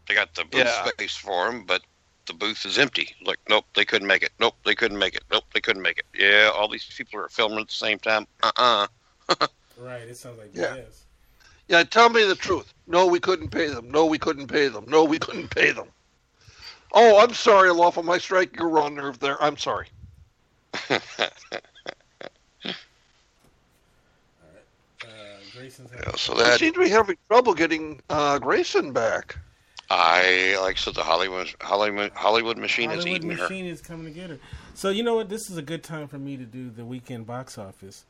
They 0.08 0.16
got 0.16 0.34
the 0.34 0.44
booth 0.44 0.66
yeah. 0.66 0.86
space 0.88 1.16
for 1.16 1.50
them, 1.50 1.64
but 1.66 1.82
the 2.26 2.34
booth 2.34 2.66
is 2.66 2.78
empty. 2.78 3.16
Like, 3.24 3.40
nope, 3.48 3.66
they 3.76 3.86
couldn't 3.86 4.08
make 4.08 4.24
it. 4.24 4.32
Nope, 4.40 4.56
they 4.66 4.76
couldn't 4.76 5.00
make 5.00 5.16
it. 5.16 5.24
Nope, 5.32 5.46
they 5.54 5.62
couldn't 5.62 5.82
make 5.82 6.00
it. 6.00 6.06
Yeah, 6.18 6.52
all 6.54 6.68
these 6.68 6.86
people 6.86 7.20
are 7.20 7.30
filming 7.30 7.60
at 7.60 7.68
the 7.68 7.74
same 7.74 8.00
time. 8.00 8.28
Uh 8.44 8.52
uh-uh. 8.58 8.88
uh 9.40 9.48
right, 9.78 10.02
it 10.02 10.18
sounds 10.18 10.38
like 10.38 10.52
yeah. 10.54 10.76
yes. 10.76 11.06
Yeah, 11.68 11.84
tell 11.84 12.10
me 12.10 12.26
the 12.26 12.36
truth. 12.36 12.74
No, 12.92 13.08
we 13.08 13.22
couldn't 13.22 13.50
pay 13.50 13.68
them. 13.68 13.90
No, 13.90 14.06
we 14.06 14.20
couldn't 14.20 14.48
pay 14.48 14.68
them. 14.68 14.86
No, 14.88 15.06
we 15.06 15.18
couldn't 15.18 15.50
pay 15.50 15.72
them. 15.72 15.88
Oh, 16.92 17.24
I'm 17.24 17.34
sorry, 17.34 17.72
Lawful. 17.72 18.04
My 18.04 18.18
strike 18.18 18.58
your 18.58 18.68
raw 18.68 18.90
nerve 18.90 19.18
there. 19.20 19.42
I'm 19.42 19.58
sorry. 19.58 19.88
Uh, 25.04 25.64
yeah, 25.64 26.16
so 26.16 26.34
that... 26.36 26.48
I 26.48 26.58
seem 26.58 26.74
to 26.74 26.80
be 26.80 26.90
having 26.90 27.18
trouble 27.28 27.54
getting 27.54 28.02
uh, 28.10 28.40
Grayson 28.40 28.94
back. 28.94 29.38
I 29.90 30.58
like 30.62 30.78
I 30.78 30.80
said 30.80 30.96
the 30.96 31.04
Hollywood 31.04 31.54
Hollywood 31.60 32.12
Hollywood 32.14 32.58
machine 32.58 32.90
Hollywood 32.90 33.08
is 33.08 33.16
eating 33.16 33.28
machine 33.28 33.66
her. 33.66 33.72
is 33.72 33.82
coming 33.82 34.06
to 34.06 34.12
get 34.12 34.30
her. 34.30 34.40
So 34.74 34.90
you 34.90 35.04
know 35.04 35.16
what? 35.16 35.28
This 35.28 35.50
is 35.50 35.58
a 35.58 35.62
good 35.62 35.84
time 35.84 36.08
for 36.08 36.18
me 36.18 36.38
to 36.38 36.46
do 36.46 36.70
the 36.70 36.86
weekend 36.86 37.28
box 37.28 37.58
office. 37.58 38.06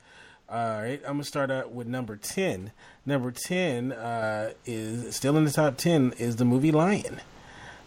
All 0.52 0.82
right, 0.82 1.02
I'm 1.06 1.14
gonna 1.14 1.23
start 1.23 1.49
out 1.49 1.72
with 1.72 1.88
number 1.88 2.18
ten. 2.18 2.73
Number 3.06 3.32
ten 3.32 3.94
uh, 3.94 4.52
is 4.65 5.15
still 5.15 5.38
in 5.38 5.45
the 5.45 5.52
top 5.52 5.78
ten 5.78 6.14
is 6.18 6.36
the 6.36 6.44
movie 6.44 6.73
Lion. 6.73 7.22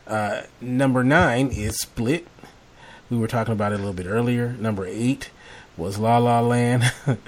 Uh, 0.06 0.44
number 0.62 1.04
nine 1.04 1.48
is 1.48 1.76
Split. 1.76 2.26
We 3.10 3.18
were 3.18 3.28
talking 3.28 3.52
about 3.52 3.72
it 3.72 3.74
a 3.74 3.78
little 3.78 3.92
bit 3.92 4.06
earlier. 4.06 4.52
Number 4.58 4.86
eight 4.86 5.28
was 5.76 5.98
La 5.98 6.16
La 6.16 6.40
Land. 6.40 6.90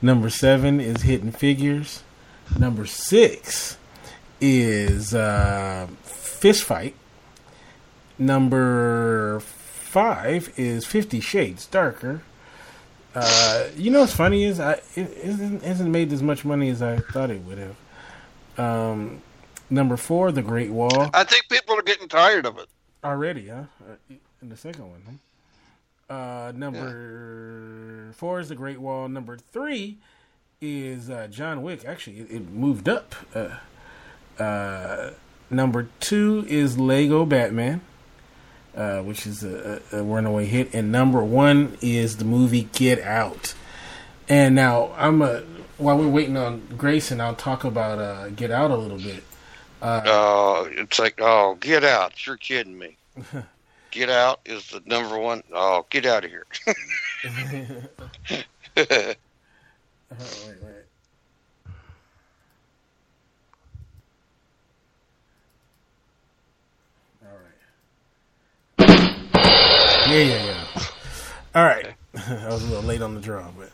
number 0.00 0.30
seven 0.30 0.80
is 0.80 1.02
Hidden 1.02 1.32
Figures. 1.32 2.02
Number 2.58 2.86
six 2.86 3.76
is 4.40 5.12
uh, 5.12 5.86
Fist 6.02 6.64
Fight. 6.64 6.94
Number 8.18 9.40
five 9.40 10.50
is 10.56 10.86
Fifty 10.86 11.20
Shades 11.20 11.66
Darker. 11.66 12.22
Uh, 13.14 13.64
you 13.76 13.90
know 13.90 14.00
what's 14.00 14.14
funny 14.14 14.44
is 14.44 14.60
I 14.60 14.72
it 14.94 15.10
isn't 15.22 15.62
hasn't 15.62 15.90
made 15.90 16.12
as 16.12 16.22
much 16.22 16.44
money 16.44 16.68
as 16.68 16.82
I 16.82 16.98
thought 16.98 17.30
it 17.30 17.42
would 17.42 17.58
have. 17.58 17.76
Um, 18.58 19.22
number 19.70 19.96
four, 19.96 20.30
The 20.30 20.42
Great 20.42 20.70
Wall. 20.70 21.10
I 21.14 21.24
think 21.24 21.48
people 21.48 21.78
are 21.78 21.82
getting 21.82 22.08
tired 22.08 22.46
of 22.46 22.58
it. 22.58 22.66
Already, 23.02 23.48
huh? 23.48 23.62
Uh, 23.80 24.14
in 24.42 24.48
the 24.48 24.56
second 24.56 24.90
one, 24.90 25.02
huh? 25.06 26.14
Uh, 26.14 26.52
number 26.54 28.12
four 28.14 28.40
is 28.40 28.48
The 28.48 28.54
Great 28.54 28.80
Wall. 28.80 29.08
Number 29.08 29.36
three 29.36 29.98
is 30.60 31.10
uh, 31.10 31.28
John 31.30 31.62
Wick. 31.62 31.84
Actually, 31.84 32.20
it, 32.20 32.30
it 32.30 32.48
moved 32.50 32.88
up. 32.88 33.14
Uh, 33.34 34.42
uh, 34.42 35.10
number 35.50 35.88
two 36.00 36.44
is 36.48 36.78
Lego 36.78 37.24
Batman, 37.24 37.80
uh, 38.76 39.00
which 39.00 39.26
is 39.26 39.42
a, 39.44 39.80
a, 39.92 40.02
runaway 40.02 40.46
hit, 40.46 40.74
and 40.74 40.92
number 40.92 41.22
one 41.24 41.76
is 41.80 42.16
the 42.16 42.24
movie 42.24 42.68
Get 42.72 43.00
Out. 43.00 43.54
And 44.28 44.54
now 44.54 44.92
I'm 44.96 45.22
a 45.22 45.42
while 45.78 45.96
we're 45.96 46.08
waiting 46.08 46.36
on 46.36 46.66
Grayson, 46.76 47.20
I'll 47.20 47.34
talk 47.34 47.64
about 47.64 47.98
uh, 47.98 48.28
Get 48.30 48.50
Out 48.50 48.70
a 48.70 48.76
little 48.76 48.98
bit. 48.98 49.22
Uh, 49.80 50.02
Oh, 50.04 50.68
it's 50.70 50.98
like 50.98 51.20
oh, 51.20 51.56
get 51.60 51.84
out! 51.84 52.26
You're 52.26 52.36
kidding 52.36 52.76
me. 52.76 52.96
Get 53.90 54.10
out 54.10 54.40
is 54.44 54.68
the 54.68 54.82
number 54.84 55.18
one. 55.18 55.42
Oh, 55.52 55.86
get 55.88 56.04
out 56.04 56.24
of 56.24 56.30
here. 56.30 56.44
Oh, 56.66 56.74
wait, 58.76 59.16
wait. 60.62 60.84
All 67.24 67.38
right. 68.78 69.84
Yeah, 70.08 70.22
yeah, 70.22 70.44
yeah. 70.46 70.82
All 71.54 71.64
right. 71.64 71.94
I 72.28 72.48
was 72.48 72.62
a 72.64 72.66
little 72.66 72.82
late 72.82 73.02
on 73.02 73.14
the 73.14 73.20
draw, 73.20 73.46
but 73.58 73.70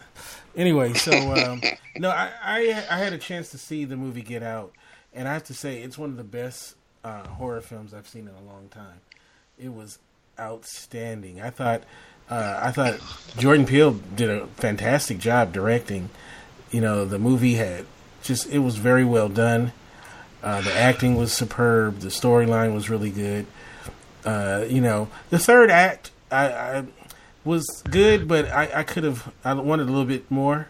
anyway. 0.57 0.93
So 0.95 1.13
um, 1.13 1.63
no, 1.97 2.11
I, 2.11 2.33
I 2.43 2.85
I 2.91 2.99
had 2.99 3.13
a 3.13 3.19
chance 3.19 3.51
to 3.51 3.59
see 3.59 3.85
the 3.85 3.97
movie 3.97 4.23
Get 4.23 4.43
Out, 4.43 4.73
and 5.13 5.29
I 5.29 5.33
have 5.33 5.45
to 5.45 5.55
say 5.55 5.81
it's 5.81 5.97
one 5.97 6.11
of 6.11 6.17
the 6.17 6.25
best 6.25 6.75
uh, 7.05 7.25
horror 7.29 7.61
films 7.61 7.95
I've 7.95 8.09
seen 8.09 8.23
in 8.23 8.35
a 8.35 8.53
long 8.53 8.69
time. 8.69 9.01
It 9.61 9.73
was 9.73 10.01
outstanding. 10.41 11.41
I 11.41 11.51
thought 11.51 11.85
uh, 12.29 12.59
I 12.61 12.73
thought 12.73 12.99
Jordan 13.39 13.65
Peele 13.65 13.93
did 13.93 14.29
a 14.29 14.49
fantastic 14.57 15.19
job 15.19 15.53
directing. 15.53 16.11
You 16.73 16.81
know, 16.81 17.05
the 17.05 17.21
movie 17.21 17.55
had 17.55 17.87
just 18.25 18.49
it 18.51 18.59
was 18.59 18.77
very 18.77 19.05
well 19.05 19.29
done. 19.29 19.73
Uh, 20.43 20.63
the 20.63 20.75
acting 20.75 21.15
was 21.15 21.33
superb. 21.33 22.01
The 22.01 22.09
storyline 22.09 22.75
was 22.75 22.91
really 22.91 23.11
good. 23.11 23.47
Uh, 24.25 24.65
you 24.69 24.81
know, 24.81 25.09
the 25.31 25.39
third 25.39 25.71
act 25.71 26.11
I, 26.35 26.79
I 26.79 26.85
was 27.45 27.83
good, 27.91 28.27
but 28.27 28.49
I, 28.49 28.71
I 28.75 28.83
could 28.83 29.05
have 29.05 29.33
I 29.45 29.55
wanted 29.55 29.85
a 29.85 29.91
little 29.91 30.05
bit 30.05 30.31
more. 30.31 30.69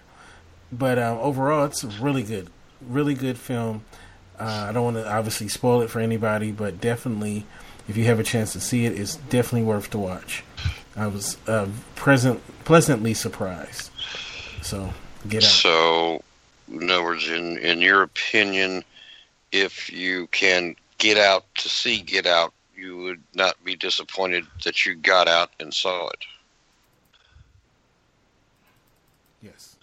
But 0.72 0.98
um, 0.98 1.18
overall, 1.18 1.64
it's 1.64 1.84
really 1.84 2.22
good, 2.22 2.50
really 2.80 3.14
good 3.14 3.38
film. 3.38 3.84
Uh, 4.38 4.66
I 4.68 4.72
don't 4.72 4.84
want 4.84 4.96
to 4.96 5.10
obviously 5.10 5.48
spoil 5.48 5.82
it 5.82 5.90
for 5.90 6.00
anybody, 6.00 6.50
but 6.50 6.80
definitely, 6.80 7.46
if 7.88 7.96
you 7.96 8.04
have 8.06 8.18
a 8.18 8.24
chance 8.24 8.52
to 8.54 8.60
see 8.60 8.84
it, 8.86 8.98
it's 8.98 9.16
definitely 9.16 9.62
worth 9.62 9.90
to 9.90 9.98
watch. 9.98 10.42
I 10.96 11.06
was 11.06 11.36
uh, 11.46 11.68
present, 11.94 12.42
pleasantly 12.64 13.14
surprised. 13.14 13.90
So 14.62 14.92
get 15.28 15.44
out. 15.44 15.50
So, 15.50 16.22
in 16.68 16.90
other 16.90 17.04
words, 17.04 17.28
in 17.28 17.58
in 17.58 17.80
your 17.80 18.02
opinion, 18.02 18.82
if 19.52 19.92
you 19.92 20.26
can 20.28 20.74
get 20.98 21.18
out 21.18 21.44
to 21.56 21.68
see 21.68 22.00
Get 22.00 22.26
Out, 22.26 22.52
you 22.84 22.98
would 22.98 23.22
not 23.34 23.54
be 23.64 23.74
disappointed 23.74 24.44
that 24.64 24.84
you 24.84 24.94
got 24.94 25.26
out 25.26 25.50
and 25.58 25.72
saw 25.72 26.08
it. 26.08 26.24
Yes. 29.42 29.76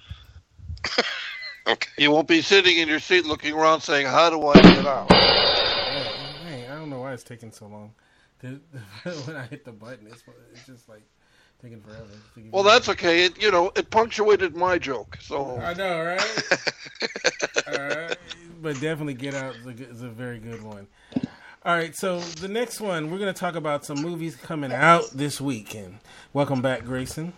okay. 1.67 1.89
You 1.97 2.11
won't 2.11 2.27
be 2.27 2.41
sitting 2.41 2.77
in 2.77 2.87
your 2.87 2.99
seat 2.99 3.25
looking 3.25 3.53
around 3.53 3.81
saying, 3.81 4.05
"How 4.05 4.29
do 4.29 4.47
I 4.47 4.55
get 4.61 4.85
out?" 4.85 5.07
Hey, 6.45 6.67
I 6.69 6.75
don't 6.75 6.89
know 6.89 6.99
why 6.99 7.13
it's 7.13 7.23
taking 7.23 7.51
so 7.51 7.67
long. 7.67 7.93
When 8.43 9.35
I 9.35 9.45
hit 9.45 9.65
the 9.65 9.71
button, 9.71 10.07
it's, 10.07 10.23
it's 10.53 10.65
just 10.65 10.89
like 10.89 11.03
taking 11.61 11.79
forever. 11.81 12.07
Taking 12.35 12.51
Well, 12.51 12.63
that's 12.63 12.89
okay. 12.89 13.25
It, 13.25 13.41
you 13.41 13.51
know, 13.51 13.71
it 13.75 13.89
punctuated 13.91 14.55
my 14.55 14.77
joke. 14.79 15.17
So 15.21 15.59
I 15.59 15.73
know, 15.73 16.03
right? 16.03 16.43
Alright, 17.67 18.17
but 18.61 18.73
definitely 18.81 19.13
Get 19.13 19.35
Out 19.35 19.55
is 19.57 19.67
a, 19.67 19.89
is 19.89 20.01
a 20.01 20.09
very 20.09 20.39
good 20.39 20.63
one. 20.63 20.87
All 21.63 21.75
right, 21.75 21.95
so 21.95 22.19
the 22.19 22.47
next 22.47 22.81
one 22.81 23.11
we're 23.11 23.19
going 23.19 23.31
to 23.33 23.39
talk 23.39 23.55
about 23.55 23.85
some 23.85 24.01
movies 24.01 24.35
coming 24.35 24.71
out 24.73 25.03
this 25.13 25.39
weekend. 25.39 25.99
Welcome 26.33 26.61
back, 26.61 26.83
Grayson. 26.85 27.33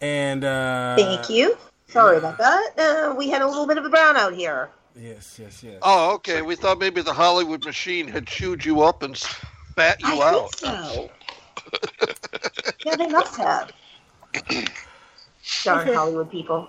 And 0.00 0.42
uh, 0.44 0.96
Thank 0.96 1.28
you. 1.28 1.56
Sorry 1.88 2.16
about 2.16 2.38
that. 2.38 2.78
Uh, 2.78 3.14
we 3.14 3.28
had 3.28 3.42
a 3.42 3.46
little 3.46 3.66
bit 3.66 3.76
of 3.76 3.84
a 3.84 3.90
brownout 3.90 4.34
here. 4.34 4.70
Yes, 4.98 5.38
yes, 5.38 5.62
yes. 5.62 5.78
Oh, 5.82 6.14
okay. 6.14 6.40
We 6.40 6.56
thought 6.56 6.78
maybe 6.78 7.02
the 7.02 7.12
Hollywood 7.12 7.62
machine 7.64 8.08
had 8.08 8.26
chewed 8.26 8.64
you 8.64 8.80
up 8.82 9.02
and 9.02 9.14
spat 9.14 10.00
you 10.00 10.20
I 10.20 10.32
out. 10.34 10.54
think 10.54 10.74
so. 10.84 11.10
yeah, 12.86 12.96
they 12.96 13.06
must 13.08 13.36
have. 13.36 13.70
Darn 15.62 15.80
Okay. 15.80 15.94
Hollywood 15.94 16.30
people. 16.30 16.66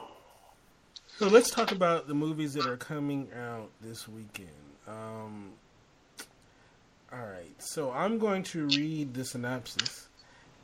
So 1.17 1.27
let's 1.29 1.49
talk 1.49 1.71
about 1.71 2.07
the 2.07 2.13
movies 2.13 2.53
that 2.55 2.65
are 2.65 2.77
coming 2.77 3.29
out 3.33 3.69
this 3.81 4.07
weekend. 4.07 4.49
Um, 4.87 5.53
all 7.13 7.25
right, 7.25 7.53
so 7.59 7.91
I'm 7.91 8.17
going 8.17 8.43
to 8.43 8.67
read 8.67 9.13
the 9.13 9.23
synopsis, 9.23 10.09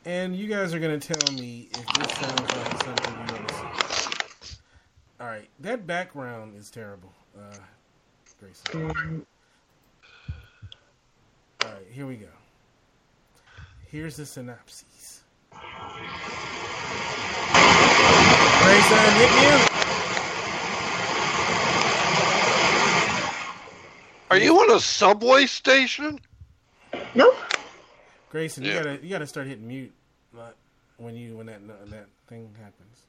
and 0.05 0.35
you 0.35 0.47
guys 0.47 0.73
are 0.73 0.79
going 0.79 0.99
to 0.99 1.13
tell 1.13 1.33
me 1.35 1.69
if 1.71 1.85
this 1.93 2.11
sounds 2.17 2.41
like 2.41 2.83
something 2.83 3.13
you 3.13 3.19
want 3.33 3.47
to 3.47 3.55
see. 3.93 4.57
All 5.21 5.27
right, 5.27 5.47
that 5.61 5.87
background 5.87 6.55
is 6.57 6.69
terrible, 6.69 7.13
uh. 7.37 7.55
All 11.63 11.71
right, 11.71 11.87
here 11.91 12.05
we 12.05 12.17
go. 12.17 12.27
Here's 13.87 14.17
the 14.17 14.25
synopsis. 14.25 15.21
Grayson, 18.63 18.97
hit 19.15 19.31
mute. 19.39 19.69
Are 24.29 24.37
you 24.37 24.63
in 24.63 24.71
a 24.71 24.79
subway 24.79 25.45
station? 25.45 26.19
Nope. 27.15 27.35
Grayson, 28.29 28.63
you 28.63 28.73
gotta 28.73 28.99
you 29.01 29.09
gotta 29.09 29.27
start 29.27 29.47
hitting 29.47 29.67
mute 29.67 29.93
when 30.97 31.15
you 31.15 31.37
when 31.37 31.45
that 31.47 31.61
when 31.61 31.89
that 31.91 32.07
thing 32.27 32.49
happens. 32.59 32.99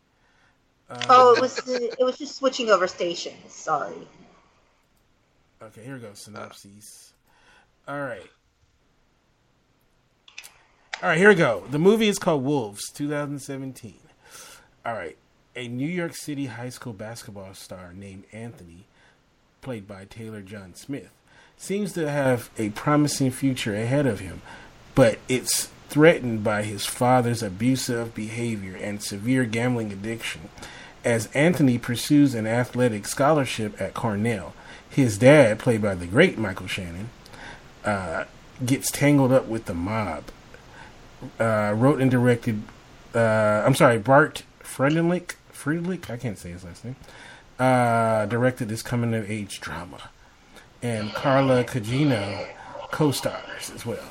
Um, 0.91 0.99
Oh, 1.09 1.35
it 1.35 1.41
was 1.41 1.59
it 1.67 2.05
was 2.05 2.19
just 2.19 2.37
switching 2.37 2.69
over 2.71 2.87
stations. 2.87 3.53
Sorry. 3.53 3.95
Okay, 5.63 5.83
here 5.83 5.95
we 5.95 6.01
go. 6.01 6.11
Synopses. 6.13 7.13
All 7.89 8.01
right. 8.01 8.31
All 11.03 11.09
right, 11.11 11.19
here 11.19 11.29
we 11.29 11.35
go. 11.35 11.65
The 11.71 11.79
movie 11.79 12.09
is 12.09 12.19
called 12.19 12.45
Wolves, 12.45 12.91
2017. 12.93 13.95
All 14.87 14.93
right. 14.93 15.17
A 15.57 15.69
New 15.69 15.89
York 15.89 16.15
City 16.15 16.47
high 16.47 16.69
school 16.69 16.93
basketball 16.93 17.55
star 17.55 17.93
named 17.95 18.25
Anthony, 18.33 18.87
played 19.61 19.87
by 19.87 20.05
Taylor 20.05 20.41
John 20.43 20.75
Smith, 20.75 21.11
seems 21.57 21.93
to 21.93 22.11
have 22.11 22.51
a 22.59 22.71
promising 22.71 23.31
future 23.31 23.75
ahead 23.75 24.07
of 24.07 24.21
him, 24.21 24.43
but 24.95 25.19
it's 25.29 25.71
threatened 25.89 26.43
by 26.43 26.63
his 26.63 26.87
father's 26.87 27.43
abusive 27.43 28.15
behavior 28.15 28.77
and 28.77 29.03
severe 29.03 29.45
gambling 29.45 29.93
addiction. 29.93 30.49
As 31.05 31.27
Anthony 31.35 31.79
pursues 31.79 32.35
an 32.35 32.47
athletic 32.47 33.07
scholarship 33.07 33.81
at 33.81 33.95
Cornell, 33.95 34.55
his 34.89 35.19
dad, 35.19 35.59
played 35.59 35.83
by 35.83 35.95
the 35.95 36.07
great 36.07 36.39
Michael 36.39 36.67
Shannon, 36.67 37.11
uh, 37.85 38.25
gets 38.65 38.91
tangled 38.91 39.33
up 39.33 39.47
with 39.47 39.67
the 39.67 39.75
mob. 39.75 40.25
Uh, 41.39 41.73
wrote 41.77 42.01
and 42.01 42.11
directed, 42.11 42.63
uh, 43.15 43.63
I'm 43.65 43.75
sorry, 43.75 43.99
Bart 43.99 44.43
Friedlich, 44.63 45.37
Friedlich, 45.53 46.11
I 46.11 46.17
can't 46.17 46.39
say 46.39 46.51
his 46.51 46.65
last 46.65 46.85
name, 46.85 46.97
uh, 47.59 48.27
directed 48.27 48.69
this 48.69 48.83
coming 48.83 49.15
of 49.15 49.31
age 49.31 49.61
drama. 49.61 50.11
And 50.85 51.15
Carla 51.15 51.65
Gugino 51.65 52.47
co-stars 52.91 53.71
as 53.75 53.87
well. 53.87 54.05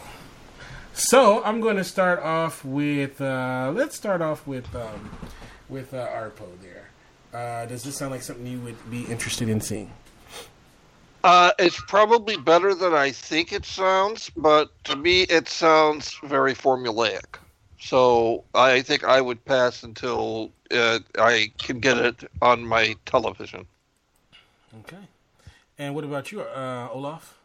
So 0.93 1.43
I'm 1.43 1.61
going 1.61 1.75
to 1.75 1.83
start 1.83 2.19
off 2.23 2.65
with. 2.65 3.21
Uh, 3.21 3.71
let's 3.75 3.95
start 3.95 4.23
off 4.23 4.47
with 4.47 4.75
um, 4.75 5.11
with 5.69 5.93
uh, 5.93 6.07
Arpo. 6.07 6.47
There. 6.63 6.89
Uh, 7.31 7.67
does 7.67 7.83
this 7.83 7.95
sound 7.95 8.09
like 8.09 8.23
something 8.23 8.47
you 8.47 8.59
would 8.61 8.89
be 8.89 9.03
interested 9.03 9.49
in 9.49 9.61
seeing? 9.61 9.91
Uh, 11.23 11.51
it's 11.59 11.79
probably 11.87 12.37
better 12.37 12.73
than 12.73 12.93
I 12.93 13.11
think 13.11 13.53
it 13.53 13.65
sounds, 13.65 14.31
but 14.35 14.71
to 14.85 14.95
me, 14.95 15.21
it 15.23 15.47
sounds 15.47 16.19
very 16.23 16.55
formulaic. 16.55 17.37
So 17.79 18.45
I 18.55 18.81
think 18.81 19.03
I 19.03 19.21
would 19.21 19.45
pass 19.45 19.83
until 19.83 20.51
uh, 20.71 20.99
I 21.19 21.51
can 21.59 21.79
get 21.79 21.97
it 21.99 22.31
on 22.41 22.65
my 22.65 22.95
television. 23.05 23.67
Okay. 24.79 24.97
And 25.77 25.95
what 25.95 26.03
about 26.03 26.31
you, 26.31 26.41
uh, 26.41 26.89
Olaf? 26.91 27.39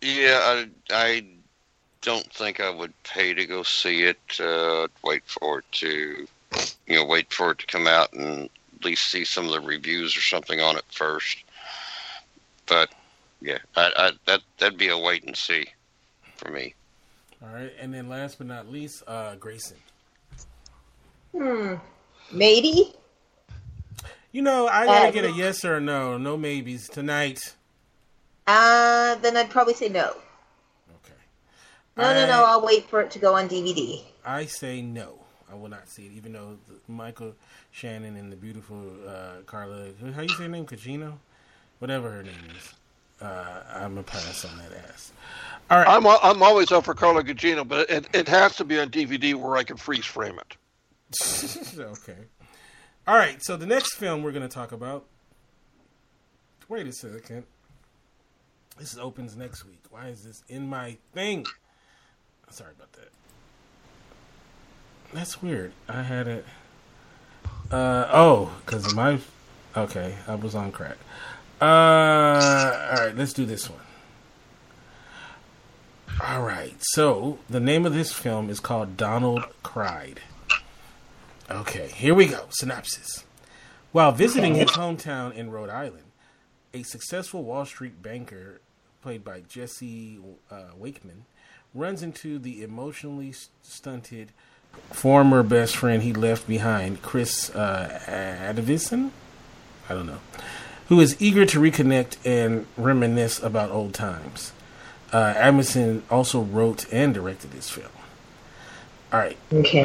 Yeah, 0.00 0.38
I, 0.42 0.68
I 0.90 1.24
don't 2.00 2.30
think 2.32 2.60
I 2.60 2.70
would 2.70 2.92
pay 3.04 3.34
to 3.34 3.46
go 3.46 3.62
see 3.62 4.02
it. 4.02 4.18
Uh, 4.40 4.88
wait 5.04 5.22
for 5.26 5.60
it 5.60 5.64
to, 5.72 6.26
you 6.86 6.96
know, 6.96 7.04
wait 7.04 7.32
for 7.32 7.52
it 7.52 7.58
to 7.60 7.66
come 7.66 7.86
out 7.86 8.12
and 8.12 8.50
at 8.76 8.84
least 8.84 9.10
see 9.10 9.24
some 9.24 9.46
of 9.46 9.52
the 9.52 9.60
reviews 9.60 10.16
or 10.16 10.20
something 10.20 10.60
on 10.60 10.76
it 10.76 10.84
first. 10.90 11.44
But 12.66 12.90
yeah, 13.40 13.58
I, 13.76 13.92
I, 13.96 14.10
that 14.26 14.40
that'd 14.58 14.78
be 14.78 14.88
a 14.88 14.98
wait 14.98 15.24
and 15.24 15.36
see 15.36 15.66
for 16.36 16.50
me. 16.50 16.74
All 17.42 17.52
right, 17.52 17.72
and 17.80 17.92
then 17.94 18.08
last 18.08 18.38
but 18.38 18.46
not 18.46 18.70
least, 18.70 19.02
uh, 19.06 19.34
Grayson. 19.36 19.76
Hmm. 21.36 21.74
Maybe. 22.32 22.94
You 24.32 24.40
know, 24.40 24.66
I 24.66 24.86
gotta 24.86 25.12
get 25.12 25.24
a 25.26 25.30
yes 25.30 25.62
or 25.62 25.76
a 25.76 25.80
no. 25.80 26.16
No 26.16 26.38
maybes 26.38 26.88
tonight. 26.88 27.54
Uh, 28.46 29.14
then 29.16 29.36
I'd 29.36 29.50
probably 29.50 29.74
say 29.74 29.90
no. 29.90 30.16
Okay. 31.04 31.20
No, 31.98 32.04
I, 32.04 32.14
no, 32.14 32.26
no. 32.26 32.44
I'll 32.44 32.64
wait 32.64 32.88
for 32.88 33.02
it 33.02 33.10
to 33.12 33.18
go 33.18 33.34
on 33.34 33.48
DVD. 33.48 34.02
I 34.24 34.46
say 34.46 34.80
no. 34.80 35.18
I 35.50 35.54
will 35.54 35.68
not 35.68 35.86
see 35.86 36.06
it, 36.06 36.12
even 36.12 36.32
though 36.32 36.56
the, 36.66 36.92
Michael 36.92 37.34
Shannon 37.72 38.16
and 38.16 38.32
the 38.32 38.36
beautiful 38.36 38.90
uh, 39.06 39.42
Carla, 39.44 39.88
how 40.14 40.22
you 40.22 40.28
say 40.30 40.44
her 40.44 40.48
name, 40.48 40.64
Cagino, 40.64 41.18
whatever 41.78 42.10
her 42.10 42.22
name 42.22 42.34
is. 42.56 42.72
Uh, 43.20 43.62
I'm 43.74 43.98
a 43.98 44.02
pass 44.02 44.46
on 44.46 44.56
that 44.56 44.72
ass. 44.88 45.12
All 45.70 45.78
right. 45.78 45.86
I'm 45.86 46.06
I'm 46.06 46.42
always 46.42 46.72
up 46.72 46.84
for 46.84 46.94
Carla 46.94 47.22
Gugino, 47.22 47.68
but 47.68 47.88
it, 47.90 48.08
it 48.14 48.28
has 48.28 48.56
to 48.56 48.64
be 48.64 48.80
on 48.80 48.88
DVD 48.88 49.34
where 49.34 49.56
I 49.58 49.62
can 49.62 49.76
freeze 49.76 50.06
frame 50.06 50.38
it. 50.38 50.56
okay. 51.78 52.16
All 53.06 53.16
right. 53.16 53.42
So 53.42 53.56
the 53.56 53.66
next 53.66 53.94
film 53.94 54.22
we're 54.22 54.32
going 54.32 54.48
to 54.48 54.54
talk 54.54 54.72
about. 54.72 55.06
Wait 56.68 56.86
a 56.86 56.92
second. 56.92 57.44
This 58.78 58.96
opens 58.96 59.36
next 59.36 59.64
week. 59.66 59.82
Why 59.90 60.08
is 60.08 60.24
this 60.24 60.42
in 60.48 60.68
my 60.68 60.96
thing? 61.12 61.46
Sorry 62.50 62.72
about 62.76 62.92
that. 62.92 63.08
That's 65.12 65.42
weird. 65.42 65.72
I 65.88 66.02
had 66.02 66.26
it. 66.26 66.44
Uh 67.70 68.06
oh, 68.10 68.52
because 68.64 68.94
my. 68.94 69.18
Okay, 69.76 70.16
I 70.26 70.34
was 70.34 70.54
on 70.54 70.72
crack. 70.72 70.96
Uh, 71.60 71.64
all 71.64 73.06
right, 73.06 73.16
let's 73.16 73.32
do 73.32 73.46
this 73.46 73.70
one. 73.70 73.80
All 76.22 76.42
right, 76.42 76.74
so 76.80 77.38
the 77.48 77.60
name 77.60 77.86
of 77.86 77.94
this 77.94 78.12
film 78.12 78.50
is 78.50 78.60
called 78.60 78.96
Donald 78.96 79.44
Cried. 79.62 80.20
Okay, 81.50 81.88
here 81.94 82.14
we 82.14 82.26
go. 82.26 82.46
Synopsis. 82.50 83.24
While 83.90 84.12
visiting 84.12 84.54
his 84.54 84.70
hometown 84.70 85.34
in 85.34 85.50
Rhode 85.50 85.68
Island, 85.68 86.04
a 86.72 86.82
successful 86.82 87.42
Wall 87.42 87.64
Street 87.66 88.00
banker, 88.00 88.60
played 89.02 89.24
by 89.24 89.40
Jesse 89.40 90.18
uh, 90.50 90.70
Wakeman, 90.76 91.26
runs 91.74 92.02
into 92.02 92.38
the 92.38 92.62
emotionally 92.62 93.34
stunted 93.62 94.32
former 94.90 95.42
best 95.42 95.76
friend 95.76 96.02
he 96.02 96.12
left 96.12 96.46
behind, 96.46 97.02
Chris 97.02 97.50
uh, 97.50 98.00
Adavison. 98.06 99.10
I 99.88 99.94
don't 99.94 100.06
know, 100.06 100.20
who 100.88 101.00
is 101.00 101.20
eager 101.20 101.44
to 101.46 101.60
reconnect 101.60 102.16
and 102.24 102.66
reminisce 102.76 103.42
about 103.42 103.70
old 103.70 103.92
times. 103.92 104.52
Uh, 105.12 105.34
Adamson 105.36 106.02
also 106.10 106.40
wrote 106.40 106.90
and 106.90 107.12
directed 107.12 107.50
this 107.50 107.68
film. 107.68 107.90
All 109.12 109.18
right. 109.18 109.36
Okay. 109.52 109.84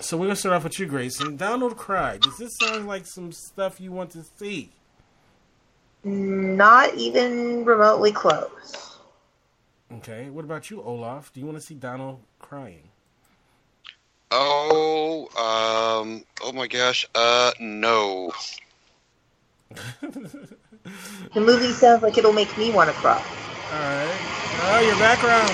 So 0.00 0.18
we're 0.18 0.26
gonna 0.26 0.36
start 0.36 0.54
off 0.54 0.64
with 0.64 0.78
you, 0.78 0.84
Grayson. 0.86 1.36
Donald 1.36 1.76
cried. 1.78 2.20
Does 2.20 2.36
this 2.36 2.58
sound 2.58 2.86
like 2.86 3.06
some 3.06 3.32
stuff 3.32 3.80
you 3.80 3.90
want 3.90 4.10
to 4.10 4.24
see? 4.38 4.70
Not 6.04 6.94
even 6.94 7.64
remotely 7.64 8.12
close. 8.12 8.98
Okay. 9.94 10.28
What 10.28 10.44
about 10.44 10.70
you, 10.70 10.82
Olaf? 10.82 11.32
Do 11.32 11.40
you 11.40 11.46
want 11.46 11.58
to 11.58 11.64
see 11.64 11.74
Donald 11.74 12.20
crying? 12.38 12.90
Oh, 14.30 15.28
um, 16.02 16.24
oh 16.42 16.52
my 16.52 16.66
gosh, 16.66 17.06
uh, 17.14 17.52
no. 17.60 18.32
The 21.34 21.40
movie 21.40 21.72
sounds 21.72 22.02
like 22.04 22.16
it'll 22.16 22.32
make 22.32 22.56
me 22.56 22.70
want 22.70 22.88
to 22.88 22.94
cry. 22.96 23.16
All 23.16 23.80
right. 23.80 24.16
Oh, 24.62 24.80
your 24.86 24.94
background. 24.96 25.50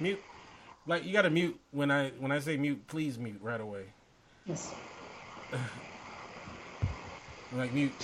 Mute. 0.00 0.18
Mute. 0.18 0.33
Like 0.86 1.06
you 1.06 1.14
gotta 1.14 1.30
mute 1.30 1.58
when 1.70 1.90
I 1.90 2.10
when 2.18 2.30
I 2.30 2.40
say 2.40 2.58
mute. 2.58 2.86
Please 2.88 3.18
mute 3.18 3.38
right 3.40 3.60
away. 3.60 3.84
Yes. 4.44 4.74
like 7.52 7.72
mute. 7.72 7.94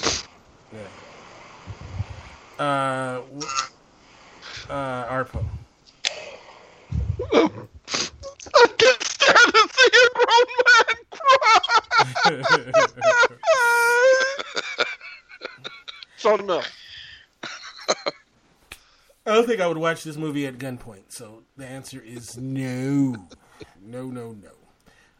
Yeah. 0.72 0.78
Uh. 2.58 3.20
Uh. 4.70 5.04
Arpo. 5.06 5.44
I 7.32 8.66
can't 8.78 9.02
stand 9.02 9.52
to 9.52 9.68
see 9.72 9.90
a 9.92 10.08
grown 10.14 10.46
man 10.66 10.96
cry. 11.10 11.58
so 16.16 16.36
no. 16.36 16.62
I 19.26 19.34
don't 19.34 19.46
think 19.46 19.60
I 19.60 19.66
would 19.66 19.76
watch 19.76 20.02
this 20.02 20.16
movie 20.16 20.46
at 20.46 20.58
gunpoint. 20.58 21.04
So 21.10 21.42
the 21.56 21.66
answer 21.66 22.02
is 22.04 22.36
no, 22.36 23.28
no, 23.82 24.06
no, 24.06 24.32
no. 24.32 24.50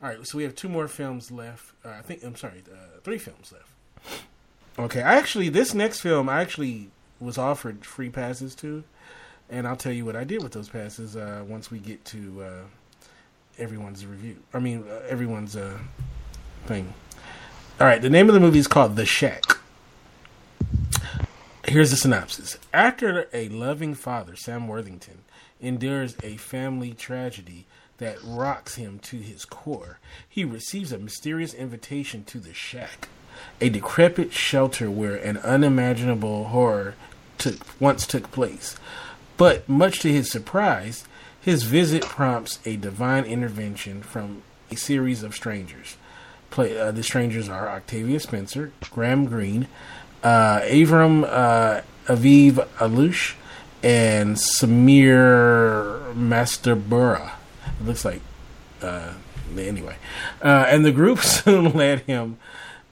All 0.02 0.08
right, 0.08 0.26
so 0.26 0.38
we 0.38 0.44
have 0.44 0.54
two 0.54 0.68
more 0.68 0.88
films 0.88 1.30
left. 1.30 1.74
Uh, 1.84 1.90
I 1.90 2.00
think 2.00 2.24
I'm 2.24 2.36
sorry, 2.36 2.62
uh, 2.72 3.00
three 3.04 3.18
films 3.18 3.52
left. 3.52 4.24
Okay, 4.78 5.02
I 5.02 5.16
actually 5.16 5.50
this 5.50 5.74
next 5.74 6.00
film 6.00 6.28
I 6.28 6.40
actually 6.40 6.90
was 7.20 7.36
offered 7.36 7.84
free 7.84 8.08
passes 8.08 8.54
to, 8.56 8.82
and 9.50 9.68
I'll 9.68 9.76
tell 9.76 9.92
you 9.92 10.06
what 10.06 10.16
I 10.16 10.24
did 10.24 10.42
with 10.42 10.52
those 10.52 10.70
passes 10.70 11.16
uh, 11.16 11.44
once 11.46 11.70
we 11.70 11.78
get 11.78 12.02
to 12.06 12.42
uh, 12.42 12.62
everyone's 13.58 14.06
review. 14.06 14.36
I 14.54 14.58
mean, 14.58 14.84
uh, 14.88 15.02
everyone's 15.06 15.54
uh, 15.54 15.76
thing. 16.64 16.94
All 17.78 17.86
right, 17.86 18.00
the 18.00 18.10
name 18.10 18.28
of 18.28 18.34
the 18.34 18.40
movie 18.40 18.58
is 18.58 18.66
called 18.66 18.96
The 18.96 19.04
Shack. 19.04 19.59
Here's 21.70 21.92
the 21.92 21.96
synopsis. 21.96 22.58
After 22.74 23.28
a 23.32 23.48
loving 23.48 23.94
father, 23.94 24.34
Sam 24.34 24.66
Worthington, 24.66 25.22
endures 25.60 26.16
a 26.20 26.36
family 26.36 26.94
tragedy 26.94 27.68
that 27.98 28.18
rocks 28.24 28.74
him 28.74 28.98
to 29.04 29.18
his 29.18 29.44
core, 29.44 30.00
he 30.28 30.44
receives 30.44 30.90
a 30.90 30.98
mysterious 30.98 31.54
invitation 31.54 32.24
to 32.24 32.38
the 32.38 32.52
shack, 32.52 33.08
a 33.60 33.68
decrepit 33.68 34.32
shelter 34.32 34.90
where 34.90 35.14
an 35.14 35.36
unimaginable 35.36 36.46
horror 36.46 36.96
took, 37.38 37.80
once 37.80 38.04
took 38.04 38.32
place. 38.32 38.74
But 39.36 39.68
much 39.68 40.00
to 40.00 40.12
his 40.12 40.28
surprise, 40.28 41.04
his 41.40 41.62
visit 41.62 42.02
prompts 42.02 42.58
a 42.64 42.78
divine 42.78 43.26
intervention 43.26 44.02
from 44.02 44.42
a 44.72 44.76
series 44.76 45.22
of 45.22 45.36
strangers. 45.36 45.96
Play, 46.50 46.76
uh, 46.76 46.90
the 46.90 47.04
strangers 47.04 47.48
are 47.48 47.68
Octavia 47.68 48.18
Spencer, 48.18 48.72
Graham 48.90 49.26
Greene, 49.26 49.68
uh, 50.22 50.60
Avram 50.60 51.24
uh, 51.24 51.82
Aviv 52.06 52.66
Alush, 52.78 53.34
and 53.82 54.36
Samir 54.36 56.14
Masterbura. 56.14 57.32
It 57.80 57.86
looks 57.86 58.04
like, 58.04 58.20
uh, 58.82 59.12
anyway. 59.56 59.96
Uh, 60.42 60.66
and 60.68 60.84
the 60.84 60.92
group 60.92 61.18
soon 61.20 61.72
led 61.72 62.00
him 62.00 62.38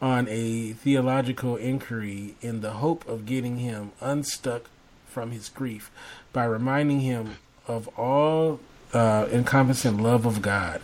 on 0.00 0.26
a 0.28 0.72
theological 0.74 1.56
inquiry 1.56 2.36
in 2.40 2.60
the 2.60 2.72
hope 2.74 3.06
of 3.08 3.26
getting 3.26 3.58
him 3.58 3.92
unstuck 4.00 4.70
from 5.06 5.32
his 5.32 5.48
grief 5.48 5.90
by 6.32 6.44
reminding 6.44 7.00
him 7.00 7.36
of 7.66 7.88
all 7.98 8.60
uh, 8.94 9.26
encompassing 9.32 9.98
love 9.98 10.24
of 10.24 10.40
God, 10.40 10.80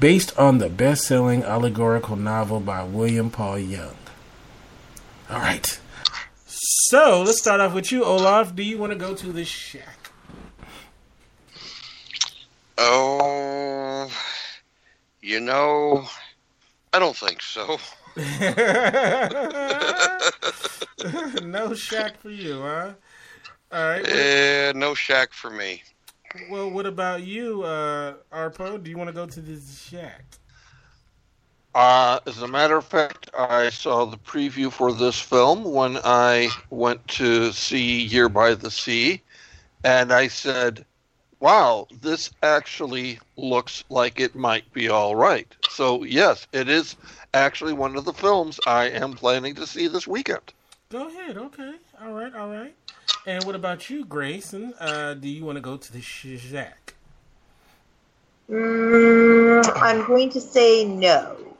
based 0.00 0.36
on 0.38 0.58
the 0.58 0.70
best 0.70 1.04
selling 1.04 1.42
allegorical 1.42 2.16
novel 2.16 2.60
by 2.60 2.82
William 2.82 3.30
Paul 3.30 3.58
Young. 3.58 3.96
All 5.28 5.38
right. 5.38 5.78
So 6.86 7.22
let's 7.22 7.38
start 7.38 7.60
off 7.60 7.74
with 7.74 7.92
you, 7.92 8.04
Olaf. 8.04 8.56
Do 8.56 8.64
you 8.64 8.76
want 8.76 8.92
to 8.92 8.98
go 8.98 9.14
to 9.14 9.32
the 9.32 9.44
shack? 9.44 10.10
Oh, 12.76 14.10
you 15.20 15.38
know, 15.38 16.08
I 16.92 16.98
don't 16.98 17.16
think 17.16 17.40
so. 17.40 17.78
no 21.44 21.72
shack 21.72 22.20
for 22.20 22.30
you, 22.30 22.60
huh? 22.60 22.94
All 23.70 23.84
right. 23.84 24.04
Uh, 24.04 24.72
no 24.74 24.94
shack 24.94 25.32
for 25.32 25.50
me. 25.50 25.84
Well, 26.50 26.68
what 26.68 26.86
about 26.86 27.22
you, 27.22 27.62
uh, 27.62 28.14
Arpo? 28.32 28.82
Do 28.82 28.90
you 28.90 28.98
want 28.98 29.06
to 29.06 29.14
go 29.14 29.24
to 29.26 29.40
the 29.40 29.60
shack? 29.60 30.24
Uh, 31.74 32.20
as 32.26 32.42
a 32.42 32.48
matter 32.48 32.76
of 32.76 32.84
fact, 32.84 33.30
I 33.36 33.70
saw 33.70 34.04
the 34.04 34.18
preview 34.18 34.70
for 34.70 34.92
this 34.92 35.18
film 35.18 35.64
when 35.64 35.98
I 36.04 36.50
went 36.70 37.06
to 37.08 37.52
see 37.52 38.02
Year 38.02 38.28
by 38.28 38.54
the 38.54 38.70
Sea, 38.70 39.22
and 39.82 40.12
I 40.12 40.28
said, 40.28 40.84
wow, 41.40 41.88
this 42.00 42.30
actually 42.42 43.18
looks 43.36 43.84
like 43.88 44.20
it 44.20 44.34
might 44.34 44.70
be 44.72 44.88
all 44.88 45.16
right. 45.16 45.48
So, 45.70 46.04
yes, 46.04 46.46
it 46.52 46.68
is 46.68 46.94
actually 47.34 47.72
one 47.72 47.96
of 47.96 48.04
the 48.04 48.12
films 48.12 48.60
I 48.66 48.90
am 48.90 49.14
planning 49.14 49.54
to 49.56 49.66
see 49.66 49.88
this 49.88 50.06
weekend. 50.06 50.52
Go 50.90 51.08
ahead. 51.08 51.38
Okay. 51.38 51.72
All 52.02 52.12
right. 52.12 52.34
All 52.34 52.50
right. 52.50 52.74
And 53.26 53.44
what 53.44 53.54
about 53.54 53.88
you, 53.88 54.04
Grayson? 54.04 54.74
Uh, 54.78 55.14
do 55.14 55.28
you 55.28 55.44
want 55.44 55.56
to 55.56 55.62
go 55.62 55.76
to 55.76 55.92
the 55.92 56.00
shack? 56.00 56.94
Mm, 58.50 59.72
I'm 59.82 60.06
going 60.06 60.28
to 60.30 60.40
say 60.40 60.84
no. 60.84 61.51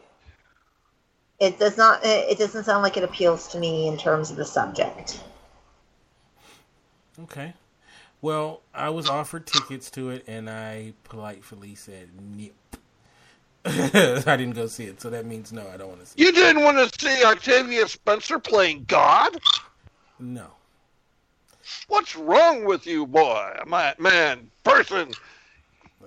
It 1.42 1.58
does 1.58 1.76
not. 1.76 1.98
It 2.04 2.38
doesn't 2.38 2.62
sound 2.62 2.84
like 2.84 2.96
it 2.96 3.02
appeals 3.02 3.48
to 3.48 3.58
me 3.58 3.88
in 3.88 3.98
terms 3.98 4.30
of 4.30 4.36
the 4.36 4.44
subject. 4.44 5.20
Okay. 7.24 7.54
Well, 8.20 8.60
I 8.72 8.90
was 8.90 9.10
offered 9.10 9.48
tickets 9.48 9.90
to 9.90 10.10
it, 10.10 10.22
and 10.28 10.48
I 10.48 10.92
politely 11.02 11.74
said 11.74 12.10
nope. 12.16 12.52
I 13.64 14.36
didn't 14.36 14.52
go 14.52 14.68
see 14.68 14.84
it, 14.84 15.00
so 15.00 15.10
that 15.10 15.26
means 15.26 15.52
no. 15.52 15.66
I 15.68 15.76
don't 15.76 15.88
want 15.88 16.00
to 16.02 16.06
see. 16.06 16.22
You 16.22 16.30
didn't 16.30 16.62
want 16.62 16.78
to 16.78 17.00
see 17.00 17.24
Octavia 17.24 17.88
Spencer 17.88 18.38
playing 18.38 18.84
God? 18.86 19.36
No. 20.20 20.46
What's 21.88 22.14
wrong 22.14 22.64
with 22.64 22.86
you, 22.86 23.04
boy? 23.04 23.52
My 23.66 23.96
man, 23.98 24.48
person, 24.62 25.10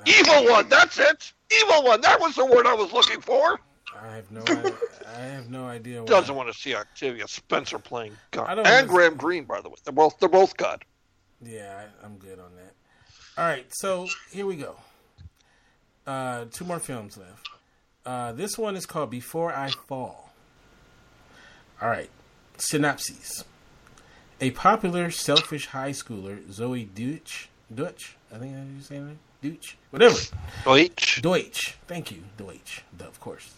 evil 0.05 0.45
one. 0.49 0.69
That's 0.69 0.97
it. 0.97 1.33
Evil 1.61 1.83
one. 1.83 1.99
That 1.99 2.21
was 2.21 2.35
the 2.35 2.45
word 2.45 2.65
I 2.65 2.73
was 2.73 2.93
looking 2.93 3.19
for. 3.19 3.59
I 4.01 4.15
have 4.15 4.31
no. 4.31 4.41
I, 4.47 4.71
I 5.15 5.21
have 5.21 5.49
no 5.49 5.65
idea. 5.65 6.01
Why. 6.01 6.07
Doesn't 6.07 6.35
want 6.35 6.51
to 6.51 6.57
see 6.57 6.75
Octavia 6.75 7.27
Spencer 7.27 7.79
playing 7.79 8.13
God, 8.31 8.49
and 8.49 8.59
understand. 8.59 8.89
Graham 8.89 9.15
Greene, 9.15 9.45
by 9.45 9.61
the 9.61 9.69
way. 9.69 9.75
They're 9.83 9.93
both 9.93 10.19
they're 10.19 10.29
both 10.29 10.57
God. 10.57 10.83
Yeah, 11.41 11.83
I, 12.03 12.05
I'm 12.05 12.17
good 12.17 12.39
on 12.39 12.51
that. 12.55 12.73
All 13.37 13.45
right, 13.45 13.65
so 13.69 14.07
here 14.31 14.45
we 14.45 14.55
go. 14.55 14.75
Uh, 16.07 16.45
two 16.51 16.65
more 16.65 16.79
films 16.79 17.17
left. 17.17 17.49
Uh, 18.05 18.31
this 18.31 18.57
one 18.57 18.75
is 18.75 18.85
called 18.85 19.09
Before 19.09 19.53
I 19.53 19.69
Fall. 19.69 20.31
All 21.81 21.89
right, 21.89 22.09
synopsis. 22.57 23.43
A 24.41 24.51
popular, 24.51 25.11
selfish 25.11 25.67
high 25.67 25.91
schooler, 25.91 26.49
Zoe 26.51 26.85
Deutsch, 26.85 27.49
Deutsch, 27.73 28.17
I 28.33 28.37
think 28.37 28.55
I 28.55 28.59
you 28.59 28.81
saying 28.81 29.07
that? 29.07 29.49
Deutsch, 29.49 29.77
whatever. 29.89 30.17
Deutsch. 30.63 31.21
Deutsch. 31.21 31.77
Thank 31.87 32.11
you, 32.11 32.23
Deutsch. 32.37 32.83
Of 32.99 33.19
course. 33.19 33.53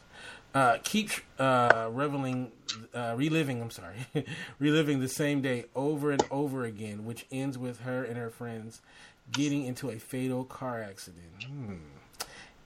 Uh, 0.54 0.78
keeps 0.84 1.20
uh, 1.38 1.88
reveling, 1.92 2.52
uh, 2.96 3.14
reliving. 3.16 3.62
I'm 3.62 3.70
sorry, 3.70 4.08
reliving 4.60 5.02
the 5.02 5.08
same 5.08 5.42
day 5.42 5.66
over 5.76 6.10
and 6.12 6.24
over 6.32 6.66
again, 6.66 7.06
which 7.06 7.28
ends 7.32 7.58
with 7.58 7.82
her 7.82 8.04
and 8.04 8.18
her 8.18 8.30
friends 8.32 8.82
getting 9.32 9.66
into 9.66 9.90
a 9.90 10.00
fatal 10.00 10.44
car 10.44 10.82
accident. 10.82 11.44
Hmm. 11.46 11.76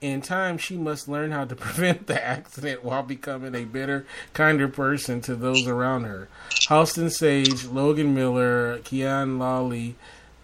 In 0.00 0.20
time, 0.20 0.58
she 0.58 0.76
must 0.76 1.06
learn 1.06 1.30
how 1.30 1.44
to 1.44 1.54
prevent 1.56 2.08
the 2.08 2.22
accident 2.22 2.84
while 2.84 3.02
becoming 3.02 3.54
a 3.54 3.64
better, 3.64 4.04
kinder 4.34 4.68
person 4.68 5.20
to 5.22 5.36
those 5.36 5.66
around 5.66 6.04
her. 6.04 6.28
Halston 6.50 7.10
Sage, 7.10 7.64
Logan 7.66 8.14
Miller, 8.14 8.78
Kian 8.80 9.38
Lawley, 9.38 9.94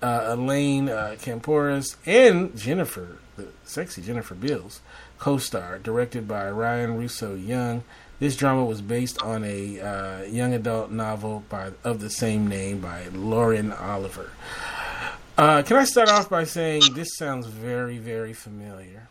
uh, 0.01 0.27
Elaine 0.29 0.89
uh, 0.89 1.17
Kampouris, 1.19 1.97
and 2.07 2.57
Jennifer, 2.57 3.19
the 3.37 3.49
sexy 3.65 4.01
Jennifer 4.01 4.37
Beals, 4.37 4.81
co-star, 5.19 5.79
directed 5.79 6.27
by 6.29 6.51
Ryan 6.51 6.97
Russo 6.97 7.35
Young. 7.35 7.83
This 8.21 8.37
drama 8.37 8.65
was 8.65 8.81
based 8.83 9.23
on 9.23 9.45
a 9.45 9.81
uh, 9.81 10.23
young 10.23 10.53
adult 10.55 10.91
novel 10.91 11.45
by 11.49 11.71
of 11.85 12.01
the 12.01 12.11
same 12.11 12.49
name 12.49 12.81
by 12.81 13.07
Lauren 13.13 13.73
Oliver. 13.73 14.31
Uh, 15.37 15.63
can 15.63 15.77
I 15.77 15.85
start 15.85 16.09
off 16.09 16.29
by 16.29 16.43
saying 16.43 16.83
this 16.95 17.17
sounds 17.17 17.47
very, 17.47 17.99
very 17.99 18.33
familiar 18.33 19.09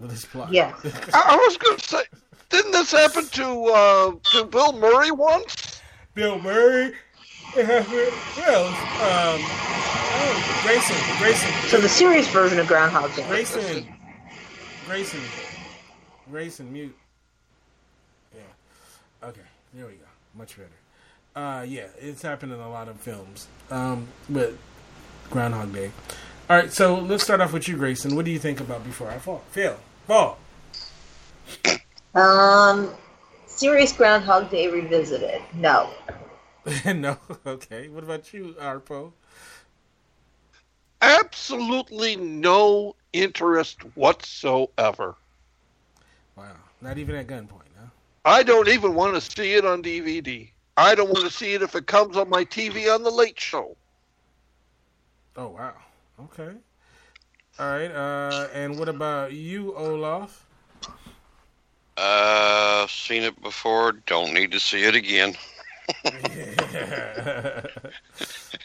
with 0.00 0.10
this 0.10 0.24
plot? 0.24 0.50
Yeah. 0.52 0.74
I, 1.12 1.22
I 1.32 1.36
was 1.36 1.58
going 1.58 1.76
to 1.76 1.84
say, 1.86 2.02
didn't 2.48 2.72
this 2.72 2.92
happen 2.92 3.26
to 3.26 3.64
uh, 3.64 4.12
to 4.32 4.44
Bill 4.46 4.72
Murray 4.72 5.10
once? 5.10 5.82
Bill 6.14 6.38
Murray. 6.38 6.94
It 7.56 7.66
happened. 7.66 8.12
Well, 8.38 8.66
um, 8.66 9.40
oh, 9.44 10.60
Grayson, 10.64 10.96
Grayson. 11.18 11.50
So 11.68 11.80
the 11.80 11.88
serious 11.88 12.26
version 12.28 12.58
of 12.58 12.66
Groundhog 12.66 13.14
Day. 13.14 13.26
Grayson, 13.28 13.86
Grayson, 14.86 15.20
Grayson, 16.30 16.72
mute. 16.72 16.96
Yeah. 18.34 19.28
Okay, 19.28 19.40
there 19.72 19.86
we 19.86 19.92
go. 19.92 20.04
Much 20.34 20.56
better. 20.56 20.68
Uh, 21.34 21.62
yeah, 21.62 21.86
it's 21.98 22.22
happened 22.22 22.52
in 22.52 22.60
a 22.60 22.68
lot 22.68 22.88
of 22.88 23.00
films. 23.00 23.48
Um, 23.70 24.08
but 24.28 24.52
Groundhog 25.30 25.72
Day. 25.72 25.90
All 26.50 26.56
right, 26.56 26.70
so 26.70 26.96
let's 26.96 27.24
start 27.24 27.40
off 27.40 27.52
with 27.52 27.66
you, 27.66 27.76
Grayson. 27.76 28.14
What 28.14 28.26
do 28.26 28.30
you 28.30 28.38
think 28.38 28.60
about 28.60 28.84
Before 28.84 29.10
I 29.10 29.18
Fall? 29.18 29.42
Phil, 29.50 29.76
fall. 30.06 30.38
Um, 32.14 32.90
serious 33.46 33.92
Groundhog 33.92 34.50
Day 34.50 34.68
revisited. 34.68 35.40
No. 35.54 35.90
no. 36.84 37.16
Okay. 37.46 37.88
What 37.88 38.04
about 38.04 38.32
you, 38.34 38.54
Arpo? 38.60 39.12
Absolutely 41.00 42.16
no 42.16 42.94
interest 43.14 43.80
whatsoever. 43.94 45.14
Wow. 46.36 46.56
Not 46.82 46.98
even 46.98 47.14
at 47.14 47.28
gunpoint, 47.28 47.70
huh? 47.78 47.86
I 48.24 48.42
don't 48.42 48.68
even 48.68 48.94
want 48.94 49.14
to 49.14 49.20
see 49.20 49.54
it 49.54 49.64
on 49.64 49.82
DVD. 49.82 50.48
I 50.76 50.94
don't 50.94 51.08
want 51.08 51.24
to 51.24 51.30
see 51.30 51.54
it 51.54 51.62
if 51.62 51.74
it 51.74 51.86
comes 51.86 52.16
on 52.16 52.28
my 52.28 52.44
TV 52.44 52.92
on 52.92 53.04
the 53.04 53.10
Late 53.10 53.38
Show. 53.38 53.76
Oh 55.36 55.48
wow. 55.48 55.74
Okay. 56.20 56.52
All 57.58 57.66
right. 57.66 57.90
Uh, 57.90 58.48
and 58.52 58.78
what 58.78 58.88
about 58.88 59.32
you, 59.32 59.74
Olaf? 59.76 60.44
Uh, 61.96 62.86
seen 62.88 63.22
it 63.22 63.40
before. 63.40 63.92
Don't 64.06 64.34
need 64.34 64.50
to 64.50 64.60
see 64.60 64.82
it 64.82 64.96
again. 64.96 65.34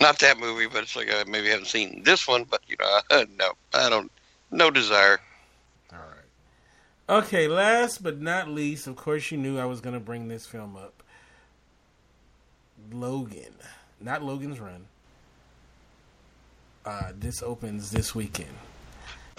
Not 0.00 0.18
that 0.20 0.38
movie, 0.38 0.66
but 0.66 0.82
it's 0.82 0.96
like 0.96 1.10
I 1.10 1.24
maybe 1.24 1.48
haven't 1.48 1.66
seen 1.66 2.02
this 2.04 2.26
one. 2.26 2.44
But 2.44 2.62
you 2.66 2.76
know, 2.80 3.24
no, 3.38 3.52
I 3.74 3.88
don't. 3.88 4.10
No 4.50 4.70
desire. 4.70 5.20
All 5.92 5.98
right. 5.98 7.22
Okay, 7.24 7.48
last 7.48 8.02
but 8.02 8.20
not 8.20 8.48
least, 8.48 8.86
of 8.86 8.96
course, 8.96 9.30
you 9.30 9.38
knew 9.38 9.58
I 9.58 9.64
was 9.64 9.80
going 9.80 9.94
to 9.94 10.00
bring 10.00 10.28
this 10.28 10.46
film 10.46 10.76
up. 10.76 11.02
Logan, 12.90 13.54
not 14.00 14.22
Logan's 14.22 14.60
Run. 14.60 14.86
Uh, 16.84 17.12
this 17.16 17.42
opens 17.42 17.90
this 17.90 18.14
weekend. 18.14 18.50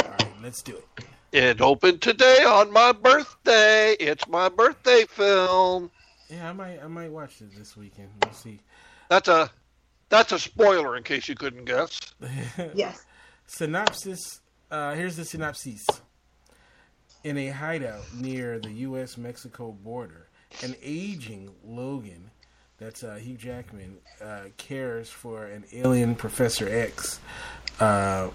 All 0.04 0.12
right, 0.12 0.32
let's 0.42 0.62
do 0.62 0.78
it. 0.78 1.06
It 1.34 1.62
opened 1.62 2.02
today 2.02 2.44
on 2.44 2.72
my 2.72 2.92
birthday. 2.92 3.96
It's 4.00 4.28
my 4.28 4.50
birthday 4.50 5.06
film. 5.10 5.92
Yeah, 6.30 6.50
I 6.50 6.54
might, 6.54 6.80
I 6.82 6.88
might 6.88 7.12
watch 7.12 7.42
it 7.42 7.56
this 7.58 7.76
weekend. 7.76 8.10
We'll 8.24 8.34
see. 8.34 8.60
That's 9.10 9.28
a, 9.28 9.52
that's 10.10 10.32
a 10.32 10.40
spoiler 10.40 10.96
in 10.98 11.04
case 11.04 11.28
you 11.28 11.36
couldn't 11.36 11.66
guess. 11.66 12.00
yes. 12.74 13.06
Synopsis. 13.48 14.42
Uh, 14.72 14.94
here's 14.94 15.16
the 15.16 15.26
synopsis. 15.26 15.86
In 17.24 17.38
a 17.38 17.50
hideout 17.50 18.04
near 18.14 18.60
the 18.60 18.72
U.S. 18.72 19.18
Mexico 19.18 19.72
border, 19.72 20.28
an 20.62 20.76
aging 20.82 21.54
Logan, 21.64 22.32
that's 22.78 23.04
uh, 23.04 23.16
Hugh 23.16 23.38
Jackman, 23.38 23.98
uh, 24.22 24.42
cares 24.58 25.10
for 25.10 25.46
an 25.46 25.64
alien 25.72 26.16
Professor 26.16 26.68
X. 26.68 27.20
Uh, 27.80 28.30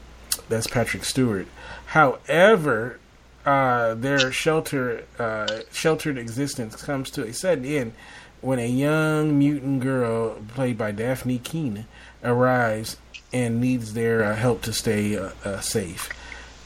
that's 0.49 0.67
Patrick 0.67 1.05
Stewart. 1.05 1.47
However, 1.87 2.99
uh, 3.45 3.95
their 3.95 4.31
shelter 4.33 5.05
uh, 5.19 5.61
sheltered 5.73 6.19
existence 6.19 6.77
comes 6.77 7.11
to 7.11 7.25
a 7.25 7.33
sudden 7.33 7.65
end 7.65 7.93
when 8.41 8.59
a 8.59 8.67
young 8.67 9.39
mutant 9.39 9.81
girl, 9.81 10.37
played 10.55 10.79
by 10.79 10.93
Dafne 10.93 11.43
Keen, 11.43 11.87
arrives 12.23 12.97
and 13.33 13.61
needs 13.61 13.95
their 13.95 14.25
uh, 14.25 14.35
help 14.35 14.63
to 14.63 14.73
stay 14.73 15.19
safe 15.61 16.09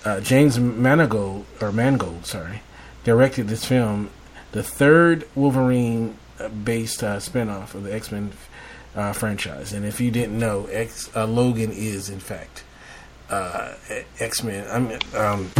uh, 0.04 0.20
James 0.20 0.58
Mangold 0.58 1.44
or 1.60 1.72
Mangold, 1.72 2.26
sorry, 2.26 2.62
directed 3.04 3.48
this 3.48 3.64
film, 3.64 4.10
the 4.52 4.62
third 4.62 5.28
Wolverine-based 5.34 7.02
uh, 7.02 7.16
spinoff 7.16 7.74
of 7.74 7.84
the 7.84 7.94
X-Men 7.94 8.32
uh, 8.94 9.12
franchise. 9.12 9.72
And 9.72 9.86
if 9.86 10.00
you 10.00 10.10
didn't 10.10 10.38
know, 10.38 10.66
X 10.66 11.10
uh, 11.14 11.26
Logan 11.26 11.70
is 11.70 12.10
in 12.10 12.20
fact 12.20 12.64
uh, 13.30 13.74
X-Men. 14.18 14.66
I 14.68 14.78
mean, 14.78 14.98
um, 15.14 15.50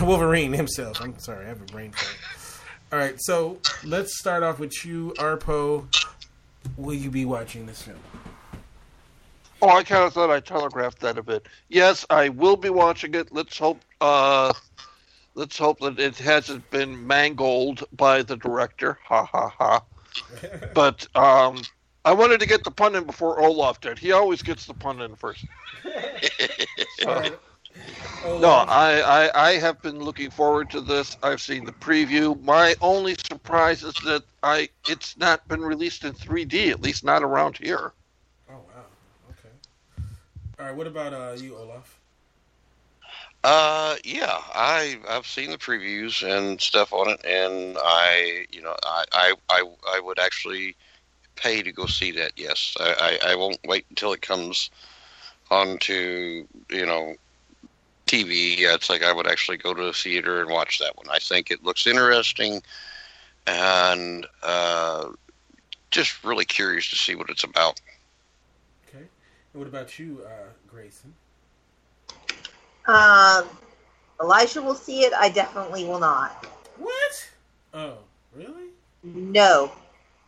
Wolverine 0.00 0.52
himself. 0.52 1.00
I'm 1.00 1.18
sorry, 1.18 1.44
I 1.44 1.48
have 1.48 1.60
a 1.60 1.66
brain 1.66 1.92
fart. 1.92 2.16
All 2.92 2.98
right, 2.98 3.18
so 3.22 3.58
let's 3.84 4.18
start 4.18 4.42
off 4.42 4.58
with 4.58 4.84
you, 4.84 5.14
Arpo. 5.16 5.86
Will 6.76 6.92
you 6.92 7.10
be 7.10 7.24
watching 7.24 7.64
this 7.64 7.80
film? 7.80 7.98
Oh, 9.62 9.70
I 9.70 9.82
kind 9.82 10.04
of 10.04 10.12
thought 10.12 10.28
I 10.28 10.40
telegraphed 10.40 11.00
that 11.00 11.16
a 11.16 11.22
bit. 11.22 11.46
Yes, 11.70 12.04
I 12.10 12.28
will 12.28 12.56
be 12.56 12.68
watching 12.68 13.14
it. 13.14 13.32
Let's 13.32 13.56
hope. 13.56 13.80
Uh, 14.02 14.52
let's 15.34 15.56
hope 15.56 15.78
that 15.80 15.98
it 15.98 16.18
hasn't 16.18 16.68
been 16.70 17.06
mangled 17.06 17.82
by 17.96 18.22
the 18.22 18.36
director. 18.36 18.98
Ha 19.06 19.24
ha 19.24 19.48
ha. 19.48 19.82
but 20.74 21.06
um, 21.16 21.62
I 22.04 22.12
wanted 22.12 22.40
to 22.40 22.46
get 22.46 22.62
the 22.62 22.70
pun 22.70 22.94
in 22.94 23.04
before 23.04 23.40
Olaf 23.40 23.80
did. 23.80 23.98
He 23.98 24.12
always 24.12 24.42
gets 24.42 24.66
the 24.66 24.74
pun 24.74 25.00
in 25.00 25.16
first. 25.16 25.46
So- 26.98 27.38
no, 28.24 28.50
I, 28.68 29.00
I 29.00 29.48
I 29.48 29.52
have 29.52 29.80
been 29.82 29.98
looking 30.00 30.30
forward 30.30 30.70
to 30.70 30.80
this. 30.80 31.16
I've 31.22 31.40
seen 31.40 31.64
the 31.64 31.72
preview. 31.72 32.40
My 32.42 32.74
only 32.80 33.16
surprise 33.28 33.82
is 33.82 33.94
that 34.04 34.22
I 34.42 34.68
it's 34.88 35.16
not 35.16 35.46
been 35.48 35.60
released 35.62 36.04
in 36.04 36.12
3D, 36.12 36.70
at 36.70 36.80
least 36.80 37.04
not 37.04 37.22
around 37.22 37.56
here. 37.58 37.92
Oh 38.50 38.54
wow. 38.54 38.84
Okay. 39.30 39.54
All 40.58 40.66
right. 40.66 40.76
What 40.76 40.86
about 40.86 41.12
uh, 41.12 41.36
you, 41.40 41.56
Olaf? 41.56 41.98
Uh, 43.44 43.96
yeah, 44.04 44.38
I 44.54 44.98
I've 45.08 45.26
seen 45.26 45.50
the 45.50 45.58
previews 45.58 46.22
and 46.22 46.60
stuff 46.60 46.92
on 46.92 47.10
it, 47.10 47.24
and 47.24 47.76
I, 47.80 48.46
you 48.52 48.62
know, 48.62 48.74
I 48.84 49.04
I 49.12 49.34
I, 49.50 49.64
I 49.96 50.00
would 50.00 50.18
actually 50.20 50.76
pay 51.36 51.62
to 51.62 51.72
go 51.72 51.86
see 51.86 52.12
that. 52.12 52.32
Yes, 52.36 52.74
I, 52.78 53.18
I 53.24 53.32
I 53.32 53.34
won't 53.34 53.58
wait 53.66 53.86
until 53.90 54.12
it 54.12 54.22
comes 54.22 54.70
onto 55.50 56.46
you 56.70 56.86
know 56.86 57.14
TV. 58.12 58.58
yeah, 58.58 58.74
It's 58.74 58.90
like 58.90 59.02
I 59.02 59.12
would 59.12 59.26
actually 59.26 59.56
go 59.56 59.72
to 59.72 59.84
the 59.84 59.92
theater 59.92 60.42
and 60.42 60.50
watch 60.50 60.78
that 60.78 60.96
one. 60.96 61.06
I 61.10 61.18
think 61.18 61.50
it 61.50 61.64
looks 61.64 61.86
interesting, 61.86 62.62
and 63.46 64.26
uh, 64.42 65.08
just 65.90 66.22
really 66.22 66.44
curious 66.44 66.90
to 66.90 66.96
see 66.96 67.14
what 67.14 67.30
it's 67.30 67.44
about. 67.44 67.80
Okay. 68.88 69.04
And 69.52 69.62
what 69.62 69.66
about 69.66 69.98
you, 69.98 70.20
uh, 70.26 70.50
Grayson? 70.68 71.14
Um, 72.86 73.44
Elijah 74.20 74.60
will 74.60 74.74
see 74.74 75.00
it. 75.00 75.12
I 75.14 75.30
definitely 75.30 75.84
will 75.84 76.00
not. 76.00 76.46
What? 76.76 77.30
Oh, 77.72 77.94
really? 78.34 78.68
No, 79.02 79.72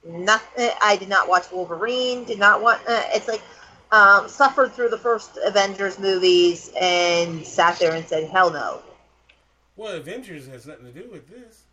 nothing. 0.07 0.71
I 0.83 0.97
did 0.97 1.09
not 1.09 1.29
watch 1.29 1.53
Wolverine. 1.53 2.25
Did 2.25 2.39
not 2.39 2.63
want. 2.63 2.81
Uh, 2.89 3.03
it's 3.09 3.29
like 3.29 3.43
um, 3.93 4.29
suffered 4.29 4.73
through 4.73 4.89
the 4.89 4.99
first 4.99 5.39
Avengers 5.45 5.99
movies 5.99 6.73
and 6.81 7.47
sat 7.47 7.79
there 7.79 7.95
and 7.95 8.07
said, 8.07 8.29
"Hell 8.31 8.51
no." 8.51 8.83
Well, 9.77 9.95
Avengers 9.95 10.47
has 10.47 10.67
nothing 10.67 10.87
to 10.87 10.93
do 10.93 11.09
with 11.11 11.29
this. 11.29 11.65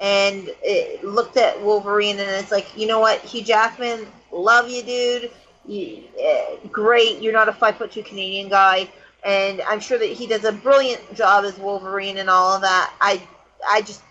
And 0.00 0.50
it 0.62 1.04
looked 1.04 1.36
at 1.36 1.60
Wolverine 1.60 2.18
and 2.20 2.30
it's 2.30 2.52
like, 2.52 2.68
you 2.76 2.86
know 2.86 3.00
what, 3.00 3.20
Hugh 3.20 3.42
Jackman, 3.42 4.06
love 4.30 4.70
you, 4.70 4.82
dude. 4.82 5.30
You, 5.66 6.04
uh, 6.24 6.68
great. 6.68 7.20
You're 7.20 7.32
not 7.32 7.48
a 7.48 7.52
five 7.52 7.76
foot 7.76 7.90
two 7.90 8.02
Canadian 8.02 8.48
guy, 8.48 8.88
and 9.24 9.60
I'm 9.62 9.80
sure 9.80 9.98
that 9.98 10.06
he 10.06 10.26
does 10.26 10.44
a 10.44 10.52
brilliant 10.52 11.14
job 11.14 11.44
as 11.44 11.58
Wolverine 11.58 12.18
and 12.18 12.30
all 12.30 12.54
of 12.54 12.62
that. 12.62 12.94
I, 13.00 13.22
I 13.68 13.82
just, 13.82 14.02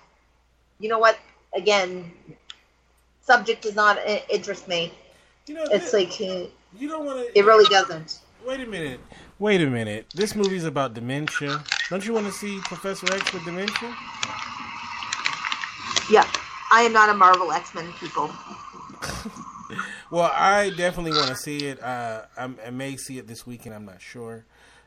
you 0.80 0.90
know 0.90 1.00
what? 1.00 1.18
Again, 1.56 2.12
subject 3.22 3.64
does 3.64 3.76
not 3.76 3.98
interest 4.30 4.68
me. 4.68 4.94
You 5.48 5.56
know, 5.56 5.64
it's 5.72 5.94
like 5.94 6.12
uh, 6.22 6.48
You 6.76 6.88
don't 6.88 7.06
want 7.06 7.26
to. 7.26 7.38
it 7.38 7.46
really 7.46 7.66
doesn't. 7.70 8.20
Wait 8.46 8.60
a 8.62 8.66
minute. 8.66 9.00
Wait 9.40 9.62
a 9.62 9.68
minute. 9.68 10.08
This 10.16 10.36
movie's 10.36 10.66
about 10.66 10.94
dementia. 10.94 11.64
Don't 11.90 12.06
you 12.06 12.14
want 12.14 12.26
to 12.26 12.32
see 12.32 12.60
Professor 12.62 13.14
X 13.14 13.34
with 13.34 13.46
dementia? 13.46 13.96
Yeah, 16.10 16.26
I 16.72 16.82
am 16.82 16.94
not 16.94 17.10
a 17.10 17.14
Marvel 17.14 17.52
X 17.52 17.76
Men 17.76 17.92
people. 18.00 18.32
Well, 20.10 20.32
I 20.34 20.70
definitely 20.70 21.12
want 21.12 21.28
to 21.28 21.36
see 21.36 21.58
it. 21.66 21.84
Uh, 21.84 22.24
I'm, 22.38 22.58
I 22.66 22.70
may 22.70 22.96
see 22.96 23.18
it 23.18 23.28
this 23.28 23.46
weekend. 23.46 23.76
I'm 23.76 23.86
not 23.86 24.02
sure. 24.02 24.46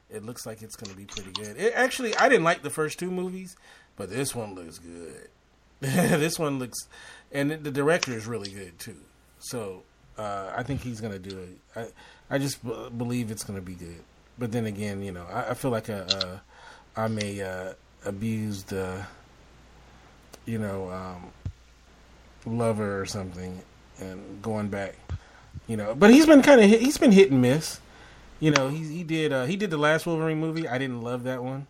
It 0.09 0.25
looks 0.25 0.47
like 0.47 0.63
it's 0.63 0.77
going 0.77 0.91
to 0.91 0.97
be 0.97 1.05
pretty 1.05 1.33
good. 1.33 1.59
It, 1.59 1.73
actually, 1.77 2.17
I 2.17 2.29
didn't 2.29 2.45
like 2.45 2.63
the 2.63 2.71
first 2.71 2.99
two 2.99 3.11
movies, 3.11 3.55
but 3.97 4.09
this 4.09 4.35
one 4.35 4.55
looks 4.55 4.79
good. 4.79 5.29
this 5.81 6.39
one 6.39 6.59
looks, 6.59 6.89
and 7.31 7.51
the 7.51 7.71
director 7.71 8.13
is 8.13 8.27
really 8.27 8.51
good 8.51 8.79
too. 8.79 8.97
So 9.39 9.83
uh, 10.21 10.53
I 10.57 10.63
think 10.63 10.83
he's 10.83 11.01
going 11.01 11.13
to 11.13 11.19
do 11.19 11.39
it. 11.39 11.59
I 11.77 12.35
I 12.35 12.39
just 12.39 12.65
b- 12.65 12.89
believe 12.97 13.31
it's 13.31 13.45
going 13.45 13.59
to 13.59 13.65
be 13.65 13.75
good. 13.75 14.03
But 14.39 14.53
then 14.53 14.67
again, 14.67 15.03
you 15.03 15.13
know, 15.13 15.27
I, 15.33 15.51
I 15.51 15.55
feel 15.55 15.71
like 15.71 15.89
a, 15.89 16.41
a 16.97 17.01
I'm 17.01 17.19
a 17.19 17.43
uh, 17.43 17.73
abused, 18.05 18.73
uh, 18.73 19.03
you 20.47 20.59
know, 20.59 20.91
um, 20.91 21.31
lover 22.47 23.01
or 23.01 23.07
something, 23.07 23.61
and 23.99 24.43
going 24.43 24.69
back, 24.69 24.95
you 25.67 25.77
know. 25.77 25.95
But 25.95 26.11
he's 26.11 26.27
been 26.27 26.43
kind 26.43 26.61
of 26.61 26.69
he's 26.71 26.99
been 26.99 27.13
hit 27.13 27.31
and 27.31 27.41
miss. 27.43 27.81
You 28.41 28.51
know, 28.53 28.69
he 28.69 28.79
he 28.85 29.03
did 29.05 29.33
uh, 29.33 29.45
he 29.45 29.57
did 29.57 29.71
the 29.71 29.79
last 29.79 30.07
Wolverine 30.07 30.41
movie. 30.41 30.67
I 30.69 30.79
didn't 30.79 31.03
love 31.03 31.25
that 31.25 31.43
one. 31.43 31.67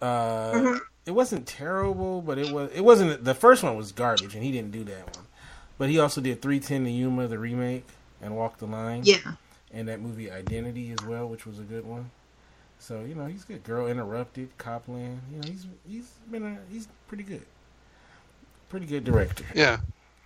Uh, 0.00 0.78
It 1.04 1.10
wasn't 1.12 1.48
terrible, 1.48 2.22
but 2.22 2.38
it 2.38 2.52
was 2.52 2.70
it 2.72 2.82
wasn't 2.82 3.24
the 3.24 3.34
first 3.34 3.64
one 3.64 3.76
was 3.76 3.90
garbage, 3.90 4.34
and 4.36 4.44
he 4.44 4.52
didn't 4.52 4.70
do 4.70 4.84
that 4.84 5.16
one. 5.16 5.26
But 5.82 5.90
he 5.90 5.98
also 5.98 6.20
did 6.20 6.40
three 6.40 6.60
ten 6.60 6.84
to 6.84 6.90
Yuma, 6.92 7.26
the 7.26 7.40
remake, 7.40 7.84
and 8.20 8.36
Walk 8.36 8.58
the 8.58 8.66
Line. 8.66 9.02
Yeah. 9.02 9.32
and 9.72 9.88
that 9.88 10.00
movie 10.00 10.30
Identity 10.30 10.92
as 10.92 11.04
well, 11.04 11.26
which 11.26 11.44
was 11.44 11.58
a 11.58 11.64
good 11.64 11.84
one. 11.84 12.08
So 12.78 13.00
you 13.00 13.16
know 13.16 13.26
he's 13.26 13.42
good. 13.42 13.64
Girl 13.64 13.88
Interrupted, 13.88 14.56
Copland. 14.58 15.20
You 15.32 15.40
know 15.40 15.48
he's 15.48 15.66
he's 15.84 16.12
been 16.30 16.44
a 16.44 16.58
he's 16.70 16.86
pretty 17.08 17.24
good, 17.24 17.42
pretty 18.68 18.86
good 18.86 19.02
director. 19.02 19.44
Yeah. 19.56 19.78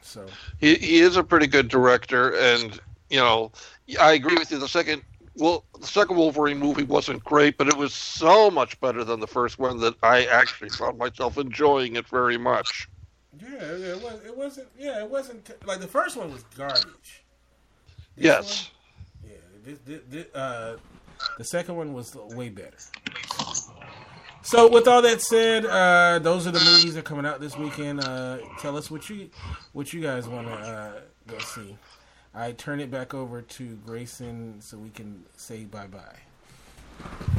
So 0.02 0.26
He 0.60 0.74
he 0.74 0.98
is 0.98 1.16
a 1.16 1.24
pretty 1.24 1.46
good 1.46 1.68
director, 1.68 2.36
and 2.36 2.78
you 3.08 3.20
know, 3.20 3.50
I 3.98 4.12
agree 4.12 4.36
with 4.36 4.50
you. 4.50 4.58
The 4.58 4.68
second, 4.68 5.00
well, 5.36 5.64
the 5.80 5.86
second 5.86 6.18
Wolverine 6.18 6.58
movie 6.58 6.82
wasn't 6.82 7.24
great, 7.24 7.56
but 7.56 7.66
it 7.66 7.78
was 7.78 7.94
so 7.94 8.50
much 8.50 8.78
better 8.82 9.04
than 9.04 9.20
the 9.20 9.26
first 9.26 9.58
one 9.58 9.78
that 9.80 9.94
I 10.02 10.26
actually 10.26 10.68
found 10.68 10.98
myself 10.98 11.38
enjoying 11.38 11.96
it 11.96 12.06
very 12.08 12.36
much. 12.36 12.90
Yeah, 13.40 13.48
yeah, 13.50 13.94
it 13.94 14.02
was 14.02 14.20
it 14.24 14.36
wasn't 14.36 14.68
yeah 14.78 15.02
it 15.02 15.10
wasn't 15.10 15.50
like 15.66 15.80
the 15.80 15.86
first 15.88 16.16
one 16.16 16.32
was 16.32 16.42
garbage. 16.56 17.24
This 18.16 18.24
Yes. 18.24 18.70
one- 19.22 19.30
yeah. 19.32 19.36
This, 19.64 19.78
this, 19.84 20.00
this, 20.08 20.34
uh, 20.34 20.76
the 21.38 21.44
second 21.44 21.76
one 21.76 21.92
was 21.92 22.14
way 22.14 22.48
better. 22.50 22.76
So 24.42 24.68
with 24.70 24.86
all 24.86 25.02
that 25.02 25.20
said, 25.20 25.66
uh, 25.66 26.20
those 26.20 26.46
are 26.46 26.52
the 26.52 26.60
movies 26.60 26.94
that 26.94 27.00
are 27.00 27.02
coming 27.02 27.26
out 27.26 27.40
this 27.40 27.56
weekend. 27.58 28.00
Uh, 28.04 28.38
tell 28.60 28.76
us 28.76 28.90
what 28.90 29.10
you 29.10 29.28
what 29.72 29.92
you 29.92 30.00
guys 30.00 30.28
want 30.28 30.46
to 30.46 30.52
uh, 30.54 30.92
go 31.26 31.38
see. 31.38 31.76
I 32.34 32.52
turn 32.52 32.78
it 32.80 32.90
back 32.90 33.12
over 33.14 33.42
to 33.42 33.76
Grayson 33.86 34.60
so 34.60 34.78
we 34.78 34.90
can 34.90 35.24
say 35.36 35.64
bye 35.64 35.88
bye. 35.88 37.36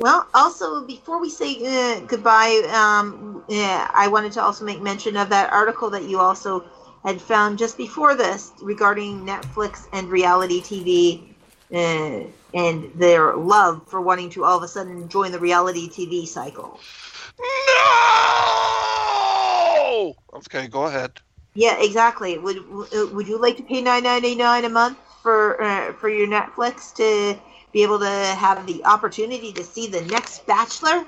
Well, 0.00 0.26
also 0.34 0.86
before 0.86 1.20
we 1.20 1.28
say 1.28 1.56
uh, 1.66 2.00
goodbye, 2.06 2.62
um, 2.72 3.44
yeah, 3.48 3.90
I 3.94 4.08
wanted 4.08 4.32
to 4.32 4.42
also 4.42 4.64
make 4.64 4.80
mention 4.80 5.16
of 5.16 5.28
that 5.28 5.52
article 5.52 5.90
that 5.90 6.04
you 6.04 6.20
also 6.20 6.64
had 7.04 7.20
found 7.20 7.58
just 7.58 7.76
before 7.76 8.14
this 8.16 8.52
regarding 8.62 9.26
Netflix 9.26 9.88
and 9.92 10.08
reality 10.10 10.62
TV 10.62 11.36
uh, 11.74 12.30
and 12.54 12.92
their 12.98 13.36
love 13.36 13.88
for 13.88 14.00
wanting 14.00 14.30
to 14.30 14.44
all 14.44 14.56
of 14.56 14.62
a 14.62 14.68
sudden 14.68 15.08
join 15.08 15.32
the 15.32 15.38
reality 15.40 15.88
TV 15.90 16.26
cycle. 16.26 16.80
Oh, 19.82 20.14
okay, 20.34 20.68
go 20.68 20.84
ahead. 20.86 21.20
Yeah, 21.54 21.76
exactly. 21.80 22.38
Would 22.38 22.58
would 22.68 23.28
you 23.28 23.38
like 23.40 23.56
to 23.58 23.62
pay 23.64 23.82
nine 23.82 24.04
ninety 24.04 24.34
nine 24.34 24.64
a 24.64 24.68
month 24.70 24.98
for 25.22 25.60
uh, 25.62 25.92
for 25.94 26.08
your 26.08 26.28
Netflix 26.28 26.94
to 26.94 27.38
be 27.72 27.82
able 27.82 27.98
to 28.00 28.08
have 28.08 28.66
the 28.66 28.84
opportunity 28.84 29.52
to 29.52 29.64
see 29.64 29.86
the 29.86 30.02
next 30.02 30.46
Bachelor? 30.46 31.04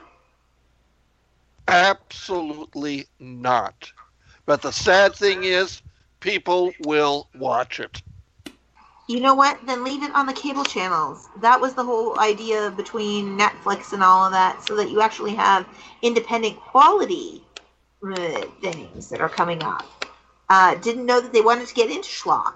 Absolutely 1.69 3.07
not. 3.19 3.93
But 4.47 4.63
the 4.63 4.73
sad 4.73 5.15
thing 5.15 5.45
is, 5.45 5.83
people 6.21 6.73
will 6.81 7.29
watch 7.35 7.81
it. 7.81 8.03
You 9.09 9.21
know 9.21 9.35
what? 9.35 9.59
Then 9.67 9.85
leave 9.85 10.03
it 10.03 10.15
on 10.15 10.27
the 10.27 10.33
cable 10.33 10.65
channels. 10.65 11.29
That 11.41 11.61
was 11.61 11.75
the 11.75 11.85
whole 11.85 12.19
idea 12.19 12.71
between 12.71 13.37
Netflix 13.39 13.93
and 13.93 14.03
all 14.03 14.25
of 14.27 14.33
that, 14.33 14.63
so 14.63 14.77
that 14.77 14.91
you 14.91 15.01
actually 15.01 15.35
have 15.35 15.67
independent 16.03 16.59
quality 16.59 17.43
uh, 18.05 18.43
things 18.61 19.09
that 19.11 19.21
are 19.21 19.29
coming 19.29 19.63
up. 19.63 19.87
Uh, 20.49 20.75
didn't 20.77 21.07
know 21.07 21.21
that 21.21 21.33
they 21.33 21.41
wanted 21.41 21.67
to 21.67 21.75
get 21.75 21.91
into 21.91 22.09
schlock. 22.09 22.55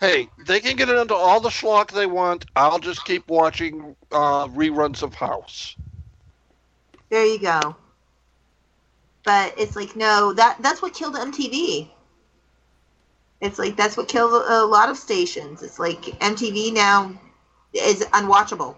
Hey, 0.00 0.28
they 0.46 0.60
can 0.60 0.76
get 0.76 0.90
into 0.90 1.14
all 1.14 1.40
the 1.40 1.48
schlock 1.48 1.90
they 1.90 2.06
want. 2.06 2.44
I'll 2.54 2.78
just 2.78 3.04
keep 3.04 3.28
watching 3.28 3.96
uh, 4.12 4.46
reruns 4.48 5.02
of 5.02 5.14
House. 5.14 5.76
There 7.08 7.24
you 7.24 7.38
go. 7.38 7.76
But 9.24 9.54
it's 9.58 9.74
like 9.74 9.96
no, 9.96 10.32
that 10.34 10.58
that's 10.60 10.82
what 10.82 10.94
killed 10.94 11.14
MTV. 11.14 11.88
It's 13.40 13.58
like 13.58 13.76
that's 13.76 13.96
what 13.96 14.08
killed 14.08 14.32
a 14.48 14.64
lot 14.64 14.88
of 14.90 14.98
stations. 14.98 15.62
It's 15.62 15.78
like 15.78 16.00
MTV 16.20 16.72
now 16.72 17.12
is 17.72 18.02
unwatchable. 18.06 18.76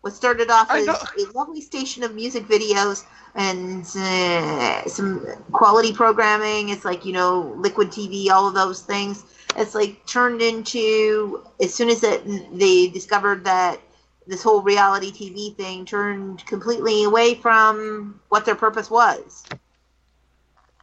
What 0.00 0.12
started 0.12 0.50
off 0.50 0.70
as 0.70 0.86
a 0.86 1.32
lovely 1.34 1.60
station 1.60 2.02
of 2.04 2.14
music 2.14 2.44
videos 2.44 3.04
and 3.34 3.84
uh, 3.96 4.88
some 4.88 5.26
quality 5.52 5.92
programming. 5.92 6.68
It's 6.68 6.84
like 6.84 7.04
you 7.04 7.12
know, 7.12 7.54
liquid 7.58 7.88
TV, 7.88 8.30
all 8.30 8.46
of 8.46 8.54
those 8.54 8.82
things. 8.82 9.24
It's 9.56 9.74
like 9.74 10.06
turned 10.06 10.42
into 10.42 11.44
as 11.60 11.74
soon 11.74 11.88
as 11.90 12.02
it, 12.04 12.22
they 12.58 12.88
discovered 12.88 13.44
that 13.44 13.80
this 14.26 14.42
whole 14.42 14.62
reality 14.62 15.10
TV 15.10 15.56
thing 15.56 15.84
turned 15.86 16.44
completely 16.46 17.04
away 17.04 17.34
from 17.34 18.20
what 18.28 18.44
their 18.44 18.54
purpose 18.54 18.90
was. 18.90 19.44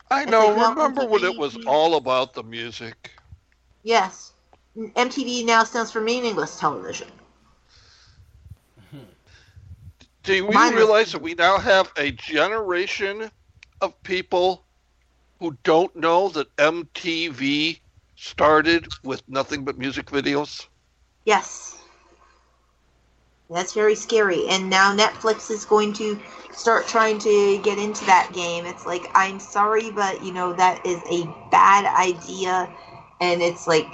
I 0.09 0.25
It's 0.25 0.31
know. 0.31 0.49
like, 0.57 0.75
Remember 0.75 1.05
when 1.05 1.23
it 1.23 1.35
was 1.37 1.57
all 1.65 1.95
about 1.95 2.33
the 2.33 2.43
music? 2.43 3.11
Yes, 3.83 4.33
MTV 4.77 5.45
now 5.45 5.63
stands 5.63 5.91
for 5.91 6.01
meaningless 6.01 6.59
television. 6.59 7.07
Do 10.23 10.33
you 10.35 10.47
Mine 10.51 10.75
was- 10.75 10.75
realize 10.77 11.11
that 11.13 11.21
we 11.21 11.35
now 11.35 11.57
have 11.59 11.91
a 11.97 12.11
generation 12.11 13.31
of 13.81 14.01
people 14.03 14.65
who 15.39 15.57
don't 15.63 15.95
know 15.95 16.29
that 16.29 16.55
MTV 16.57 17.81
started 18.15 18.87
with 19.03 19.21
nothing 19.27 19.63
but 19.63 19.77
music 19.77 20.07
videos? 20.07 20.67
Yes. 21.25 21.77
That's 23.49 23.73
very 23.73 23.95
scary. 23.95 24.47
And 24.47 24.69
now 24.69 24.95
Netflix 24.95 25.51
is 25.51 25.65
going 25.65 25.93
to 25.93 26.19
start 26.51 26.87
trying 26.87 27.19
to 27.19 27.59
get 27.61 27.77
into 27.77 28.03
that 28.05 28.31
game. 28.33 28.65
It's 28.65 28.85
like, 28.85 29.05
I'm 29.13 29.39
sorry, 29.39 29.91
but, 29.91 30.23
you 30.23 30.33
know, 30.33 30.53
that 30.53 30.83
is 30.85 30.99
a 31.11 31.25
bad 31.51 31.85
idea. 31.85 32.73
And 33.21 33.41
it's 33.41 33.67
like, 33.67 33.87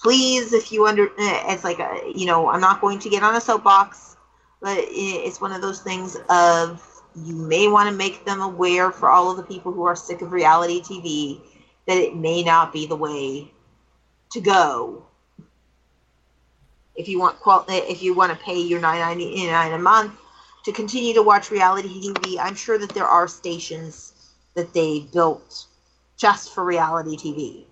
please, 0.00 0.52
if 0.52 0.70
you 0.70 0.86
under, 0.86 1.06
eh, 1.06 1.52
it's 1.52 1.64
like, 1.64 1.80
uh, 1.80 1.98
you 2.14 2.26
know, 2.26 2.48
I'm 2.48 2.60
not 2.60 2.80
going 2.80 3.00
to 3.00 3.08
get 3.08 3.24
on 3.24 3.34
a 3.34 3.40
soapbox, 3.40 4.16
but 4.60 4.78
it's 4.78 5.40
one 5.40 5.52
of 5.52 5.60
those 5.60 5.80
things 5.80 6.16
of 6.30 6.80
you 7.16 7.34
may 7.34 7.68
want 7.68 7.90
to 7.90 7.94
make 7.94 8.24
them 8.24 8.40
aware 8.40 8.90
for 8.90 9.10
all 9.10 9.30
of 9.30 9.36
the 9.36 9.42
people 9.42 9.72
who 9.72 9.84
are 9.84 9.96
sick 9.96 10.22
of 10.22 10.32
reality 10.32 10.80
TV 10.80 11.40
that 11.86 11.96
it 11.98 12.16
may 12.16 12.42
not 12.42 12.72
be 12.72 12.86
the 12.86 12.96
way 12.96 13.50
to 14.32 14.40
go 14.40 15.04
if 16.94 17.08
you 17.08 17.18
want 17.18 17.40
qual- 17.40 17.64
eh, 17.68 17.82
if 17.88 18.02
you 18.02 18.14
want 18.14 18.32
to 18.32 18.44
pay 18.44 18.60
your 18.60 18.80
nine 18.80 19.00
ninety 19.00 19.46
eh, 19.46 19.50
nine 19.50 19.72
a 19.72 19.78
month 19.78 20.12
to 20.64 20.72
continue 20.72 21.14
to 21.14 21.22
watch 21.22 21.50
reality 21.50 21.88
TV, 21.88 22.38
I'm 22.38 22.54
sure 22.54 22.78
that 22.78 22.90
there 22.90 23.06
are 23.06 23.26
stations 23.28 24.12
that 24.54 24.74
they 24.74 25.00
built 25.12 25.66
just 26.18 26.54
for 26.54 26.64
reality 26.64 27.16
TV. 27.16 27.66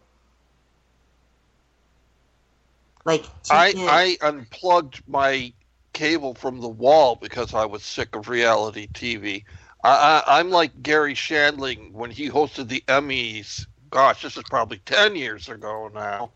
Like 3.04 3.26
I, 3.50 3.76
I 3.86 4.18
unplugged 4.22 5.02
my 5.06 5.52
cable 5.92 6.34
from 6.34 6.60
the 6.60 6.68
wall 6.68 7.16
because 7.16 7.54
I 7.54 7.66
was 7.66 7.82
sick 7.82 8.14
of 8.16 8.28
reality 8.28 8.88
TV. 8.92 9.44
I, 9.84 10.22
I, 10.26 10.40
I'm 10.40 10.50
like 10.50 10.82
Garry 10.82 11.14
Shandling 11.14 11.92
when 11.92 12.10
he 12.10 12.28
hosted 12.30 12.68
the 12.68 12.84
Emmys. 12.88 13.66
Gosh, 13.90 14.22
this 14.22 14.36
is 14.36 14.44
probably 14.44 14.78
10 14.78 15.16
years 15.16 15.48
ago 15.48 15.90
now. 15.92 16.30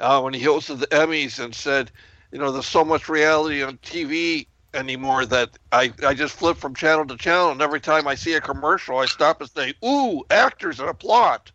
Uh, 0.00 0.20
when 0.20 0.34
he 0.34 0.40
hosted 0.40 0.80
the 0.80 0.86
Emmys 0.88 1.38
and 1.42 1.54
said, 1.54 1.90
you 2.32 2.38
know, 2.38 2.50
there's 2.50 2.66
so 2.66 2.84
much 2.84 3.08
reality 3.08 3.62
on 3.62 3.78
TV 3.78 4.48
anymore 4.74 5.26
that 5.26 5.50
I, 5.70 5.92
I 6.04 6.14
just 6.14 6.34
flip 6.34 6.56
from 6.56 6.74
channel 6.74 7.06
to 7.06 7.16
channel, 7.16 7.50
and 7.50 7.62
every 7.62 7.80
time 7.80 8.08
I 8.08 8.14
see 8.14 8.34
a 8.34 8.40
commercial, 8.40 8.98
I 8.98 9.06
stop 9.06 9.40
and 9.40 9.50
say, 9.50 9.74
ooh, 9.84 10.24
actors 10.30 10.80
and 10.80 10.88
a 10.88 10.94
plot. 10.94 11.52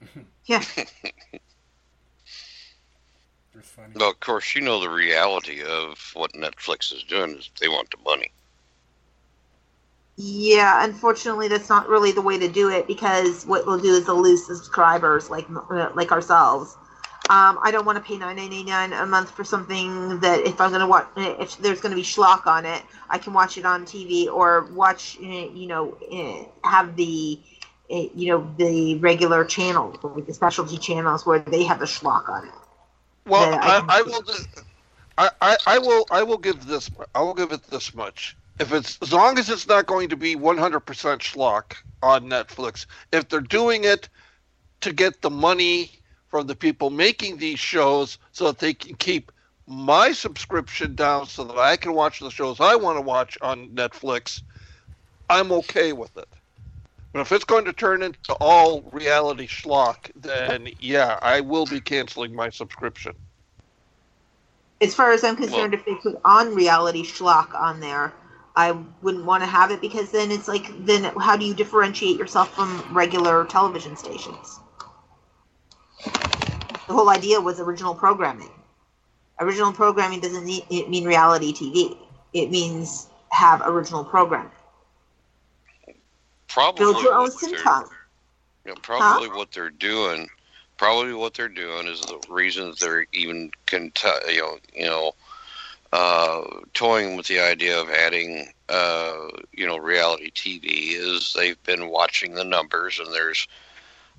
Yeah. 0.46 0.62
Well, 3.94 4.10
of 4.10 4.20
course, 4.20 4.54
you 4.54 4.60
know 4.60 4.78
the 4.80 4.90
reality 4.90 5.62
of 5.62 6.10
what 6.14 6.32
Netflix 6.34 6.92
is 6.92 7.02
doing 7.04 7.36
is 7.36 7.50
they 7.60 7.68
want 7.68 7.90
the 7.90 7.96
money. 8.04 8.30
Yeah, 10.16 10.84
unfortunately, 10.84 11.48
that's 11.48 11.68
not 11.68 11.88
really 11.88 12.12
the 12.12 12.22
way 12.22 12.38
to 12.38 12.48
do 12.48 12.70
it 12.70 12.86
because 12.86 13.44
what 13.46 13.66
we'll 13.66 13.78
do 13.80 13.94
is 13.94 14.06
they'll 14.06 14.22
lose 14.22 14.46
subscribers 14.46 15.28
like 15.30 15.46
uh, 15.50 15.90
like 15.94 16.12
ourselves. 16.12 16.76
Um, 17.28 17.58
I 17.62 17.70
don't 17.72 17.84
want 17.86 17.98
to 17.98 18.04
pay 18.04 18.16
nine 18.18 18.36
ninety 18.36 18.62
nine 18.62 18.92
a 18.92 19.06
month 19.06 19.30
for 19.30 19.44
something 19.44 20.20
that 20.20 20.40
if 20.40 20.60
I'm 20.60 20.70
going 20.70 20.82
to 20.82 20.86
watch, 20.86 21.08
if 21.16 21.56
there's 21.58 21.80
going 21.80 21.90
to 21.90 21.96
be 21.96 22.02
schlock 22.02 22.46
on 22.46 22.64
it, 22.64 22.82
I 23.08 23.18
can 23.18 23.32
watch 23.32 23.58
it 23.58 23.64
on 23.64 23.86
TV 23.86 24.28
or 24.28 24.66
watch, 24.72 25.16
uh, 25.20 25.26
you 25.26 25.66
know, 25.66 25.96
uh, 26.12 26.68
have 26.68 26.96
the, 26.96 27.40
you 27.88 28.28
know, 28.28 28.54
the 28.58 28.96
regular 28.98 29.44
channels, 29.44 29.96
like 30.04 30.26
the 30.26 30.34
specialty 30.34 30.78
channels 30.78 31.26
where 31.26 31.40
they 31.40 31.64
have 31.64 31.80
the 31.80 31.86
schlock 31.86 32.28
on 32.28 32.46
it. 32.46 32.54
Well, 33.26 33.48
I 33.60 33.82
I, 33.88 33.98
I 33.98 34.02
will. 34.02 34.22
I, 35.16 35.30
I, 35.40 35.56
I 35.66 35.78
will. 35.78 36.06
I 36.10 36.22
will 36.22 36.38
give 36.38 36.66
this. 36.66 36.90
I 37.14 37.22
will 37.22 37.34
give 37.34 37.52
it 37.52 37.64
this 37.64 37.94
much. 37.94 38.36
If 38.58 38.72
it's 38.72 38.98
as 39.02 39.12
long 39.12 39.38
as 39.38 39.50
it's 39.50 39.66
not 39.66 39.86
going 39.86 40.08
to 40.10 40.16
be 40.16 40.36
100% 40.36 40.80
schlock 40.80 41.74
on 42.02 42.26
Netflix, 42.26 42.86
if 43.12 43.28
they're 43.28 43.40
doing 43.40 43.84
it 43.84 44.08
to 44.82 44.92
get 44.92 45.22
the 45.22 45.30
money 45.30 45.90
from 46.28 46.46
the 46.46 46.56
people 46.56 46.90
making 46.90 47.36
these 47.36 47.58
shows, 47.58 48.18
so 48.32 48.46
that 48.46 48.58
they 48.58 48.74
can 48.74 48.96
keep 48.96 49.32
my 49.66 50.12
subscription 50.12 50.94
down, 50.94 51.26
so 51.26 51.44
that 51.44 51.58
I 51.58 51.76
can 51.76 51.94
watch 51.94 52.20
the 52.20 52.30
shows 52.30 52.60
I 52.60 52.76
want 52.76 52.98
to 52.98 53.02
watch 53.02 53.38
on 53.40 53.70
Netflix, 53.70 54.42
I'm 55.28 55.52
okay 55.52 55.92
with 55.92 56.16
it. 56.16 56.28
But 57.12 57.20
if 57.20 57.32
it's 57.32 57.44
going 57.44 57.64
to 57.66 57.72
turn 57.72 58.02
into 58.02 58.34
all 58.40 58.82
reality 58.92 59.46
schlock, 59.46 60.10
then 60.16 60.68
yeah, 60.80 61.18
I 61.22 61.40
will 61.40 61.66
be 61.66 61.80
canceling 61.80 62.34
my 62.34 62.50
subscription. 62.50 63.12
As 64.80 64.94
far 64.94 65.12
as 65.12 65.22
I'm 65.22 65.36
concerned, 65.36 65.72
if 65.72 65.84
they 65.86 65.94
put 65.94 66.20
on 66.24 66.54
reality 66.54 67.04
schlock 67.04 67.54
on 67.54 67.80
there, 67.80 68.12
I 68.56 68.70
wouldn't 69.02 69.24
want 69.24 69.42
to 69.42 69.46
have 69.46 69.70
it 69.72 69.80
because 69.80 70.10
then 70.12 70.30
it's 70.30 70.46
like, 70.46 70.66
then 70.84 71.12
how 71.20 71.36
do 71.36 71.44
you 71.44 71.54
differentiate 71.54 72.16
yourself 72.16 72.54
from 72.54 72.84
regular 72.92 73.44
television 73.46 73.96
stations? 73.96 74.60
The 76.04 76.92
whole 76.92 77.08
idea 77.08 77.40
was 77.40 77.58
original 77.58 77.94
programming. 77.94 78.50
Original 79.40 79.72
programming 79.72 80.20
doesn't 80.20 80.44
need, 80.44 80.64
it 80.70 80.88
mean 80.88 81.04
reality 81.04 81.52
TV. 81.52 81.96
It 82.32 82.50
means 82.50 83.08
have 83.30 83.62
original 83.64 84.04
programming. 84.04 84.52
Probably 86.46 86.84
Build 86.84 87.02
your 87.02 87.14
own 87.14 87.22
what 87.22 87.40
they're- 87.40 87.50
syntax. 87.56 87.90
you 88.64 88.72
know, 88.72 88.80
probably 88.82 89.28
what 89.28 89.50
they're 89.50 89.70
doing, 89.70 90.28
probably 90.76 91.12
what 91.14 91.34
they're 91.34 91.48
doing 91.48 91.88
is 91.88 92.00
the 92.02 92.20
reason 92.28 92.70
that 92.70 92.78
they're 92.78 93.06
even 93.12 93.50
you 93.72 93.80
know, 94.38 94.58
you 94.72 94.84
know, 94.86 95.12
uh, 95.94 96.42
toying 96.72 97.16
with 97.16 97.28
the 97.28 97.38
idea 97.38 97.80
of 97.80 97.88
adding, 97.88 98.48
uh, 98.68 99.28
you 99.52 99.64
know, 99.64 99.76
reality 99.76 100.28
TV 100.32 100.92
is 100.92 101.32
they've 101.32 101.62
been 101.62 101.88
watching 101.88 102.34
the 102.34 102.44
numbers 102.44 102.98
and 102.98 103.14
there's 103.14 103.46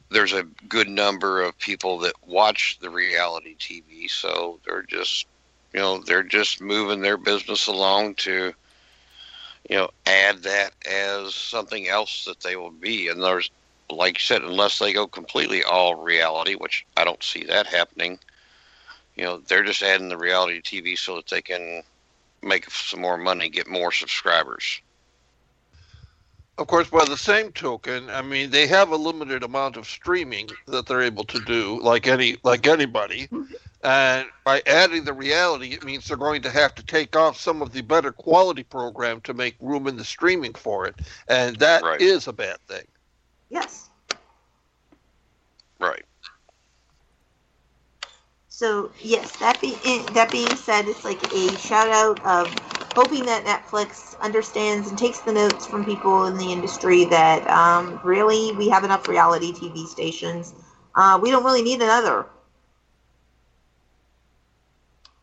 there's 0.10 0.32
a 0.32 0.44
good 0.70 0.88
number 0.88 1.44
of 1.44 1.58
people 1.60 2.00
that 2.00 2.14
watch 2.26 2.78
the 2.80 2.90
reality 2.90 3.58
TV, 3.60 4.10
so 4.10 4.58
they're 4.66 4.84
just 4.84 5.28
you 5.74 5.82
know 5.82 5.98
they're 5.98 6.24
just 6.24 6.62
moving 6.62 7.02
their 7.02 7.18
business 7.18 7.68
along 7.68 8.16
to 8.16 8.54
you 9.70 9.76
know 9.76 9.90
add 10.06 10.44
that 10.44 10.72
as 10.90 11.36
something 11.36 11.90
else 11.90 12.24
that 12.24 12.40
they 12.40 12.56
will 12.56 12.72
be. 12.72 13.10
And 13.10 13.22
there's 13.22 13.52
like 13.90 14.14
you 14.14 14.24
said 14.24 14.44
unless 14.44 14.80
they 14.80 14.94
go 14.94 15.08
completely 15.08 15.64
all 15.64 15.94
reality 15.96 16.56
which 16.56 16.86
i 16.98 17.04
don't 17.04 17.22
see 17.22 17.44
that 17.44 17.68
happening 17.68 18.18
you 19.16 19.24
know 19.24 19.38
they're 19.48 19.64
just 19.64 19.82
adding 19.84 20.10
the 20.10 20.18
reality 20.18 20.62
tv 20.62 20.98
so 20.98 21.16
that 21.18 21.28
they 21.28 21.42
can 21.42 21.84
make 22.44 22.70
some 22.70 23.02
more 23.02 23.18
money 23.18 23.50
get 23.50 23.68
more 23.68 23.92
subscribers 23.92 24.82
Of 26.58 26.68
course, 26.68 26.90
by 26.90 27.06
the 27.06 27.18
same 27.18 27.52
token, 27.52 28.10
I 28.10 28.22
mean 28.22 28.50
they 28.52 28.68
have 28.68 28.92
a 28.92 28.96
limited 28.96 29.44
amount 29.44 29.78
of 29.78 29.88
streaming 29.88 30.58
that 30.68 30.86
they're 30.88 31.02
able 31.02 31.26
to 31.26 31.40
do, 31.42 31.80
like 31.82 32.08
any 32.08 32.38
like 32.44 32.68
anybody. 32.68 33.28
Mm-hmm. 33.28 33.54
And 33.84 34.28
by 34.46 34.62
adding 34.66 35.04
the 35.04 35.14
reality, 35.14 35.74
it 35.74 35.84
means 35.84 36.08
they're 36.08 36.18
going 36.18 36.42
to 36.44 36.50
have 36.52 36.74
to 36.76 36.84
take 36.84 37.16
off 37.16 37.38
some 37.40 37.62
of 37.62 37.72
the 37.74 37.82
better 37.82 38.12
quality 38.14 38.64
program 38.64 39.22
to 39.22 39.34
make 39.34 39.56
room 39.60 39.88
in 39.88 39.98
the 39.98 40.06
streaming 40.06 40.54
for 40.54 40.88
it, 40.88 41.02
and 41.28 41.58
that 41.60 41.90
is 42.00 42.28
Right. 42.28 42.28
a 42.28 42.34
bad 42.34 42.58
thing. 42.68 42.86
Yes. 43.50 43.90
right 45.80 46.06
So 48.56 48.90
yes, 49.02 49.36
that 49.40 49.60
be 49.60 49.76
that 50.14 50.32
being 50.32 50.56
said, 50.56 50.88
it's 50.88 51.03
like 51.03 51.22
a 51.34 51.49
shout 51.57 51.90
out 51.90 52.26
of 52.26 52.48
hoping 52.95 53.26
that 53.26 53.44
Netflix 53.44 54.18
understands 54.22 54.88
and 54.88 54.98
takes 54.98 55.19
the 55.19 55.34
notes 55.34 55.65
from 55.65 55.84
people 55.84 56.27
in 56.27 56.38
the 56.38 56.53
industry 56.53 57.03
that 57.03 57.45
um, 57.49 57.99
really 58.02 58.53
we 58.56 58.69
have 58.69 58.86
enough 58.86 59.10
reality 59.10 59.52
TV 59.52 59.86
stations. 59.86 60.53
Uh, 60.95 61.19
we 61.22 61.32
don't 61.32 61.44
really 61.44 61.64
need 61.64 61.82
another. 61.82 62.27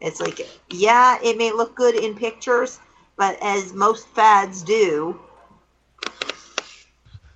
It's 0.02 0.20
like 0.20 0.46
yeah, 0.68 1.16
it 1.24 1.38
may 1.38 1.52
look 1.52 1.74
good 1.74 1.94
in 1.94 2.14
pictures, 2.14 2.80
but 3.16 3.38
as 3.40 3.72
most 3.72 4.09
fads 4.09 4.60
do, 4.60 5.18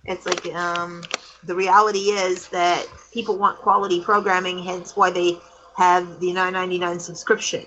it's 0.04 0.26
like 0.26 0.44
um, 0.54 1.04
the 1.44 1.54
reality 1.54 2.10
is 2.10 2.48
that 2.48 2.86
people 3.14 3.38
want 3.38 3.58
quality 3.60 4.04
programming, 4.04 4.58
hence 4.58 4.94
why 4.94 5.10
they 5.10 5.40
have 5.76 6.20
the 6.20 6.28
9.99 6.28 7.00
subscription 7.00 7.64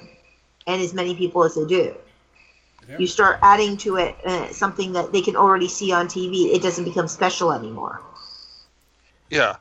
and 0.67 0.81
as 0.81 0.93
many 0.93 1.15
people 1.15 1.43
as 1.43 1.55
they 1.55 1.65
do. 1.65 1.95
You 2.97 3.05
start 3.05 3.37
adding 3.43 3.77
to 3.77 3.97
it 3.97 4.15
uh, 4.25 4.51
something 4.51 4.93
that 4.93 5.11
they 5.11 5.21
can 5.21 5.35
already 5.35 5.67
see 5.67 5.91
on 5.91 6.07
TV. 6.07 6.55
It 6.55 6.63
doesn't 6.63 6.85
become 6.85 7.07
special 7.07 7.51
anymore. 7.51 8.01
Yeah, 9.29 9.57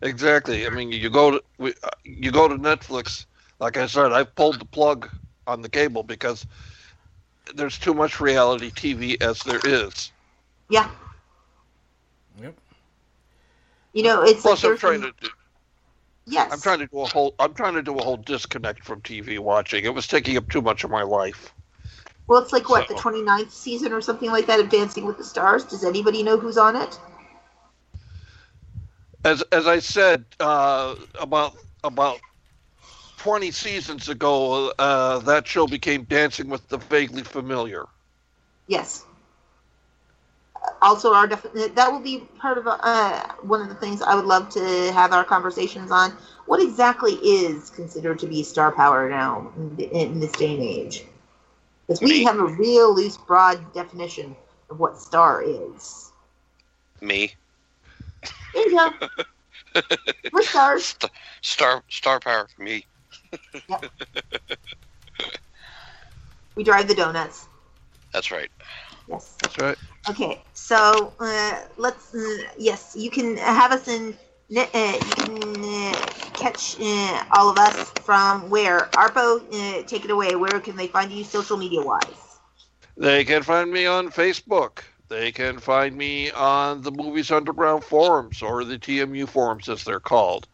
exactly. 0.00 0.66
I 0.66 0.70
mean, 0.70 0.90
you 0.90 1.10
go 1.10 1.32
to 1.32 1.42
uh, 1.60 1.90
you 2.02 2.30
go 2.30 2.48
to 2.48 2.54
Netflix. 2.54 3.26
Like 3.58 3.76
I 3.76 3.86
said, 3.86 4.12
I 4.12 4.24
pulled 4.24 4.58
the 4.58 4.64
plug 4.64 5.10
on 5.46 5.60
the 5.60 5.68
cable 5.68 6.02
because 6.02 6.46
there's 7.54 7.78
too 7.78 7.92
much 7.92 8.20
reality 8.20 8.70
TV 8.70 9.20
as 9.22 9.42
there 9.42 9.60
is. 9.64 10.10
Yeah. 10.70 10.88
Yep. 12.40 12.54
You 13.92 14.02
know, 14.02 14.22
it's 14.22 14.40
Plus, 14.40 14.64
like 14.64 14.72
I'm 14.72 14.78
trying 14.78 15.00
there's- 15.02 15.14
to. 15.20 15.30
Yes. 16.30 16.52
I'm 16.52 16.60
trying 16.60 16.78
to 16.78 16.86
do 16.86 17.00
a 17.00 17.06
whole. 17.06 17.34
I'm 17.38 17.54
trying 17.54 17.74
to 17.74 17.82
do 17.82 17.98
a 17.98 18.02
whole 18.02 18.16
disconnect 18.16 18.84
from 18.84 19.00
TV 19.00 19.38
watching. 19.38 19.84
It 19.84 19.94
was 19.94 20.06
taking 20.06 20.36
up 20.36 20.48
too 20.48 20.62
much 20.62 20.84
of 20.84 20.90
my 20.90 21.02
life. 21.02 21.52
Well, 22.28 22.40
it's 22.40 22.52
like 22.52 22.68
what 22.68 22.86
So- 22.88 22.94
the 22.94 23.00
29th 23.00 23.50
season 23.50 23.92
or 23.92 24.00
something 24.00 24.30
like 24.30 24.46
that 24.46 24.60
of 24.60 24.68
Dancing 24.68 25.04
with 25.04 25.18
the 25.18 25.24
Stars. 25.24 25.64
Does 25.64 25.84
anybody 25.84 26.22
know 26.22 26.38
who's 26.38 26.56
on 26.56 26.76
it? 26.76 26.98
As 29.24 29.42
as 29.52 29.66
I 29.66 29.80
said 29.80 30.24
uh, 30.38 30.94
about 31.20 31.56
about 31.82 32.20
20 33.18 33.50
seasons 33.50 34.08
ago, 34.08 34.72
uh, 34.78 35.18
that 35.18 35.46
show 35.46 35.66
became 35.66 36.04
Dancing 36.04 36.48
with 36.48 36.66
the 36.68 36.78
Vaguely 36.78 37.22
Familiar. 37.22 37.86
Yes. 38.66 39.04
Also, 40.82 41.12
our 41.12 41.26
def- 41.26 41.52
that 41.74 41.92
will 41.92 42.00
be 42.00 42.20
part 42.38 42.56
of 42.58 42.66
uh, 42.66 43.26
one 43.42 43.60
of 43.60 43.68
the 43.68 43.74
things 43.74 44.00
I 44.02 44.14
would 44.14 44.24
love 44.24 44.48
to 44.50 44.92
have 44.92 45.12
our 45.12 45.24
conversations 45.24 45.90
on. 45.90 46.12
What 46.46 46.60
exactly 46.62 47.12
is 47.14 47.70
considered 47.70 48.18
to 48.20 48.26
be 48.26 48.42
star 48.42 48.72
power 48.72 49.08
now 49.08 49.52
in, 49.56 49.78
in 49.78 50.20
this 50.20 50.32
day 50.32 50.54
and 50.54 50.62
age? 50.62 51.04
Because 51.86 52.00
we 52.00 52.24
have 52.24 52.38
a 52.38 52.46
real 52.46 52.94
loose, 52.94 53.16
broad 53.18 53.72
definition 53.74 54.34
of 54.70 54.78
what 54.80 54.98
star 54.98 55.42
is. 55.42 56.12
Me. 57.00 57.34
There 58.54 58.68
you 58.68 58.76
go. 58.76 58.92
We're 60.32 60.42
stars. 60.42 60.96
Star 61.42 61.82
star 61.88 62.20
power 62.20 62.48
for 62.54 62.62
me. 62.62 62.86
We 66.56 66.64
drive 66.64 66.88
the 66.88 66.94
donuts. 66.94 67.46
That's 68.12 68.30
right. 68.30 68.50
Yes. 69.08 69.36
That's 69.40 69.58
right. 69.58 69.78
Okay, 70.08 70.42
so 70.54 71.12
uh, 71.20 71.60
let's. 71.76 72.14
Uh, 72.14 72.44
yes, 72.58 72.94
you 72.98 73.10
can 73.10 73.36
have 73.36 73.72
us 73.72 73.86
in. 73.88 74.16
Uh, 74.56 74.66
you 74.74 75.14
can 75.14 75.64
uh, 75.64 75.92
catch 76.34 76.80
uh, 76.80 77.24
all 77.32 77.48
of 77.50 77.58
us 77.58 77.90
from 78.02 78.48
where? 78.50 78.88
Arpo, 78.94 79.40
uh, 79.52 79.82
take 79.86 80.04
it 80.04 80.10
away. 80.10 80.34
Where 80.34 80.58
can 80.60 80.76
they 80.76 80.88
find 80.88 81.12
you 81.12 81.22
social 81.24 81.56
media 81.56 81.82
wise? 81.82 82.38
They 82.96 83.24
can 83.24 83.42
find 83.42 83.70
me 83.70 83.86
on 83.86 84.10
Facebook. 84.10 84.80
They 85.08 85.32
can 85.32 85.58
find 85.58 85.96
me 85.96 86.30
on 86.30 86.82
the 86.82 86.90
Movies 86.90 87.30
Underground 87.30 87.84
forums 87.84 88.42
or 88.42 88.64
the 88.64 88.78
TMU 88.78 89.28
forums 89.28 89.68
as 89.68 89.84
they're 89.84 90.00
called. 90.00 90.46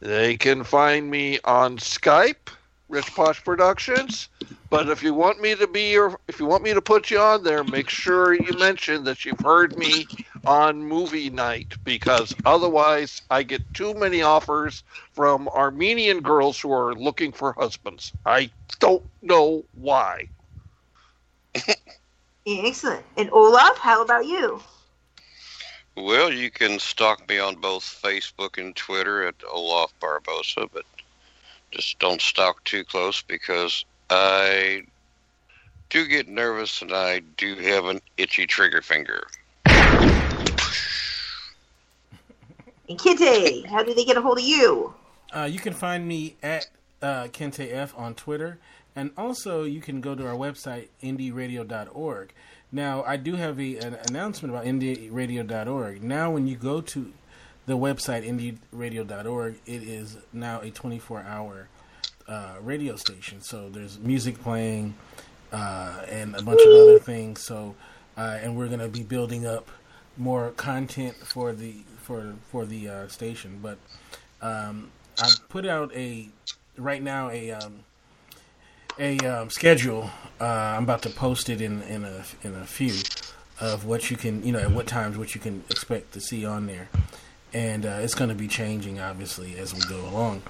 They 0.00 0.36
can 0.36 0.64
find 0.64 1.10
me 1.10 1.38
on 1.44 1.78
Skype, 1.78 2.48
Rich 2.94 3.12
Posh 3.16 3.42
Productions. 3.42 4.28
But 4.70 4.88
if 4.88 5.02
you 5.02 5.14
want 5.14 5.40
me 5.40 5.56
to 5.56 5.66
be 5.66 5.90
your, 5.90 6.16
if 6.28 6.38
you 6.38 6.46
want 6.46 6.62
me 6.62 6.72
to 6.72 6.80
put 6.80 7.10
you 7.10 7.18
on 7.18 7.42
there, 7.42 7.64
make 7.64 7.88
sure 7.88 8.34
you 8.34 8.56
mention 8.56 9.02
that 9.04 9.24
you've 9.24 9.40
heard 9.40 9.76
me 9.76 10.06
on 10.46 10.84
movie 10.84 11.28
night 11.28 11.74
because 11.82 12.36
otherwise 12.44 13.22
I 13.30 13.42
get 13.42 13.62
too 13.74 13.94
many 13.94 14.22
offers 14.22 14.84
from 15.12 15.48
Armenian 15.48 16.20
girls 16.20 16.60
who 16.60 16.72
are 16.72 16.94
looking 16.94 17.32
for 17.32 17.52
husbands. 17.52 18.12
I 18.24 18.50
don't 18.78 19.02
know 19.22 19.64
why. 19.74 20.28
Excellent. 22.46 23.04
And 23.16 23.28
Olaf, 23.32 23.76
how 23.78 24.02
about 24.02 24.26
you? 24.26 24.60
Well, 25.96 26.32
you 26.32 26.50
can 26.50 26.78
stalk 26.78 27.28
me 27.28 27.40
on 27.40 27.56
both 27.56 27.82
Facebook 28.02 28.58
and 28.58 28.74
Twitter 28.74 29.26
at 29.26 29.34
Olaf 29.50 29.92
Barbosa, 30.00 30.68
but 30.72 30.84
just 31.74 31.98
don't 31.98 32.20
stalk 32.20 32.62
too 32.64 32.84
close 32.84 33.22
because 33.22 33.84
I 34.10 34.84
do 35.90 36.06
get 36.06 36.28
nervous 36.28 36.82
and 36.82 36.92
I 36.92 37.20
do 37.36 37.56
have 37.56 37.86
an 37.86 38.00
itchy 38.16 38.46
trigger 38.46 38.82
finger. 38.82 39.26
And 42.86 42.98
Kinte, 42.98 43.64
how 43.66 43.82
do 43.82 43.94
they 43.94 44.04
get 44.04 44.18
a 44.18 44.20
hold 44.20 44.38
of 44.38 44.44
you? 44.44 44.92
Uh, 45.34 45.48
you 45.50 45.58
can 45.58 45.72
find 45.72 46.06
me 46.06 46.36
at 46.42 46.66
uh, 47.00 47.28
Kente 47.28 47.72
F 47.72 47.94
on 47.96 48.14
Twitter, 48.14 48.58
and 48.94 49.10
also 49.16 49.64
you 49.64 49.80
can 49.80 50.02
go 50.02 50.14
to 50.14 50.26
our 50.26 50.34
website 50.34 50.88
indieradio.org. 51.02 52.32
Now, 52.70 53.02
I 53.04 53.16
do 53.16 53.36
have 53.36 53.58
a, 53.58 53.78
an 53.78 53.98
announcement 54.08 54.54
about 54.54 54.66
indieradio.org. 54.66 56.02
Now, 56.02 56.30
when 56.30 56.46
you 56.46 56.56
go 56.56 56.82
to 56.82 57.12
the 57.66 57.76
website 57.76 58.26
indieradio.org, 58.26 59.56
it 59.66 59.82
is 59.82 60.16
now 60.32 60.60
a 60.60 60.70
24-hour 60.70 61.68
uh, 62.28 62.54
radio 62.62 62.96
station. 62.96 63.40
So 63.40 63.68
there's 63.68 63.98
music 63.98 64.40
playing 64.42 64.94
uh, 65.52 66.02
and 66.08 66.34
a 66.34 66.42
bunch 66.42 66.60
of 66.60 66.72
other 66.72 66.98
things. 66.98 67.42
So, 67.42 67.74
uh, 68.16 68.38
and 68.42 68.56
we're 68.56 68.68
going 68.68 68.80
to 68.80 68.88
be 68.88 69.02
building 69.02 69.46
up 69.46 69.68
more 70.16 70.50
content 70.52 71.16
for 71.16 71.52
the 71.52 71.74
for 72.02 72.34
for 72.50 72.64
the 72.66 72.88
uh, 72.88 73.08
station. 73.08 73.58
But 73.62 73.78
um, 74.42 74.90
I 75.18 75.30
put 75.48 75.66
out 75.66 75.94
a 75.94 76.28
right 76.76 77.02
now 77.02 77.30
a 77.30 77.52
um, 77.52 77.80
a 78.98 79.18
um, 79.20 79.50
schedule. 79.50 80.10
Uh, 80.40 80.44
I'm 80.44 80.84
about 80.84 81.02
to 81.02 81.10
post 81.10 81.48
it 81.48 81.60
in 81.60 81.82
in 81.82 82.04
a 82.04 82.24
in 82.42 82.54
a 82.54 82.64
few 82.64 82.94
of 83.60 83.84
what 83.84 84.10
you 84.10 84.16
can 84.16 84.44
you 84.44 84.52
know 84.52 84.58
at 84.58 84.70
what 84.70 84.86
times 84.86 85.16
what 85.16 85.34
you 85.34 85.40
can 85.40 85.64
expect 85.70 86.12
to 86.12 86.20
see 86.20 86.44
on 86.44 86.66
there, 86.66 86.88
and 87.54 87.86
uh, 87.86 88.00
it's 88.00 88.14
going 88.14 88.28
to 88.28 88.36
be 88.36 88.48
changing 88.48 89.00
obviously 89.00 89.56
as 89.56 89.72
we 89.72 89.80
go 89.88 90.00
along. 90.08 90.42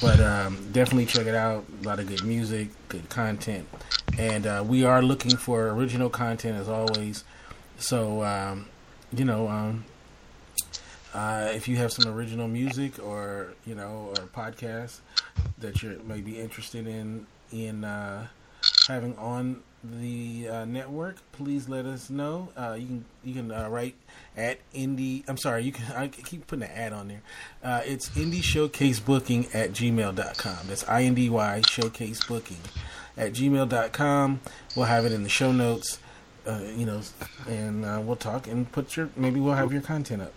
But 0.00 0.20
um, 0.20 0.70
definitely 0.72 1.06
check 1.06 1.26
it 1.26 1.34
out. 1.34 1.64
A 1.82 1.86
lot 1.86 1.98
of 1.98 2.06
good 2.06 2.24
music, 2.24 2.68
good 2.88 3.08
content, 3.08 3.68
and 4.18 4.46
uh, 4.46 4.64
we 4.66 4.84
are 4.84 5.02
looking 5.02 5.36
for 5.36 5.68
original 5.68 6.08
content 6.08 6.56
as 6.56 6.68
always. 6.68 7.24
So 7.78 8.22
um, 8.22 8.66
you 9.12 9.24
know. 9.24 9.48
Um, 9.48 9.84
uh, 11.14 11.50
if 11.52 11.68
you 11.68 11.76
have 11.76 11.92
some 11.92 12.10
original 12.10 12.48
music 12.48 12.98
or 12.98 13.52
you 13.66 13.74
know 13.74 14.14
or 14.16 14.26
podcasts 14.28 15.00
that 15.58 15.82
you 15.82 16.00
may 16.06 16.22
be 16.22 16.40
interested 16.40 16.86
in 16.86 17.26
in 17.52 17.84
uh, 17.84 18.26
having 18.88 19.16
on 19.18 19.62
the 19.84 20.48
uh, 20.48 20.64
network, 20.64 21.16
please 21.32 21.68
let 21.68 21.86
us 21.86 22.08
know. 22.08 22.48
Uh, 22.56 22.76
you 22.78 22.86
can 22.86 23.04
you 23.24 23.34
can 23.34 23.50
uh, 23.50 23.68
write 23.68 23.96
at 24.36 24.58
indie. 24.72 25.24
I'm 25.28 25.36
sorry, 25.36 25.64
you 25.64 25.72
can. 25.72 25.90
I 25.92 26.08
keep 26.08 26.46
putting 26.46 26.64
an 26.64 26.70
ad 26.70 26.92
on 26.92 27.08
there. 27.08 27.22
Uh, 27.62 27.82
it's 27.84 28.10
indie 28.10 28.42
showcase 28.42 29.00
booking 29.00 29.46
at 29.52 29.72
gmail.com. 29.72 30.58
That's 30.66 30.88
I 30.88 31.02
N 31.02 31.14
D 31.14 31.28
Y 31.28 31.62
showcase 31.68 32.24
booking 32.24 32.60
at 33.16 33.32
gmail.com. 33.32 34.40
We'll 34.76 34.86
have 34.86 35.04
it 35.04 35.12
in 35.12 35.22
the 35.22 35.28
show 35.28 35.52
notes. 35.52 35.98
Uh, 36.46 36.60
you 36.76 36.86
know, 36.86 37.00
and 37.48 37.84
uh, 37.84 38.00
we'll 38.02 38.16
talk 38.16 38.48
and 38.48 38.70
put 38.72 38.96
your 38.96 39.10
maybe 39.16 39.38
we'll 39.38 39.54
have 39.54 39.72
your 39.72 39.82
content 39.82 40.22
up. 40.22 40.32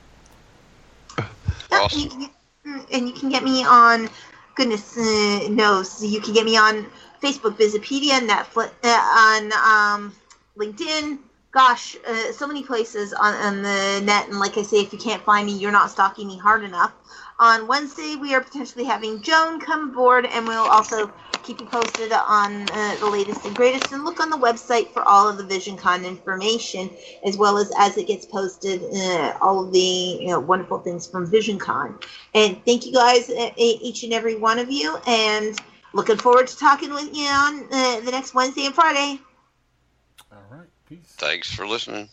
Yeah, 1.72 1.88
you 1.92 2.10
can 2.10 2.20
get, 2.22 2.32
mm, 2.66 2.86
and 2.94 3.08
you 3.08 3.14
can 3.14 3.30
get 3.30 3.44
me 3.44 3.64
on, 3.64 4.08
goodness 4.56 4.98
uh, 4.98 5.48
knows, 5.50 6.04
you 6.04 6.22
can 6.22 6.34
get 6.34 6.46
me 6.46 6.56
on 6.58 6.86
Facebook, 7.22 7.58
Visipedia, 7.58 8.20
Netflix, 8.20 8.72
uh, 8.84 8.90
on 8.90 9.54
um, 9.54 10.16
LinkedIn. 10.58 11.20
Gosh, 11.52 11.96
uh, 12.06 12.34
so 12.34 12.46
many 12.46 12.64
places 12.64 13.14
on, 13.14 13.34
on 13.36 13.62
the 13.62 14.02
net. 14.04 14.28
And 14.28 14.40
like 14.40 14.58
I 14.58 14.62
say, 14.62 14.82
if 14.82 14.92
you 14.92 15.00
can't 15.00 15.24
find 15.24 15.46
me, 15.46 15.54
you're 15.54 15.72
not 15.72 15.90
stalking 15.90 16.28
me 16.28 16.38
hard 16.38 16.66
enough. 16.66 16.92
On 17.40 17.68
Wednesday, 17.68 18.16
we 18.16 18.34
are 18.34 18.42
potentially 18.42 18.84
having 18.84 19.22
Joan 19.22 19.60
come 19.60 19.90
aboard, 19.90 20.26
and 20.26 20.48
we'll 20.48 20.70
also 20.70 21.12
keep 21.44 21.60
you 21.60 21.66
posted 21.66 22.12
on 22.12 22.70
uh, 22.72 22.96
the 23.00 23.06
latest 23.10 23.46
and 23.46 23.56
greatest. 23.56 23.92
And 23.94 24.04
look 24.04 24.20
on 24.20 24.30
the 24.30 24.38
website 24.38 24.90
for 24.92 25.08
all 25.08 25.30
of 25.30 25.38
the 25.38 25.44
VisionCon 25.44 26.06
information, 26.06 26.90
as 27.26 27.38
well 27.38 27.58
as 27.58 27.72
as 27.78 27.98
it 27.98 28.08
gets 28.08 28.26
posted, 28.26 28.84
uh, 28.94 29.38
all 29.42 29.66
of 29.66 29.72
the 29.72 29.80
you 29.80 30.28
know, 30.28 30.40
wonderful 30.40 30.80
things 30.80 31.08
from 31.08 31.30
VisionCon. 31.30 32.04
And 32.34 32.64
thank 32.66 32.86
you 32.86 32.94
guys, 32.94 33.30
uh, 33.30 33.52
each 33.58 34.04
and 34.04 34.14
every 34.14 34.36
one 34.36 34.60
of 34.60 34.72
you, 34.72 34.98
and 35.08 35.58
looking 35.96 36.18
forward 36.18 36.46
to 36.48 36.58
talking 36.58 36.94
with 36.94 37.16
you 37.16 37.26
on 37.26 37.64
uh, 37.72 38.02
the 38.02 38.12
next 38.12 38.36
Wednesday 38.36 38.66
and 38.66 38.76
Friday. 38.76 39.20
All 40.32 40.44
right, 40.52 40.68
peace. 40.88 41.00
Thanks 41.18 41.52
for 41.52 41.66
listening. 41.66 42.10